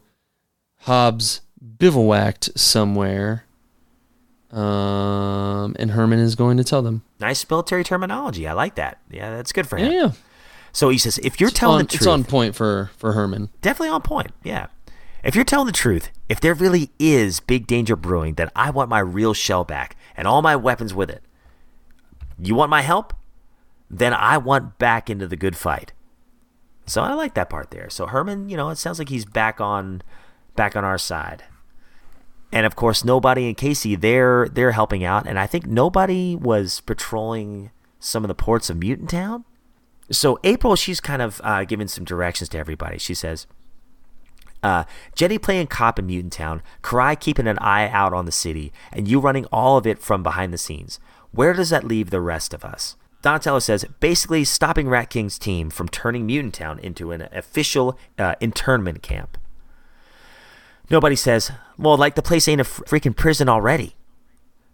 Hob's 0.81 1.41
bivouacked 1.79 2.49
somewhere, 2.59 3.45
um, 4.51 5.75
and 5.79 5.91
Herman 5.91 6.19
is 6.19 6.35
going 6.35 6.57
to 6.57 6.63
tell 6.63 6.81
them. 6.81 7.03
Nice 7.19 7.47
military 7.49 7.83
terminology. 7.83 8.47
I 8.47 8.53
like 8.53 8.75
that. 8.75 8.99
Yeah, 9.09 9.35
that's 9.35 9.51
good 9.51 9.67
for 9.67 9.77
him. 9.77 9.91
Yeah, 9.91 10.11
So 10.71 10.89
he 10.89 10.97
says, 10.97 11.17
if 11.19 11.39
you're 11.39 11.49
it's 11.49 11.59
telling 11.59 11.79
on, 11.79 11.85
the 11.85 11.89
truth, 11.89 12.01
it's 12.01 12.07
on 12.07 12.23
point 12.23 12.55
for 12.55 12.91
for 12.97 13.13
Herman. 13.13 13.49
definitely 13.61 13.89
on 13.89 14.01
point. 14.01 14.31
Yeah. 14.43 14.67
If 15.23 15.35
you're 15.35 15.43
telling 15.43 15.67
the 15.67 15.73
truth, 15.73 16.09
if 16.29 16.39
there 16.39 16.53
really 16.53 16.91
is 16.97 17.39
big 17.41 17.67
danger 17.67 17.95
brewing, 17.95 18.35
then 18.35 18.49
I 18.55 18.69
want 18.69 18.89
my 18.89 18.99
real 18.99 19.33
shell 19.33 19.65
back 19.65 19.97
and 20.15 20.27
all 20.27 20.41
my 20.41 20.55
weapons 20.55 20.93
with 20.93 21.09
it. 21.09 21.23
You 22.37 22.55
want 22.55 22.69
my 22.69 22.81
help? 22.81 23.13
Then 23.89 24.13
I 24.13 24.37
want 24.37 24.77
back 24.77 25.09
into 25.09 25.27
the 25.27 25.35
good 25.35 25.57
fight. 25.57 25.91
So 26.85 27.01
I 27.01 27.13
like 27.13 27.33
that 27.33 27.49
part 27.49 27.71
there. 27.71 27.89
So 27.89 28.07
Herman, 28.07 28.49
you 28.49 28.57
know, 28.57 28.69
it 28.69 28.77
sounds 28.77 28.97
like 28.97 29.09
he's 29.09 29.25
back 29.25 29.59
on 29.59 30.01
back 30.55 30.75
on 30.75 30.83
our 30.83 30.97
side. 30.97 31.43
And 32.51 32.65
of 32.65 32.75
course, 32.75 33.03
nobody 33.03 33.47
in 33.47 33.55
Casey 33.55 33.95
they're 33.95 34.47
they're 34.49 34.71
helping 34.71 35.03
out, 35.03 35.27
and 35.27 35.37
I 35.37 35.45
think 35.45 35.67
nobody 35.67 36.35
was 36.35 36.79
patrolling 36.81 37.71
some 37.99 38.23
of 38.23 38.27
the 38.27 38.35
ports 38.35 38.69
of 38.69 38.77
Mutant 38.77 39.09
Town. 39.09 39.45
So 40.11 40.39
April, 40.43 40.75
she's 40.75 40.99
kind 40.99 41.21
of 41.21 41.39
uh, 41.43 41.65
giving 41.65 41.87
some 41.87 42.03
directions 42.03 42.49
to 42.49 42.57
everybody. 42.57 42.97
She 42.97 43.13
says, 43.13 43.47
uh, 44.61 44.83
Jenny 45.15 45.37
playing 45.37 45.67
cop 45.67 45.99
in 45.99 46.07
Mutant 46.07 46.33
Town, 46.33 46.61
Karai 46.83 47.19
keeping 47.19 47.47
an 47.47 47.57
eye 47.59 47.87
out 47.89 48.13
on 48.13 48.25
the 48.25 48.31
city, 48.31 48.73
and 48.91 49.07
you 49.07 49.19
running 49.19 49.45
all 49.45 49.77
of 49.77 49.87
it 49.87 49.99
from 49.99 50.23
behind 50.23 50.51
the 50.51 50.57
scenes. 50.57 50.99
Where 51.31 51.53
does 51.53 51.69
that 51.69 51.85
leave 51.85 52.09
the 52.09 52.21
rest 52.21 52.53
of 52.53 52.65
us? 52.65 52.95
Donatello 53.21 53.59
says, 53.59 53.85
basically 53.99 54.45
stopping 54.45 54.89
Rat 54.89 55.09
King's 55.09 55.37
team 55.37 55.69
from 55.69 55.89
turning 55.89 56.25
Mutant 56.25 56.53
Town 56.55 56.79
into 56.79 57.11
an 57.11 57.27
official 57.31 57.97
uh, 58.17 58.35
internment 58.39 59.03
camp. 59.03 59.37
Nobody 60.89 61.15
says, 61.15 61.51
well, 61.77 61.97
like 61.97 62.15
the 62.15 62.21
place 62.21 62.47
ain't 62.47 62.61
a 62.61 62.63
freaking 62.63 63.15
prison 63.15 63.47
already. 63.47 63.95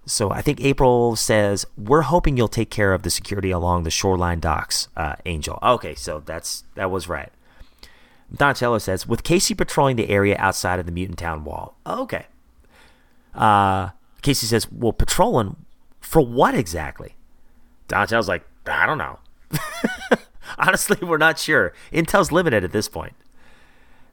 So 0.05 0.31
I 0.31 0.41
think 0.41 0.61
April 0.61 1.15
says, 1.15 1.65
we're 1.77 2.03
hoping 2.03 2.37
you'll 2.37 2.47
take 2.47 2.69
care 2.69 2.93
of 2.93 3.01
the 3.01 3.09
security 3.09 3.49
along 3.49 3.83
the 3.83 3.91
shoreline 3.91 4.39
docks, 4.39 4.87
uh, 4.95 5.15
Angel. 5.25 5.57
Okay, 5.63 5.95
so 5.95 6.21
that's 6.23 6.63
that 6.75 6.91
was 6.91 7.09
right. 7.09 7.31
Donatello 8.33 8.77
says, 8.79 9.07
with 9.07 9.23
Casey 9.23 9.53
patrolling 9.53 9.95
the 9.95 10.09
area 10.09 10.35
outside 10.39 10.79
of 10.79 10.85
the 10.85 10.91
Mutant 10.91 11.19
Town 11.19 11.43
wall. 11.43 11.75
Okay. 11.85 12.25
Uh, 13.33 13.89
Casey 14.21 14.47
says, 14.47 14.71
well, 14.71 14.93
patrolling 14.93 15.55
for 15.99 16.21
what 16.21 16.55
exactly? 16.55 17.15
Donatello's 17.87 18.27
like, 18.27 18.45
I 18.65 18.85
don't 18.85 18.97
know. 18.97 19.19
Honestly, 20.57 20.97
we're 21.01 21.17
not 21.17 21.37
sure. 21.39 21.73
Intel's 21.91 22.31
limited 22.31 22.63
at 22.63 22.71
this 22.71 22.87
point. 22.87 23.13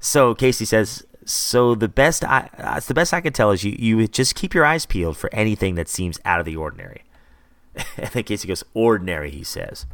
So 0.00 0.34
Casey 0.34 0.64
says, 0.64 1.06
so 1.24 1.74
the 1.74 1.88
best 1.88 2.24
I, 2.24 2.48
uh, 2.58 2.80
the 2.80 2.94
best 2.94 3.14
I 3.14 3.20
can 3.20 3.32
tell 3.32 3.50
is 3.50 3.64
you, 3.64 3.76
you 3.78 4.06
just 4.08 4.34
keep 4.34 4.54
your 4.54 4.64
eyes 4.64 4.86
peeled 4.86 5.16
for 5.16 5.32
anything 5.34 5.74
that 5.76 5.88
seems 5.88 6.18
out 6.24 6.40
of 6.40 6.46
the 6.46 6.56
ordinary. 6.56 7.04
and 7.96 8.08
then 8.10 8.24
Casey 8.24 8.48
goes, 8.48 8.64
ordinary, 8.74 9.30
he 9.30 9.44
says. 9.44 9.86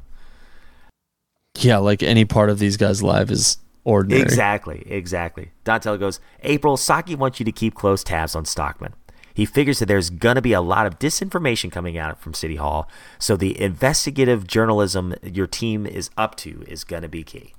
Yeah, 1.56 1.78
like 1.78 2.02
any 2.02 2.24
part 2.24 2.50
of 2.50 2.58
these 2.58 2.76
guys' 2.76 3.02
life 3.02 3.30
is 3.30 3.58
ordinary. 3.84 4.22
Exactly, 4.22 4.84
exactly. 4.86 5.50
Donatello 5.64 5.98
goes, 5.98 6.20
April, 6.42 6.76
Saki 6.76 7.14
wants 7.14 7.40
you 7.40 7.44
to 7.44 7.52
keep 7.52 7.74
close 7.74 8.04
tabs 8.04 8.34
on 8.34 8.44
Stockman. 8.44 8.94
He 9.34 9.46
figures 9.46 9.78
that 9.78 9.86
there's 9.86 10.10
going 10.10 10.34
to 10.34 10.42
be 10.42 10.52
a 10.52 10.60
lot 10.60 10.86
of 10.86 10.98
disinformation 10.98 11.70
coming 11.70 11.96
out 11.96 12.20
from 12.20 12.34
City 12.34 12.56
Hall, 12.56 12.88
so 13.20 13.36
the 13.36 13.60
investigative 13.60 14.48
journalism 14.48 15.14
your 15.22 15.46
team 15.46 15.86
is 15.86 16.10
up 16.16 16.34
to 16.38 16.64
is 16.66 16.82
going 16.82 17.02
to 17.02 17.08
be 17.08 17.22
key. 17.22 17.54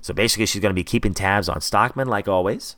So 0.00 0.12
basically, 0.12 0.46
she's 0.46 0.60
going 0.60 0.70
to 0.70 0.74
be 0.74 0.84
keeping 0.84 1.14
tabs 1.14 1.48
on 1.48 1.60
Stockman, 1.60 2.08
like 2.08 2.26
always. 2.26 2.74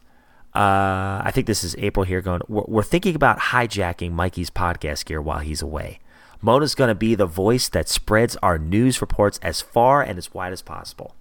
Uh, 0.58 1.22
I 1.24 1.30
think 1.30 1.46
this 1.46 1.62
is 1.62 1.76
April 1.78 2.04
here 2.04 2.20
going, 2.20 2.40
we're, 2.48 2.64
we're 2.66 2.82
thinking 2.82 3.14
about 3.14 3.38
hijacking 3.38 4.10
Mikey's 4.10 4.50
podcast 4.50 5.04
gear 5.04 5.22
while 5.22 5.38
he's 5.38 5.62
away. 5.62 6.00
Mona's 6.42 6.74
going 6.74 6.88
to 6.88 6.96
be 6.96 7.14
the 7.14 7.26
voice 7.26 7.68
that 7.68 7.88
spreads 7.88 8.36
our 8.42 8.58
news 8.58 9.00
reports 9.00 9.38
as 9.40 9.60
far 9.60 10.02
and 10.02 10.18
as 10.18 10.34
wide 10.34 10.52
as 10.52 10.60
possible. 10.60 11.14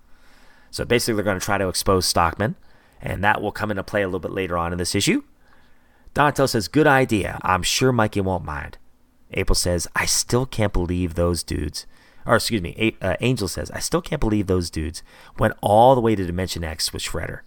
So 0.72 0.86
basically, 0.86 1.14
they're 1.14 1.24
going 1.24 1.40
to 1.40 1.46
try 1.46 1.60
to 1.60 1.68
expose 1.68 2.08
Stockman, 2.08 2.56
and 3.00 3.24
that 3.24 3.40
will 3.40 3.52
come 3.52 3.70
into 3.70 3.84
play 3.84 4.02
a 4.02 4.08
little 4.08 4.20
bit 4.20 4.32
later 4.32 4.58
on 4.58 4.72
in 4.72 4.80
this 4.80 4.96
issue. 4.96 5.22
Donatello 6.16 6.48
says, 6.48 6.68
Good 6.68 6.88
idea. 6.88 7.38
I'm 7.44 7.62
sure 7.62 7.92
Mikey 7.92 8.22
won't 8.22 8.44
mind. 8.44 8.80
April 9.34 9.56
says, 9.56 9.88
I 9.96 10.08
still 10.08 10.48
can't 10.48 10.74
believe 10.74 11.14
those 11.14 11.44
dudes. 11.44 11.86
Or, 12.26 12.38
excuse 12.38 12.64
me, 12.64 12.76
A- 12.80 13.06
uh, 13.06 13.16
Angel 13.22 13.48
says, 13.48 13.70
I 13.70 13.80
still 13.80 14.02
can't 14.02 14.20
believe 14.20 14.48
those 14.48 14.72
dudes 14.72 15.04
went 15.38 15.54
all 15.62 15.94
the 15.94 16.02
way 16.02 16.16
to 16.16 16.26
Dimension 16.26 16.64
X 16.64 16.92
with 16.92 17.04
Shredder. 17.04 17.42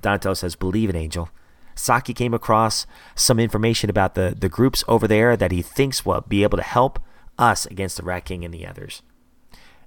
Donatello 0.00 0.34
says, 0.34 0.56
Believe 0.56 0.90
it, 0.90 0.96
Angel. 0.96 1.28
Saki 1.74 2.12
came 2.12 2.34
across 2.34 2.86
some 3.14 3.40
information 3.40 3.88
about 3.88 4.14
the, 4.14 4.34
the 4.38 4.48
groups 4.48 4.84
over 4.86 5.08
there 5.08 5.36
that 5.36 5.50
he 5.50 5.62
thinks 5.62 6.04
will 6.04 6.20
be 6.20 6.42
able 6.42 6.58
to 6.58 6.64
help 6.64 7.00
us 7.38 7.64
against 7.66 7.96
the 7.96 8.02
Rat 8.02 8.24
King 8.26 8.44
and 8.44 8.52
the 8.52 8.66
others. 8.66 9.02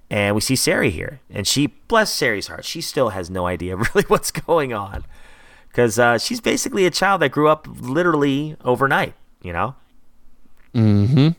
And 0.10 0.36
we 0.36 0.42
see 0.42 0.56
Sari 0.56 0.90
here, 0.90 1.22
and 1.30 1.48
she, 1.48 1.68
bless 1.88 2.14
Sari's 2.14 2.48
heart, 2.48 2.66
she 2.66 2.82
still 2.82 3.10
has 3.10 3.30
no 3.30 3.48
idea 3.48 3.76
really 3.94 4.06
what's 4.08 4.32
going 4.32 4.74
on. 4.74 5.06
Because 5.68 5.98
uh, 5.98 6.18
she's 6.18 6.42
basically 6.42 6.86
a 6.86 6.92
child 6.92 7.22
that 7.22 7.32
grew 7.32 7.48
up 7.50 7.68
literally 7.68 8.56
overnight, 8.64 9.16
you 9.42 9.54
know? 9.54 9.76
Mm-hmm. 10.76 11.30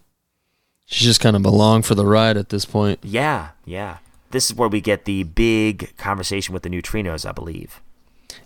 She's 0.86 1.06
just 1.06 1.20
kind 1.20 1.36
of 1.36 1.44
along 1.44 1.82
for 1.82 1.94
the 1.94 2.04
ride 2.06 2.36
at 2.36 2.48
this 2.48 2.64
point. 2.64 3.00
Yeah, 3.02 3.50
yeah. 3.64 3.98
This 4.30 4.50
is 4.50 4.56
where 4.56 4.68
we 4.68 4.80
get 4.80 5.04
the 5.04 5.22
big 5.22 5.96
conversation 5.96 6.52
with 6.52 6.64
the 6.64 6.68
neutrinos, 6.68 7.28
I 7.28 7.32
believe. 7.32 7.80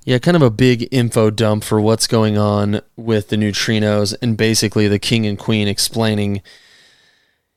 Yeah, 0.09 0.17
kind 0.17 0.39
of 0.39 0.43
a 0.43 0.49
big 0.49 0.89
info 0.91 1.29
dump 1.29 1.65
for 1.65 1.83
what's 1.83 2.07
going 2.07 2.39
on 2.39 2.81
with 2.97 3.29
the 3.29 3.37
neutrinos, 3.37 4.17
and 4.23 4.39
basically 4.39 4.89
the 4.89 4.99
king 4.99 5.27
and 5.27 5.39
queen 5.39 5.69
explaining 5.69 6.41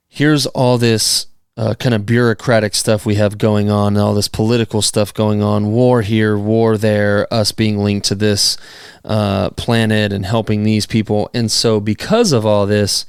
here's 0.10 0.46
all 0.48 0.78
this 0.78 1.28
uh, 1.56 1.76
kind 1.76 1.96
of 1.96 2.06
bureaucratic 2.06 2.76
stuff 2.76 3.06
we 3.06 3.16
have 3.16 3.38
going 3.38 3.70
on, 3.70 3.96
all 3.96 4.14
this 4.14 4.28
political 4.28 4.82
stuff 4.82 5.14
going 5.14 5.42
on, 5.42 5.72
war 5.72 6.02
here, 6.02 6.38
war 6.38 6.78
there, 6.78 7.26
us 7.34 7.54
being 7.54 7.78
linked 7.78 8.06
to 8.08 8.16
this 8.16 8.58
uh, 9.06 9.52
planet 9.52 10.12
and 10.12 10.26
helping 10.26 10.64
these 10.64 10.86
people. 10.86 11.30
And 11.34 11.50
so, 11.50 11.80
because 11.80 12.34
of 12.34 12.46
all 12.46 12.66
this, 12.66 13.06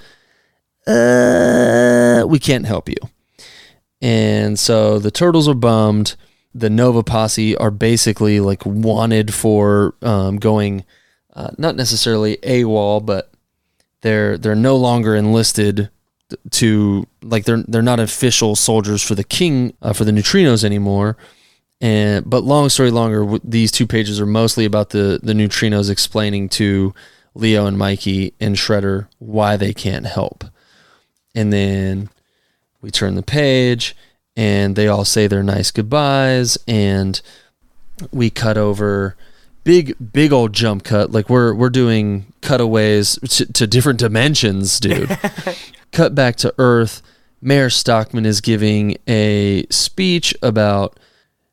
uh, 0.87 2.25
we 2.29 2.39
can't 2.39 2.67
help 2.67 2.89
you. 2.89 2.95
And 4.01 4.57
so 4.57 5.01
the 5.01 5.11
turtles 5.11 5.49
are 5.49 5.55
bummed. 5.55 6.15
The 6.55 6.71
Nova 6.71 7.03
Posse 7.03 7.57
are 7.57 7.71
basically 7.71 8.41
like 8.41 8.65
wanted 8.67 9.33
for 9.33 9.95
um, 10.03 10.37
going, 10.39 10.85
uh, 11.35 11.51
not 11.57 11.77
necessarily 11.77 12.37
AWOL, 12.39 13.05
but 13.05 13.33
they're 14.03 14.37
they're 14.37 14.55
no 14.55 14.77
longer 14.77 15.17
enlisted 15.17 15.91
to 16.51 17.07
like 17.23 17.45
they're 17.45 17.63
they're 17.69 17.83
not 17.83 18.01
official 18.01 18.55
soldiers 18.57 19.03
for 19.03 19.15
the 19.15 19.25
king 19.25 19.75
uh, 19.81 19.93
for 19.93 20.05
the 20.05 20.13
neutrinos 20.13 20.65
anymore. 20.65 21.17
And 21.81 22.29
but 22.29 22.45
long 22.45 22.69
story 22.69 22.91
longer, 22.91 23.39
these 23.43 23.73
two 23.73 23.87
pages 23.87 24.21
are 24.21 24.27
mostly 24.27 24.65
about 24.65 24.91
the 24.91 25.19
the 25.23 25.33
neutrinos 25.33 25.91
explaining 25.91 26.49
to 26.51 26.95
Leo 27.35 27.67
and 27.67 27.79
Mikey 27.79 28.35
and 28.41 28.57
Shredder 28.57 29.09
why 29.19 29.57
they 29.57 29.73
can't 29.73 30.07
help. 30.07 30.45
And 31.35 31.53
then 31.53 32.11
we 32.81 32.91
turn 32.91 33.15
the 33.15 33.23
page 33.23 33.97
and 34.37 34.77
they 34.77 34.89
all 34.89 35.05
say 35.05 35.27
their 35.27 35.43
nice 35.43 35.71
goodbyes 35.71 36.59
and 36.67 37.21
we 38.11 38.31
cut 38.31 38.57
over 38.57 39.17
big 39.65 39.95
big 40.13 40.33
old 40.33 40.53
jump 40.53 40.85
cut. 40.85 41.13
Like 41.13 41.29
we're 41.29 41.55
we're 41.55 41.71
doing 41.71 42.33
cutaways 42.41 43.19
to, 43.29 43.53
to 43.53 43.67
different 43.67 43.99
dimensions 43.99 44.81
dude. 44.81 45.17
Cut 45.93 46.15
back 46.15 46.37
to 46.37 46.55
earth. 46.59 47.03
Mayor 47.41 47.71
stockman 47.71 48.25
is 48.25 48.41
giving 48.41 48.97
a 49.07 49.67
speech 49.69 50.35
about 50.43 50.99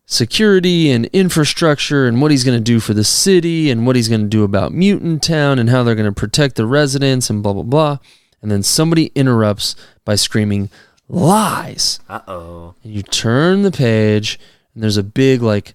security 0.06 0.90
and 0.92 1.06
infrastructure 1.08 2.08
and 2.08 2.22
what 2.22 2.32
he's 2.32 2.44
going 2.44 2.58
to 2.58 2.64
do 2.64 2.80
for 2.80 2.94
the 2.94 3.04
city 3.04 3.70
and 3.70 3.86
what 3.86 3.96
he's 3.96 4.08
going 4.08 4.22
to 4.22 4.28
do 4.28 4.44
about 4.44 4.72
mutant 4.72 5.22
town 5.22 5.60
and 5.60 5.70
how 5.70 5.84
they're 5.84 5.96
going 5.96 6.06
to 6.06 6.12
protect 6.12 6.56
the 6.56 6.66
residents 6.66 7.30
and 7.30 7.44
blah 7.44 7.54
blah 7.54 7.64
blah. 7.64 7.98
And 8.42 8.50
then 8.50 8.64
somebody 8.64 9.08
interrupts 9.16 9.76
by 10.06 10.16
screaming 10.16 10.70
lies. 11.10 12.00
Uh 12.08 12.22
oh. 12.28 12.76
and 12.84 12.94
you 12.94 13.02
turn 13.04 13.64
the 13.64 13.72
page 13.72 14.40
and 14.74 14.84
there's 14.84 14.98
a 14.98 15.04
big 15.04 15.42
like 15.42 15.74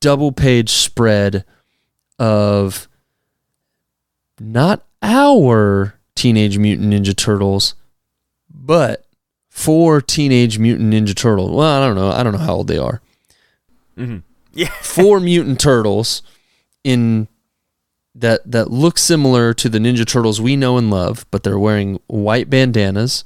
double 0.00 0.30
page 0.32 0.70
spread 0.70 1.44
of 2.18 2.88
not 4.38 4.86
our 5.02 5.94
teenage 6.14 6.56
mutant 6.58 6.92
ninja 6.92 7.14
turtles 7.16 7.74
but 8.48 9.04
four 9.48 10.00
teenage 10.00 10.58
mutant 10.58 10.92
ninja 10.94 11.14
turtles. 11.14 11.50
Well 11.50 11.82
i 11.82 11.84
don't 11.86 11.96
know. 11.96 12.10
I 12.10 12.22
don't 12.22 12.32
know 12.32 12.38
how 12.38 12.54
old 12.54 12.68
they 12.68 12.78
are. 12.78 13.00
Yeah. 14.54 14.68
four 14.82 15.18
mutant 15.18 15.58
turtles 15.60 16.20
in 16.84 17.26
that 18.14 18.40
that 18.50 18.70
look 18.70 18.98
similar 18.98 19.54
to 19.54 19.68
the 19.70 19.78
ninja 19.78 20.06
turtles 20.06 20.42
we 20.42 20.56
know 20.56 20.76
and 20.76 20.90
love 20.90 21.24
but 21.30 21.42
they're 21.42 21.58
wearing 21.58 21.98
white 22.06 22.50
bandanas 22.50 23.24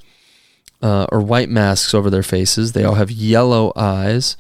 uh, 0.83 1.07
or 1.11 1.21
white 1.21 1.49
masks 1.49 1.95
over 1.95 2.11
their 2.11 2.23
faces 2.23 2.73
they 2.73 2.85
all 2.85 2.95
have 2.97 3.11
yellow 3.11 3.73
eyes 3.77 4.37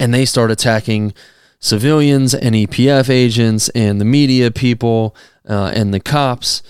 and 0.00 0.14
they 0.14 0.24
start 0.24 0.50
attacking 0.50 1.12
civilians 1.60 2.34
and 2.34 2.54
EPF 2.54 3.10
agents 3.10 3.68
and 3.70 4.00
the 4.00 4.04
media 4.04 4.50
people 4.50 5.14
uh, 5.48 5.72
and 5.74 5.92
the 5.92 5.98
cops. 5.98 6.62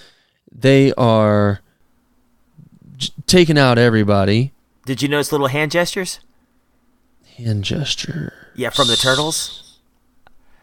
They 0.51 0.93
are 0.95 1.61
j- 2.97 3.13
taking 3.27 3.59
out 3.59 3.77
everybody. 3.77 4.53
Did 4.87 5.03
you 5.03 5.09
notice 5.09 5.31
little 5.31 5.49
hand 5.49 5.73
gestures? 5.73 6.21
Hand 7.37 7.65
gesture. 7.65 8.33
Yeah, 8.55 8.71
from 8.71 8.89
the 8.89 8.97
turtles. 8.97 9.79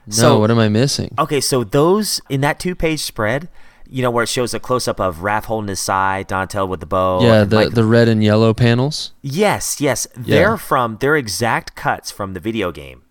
No, 0.08 0.14
So- 0.14 0.40
what 0.40 0.50
am 0.50 0.58
I 0.58 0.70
missing? 0.70 1.14
Okay, 1.20 1.40
so 1.40 1.64
those 1.64 2.20
in 2.28 2.42
that 2.42 2.60
two-page 2.60 3.02
spread, 3.02 3.48
you 3.90 4.02
know, 4.02 4.12
where 4.12 4.24
it 4.24 4.30
shows 4.30 4.54
a 4.54 4.60
close-up 4.60 5.00
of 5.00 5.18
Raph 5.18 5.46
holding 5.46 5.68
his 5.70 5.80
side, 5.80 6.28
Dontel 6.28 6.68
with 6.68 6.80
the 6.80 6.86
bow. 6.86 7.22
yeah, 7.22 7.44
the 7.44 7.70
the 7.70 7.84
red 7.86 8.08
and 8.08 8.24
yellow 8.24 8.54
panels. 8.54 9.14
yes, 9.22 9.80
yes, 9.82 10.08
Yeah. 10.18 10.22
they're 10.26 10.58
from 10.58 10.98
they're 11.00 11.16
exact 11.16 11.76
cuts 11.76 12.12
from 12.12 12.34
the 12.34 12.40
video 12.40 12.72
game. 12.72 13.02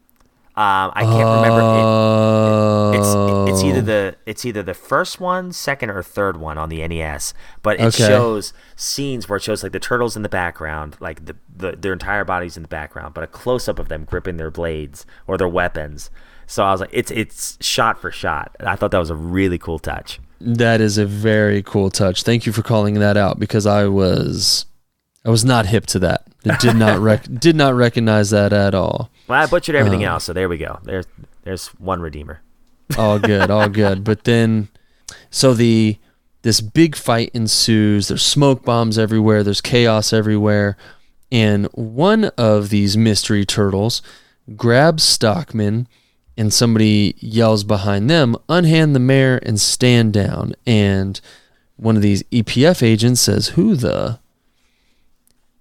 Um, 0.57 0.93
I 0.95 1.03
can't 1.03 1.25
remember. 1.43 1.61
It, 1.61 1.83
Oh, 2.97 3.45
it's 3.49 3.51
it's 3.55 3.65
either 3.65 3.81
the 3.83 4.17
it's 4.25 4.45
either 4.45 4.63
the 4.63 4.75
first 4.75 5.19
one, 5.21 5.53
second, 5.53 5.91
or 5.91 6.01
third 6.03 6.37
one 6.37 6.59
on 6.59 6.69
the 6.69 6.87
NES. 6.87 7.35
But 7.63 7.81
it 7.81 7.87
Okay. 7.87 8.07
shows 8.07 8.53
scenes 8.77 9.29
where 9.29 9.39
it 9.39 9.43
shows 9.43 9.65
like 9.65 9.73
the 9.73 9.81
turtles 9.81 10.17
in 10.17 10.23
the 10.23 10.29
background, 10.29 10.97
like 11.01 11.25
the, 11.27 11.35
the 11.57 11.73
their 11.73 11.93
entire 11.93 12.25
bodies 12.25 12.57
in 12.57 12.63
the 12.63 12.69
background, 12.69 13.15
but 13.15 13.25
a 13.25 13.27
close 13.27 13.69
up 13.69 13.81
of 13.81 13.89
them 13.89 14.05
gripping 14.05 14.37
their 14.37 14.51
blades 14.53 15.05
or 15.27 15.37
their 15.37 15.49
weapons. 15.49 16.11
So 16.47 16.63
I 16.63 16.71
was 16.71 16.81
like, 16.81 16.91
it's 16.93 17.11
it's 17.11 17.59
shot 17.65 18.01
for 18.01 18.13
shot. 18.13 18.55
I 18.61 18.77
thought 18.77 18.93
that 18.93 18.99
was 18.99 19.11
a 19.11 19.17
really 19.17 19.59
cool 19.59 19.81
touch. 19.81 20.21
That 20.41 20.81
is 20.81 20.99
a 20.99 21.07
very 21.07 21.63
cool 21.63 21.91
touch. 21.91 22.23
Thank 22.23 22.47
you 22.47 22.53
for 22.53 22.63
calling 22.63 22.95
that 22.95 23.17
out 23.17 23.39
because 23.39 23.67
I 23.67 23.87
was 23.87 24.67
I 25.25 25.31
was 25.31 25.45
not 25.45 25.67
hip 25.67 25.87
to 25.87 25.99
that. 26.01 26.27
I 26.47 26.57
did 26.59 26.77
not 26.77 26.99
rec- 27.01 27.25
did 27.41 27.57
not 27.57 27.75
recognize 27.75 28.31
that 28.31 28.53
at 28.53 28.75
all. 28.75 29.11
Well, 29.29 29.41
I 29.43 29.47
butchered 29.47 29.75
everything 29.75 30.05
Oh. 30.05 30.13
else, 30.15 30.25
so 30.25 30.33
there 30.33 30.49
we 30.49 30.59
go. 30.59 30.79
There's 30.83 31.07
there's 31.45 31.69
one 31.79 32.01
redeemer. 32.01 32.43
all 32.99 33.19
good, 33.19 33.51
all 33.51 33.69
good. 33.83 34.05
But 34.05 34.25
then, 34.25 34.69
so 35.31 35.55
the 35.55 35.97
this 36.43 36.61
big 36.61 36.95
fight 36.97 37.31
ensues. 37.33 38.09
There's 38.09 38.23
smoke 38.23 38.65
bombs 38.65 38.99
everywhere. 38.99 39.43
There's 39.43 39.63
chaos 39.63 40.13
everywhere, 40.13 40.77
and 41.33 41.67
one 41.73 42.25
of 42.37 42.69
these 42.69 42.97
mystery 42.99 43.47
turtles 43.47 44.03
grabs 44.57 45.03
Stockman, 45.03 45.89
and 46.37 46.53
somebody 46.53 47.15
yells 47.19 47.65
behind 47.65 48.11
them, 48.11 48.37
"Unhand 48.49 48.95
the 48.95 49.01
mayor 49.01 49.39
and 49.39 49.61
stand 49.61 50.13
down." 50.13 50.55
And 50.67 51.21
one 51.77 51.97
of 51.97 52.03
these 52.03 52.23
EPF 52.31 52.83
agents 52.83 53.21
says, 53.21 53.49
"Who 53.49 53.77
the?" 53.77 54.19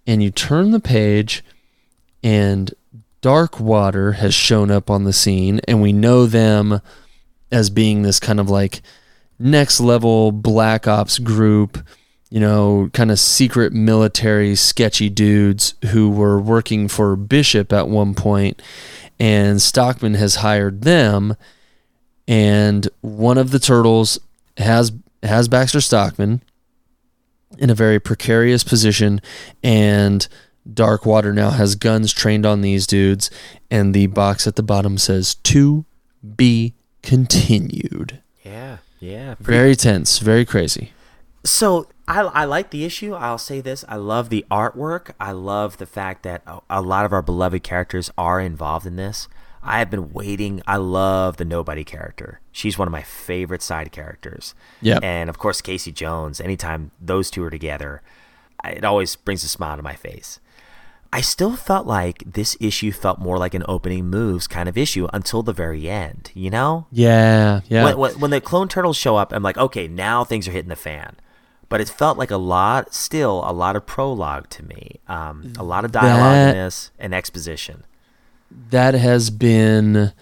And 0.06 0.22
you 0.22 0.32
turn 0.32 0.72
the 0.72 0.80
page, 0.80 1.44
and 2.24 2.74
Dark 3.22 3.60
Water 3.60 4.14
has 4.14 4.34
shown 4.34 4.70
up 4.70 4.90
on 4.90 5.06
the 5.06 5.14
scene, 5.14 5.62
and 5.68 5.82
we 5.82 5.94
know 5.94 6.26
them 6.26 6.82
as 7.52 7.70
being 7.70 8.02
this 8.02 8.20
kind 8.20 8.40
of 8.40 8.50
like 8.50 8.82
next 9.40 9.80
level 9.80 10.32
black 10.32 10.88
ops 10.88 11.20
group, 11.20 11.78
you 12.30 12.40
know, 12.40 12.90
kind 12.94 13.12
of 13.12 13.20
secret 13.20 13.72
military 13.74 14.56
sketchy 14.56 15.10
dudes 15.10 15.76
who 15.92 16.10
were 16.10 16.40
working 16.40 16.88
for 16.88 17.16
Bishop 17.16 17.72
at 17.72 17.88
one 17.88 18.14
point, 18.14 18.62
and 19.20 19.62
Stockman 19.62 20.16
has 20.16 20.36
hired 20.36 20.82
them, 20.82 21.36
and 22.28 22.88
one 23.02 23.38
of 23.38 23.52
the 23.52 23.60
turtles 23.60 24.20
has 24.58 24.92
has 25.22 25.48
Baxter 25.48 25.82
Stockman 25.82 26.42
in 27.58 27.70
a 27.70 27.76
very 27.76 28.00
precarious 28.00 28.64
position 28.64 29.22
and 29.64 30.28
Darkwater 30.68 31.34
now 31.34 31.52
has 31.52 31.76
guns 31.76 32.14
trained 32.14 32.46
on 32.46 32.62
these 32.62 32.88
dudes 32.88 33.30
and 33.70 33.94
the 33.94 34.08
box 34.08 34.48
at 34.48 34.56
the 34.56 34.64
bottom 34.64 34.98
says 34.98 35.36
to 35.36 35.86
be 36.36 36.74
continued. 37.02 38.22
Yeah, 38.44 38.78
yeah. 39.00 39.36
Very 39.40 39.76
tense, 39.76 40.20
very 40.20 40.46
crazy. 40.46 40.94
So 41.44 41.88
I, 42.08 42.22
I 42.22 42.46
like 42.46 42.70
the 42.72 42.84
issue. 42.84 43.14
I'll 43.14 43.38
say 43.38 43.62
this: 43.62 43.86
I 43.88 43.96
love 43.96 44.30
the 44.30 44.46
artwork. 44.52 45.12
I 45.20 45.32
love 45.32 45.78
the 45.78 45.86
fact 45.86 46.24
that 46.24 46.42
a, 46.46 46.60
a 46.70 46.82
lot 46.82 47.06
of 47.06 47.14
our 47.14 47.22
beloved 47.22 47.64
characters 47.64 48.12
are 48.18 48.40
involved 48.40 48.86
in 48.86 48.96
this. 48.96 49.28
I 49.62 49.80
have 49.80 49.90
been 49.90 50.12
waiting. 50.12 50.62
I 50.68 50.76
love 50.78 51.38
the 51.38 51.46
nobody 51.46 51.86
character. 51.86 52.42
She's 52.52 52.78
one 52.78 52.88
of 52.88 52.92
my 52.92 53.02
favorite 53.02 53.62
side 53.62 53.92
characters. 53.92 54.54
Yep. 54.82 55.02
And 55.04 55.30
of 55.30 55.38
course, 55.40 55.62
Casey 55.62 55.92
Jones. 55.92 56.42
Anytime 56.42 56.92
those 57.00 57.32
two 57.32 57.44
are 57.44 57.50
together, 57.50 58.02
it 58.66 58.84
always 58.84 59.16
brings 59.16 59.44
a 59.44 59.48
smile 59.48 59.78
to 59.78 59.84
my 59.84 59.96
face. 59.96 60.40
I 61.14 61.22
still 61.22 61.56
felt 61.56 61.86
like 61.86 62.24
this 62.26 62.58
issue 62.60 62.92
felt 62.92 63.20
more 63.20 63.38
like 63.38 63.54
an 63.54 63.64
opening 63.68 64.08
moves 64.08 64.48
kind 64.48 64.68
of 64.68 64.78
issue 64.78 65.08
until 65.14 65.44
the 65.44 65.54
very 65.54 65.88
end. 65.88 66.32
You 66.34 66.50
know? 66.50 66.88
Yeah, 66.92 67.62
yeah. 67.68 67.86
when, 67.86 67.98
when, 67.98 68.20
when 68.20 68.32
the 68.32 68.42
clone 68.42 68.68
turtles 68.68 68.98
show 68.98 69.16
up, 69.16 69.32
I'm 69.32 69.44
like, 69.44 69.58
okay, 69.58 69.88
now 69.88 70.24
things 70.24 70.48
are 70.48 70.52
hitting 70.52 70.70
the 70.70 70.76
fan. 70.76 71.16
But 71.74 71.82
it 71.82 71.90
felt 71.90 72.20
like 72.20 72.30
a 72.30 72.38
lot, 72.38 72.94
still 72.94 73.42
a 73.44 73.52
lot 73.52 73.76
of 73.76 73.88
prologue 73.88 74.48
to 74.52 74.64
me. 74.64 75.00
Um, 75.08 75.54
a 75.58 75.64
lot 75.64 75.84
of 75.86 75.92
dialogue 75.92 76.20
That- 76.20 76.56
in 76.56 76.64
this 76.64 76.92
and 77.00 77.16
exposition. 77.16 77.84
that 78.70 78.94
has 78.94 79.32
been 79.32 80.14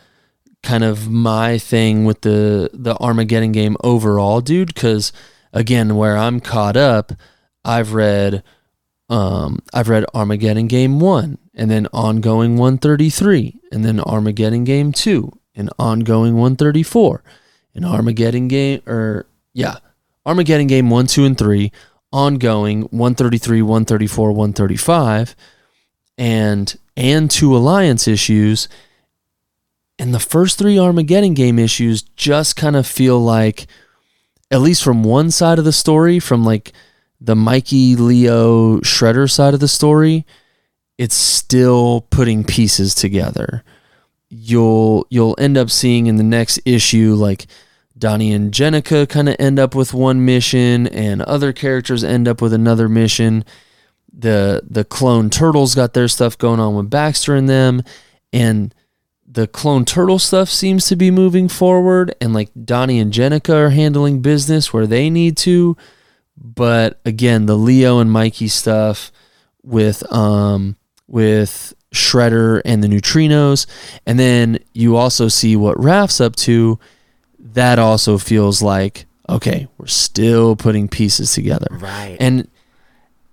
kind 0.63 0.85
of 0.85 1.09
my 1.09 1.57
thing 1.57 2.05
with 2.05 2.21
the 2.21 2.69
the 2.73 2.95
Armageddon 3.01 3.51
game 3.51 3.75
overall, 3.83 4.39
dude. 4.39 4.73
Because 4.73 5.11
again, 5.51 5.97
where 5.97 6.15
I'm 6.15 6.39
caught 6.39 6.77
up, 6.77 7.11
I've 7.65 7.91
read, 7.93 8.43
um, 9.09 9.59
I've 9.73 9.89
read 9.89 10.05
Armageddon 10.13 10.67
game 10.67 11.01
one, 11.01 11.37
and 11.53 11.69
then 11.69 11.85
ongoing 11.91 12.55
133, 12.55 13.59
and 13.73 13.83
then 13.83 13.99
Armageddon 13.99 14.63
game 14.63 14.93
two, 14.93 15.33
and 15.53 15.69
ongoing 15.77 16.35
134, 16.35 17.21
and 17.75 17.83
Armageddon 17.85 18.47
game 18.47 18.81
or 18.87 19.25
yeah, 19.53 19.75
Armageddon 20.25 20.67
game 20.67 20.89
one, 20.89 21.07
two, 21.07 21.25
and 21.25 21.37
three, 21.37 21.71
ongoing 22.11 22.83
133, 22.83 23.61
134, 23.61 24.31
135 24.31 25.35
and 26.17 26.77
and 26.97 27.31
two 27.31 27.55
alliance 27.55 28.07
issues. 28.07 28.67
And 29.97 30.13
the 30.13 30.19
first 30.19 30.57
three 30.57 30.79
Armageddon 30.79 31.33
game 31.33 31.59
issues 31.59 32.01
just 32.01 32.55
kind 32.55 32.75
of 32.75 32.87
feel 32.87 33.19
like 33.19 33.67
at 34.49 34.61
least 34.61 34.83
from 34.83 35.03
one 35.03 35.31
side 35.31 35.59
of 35.59 35.65
the 35.65 35.71
story 35.71 36.19
from 36.19 36.43
like 36.43 36.73
the 37.19 37.35
Mikey 37.35 37.95
Leo 37.95 38.79
Shredder 38.79 39.29
side 39.29 39.53
of 39.53 39.59
the 39.59 39.67
story 39.67 40.25
it's 41.01 41.15
still 41.15 42.05
putting 42.11 42.43
pieces 42.43 42.93
together. 42.93 43.63
You'll 44.29 45.07
you'll 45.09 45.35
end 45.39 45.57
up 45.57 45.71
seeing 45.71 46.05
in 46.05 46.17
the 46.17 46.23
next 46.23 46.59
issue 46.63 47.15
like 47.15 47.47
Donnie 48.01 48.33
and 48.33 48.51
Jennika 48.51 49.07
kind 49.07 49.29
of 49.29 49.37
end 49.39 49.59
up 49.59 49.73
with 49.73 49.93
one 49.93 50.25
mission 50.25 50.87
and 50.87 51.21
other 51.21 51.53
characters 51.53 52.03
end 52.03 52.27
up 52.27 52.41
with 52.41 52.51
another 52.51 52.89
mission. 52.89 53.45
The 54.11 54.63
the 54.69 54.83
clone 54.83 55.29
turtles 55.29 55.73
got 55.75 55.93
their 55.93 56.09
stuff 56.09 56.37
going 56.37 56.59
on 56.59 56.75
with 56.75 56.89
Baxter 56.89 57.35
and 57.35 57.47
them 57.47 57.83
and 58.33 58.75
the 59.25 59.47
clone 59.47 59.85
turtle 59.85 60.19
stuff 60.19 60.49
seems 60.49 60.87
to 60.87 60.97
be 60.97 61.09
moving 61.09 61.47
forward 61.47 62.13
and 62.19 62.33
like 62.33 62.49
Donnie 62.65 62.99
and 62.99 63.13
Jennika 63.13 63.53
are 63.53 63.69
handling 63.69 64.21
business 64.21 64.73
where 64.73 64.87
they 64.87 65.09
need 65.09 65.37
to. 65.37 65.77
But 66.35 66.99
again, 67.05 67.45
the 67.45 67.55
Leo 67.55 67.99
and 67.99 68.11
Mikey 68.11 68.49
stuff 68.49 69.11
with 69.63 70.11
um 70.11 70.75
with 71.07 71.73
Shredder 71.93 72.61
and 72.65 72.83
the 72.83 72.87
neutrinos. 72.87 73.67
And 74.05 74.19
then 74.19 74.59
you 74.73 74.95
also 74.95 75.27
see 75.27 75.55
what 75.55 75.81
Raph's 75.81 76.19
up 76.19 76.35
to. 76.37 76.79
That 77.43 77.79
also 77.79 78.17
feels 78.17 78.61
like, 78.61 79.05
okay, 79.27 79.67
we're 79.77 79.87
still 79.87 80.55
putting 80.55 80.87
pieces 80.87 81.33
together. 81.33 81.67
Right. 81.71 82.17
And 82.19 82.47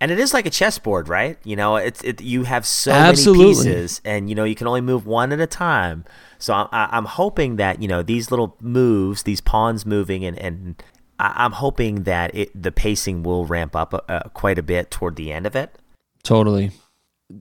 And 0.01 0.11
it 0.11 0.19
is 0.19 0.33
like 0.33 0.47
a 0.47 0.51
chessboard, 0.51 1.09
right? 1.09 1.39
You 1.45 1.57
know, 1.57 1.77
it's 1.77 2.03
it. 2.05 2.21
You 2.21 2.45
have 2.45 2.65
so 2.65 2.93
Absolutely. 2.93 3.45
many 3.45 3.55
pieces, 3.55 4.01
and 4.05 4.29
you 4.29 4.35
know 4.35 4.45
you 4.45 4.55
can 4.55 4.67
only 4.67 4.81
move 4.81 5.07
one 5.07 5.33
at 5.33 5.41
a 5.41 5.47
time. 5.47 6.05
So 6.39 6.55
I'm 6.55 6.69
I- 6.73 6.89
I'm 6.97 7.05
hoping 7.05 7.57
that 7.57 7.83
you 7.83 7.89
know 7.89 8.03
these 8.03 8.31
little 8.31 8.57
moves, 8.61 9.25
these 9.25 9.41
pawns 9.41 9.85
moving, 9.85 10.25
and 10.25 10.39
and 10.39 10.83
I'm 11.19 11.51
hoping 11.53 12.05
that 12.05 12.33
it 12.35 12.51
the 12.55 12.71
pacing 12.71 13.25
will 13.25 13.45
ramp 13.45 13.75
up 13.75 13.93
uh, 14.09 14.21
quite 14.35 14.57
a 14.59 14.63
bit 14.63 14.91
toward 14.93 15.17
the 15.17 15.33
end 15.33 15.47
of 15.47 15.57
it. 15.57 15.75
Totally. 16.23 16.71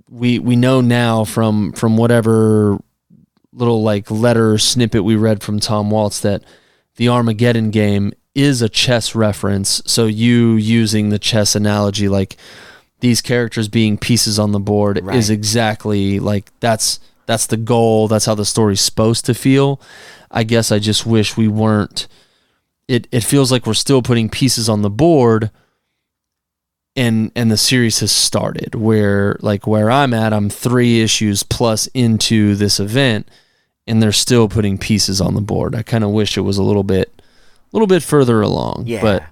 We 0.10 0.40
we 0.40 0.56
know 0.56 0.82
now 0.82 1.24
from 1.26 1.72
from 1.74 1.96
whatever 1.96 2.80
little 3.58 3.82
like 3.84 4.10
letter 4.12 4.58
snippet 4.58 5.04
we 5.04 5.16
read 5.16 5.42
from 5.44 5.60
Tom 5.60 5.90
Waltz 5.90 6.20
that 6.22 6.44
the 6.96 7.10
Armageddon 7.10 7.72
game 7.72 8.14
is 8.36 8.62
a 8.62 8.70
chess 8.70 9.16
reference. 9.16 9.82
So 9.86 10.06
you 10.06 10.54
using 10.54 11.10
the 11.10 11.20
chess 11.20 11.56
analogy 11.56 12.08
like 12.08 12.38
these 13.00 13.22
characters 13.22 13.68
being 13.68 13.98
pieces 13.98 14.40
on 14.40 14.52
the 14.52 14.60
board 14.60 15.00
Right. 15.04 15.16
is 15.18 15.30
exactly 15.30 16.20
like 16.20 16.52
that's 16.60 17.00
that's 17.26 17.48
the 17.48 17.58
goal, 17.58 18.08
that's 18.08 18.26
how 18.26 18.36
the 18.36 18.46
story's 18.46 18.80
supposed 18.82 19.26
to 19.26 19.34
feel. 19.34 19.82
I 20.32 20.44
guess 20.44 20.72
I 20.72 20.80
just 20.80 21.06
wish 21.06 21.36
we 21.36 21.48
weren't 21.48 22.08
it 22.88 23.08
it 23.12 23.24
feels 23.24 23.52
like 23.52 23.66
we're 23.66 23.74
still 23.74 24.02
putting 24.02 24.30
pieces 24.30 24.70
on 24.70 24.82
the 24.82 24.90
board 24.90 25.52
and 26.96 27.32
and 27.36 27.52
the 27.52 27.58
series 27.58 28.00
has 28.00 28.12
started 28.12 28.76
where 28.76 29.38
like 29.42 29.68
where 29.68 29.90
I'm 29.92 30.14
at 30.14 30.34
I'm 30.34 30.50
3 30.50 31.02
issues 31.02 31.44
plus 31.44 31.88
into 31.88 32.56
this 32.56 32.80
event 32.80 33.28
and 33.88 34.02
they're 34.02 34.12
still 34.12 34.48
putting 34.50 34.78
pieces 34.78 35.22
on 35.22 35.34
the 35.34 35.42
board. 35.42 35.76
I 35.76 35.82
kind 35.84 36.04
of 36.04 36.12
wish 36.12 36.38
it 36.38 36.42
was 36.42 36.58
a 36.58 36.64
little 36.64 36.84
bit 36.84 37.12
a 37.18 37.76
little 37.76 37.88
bit 37.88 38.04
further 38.04 38.42
along. 38.42 38.84
Yeah. 38.88 39.02
But 39.02 39.24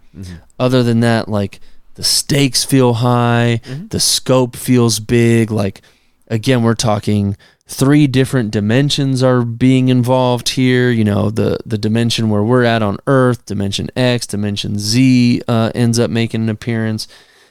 other 0.59 0.83
than 0.83 1.01
that 1.01 1.27
like 1.27 1.59
the 1.95 2.03
stakes 2.03 2.63
feel 2.63 2.95
high, 2.95 3.61
the 3.89 3.99
scope 3.99 4.55
feels 4.55 4.99
big 4.99 5.51
like 5.51 5.81
again 6.27 6.63
we're 6.63 6.73
talking 6.75 7.37
three 7.67 8.05
different 8.07 8.51
dimensions 8.51 9.23
are 9.23 9.41
being 9.41 9.89
involved 9.89 10.49
here 10.49 10.91
you 10.91 11.03
know 11.03 11.31
the 11.31 11.57
the 11.65 11.77
dimension 11.79 12.29
where 12.29 12.43
we're 12.43 12.63
at 12.63 12.83
on 12.83 12.97
earth 13.07 13.43
dimension 13.45 13.89
x 13.95 14.27
dimension 14.27 14.77
z 14.77 15.41
uh, 15.47 15.71
ends 15.73 15.97
up 15.97 16.11
making 16.11 16.43
an 16.43 16.49
appearance 16.49 17.07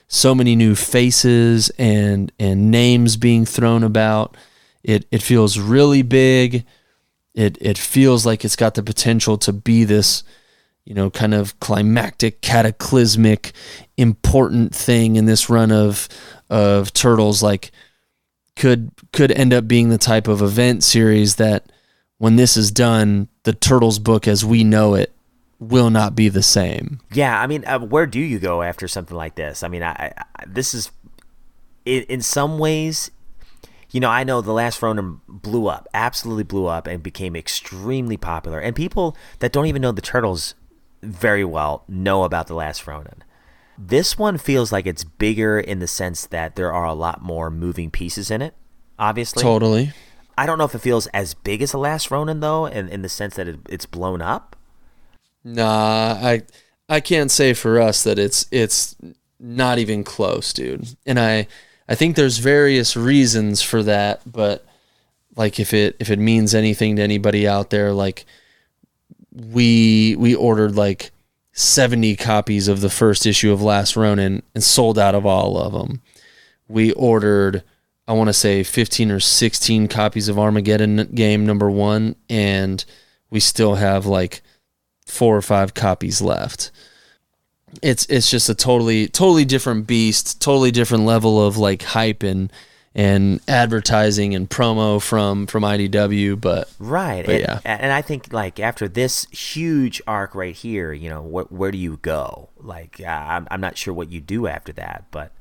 so 0.07 0.33
many 0.35 0.55
new 0.55 0.75
faces 0.77 1.71
and 1.79 2.31
and 2.39 2.71
names 2.71 3.17
being 3.17 3.45
thrown 3.45 3.83
about 3.83 4.37
it 4.85 5.05
it 5.11 5.21
feels 5.23 5.59
really 5.59 6.03
big 6.03 6.65
it 7.35 7.59
it 7.61 7.79
feels 7.79 8.25
like 8.25 8.45
it's 8.45 8.57
got 8.57 8.75
the 8.75 8.83
potential 8.83 9.37
to 9.39 9.53
be 9.53 9.85
this 9.85 10.23
you 10.85 10.95
know 10.95 11.11
kind 11.11 11.35
of 11.35 11.59
climactic 11.61 12.41
cataclysmic 12.41 13.53
important 13.97 14.75
thing 14.75 15.17
in 15.17 15.27
this 15.27 15.51
run 15.51 15.73
of 15.73 16.09
of 16.51 16.93
turtles 16.93 17.43
like 17.43 17.71
could 18.57 18.91
could 19.13 19.33
end 19.33 19.53
up 19.53 19.67
being 19.67 19.89
the 19.89 19.99
type 19.99 20.29
of 20.29 20.43
event 20.43 20.83
series 20.85 21.37
that 21.37 21.71
when 22.19 22.37
this 22.37 22.57
is 22.57 22.71
done 22.71 23.29
the 23.43 23.53
turtles 23.53 23.99
book 23.99 24.29
as 24.29 24.45
we 24.45 24.63
know 24.63 24.95
it 24.95 25.13
will 25.59 25.91
not 25.91 26.15
be 26.15 26.29
the 26.29 26.43
same 26.43 27.01
Yeah, 27.13 27.41
I 27.41 27.47
mean, 27.47 27.65
uh, 27.65 27.79
where 27.79 28.07
do 28.07 28.21
you 28.21 28.39
go 28.39 28.63
after 28.63 28.87
something 28.89 29.17
like 29.17 29.35
this? 29.35 29.63
I 29.63 29.69
mean, 29.69 29.83
I, 29.83 30.13
I 30.17 30.45
this 30.47 30.75
is 30.75 30.91
in, 31.85 32.03
in 32.05 32.21
some 32.21 32.59
ways, 32.59 33.11
you 33.95 34.01
know, 34.01 34.11
I 34.11 34.25
know 34.25 34.41
the 34.41 34.53
last 34.53 34.83
Ronin 34.83 35.21
blew 35.29 35.69
up, 35.69 35.87
absolutely 35.95 36.43
blew 36.43 36.67
up, 36.67 36.89
and 36.89 37.01
became 37.01 37.37
extremely 37.37 38.17
popular, 38.17 38.59
and 38.59 38.75
people 38.75 39.17
that 39.39 39.53
don't 39.53 39.67
even 39.67 39.81
know 39.81 39.93
the 39.93 40.03
turtles 40.03 40.57
very 41.01 41.45
well 41.45 41.85
know 41.87 42.25
about 42.25 42.49
the 42.49 42.55
last 42.55 42.89
Ronin. 42.89 43.23
This 43.79 44.19
one 44.19 44.37
feels 44.37 44.73
like 44.73 44.85
it's 44.85 45.05
bigger 45.05 45.61
in 45.61 45.79
the 45.79 45.87
sense 45.87 46.27
that 46.27 46.57
there 46.57 46.73
are 46.73 46.87
a 46.87 46.93
lot 46.93 47.23
more 47.23 47.51
moving 47.51 47.89
pieces 47.89 48.33
in 48.33 48.43
it. 48.43 48.55
Obviously, 48.99 49.43
totally 49.43 49.93
I 50.37 50.47
don't 50.47 50.59
know 50.59 50.65
if 50.65 50.75
it 50.75 50.81
feels 50.81 51.07
as 51.09 51.35
big 51.35 51.63
as 51.63 51.71
the 51.71 51.79
last 51.79 52.11
Ronin 52.11 52.41
though, 52.41 52.67
in, 52.67 52.89
in 52.89 53.03
the 53.03 53.09
sense 53.09 53.37
that 53.37 53.47
it, 53.47 53.61
it's 53.69 53.87
blown 53.87 54.21
up. 54.21 54.57
Nah, 55.45 56.19
I 56.21 56.43
I 56.89 56.99
can't 56.99 57.31
say 57.31 57.55
for 57.55 57.81
us 57.81 58.03
that 58.03 58.19
it's 58.19 58.47
it's 58.51 58.97
not 59.39 59.79
even 59.79 60.03
close, 60.03 60.53
dude. 60.53 60.97
And 61.07 61.21
I 61.21 61.47
I 61.89 61.95
think 61.95 62.17
there's 62.17 62.39
various 62.39 62.97
reasons 62.97 63.63
for 63.63 63.83
that, 63.83 64.21
but 64.27 64.65
like 65.37 65.61
if 65.61 65.75
it 65.75 65.97
if 65.99 66.11
it 66.11 66.19
means 66.19 66.55
anything 66.55 66.97
to 66.97 67.03
anybody 67.03 67.47
out 67.47 67.71
there, 67.71 67.93
like 67.93 68.25
we 69.33 70.17
we 70.17 70.35
ordered 70.35 70.77
like 70.77 71.11
70 71.53 72.17
copies 72.17 72.69
of 72.69 72.81
the 72.81 72.91
first 72.91 73.27
issue 73.27 73.53
of 73.53 73.63
Last 73.63 73.97
Ronin 73.97 74.43
and 74.55 74.65
sold 74.65 74.99
out 74.99 75.15
of 75.15 75.27
all 75.27 75.59
of 75.59 75.73
them. 75.73 76.01
We 76.69 76.93
ordered 76.93 77.63
I 78.07 78.13
want 78.13 78.29
to 78.29 78.35
say 78.35 78.63
15 78.63 79.11
or 79.11 79.21
16 79.21 79.89
copies 79.89 80.29
of 80.29 80.39
Armageddon 80.39 81.11
game 81.15 81.47
number 81.47 81.71
1 81.71 82.17
and 82.29 82.85
we 83.31 83.41
still 83.41 83.77
have 83.77 84.07
like 84.07 84.43
four 85.07 85.37
or 85.37 85.43
five 85.43 85.75
copies 85.75 86.23
left. 86.23 86.71
It's 87.83 88.07
it's 88.07 88.31
just 88.31 88.49
a 88.49 88.55
totally 88.55 89.09
totally 89.09 89.45
different 89.45 89.87
beast, 89.87 90.41
totally 90.41 90.71
different 90.71 91.05
level 91.05 91.45
of 91.45 91.57
like 91.57 91.83
hype 91.83 92.23
and 92.23 92.53
and 92.95 93.41
advertising 93.49 94.35
and 94.35 94.49
promo 94.49 95.03
from 95.03 95.47
from 95.47 95.65
IDW, 95.65 96.41
but 96.41 96.71
Right. 96.79 97.27
But 97.27 97.35
and, 97.35 97.41
yeah. 97.43 97.61
and 97.65 97.93
I 97.93 98.03
think 98.03 98.33
like 98.33 98.61
after 98.61 98.87
this 98.89 99.27
huge 99.31 100.01
arc 100.07 100.35
right 100.35 100.55
here, 100.55 100.93
you 100.93 101.09
know, 101.09 101.23
wh- 101.23 101.53
where 101.53 101.73
do 101.73 101.79
you 101.79 101.99
go? 102.03 102.51
Like, 102.59 103.01
uh, 103.01 103.09
I'm 103.09 103.49
I'm 103.51 103.61
not 103.61 103.77
sure 103.77 103.93
what 103.93 104.11
you 104.11 104.21
do 104.21 104.47
after 104.47 104.73
that, 104.75 105.07
but 105.11 105.33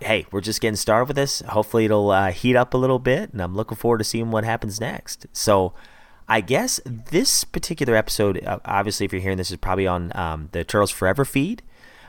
hey, 0.00 0.26
we're 0.32 0.40
just 0.40 0.60
getting 0.60 0.76
started 0.76 1.06
with 1.06 1.16
this. 1.16 1.40
Hopefully, 1.42 1.84
it'll 1.84 2.10
uh, 2.10 2.32
heat 2.32 2.56
up 2.56 2.74
a 2.74 2.76
little 2.76 2.98
bit, 2.98 3.32
and 3.32 3.40
I'm 3.40 3.54
looking 3.54 3.76
forward 3.76 3.98
to 3.98 4.04
seeing 4.04 4.30
what 4.30 4.44
happens 4.44 4.80
next. 4.80 5.26
So. 5.32 5.74
I 6.28 6.40
guess 6.40 6.80
this 6.84 7.44
particular 7.44 7.94
episode, 7.94 8.44
uh, 8.44 8.58
obviously, 8.64 9.06
if 9.06 9.12
you're 9.12 9.22
hearing 9.22 9.36
this, 9.36 9.52
is 9.52 9.58
probably 9.58 9.86
on 9.86 10.10
um, 10.16 10.48
the 10.50 10.64
Turtles 10.64 10.90
Forever 10.90 11.24
feed. 11.24 11.62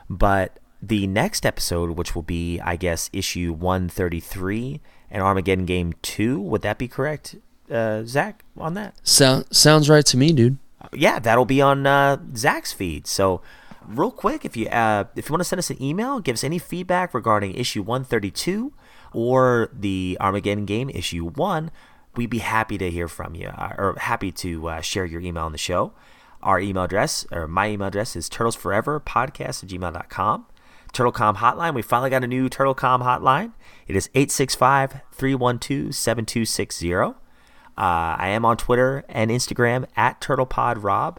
But 0.08 0.58
the 0.80 1.06
next 1.06 1.44
episode, 1.44 1.90
which 1.90 2.14
will 2.14 2.22
be, 2.22 2.60
I 2.60 2.76
guess, 2.76 3.10
issue 3.12 3.52
133 3.52 4.80
and 5.10 5.22
Armageddon 5.22 5.66
Game 5.66 5.94
2, 6.02 6.40
would 6.40 6.62
that 6.62 6.78
be 6.78 6.88
correct, 6.88 7.36
uh, 7.70 8.04
Zak, 8.04 8.44
on 8.56 8.74
that? 8.74 8.94
sound 9.02 9.46
sounds 9.50 9.88
right 9.88 10.06
to 10.06 10.16
me, 10.16 10.32
dude. 10.32 10.58
yeah, 10.92 11.18
that'll 11.18 11.44
be 11.44 11.60
on 11.60 11.86
uh, 11.86 12.18
Zak's 12.36 12.72
feed. 12.72 13.06
So, 13.06 13.42
real 13.86 14.10
quick, 14.10 14.44
if 14.44 14.56
you 14.56 14.68
uh, 14.68 15.04
if 15.16 15.28
you 15.28 15.32
want 15.32 15.40
to 15.40 15.44
send 15.44 15.58
us 15.58 15.70
an 15.70 15.82
email, 15.82 16.20
give 16.20 16.34
us 16.34 16.44
any 16.44 16.58
feedback 16.58 17.12
regarding 17.14 17.54
issue 17.54 17.82
132 17.82 18.72
or 19.12 19.70
the 19.72 20.16
Armageddon 20.20 20.66
game 20.66 20.90
issue 20.90 21.30
one, 21.30 21.70
we'd 22.14 22.30
be 22.30 22.38
happy 22.38 22.78
to 22.78 22.90
hear 22.90 23.08
from 23.08 23.34
you 23.34 23.48
uh, 23.48 23.72
or 23.78 23.96
happy 23.98 24.30
to 24.32 24.68
uh, 24.68 24.80
share 24.80 25.04
your 25.04 25.20
email 25.20 25.44
on 25.44 25.52
the 25.52 25.58
show. 25.58 25.92
Our 26.48 26.60
email 26.60 26.84
address 26.84 27.26
or 27.30 27.46
my 27.46 27.68
email 27.68 27.88
address 27.88 28.16
is 28.16 28.30
turtlesforeverpodcast 28.30 29.62
at 29.62 29.68
gmail.com. 29.68 30.46
TurtleCom 30.94 31.36
hotline. 31.36 31.74
We 31.74 31.82
finally 31.82 32.08
got 32.08 32.24
a 32.24 32.26
new 32.26 32.48
TurtleCom 32.48 33.02
hotline. 33.02 33.52
It 33.86 33.94
is 33.94 34.08
865 34.14 35.02
312 35.12 35.94
7260. 35.94 36.94
Uh, 36.94 37.12
I 37.76 38.28
am 38.28 38.46
on 38.46 38.56
Twitter 38.56 39.04
and 39.10 39.30
Instagram 39.30 39.84
at 39.94 40.22
TurtlePodRob. 40.22 41.18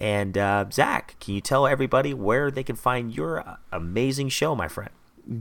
And 0.00 0.36
uh, 0.36 0.64
Zak, 0.72 1.20
can 1.20 1.34
you 1.34 1.40
tell 1.40 1.68
everybody 1.68 2.12
where 2.12 2.50
they 2.50 2.64
can 2.64 2.74
find 2.74 3.14
your 3.14 3.48
uh, 3.48 3.58
amazing 3.70 4.30
show, 4.30 4.56
my 4.56 4.66
friend? 4.66 4.90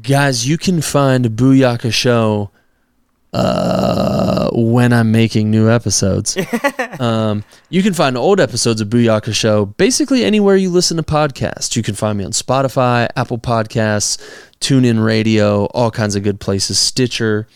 Guys, 0.04 0.48
you 0.48 0.60
can 0.60 0.80
find 0.80 1.26
Booyaka 1.26 1.92
Show 1.92 2.52
uh, 3.34 4.50
when 4.54 4.94
I'm 4.94 5.12
making 5.12 5.50
new 5.50 5.70
episodes. 5.70 6.38
um, 7.00 7.44
you 7.70 7.82
can 7.82 7.94
find 7.94 8.18
old 8.18 8.40
episodes 8.40 8.80
of 8.80 8.90
Booyaka 8.90 9.34
Show 9.34 9.66
basically 9.66 10.24
anywhere 10.24 10.56
you 10.56 10.70
listen 10.70 10.98
to 10.98 11.04
podcasts. 11.04 11.76
You 11.76 11.84
can 11.84 11.96
find 11.96 12.18
me 12.18 12.24
on 12.24 12.32
Spotify, 12.32 13.10
Apple 13.16 13.40
Podcasts, 13.40 14.20
TuneIn 14.60 15.04
Radio, 15.04 15.66
all 15.66 15.92
kinds 15.92 16.16
of 16.16 16.24
good 16.24 16.40
places, 16.40 16.78
Stitcher, 16.78 17.48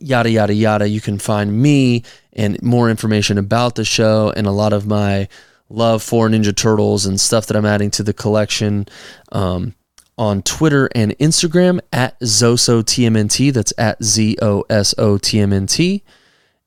yada, 0.00 0.30
yada, 0.30 0.54
yada. 0.54 0.88
You 0.88 1.00
can 1.00 1.18
find 1.18 1.60
me 1.60 2.04
and 2.34 2.62
more 2.62 2.90
information 2.90 3.38
about 3.38 3.74
the 3.74 3.84
show 3.84 4.32
and 4.36 4.46
a 4.46 4.52
lot 4.52 4.72
of 4.72 4.86
my 4.86 5.28
love 5.70 6.02
for 6.02 6.28
Ninja 6.28 6.54
Turtles 6.54 7.06
and 7.06 7.20
stuff 7.20 7.46
that 7.46 7.56
I'm 7.56 7.66
adding 7.66 7.90
to 7.92 8.02
the 8.02 8.12
collection. 8.12 8.86
Um, 9.32 9.74
on 10.18 10.42
Twitter 10.42 10.90
and 10.94 11.16
Instagram 11.18 11.80
at 11.92 12.18
ZosoTMNT. 12.20 13.52
That's 13.52 13.72
at 13.78 14.02
Z 14.02 14.36
O 14.42 14.64
S 14.68 14.94
O 14.98 15.16
T 15.16 15.38
M 15.40 15.52
N 15.52 15.66
T. 15.66 16.02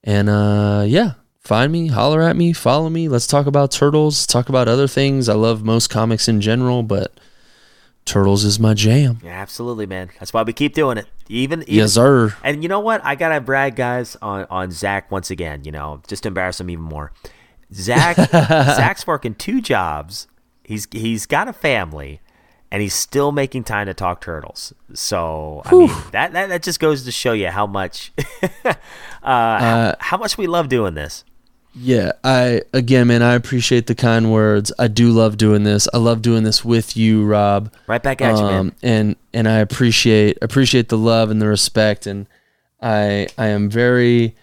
And 0.03 0.29
uh, 0.29 0.85
yeah, 0.87 1.13
find 1.39 1.71
me, 1.71 1.87
holler 1.87 2.21
at 2.21 2.35
me, 2.35 2.53
follow 2.53 2.89
me. 2.89 3.07
Let's 3.07 3.27
talk 3.27 3.45
about 3.45 3.71
turtles, 3.71 4.25
talk 4.25 4.49
about 4.49 4.67
other 4.67 4.87
things. 4.87 5.29
I 5.29 5.33
love 5.33 5.63
most 5.63 5.89
comics 5.89 6.27
in 6.27 6.41
general, 6.41 6.81
but 6.81 7.19
turtles 8.05 8.43
is 8.43 8.59
my 8.59 8.73
jam. 8.73 9.19
Yeah, 9.23 9.39
absolutely, 9.39 9.85
man. 9.85 10.09
That's 10.19 10.33
why 10.33 10.43
we 10.43 10.53
keep 10.53 10.73
doing 10.73 10.97
it. 10.97 11.07
Even, 11.27 11.61
even 11.63 11.73
Yes, 11.73 11.93
sir. 11.93 12.35
And 12.43 12.63
you 12.63 12.69
know 12.69 12.79
what? 12.79 13.03
I 13.03 13.15
gotta 13.15 13.41
brag, 13.41 13.75
guys, 13.75 14.17
on 14.21 14.45
on 14.49 14.71
Zak 14.71 15.11
once 15.11 15.29
again. 15.29 15.63
You 15.63 15.71
know, 15.71 16.01
just 16.07 16.23
to 16.23 16.27
embarrass 16.29 16.59
him 16.59 16.69
even 16.69 16.83
more. 16.83 17.11
Zak, 17.73 18.17
Zak's 18.31 19.05
working 19.07 19.35
two 19.35 19.61
jobs. 19.61 20.27
He's 20.63 20.87
he's 20.91 21.25
got 21.25 21.47
a 21.47 21.53
family, 21.53 22.21
and 22.71 22.81
he's 22.81 22.93
still 22.93 23.31
making 23.31 23.65
time 23.65 23.87
to 23.87 23.93
talk 23.93 24.21
turtles. 24.21 24.73
So 24.93 25.61
I 25.65 25.71
mean, 25.73 25.87
that, 26.11 26.33
that 26.33 26.49
that 26.49 26.63
just 26.63 26.79
goes 26.79 27.03
to 27.05 27.11
show 27.11 27.33
you 27.33 27.49
how 27.49 27.67
much, 27.67 28.11
uh, 28.63 28.73
how, 29.23 29.95
how 29.99 30.17
much 30.17 30.37
we 30.37 30.47
love 30.47 30.69
doing 30.69 30.93
this. 30.93 31.23
Yeah, 31.73 32.11
I 32.23 32.63
again, 32.73 33.07
man, 33.07 33.21
I 33.23 33.33
appreciate 33.33 33.87
the 33.87 33.95
kind 33.95 34.29
words. 34.31 34.73
I 34.77 34.89
do 34.89 35.09
love 35.11 35.37
doing 35.37 35.63
this. 35.63 35.87
I 35.93 35.99
love 35.99 36.21
doing 36.21 36.43
this 36.43 36.65
with 36.65 36.97
you, 36.97 37.23
Rob. 37.25 37.73
Right 37.87 38.03
back 38.03 38.21
at 38.21 38.35
you, 38.37 38.43
man. 38.43 38.59
Um, 38.59 38.75
And 38.83 39.15
and 39.33 39.47
I 39.47 39.59
appreciate 39.59 40.37
appreciate 40.41 40.89
the 40.89 40.97
love 40.97 41.31
and 41.31 41.41
the 41.41 41.47
respect, 41.47 42.05
and 42.07 42.27
I 42.81 43.29
I 43.37 43.47
am 43.47 43.69
very 43.69 44.35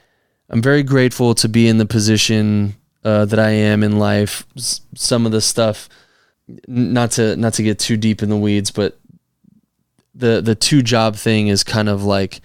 I'm 0.48 0.62
very 0.62 0.82
grateful 0.82 1.34
to 1.34 1.48
be 1.50 1.68
in 1.68 1.76
the 1.76 1.84
position 1.84 2.76
uh, 3.04 3.26
that 3.26 3.38
I 3.38 3.50
am 3.50 3.82
in 3.82 3.98
life. 3.98 4.46
S- 4.56 4.80
some 4.94 5.26
of 5.26 5.32
the 5.32 5.42
stuff, 5.42 5.90
not 6.66 7.12
to 7.12 7.36
not 7.36 7.54
to 7.54 7.62
get 7.62 7.78
too 7.78 7.96
deep 7.96 8.22
in 8.22 8.28
the 8.28 8.36
weeds, 8.36 8.70
but 8.70 8.98
the 10.14 10.40
the 10.40 10.54
two 10.54 10.82
job 10.82 11.16
thing 11.16 11.48
is 11.48 11.62
kind 11.62 11.88
of 11.88 12.04
like 12.04 12.40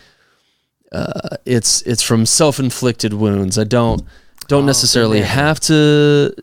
uh, 0.91 1.38
it's 1.45 1.81
it's 1.84 2.03
from 2.03 2.25
self 2.25 2.59
inflicted 2.59 3.13
wounds. 3.13 3.57
I 3.57 3.63
don't 3.63 4.03
don't 4.47 4.65
necessarily 4.65 5.19
man. 5.19 5.30
have 5.30 5.59
to 5.61 6.35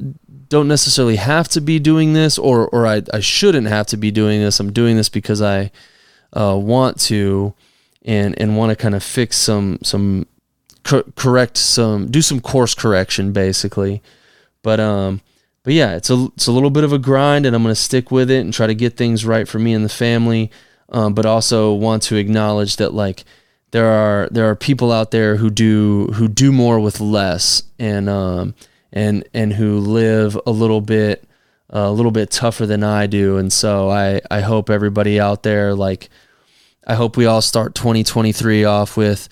don't 0.48 0.68
necessarily 0.68 1.16
have 1.16 1.48
to 1.48 1.60
be 1.60 1.78
doing 1.78 2.12
this, 2.12 2.38
or 2.38 2.68
or 2.68 2.86
I 2.86 3.02
I 3.12 3.20
shouldn't 3.20 3.68
have 3.68 3.86
to 3.88 3.96
be 3.96 4.10
doing 4.10 4.40
this. 4.40 4.58
I'm 4.58 4.72
doing 4.72 4.96
this 4.96 5.08
because 5.08 5.40
I 5.40 5.70
uh, 6.32 6.58
want 6.60 6.98
to, 7.02 7.54
and 8.04 8.38
and 8.40 8.56
want 8.56 8.70
to 8.70 8.76
kind 8.76 8.94
of 8.94 9.02
fix 9.02 9.36
some 9.36 9.78
some 9.82 10.26
cor- 10.82 11.04
correct 11.14 11.56
some 11.56 12.10
do 12.10 12.20
some 12.20 12.40
course 12.40 12.74
correction 12.74 13.32
basically. 13.32 14.02
But 14.62 14.80
um, 14.80 15.20
but 15.62 15.74
yeah, 15.74 15.96
it's 15.96 16.10
a 16.10 16.28
it's 16.34 16.46
a 16.46 16.52
little 16.52 16.70
bit 16.70 16.84
of 16.84 16.92
a 16.92 16.98
grind, 16.98 17.46
and 17.46 17.54
I'm 17.54 17.62
gonna 17.62 17.74
stick 17.74 18.10
with 18.10 18.30
it 18.30 18.40
and 18.40 18.52
try 18.52 18.66
to 18.66 18.74
get 18.74 18.96
things 18.96 19.24
right 19.24 19.46
for 19.46 19.58
me 19.58 19.72
and 19.74 19.84
the 19.84 19.90
family. 19.90 20.50
Um, 20.88 21.14
but 21.14 21.24
also 21.24 21.72
want 21.72 22.02
to 22.04 22.16
acknowledge 22.16 22.76
that 22.76 22.92
like 22.92 23.24
there 23.70 23.86
are 23.86 24.28
there 24.30 24.48
are 24.48 24.56
people 24.56 24.90
out 24.90 25.10
there 25.10 25.36
who 25.36 25.50
do 25.50 26.06
who 26.14 26.28
do 26.28 26.50
more 26.52 26.80
with 26.80 27.00
less, 27.00 27.62
and 27.78 28.08
um 28.08 28.54
and 28.92 29.28
and 29.34 29.52
who 29.52 29.78
live 29.78 30.38
a 30.46 30.50
little 30.50 30.80
bit 30.80 31.24
a 31.68 31.90
little 31.92 32.10
bit 32.10 32.30
tougher 32.30 32.66
than 32.66 32.82
I 32.82 33.06
do, 33.06 33.36
and 33.36 33.52
so 33.52 33.90
I 33.90 34.20
I 34.30 34.40
hope 34.40 34.70
everybody 34.70 35.20
out 35.20 35.42
there 35.42 35.74
like 35.74 36.08
I 36.86 36.94
hope 36.94 37.16
we 37.16 37.26
all 37.26 37.42
start 37.42 37.74
2023 37.74 38.64
off 38.64 38.96
with 38.96 39.28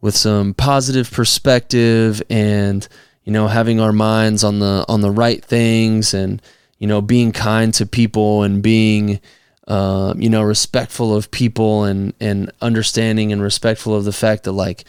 with 0.00 0.16
some 0.16 0.54
positive 0.54 1.10
perspective 1.10 2.22
and 2.30 2.86
you 3.24 3.32
know 3.32 3.48
having 3.48 3.80
our 3.80 3.92
minds 3.92 4.42
on 4.44 4.58
the 4.58 4.84
on 4.88 5.00
the 5.00 5.10
right 5.10 5.44
things 5.44 6.14
and 6.14 6.42
you 6.78 6.86
know 6.86 7.00
being 7.00 7.32
kind 7.32 7.72
to 7.74 7.86
people 7.86 8.42
and 8.42 8.62
being 8.62 9.20
uh, 9.68 10.14
you 10.16 10.28
know 10.28 10.42
respectful 10.42 11.14
of 11.14 11.30
people 11.30 11.84
and 11.84 12.14
and 12.20 12.50
understanding 12.60 13.32
and 13.32 13.42
respectful 13.42 13.94
of 13.94 14.04
the 14.04 14.12
fact 14.12 14.44
that 14.44 14.52
like 14.52 14.84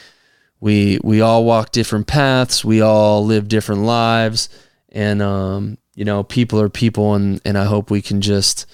we 0.60 1.00
we 1.04 1.22
all 1.22 1.46
walk 1.46 1.72
different 1.72 2.08
paths 2.08 2.66
we 2.66 2.82
all 2.82 3.24
live 3.26 3.48
different 3.48 3.82
lives 3.82 4.50
and 4.90 5.22
um 5.22 5.78
you 5.96 6.06
know 6.06 6.24
people 6.24 6.60
are 6.60 6.70
people 6.70 7.14
and 7.14 7.40
and 7.46 7.58
I 7.58 7.66
hope 7.66 7.92
we 7.92 8.02
can 8.02 8.22
just 8.22 8.66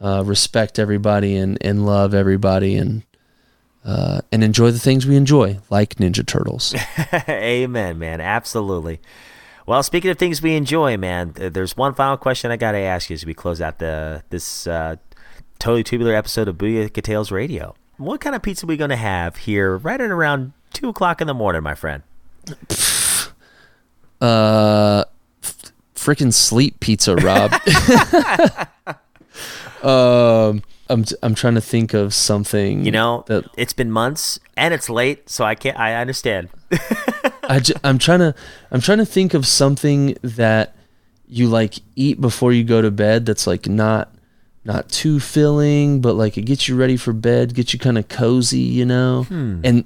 uh, 0.00 0.22
respect 0.24 0.78
everybody 0.78 1.36
and 1.36 1.58
and 1.60 1.86
love 1.86 2.14
everybody 2.14 2.76
and 2.76 3.02
uh, 3.88 4.20
and 4.30 4.44
enjoy 4.44 4.70
the 4.70 4.78
things 4.78 5.06
we 5.06 5.16
enjoy, 5.16 5.58
like 5.70 5.94
Ninja 5.94 6.26
Turtles. 6.26 6.74
Amen, 7.28 7.98
man. 7.98 8.20
Absolutely. 8.20 9.00
Well, 9.64 9.82
speaking 9.82 10.10
of 10.10 10.18
things 10.18 10.42
we 10.42 10.56
enjoy, 10.56 10.98
man, 10.98 11.32
there's 11.34 11.74
one 11.74 11.94
final 11.94 12.18
question 12.18 12.50
I 12.50 12.58
got 12.58 12.72
to 12.72 12.78
ask 12.78 13.08
you 13.08 13.14
as 13.14 13.24
we 13.24 13.32
close 13.32 13.62
out 13.62 13.78
the 13.78 14.22
this 14.28 14.66
uh, 14.66 14.96
totally 15.58 15.84
tubular 15.84 16.14
episode 16.14 16.48
of 16.48 16.58
Booyaka 16.58 17.02
Tales 17.02 17.32
Radio. 17.32 17.74
What 17.96 18.20
kind 18.20 18.36
of 18.36 18.42
pizza 18.42 18.66
are 18.66 18.68
we 18.68 18.76
going 18.76 18.90
to 18.90 18.96
have 18.96 19.36
here 19.36 19.78
right 19.78 20.00
at 20.00 20.10
around 20.10 20.52
2 20.74 20.90
o'clock 20.90 21.22
in 21.22 21.26
the 21.26 21.34
morning, 21.34 21.62
my 21.62 21.74
friend? 21.74 22.02
Uh, 24.20 25.04
f- 25.44 25.72
freaking 25.94 26.34
sleep 26.34 26.80
pizza, 26.80 27.14
Rob. 27.14 27.52
um, 29.84 30.60
I'm 30.90 31.04
I'm 31.22 31.34
trying 31.34 31.54
to 31.54 31.60
think 31.60 31.94
of 31.94 32.14
something. 32.14 32.84
You 32.84 32.92
know, 32.92 33.24
that 33.26 33.44
it's 33.56 33.72
been 33.72 33.90
months 33.90 34.40
and 34.56 34.72
it's 34.72 34.88
late, 34.88 35.28
so 35.28 35.44
I 35.44 35.54
can't. 35.54 35.78
I 35.78 35.94
understand. 35.94 36.48
I 37.48 37.60
j- 37.60 37.74
I'm 37.84 37.98
trying 37.98 38.20
to 38.20 38.34
I'm 38.70 38.80
trying 38.80 38.98
to 38.98 39.06
think 39.06 39.34
of 39.34 39.46
something 39.46 40.16
that 40.22 40.74
you 41.26 41.48
like 41.48 41.74
eat 41.96 42.20
before 42.20 42.52
you 42.52 42.64
go 42.64 42.82
to 42.82 42.90
bed. 42.90 43.26
That's 43.26 43.46
like 43.46 43.68
not 43.68 44.12
not 44.64 44.88
too 44.88 45.20
filling, 45.20 46.00
but 46.00 46.14
like 46.14 46.36
it 46.36 46.42
gets 46.42 46.68
you 46.68 46.76
ready 46.76 46.96
for 46.96 47.12
bed, 47.12 47.54
gets 47.54 47.72
you 47.72 47.78
kind 47.78 47.98
of 47.98 48.08
cozy, 48.08 48.58
you 48.58 48.84
know. 48.84 49.24
Hmm. 49.24 49.60
And 49.64 49.84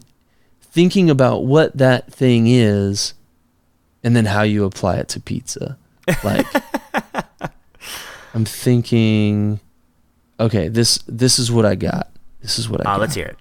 thinking 0.61 1.11
about 1.11 1.45
what 1.45 1.77
that 1.77 2.13
thing 2.13 2.47
is, 2.49 3.15
and 4.03 4.17
then 4.17 4.27
how 4.27 4.43
you 4.43 4.65
apply 4.65 4.97
it 4.97 5.09
to 5.09 5.21
pizza. 5.21 5.79
Like 6.25 6.47
I'm 8.35 8.45
thinking, 8.45 9.61
okay, 10.41 10.69
this 10.69 10.99
this 11.07 11.39
is 11.39 11.51
what 11.53 11.65
I 11.67 11.75
got. 11.75 12.11
This 12.41 12.59
is 12.59 12.69
what 12.69 12.81
I 12.81 12.91
Uh, 12.91 12.95
got. 12.95 13.01
let's 13.01 13.15
hear 13.15 13.27
it. 13.27 13.39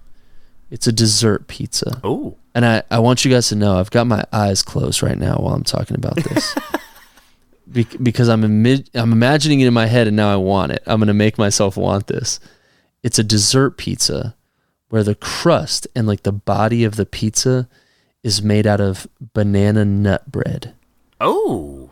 It's 0.70 0.88
a 0.88 0.92
dessert 0.92 1.48
pizza. 1.48 2.00
Oh. 2.04 2.36
And 2.56 2.66
I, 2.66 2.84
I 2.92 3.00
want 3.00 3.24
you 3.26 3.32
guys 3.32 3.48
to 3.50 3.56
know 3.56 3.78
I've 3.78 3.92
got 3.92 4.08
my 4.08 4.24
eyes 4.32 4.62
closed 4.64 5.02
right 5.04 5.18
now 5.18 5.36
while 5.38 5.54
I'm 5.54 5.64
talking 5.64 5.96
about 5.98 6.16
this. 6.18 6.56
Be- 7.72 7.88
because 8.02 8.28
I'm 8.30 8.42
imi- 8.42 8.88
I'm 8.94 9.12
imagining 9.12 9.62
it 9.62 9.68
in 9.68 9.74
my 9.74 9.86
head 9.86 10.08
and 10.08 10.16
now 10.16 10.32
I 10.32 10.36
want 10.36 10.72
it. 10.74 10.84
I'm 10.86 11.00
going 11.00 11.08
to 11.08 11.14
make 11.14 11.38
myself 11.38 11.78
want 11.78 12.08
this. 12.08 12.40
It's 13.04 13.18
a 13.20 13.24
dessert 13.24 13.78
pizza 13.78 14.36
where 14.90 15.04
the 15.04 15.16
crust 15.16 15.88
and 15.96 16.06
like 16.08 16.24
the 16.24 16.32
body 16.34 16.84
of 16.84 16.96
the 16.98 17.06
pizza 17.06 17.70
is 18.24 18.42
made 18.42 18.68
out 18.68 18.82
of 18.82 19.08
banana 19.34 19.86
nut 19.86 20.30
bread. 20.32 20.74
Oh. 21.22 21.90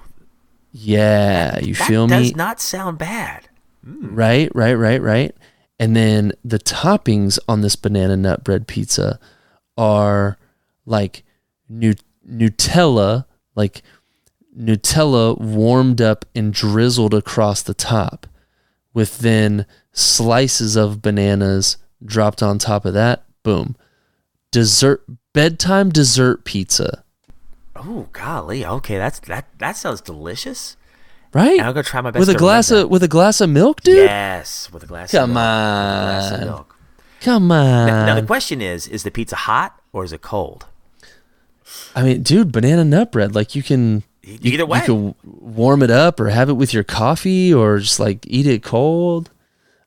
Yeah, 0.71 1.59
you 1.59 1.73
That 1.75 1.87
feel 1.87 2.07
me? 2.07 2.17
does 2.17 2.35
not 2.35 2.59
sound 2.61 2.97
bad. 2.97 3.47
Right, 3.83 4.51
right, 4.53 4.73
right, 4.73 5.01
right. 5.01 5.35
And 5.79 5.95
then 5.95 6.33
the 6.43 6.59
toppings 6.59 7.39
on 7.47 7.61
this 7.61 7.75
banana 7.75 8.17
nut 8.17 8.43
bread 8.43 8.67
pizza 8.67 9.19
are 9.77 10.37
like 10.85 11.23
nu- 11.69 11.93
Nutella, 12.29 13.25
like 13.55 13.81
Nutella 14.57 15.39
warmed 15.39 16.01
up 16.01 16.25
and 16.35 16.53
drizzled 16.53 17.13
across 17.13 17.61
the 17.61 17.73
top, 17.73 18.27
with 18.93 19.19
then 19.19 19.65
slices 19.93 20.75
of 20.75 21.01
bananas 21.01 21.77
dropped 22.03 22.43
on 22.43 22.57
top 22.57 22.85
of 22.85 22.93
that. 22.93 23.23
Boom. 23.43 23.75
Dessert, 24.51 25.03
bedtime 25.33 25.89
dessert 25.89 26.43
pizza. 26.43 27.03
Oh, 27.75 28.09
golly. 28.11 28.65
Okay, 28.65 28.97
that's 28.97 29.19
that. 29.19 29.47
That 29.59 29.77
sounds 29.77 30.01
delicious. 30.01 30.75
Right? 31.33 31.59
I'm 31.59 31.73
gonna 31.73 31.83
try 31.83 32.01
my 32.01 32.11
best 32.11 32.19
with 32.19 32.29
a 32.29 32.37
glass 32.37 32.71
of 32.71 32.89
with 32.89 33.03
a 33.03 33.07
glass 33.07 33.39
of 33.39 33.49
milk, 33.49 33.81
dude. 33.81 33.97
Yes, 33.97 34.71
with 34.71 34.83
a 34.83 34.87
glass. 34.87 35.11
Come 35.11 35.31
of 35.31 35.35
milk. 35.35 35.37
A 35.37 36.05
glass 36.05 36.31
of 36.31 36.39
on. 36.39 36.45
milk. 36.45 36.75
Come 37.21 37.51
on. 37.51 37.87
Now, 37.87 38.05
now 38.07 38.15
the 38.15 38.25
question 38.25 38.61
is: 38.61 38.87
Is 38.87 39.03
the 39.03 39.11
pizza 39.11 39.35
hot 39.35 39.79
or 39.93 40.03
is 40.03 40.11
it 40.11 40.21
cold? 40.21 40.65
I 41.95 42.03
mean, 42.03 42.23
dude, 42.23 42.51
banana 42.51 42.83
nut 42.83 43.11
bread. 43.11 43.35
Like 43.35 43.55
you 43.55 43.61
can, 43.61 44.03
Either 44.23 44.65
way. 44.65 44.79
you 44.79 44.85
could 44.85 45.15
warm 45.23 45.83
it 45.83 45.91
up 45.91 46.19
or 46.19 46.29
have 46.29 46.49
it 46.49 46.53
with 46.53 46.73
your 46.73 46.83
coffee 46.83 47.53
or 47.53 47.79
just 47.79 47.99
like 47.99 48.25
eat 48.27 48.47
it 48.47 48.63
cold. 48.63 49.29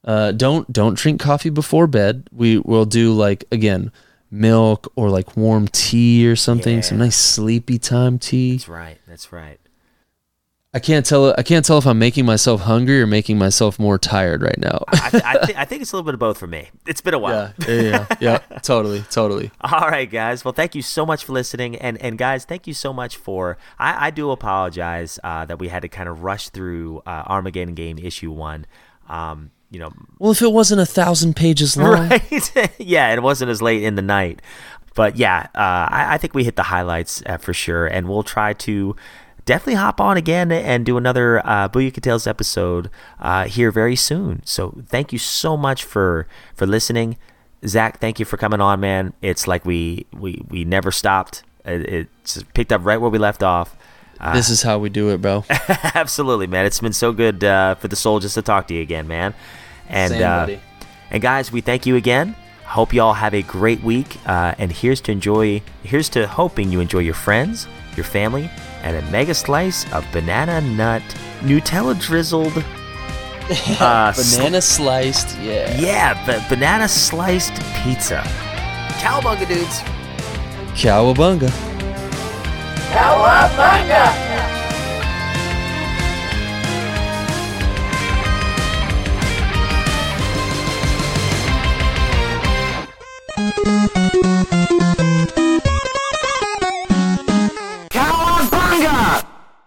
Uh, 0.05 0.32
don't 0.32 0.73
don't 0.73 0.97
drink 0.97 1.20
coffee 1.20 1.51
before 1.51 1.86
bed. 1.86 2.28
We 2.32 2.59
will 2.59 2.85
do 2.85 3.12
like 3.12 3.44
again 3.51 3.93
milk 4.31 4.90
or 4.97 5.10
like 5.10 5.36
warm 5.36 5.69
tea 5.69 6.27
or 6.27 6.36
something. 6.36 6.82
Some 6.82 6.98
nice 6.98 7.16
sleepy 7.16 7.78
time 7.78 8.19
tea. 8.19 8.52
That's 8.52 8.69
right. 8.69 8.98
That's 9.06 9.32
right. 9.32 9.59
I 10.74 10.78
can't 10.78 11.05
tell. 11.05 11.35
I 11.36 11.43
can't 11.43 11.66
tell 11.66 11.77
if 11.77 11.86
I'm 11.86 11.99
making 11.99 12.24
myself 12.24 12.62
hungry 12.62 13.03
or 13.03 13.07
making 13.07 13.36
myself 13.36 13.78
more 13.78 13.99
tired 13.99 14.40
right 14.40 14.57
now. 14.59 14.82
I, 14.89 15.11
th- 15.11 15.23
I, 15.23 15.36
th- 15.44 15.57
I 15.59 15.65
think 15.66 15.82
it's 15.82 15.93
a 15.93 15.97
little 15.97 16.07
bit 16.07 16.15
of 16.15 16.20
both 16.20 16.39
for 16.39 16.47
me. 16.47 16.70
It's 16.86 17.03
been 17.03 17.12
a 17.12 17.19
while. 17.19 17.53
yeah, 17.59 17.69
yeah, 17.74 17.82
yeah, 17.82 18.07
yeah. 18.20 18.39
Totally, 18.61 19.03
totally. 19.11 19.51
All 19.61 19.90
right, 19.90 20.11
guys. 20.11 20.47
Well, 20.47 20.55
thank 20.55 20.74
you 20.74 20.81
so 20.81 21.05
much 21.05 21.24
for 21.24 21.32
listening, 21.35 21.77
and 21.77 22.01
and 22.01 22.16
guys, 22.16 22.47
thank 22.47 22.66
you 22.66 22.73
so 22.73 22.93
much 22.94 23.19
for. 23.19 23.59
I, 23.78 24.07
I 24.07 24.11
do 24.11 24.31
apologize 24.31 25.19
uh, 25.23 25.44
that 25.44 25.59
we 25.59 25.69
had 25.69 25.82
to 25.82 25.89
kind 25.89 26.09
of 26.09 26.23
rush 26.23 26.49
through 26.49 27.03
uh, 27.05 27.24
Armageddon 27.27 27.74
Game 27.74 27.99
issue 27.99 28.31
one. 28.31 28.65
Um, 29.11 29.51
you 29.70 29.78
know, 29.78 29.93
Well, 30.19 30.32
if 30.32 30.40
it 30.40 30.53
wasn't 30.53 30.81
a 30.81 30.86
thousand 30.86 31.36
pages 31.36 31.77
long, 31.77 32.09
right? 32.11 32.73
yeah, 32.78 33.12
it 33.12 33.23
wasn't 33.23 33.51
as 33.51 33.61
late 33.61 33.82
in 33.82 33.94
the 33.97 34.03
night, 34.03 34.40
but 34.94 35.16
yeah, 35.16 35.49
uh, 35.55 35.59
I, 35.90 36.07
I 36.15 36.19
think 36.19 36.35
we 36.35 36.44
hit 36.44 36.57
the 36.57 36.62
highlights 36.62 37.23
uh, 37.27 37.36
for 37.36 37.53
sure, 37.53 37.86
and 37.86 38.09
we'll 38.09 38.23
try 38.23 38.53
to 38.55 38.97
definitely 39.44 39.74
hop 39.74 40.01
on 40.01 40.16
again 40.16 40.52
and 40.52 40.85
do 40.86 40.97
another 40.97 41.44
uh, 41.47 41.69
Booyaka 41.69 42.01
Tales 42.01 42.27
episode 42.27 42.90
uh, 43.20 43.44
here 43.44 43.70
very 43.70 43.97
soon. 43.97 44.43
So 44.44 44.82
thank 44.86 45.12
you 45.12 45.19
so 45.19 45.56
much 45.56 45.85
for 45.85 46.27
for 46.55 46.66
listening, 46.66 47.16
Zak. 47.66 47.98
Thank 47.98 48.19
you 48.19 48.24
for 48.24 48.36
coming 48.36 48.60
on, 48.60 48.81
man. 48.81 49.12
It's 49.23 49.47
like 49.47 49.64
we 49.64 50.06
we 50.12 50.43
we 50.48 50.64
never 50.64 50.90
stopped. 50.90 51.43
It, 51.64 52.09
it's 52.23 52.43
picked 52.55 52.73
up 52.73 52.85
right 52.85 53.01
where 53.01 53.10
we 53.10 53.19
left 53.19 53.43
off. 53.43 53.77
Uh, 54.20 54.35
this 54.35 54.48
is 54.48 54.62
how 54.62 54.78
we 54.78 54.89
do 54.89 55.10
it, 55.10 55.20
bro. 55.20 55.44
Absolutely, 55.94 56.47
man. 56.47 56.64
It's 56.64 56.81
been 56.81 56.93
so 56.93 57.12
good 57.12 57.43
uh, 57.43 57.74
for 57.74 57.89
the 57.89 57.97
soul 57.97 58.20
just 58.20 58.35
to 58.35 58.43
talk 58.43 58.69
to 58.69 58.74
you 58.74 58.82
again, 58.82 59.09
man. 59.09 59.35
And 59.89 60.12
Same, 60.12 60.23
uh, 60.23 60.56
and 61.10 61.20
guys, 61.23 61.51
we 61.51 61.60
thank 61.60 61.86
you 61.86 61.97
again. 61.97 62.36
Hope 62.64 62.94
you 62.94 63.02
all 63.02 63.14
have 63.14 63.35
a 63.35 63.43
great 63.43 63.82
week. 63.82 64.16
Uh, 64.24 64.55
and 64.59 64.70
here's 64.73 65.01
to 65.02 65.12
enjoy. 65.12 65.60
Here's 65.82 66.09
to 66.10 66.27
hoping 66.27 66.70
you 66.70 66.81
enjoy 66.81 67.01
your 67.01 67.14
friends, 67.14 67.66
your 67.97 68.05
family, 68.05 68.48
and 68.82 68.96
a 68.96 69.02
mega 69.10 69.34
slice 69.34 69.90
of 69.92 70.04
banana 70.12 70.60
nut 70.60 71.02
Nutella 71.42 71.98
drizzled. 72.00 72.64
Uh, 73.80 74.12
Banana 74.14 74.62
sliced, 74.62 75.36
yeah. 75.40 75.76
yeah, 75.78 76.14
ba- 76.24 76.42
banana 76.48 76.88
sliced 76.88 77.52
pizza. 77.82 78.22
Cowabunga, 79.02 79.46
dudes. 79.46 79.80
Cowabunga. 80.74 81.50
Cowabunga! 82.92 84.52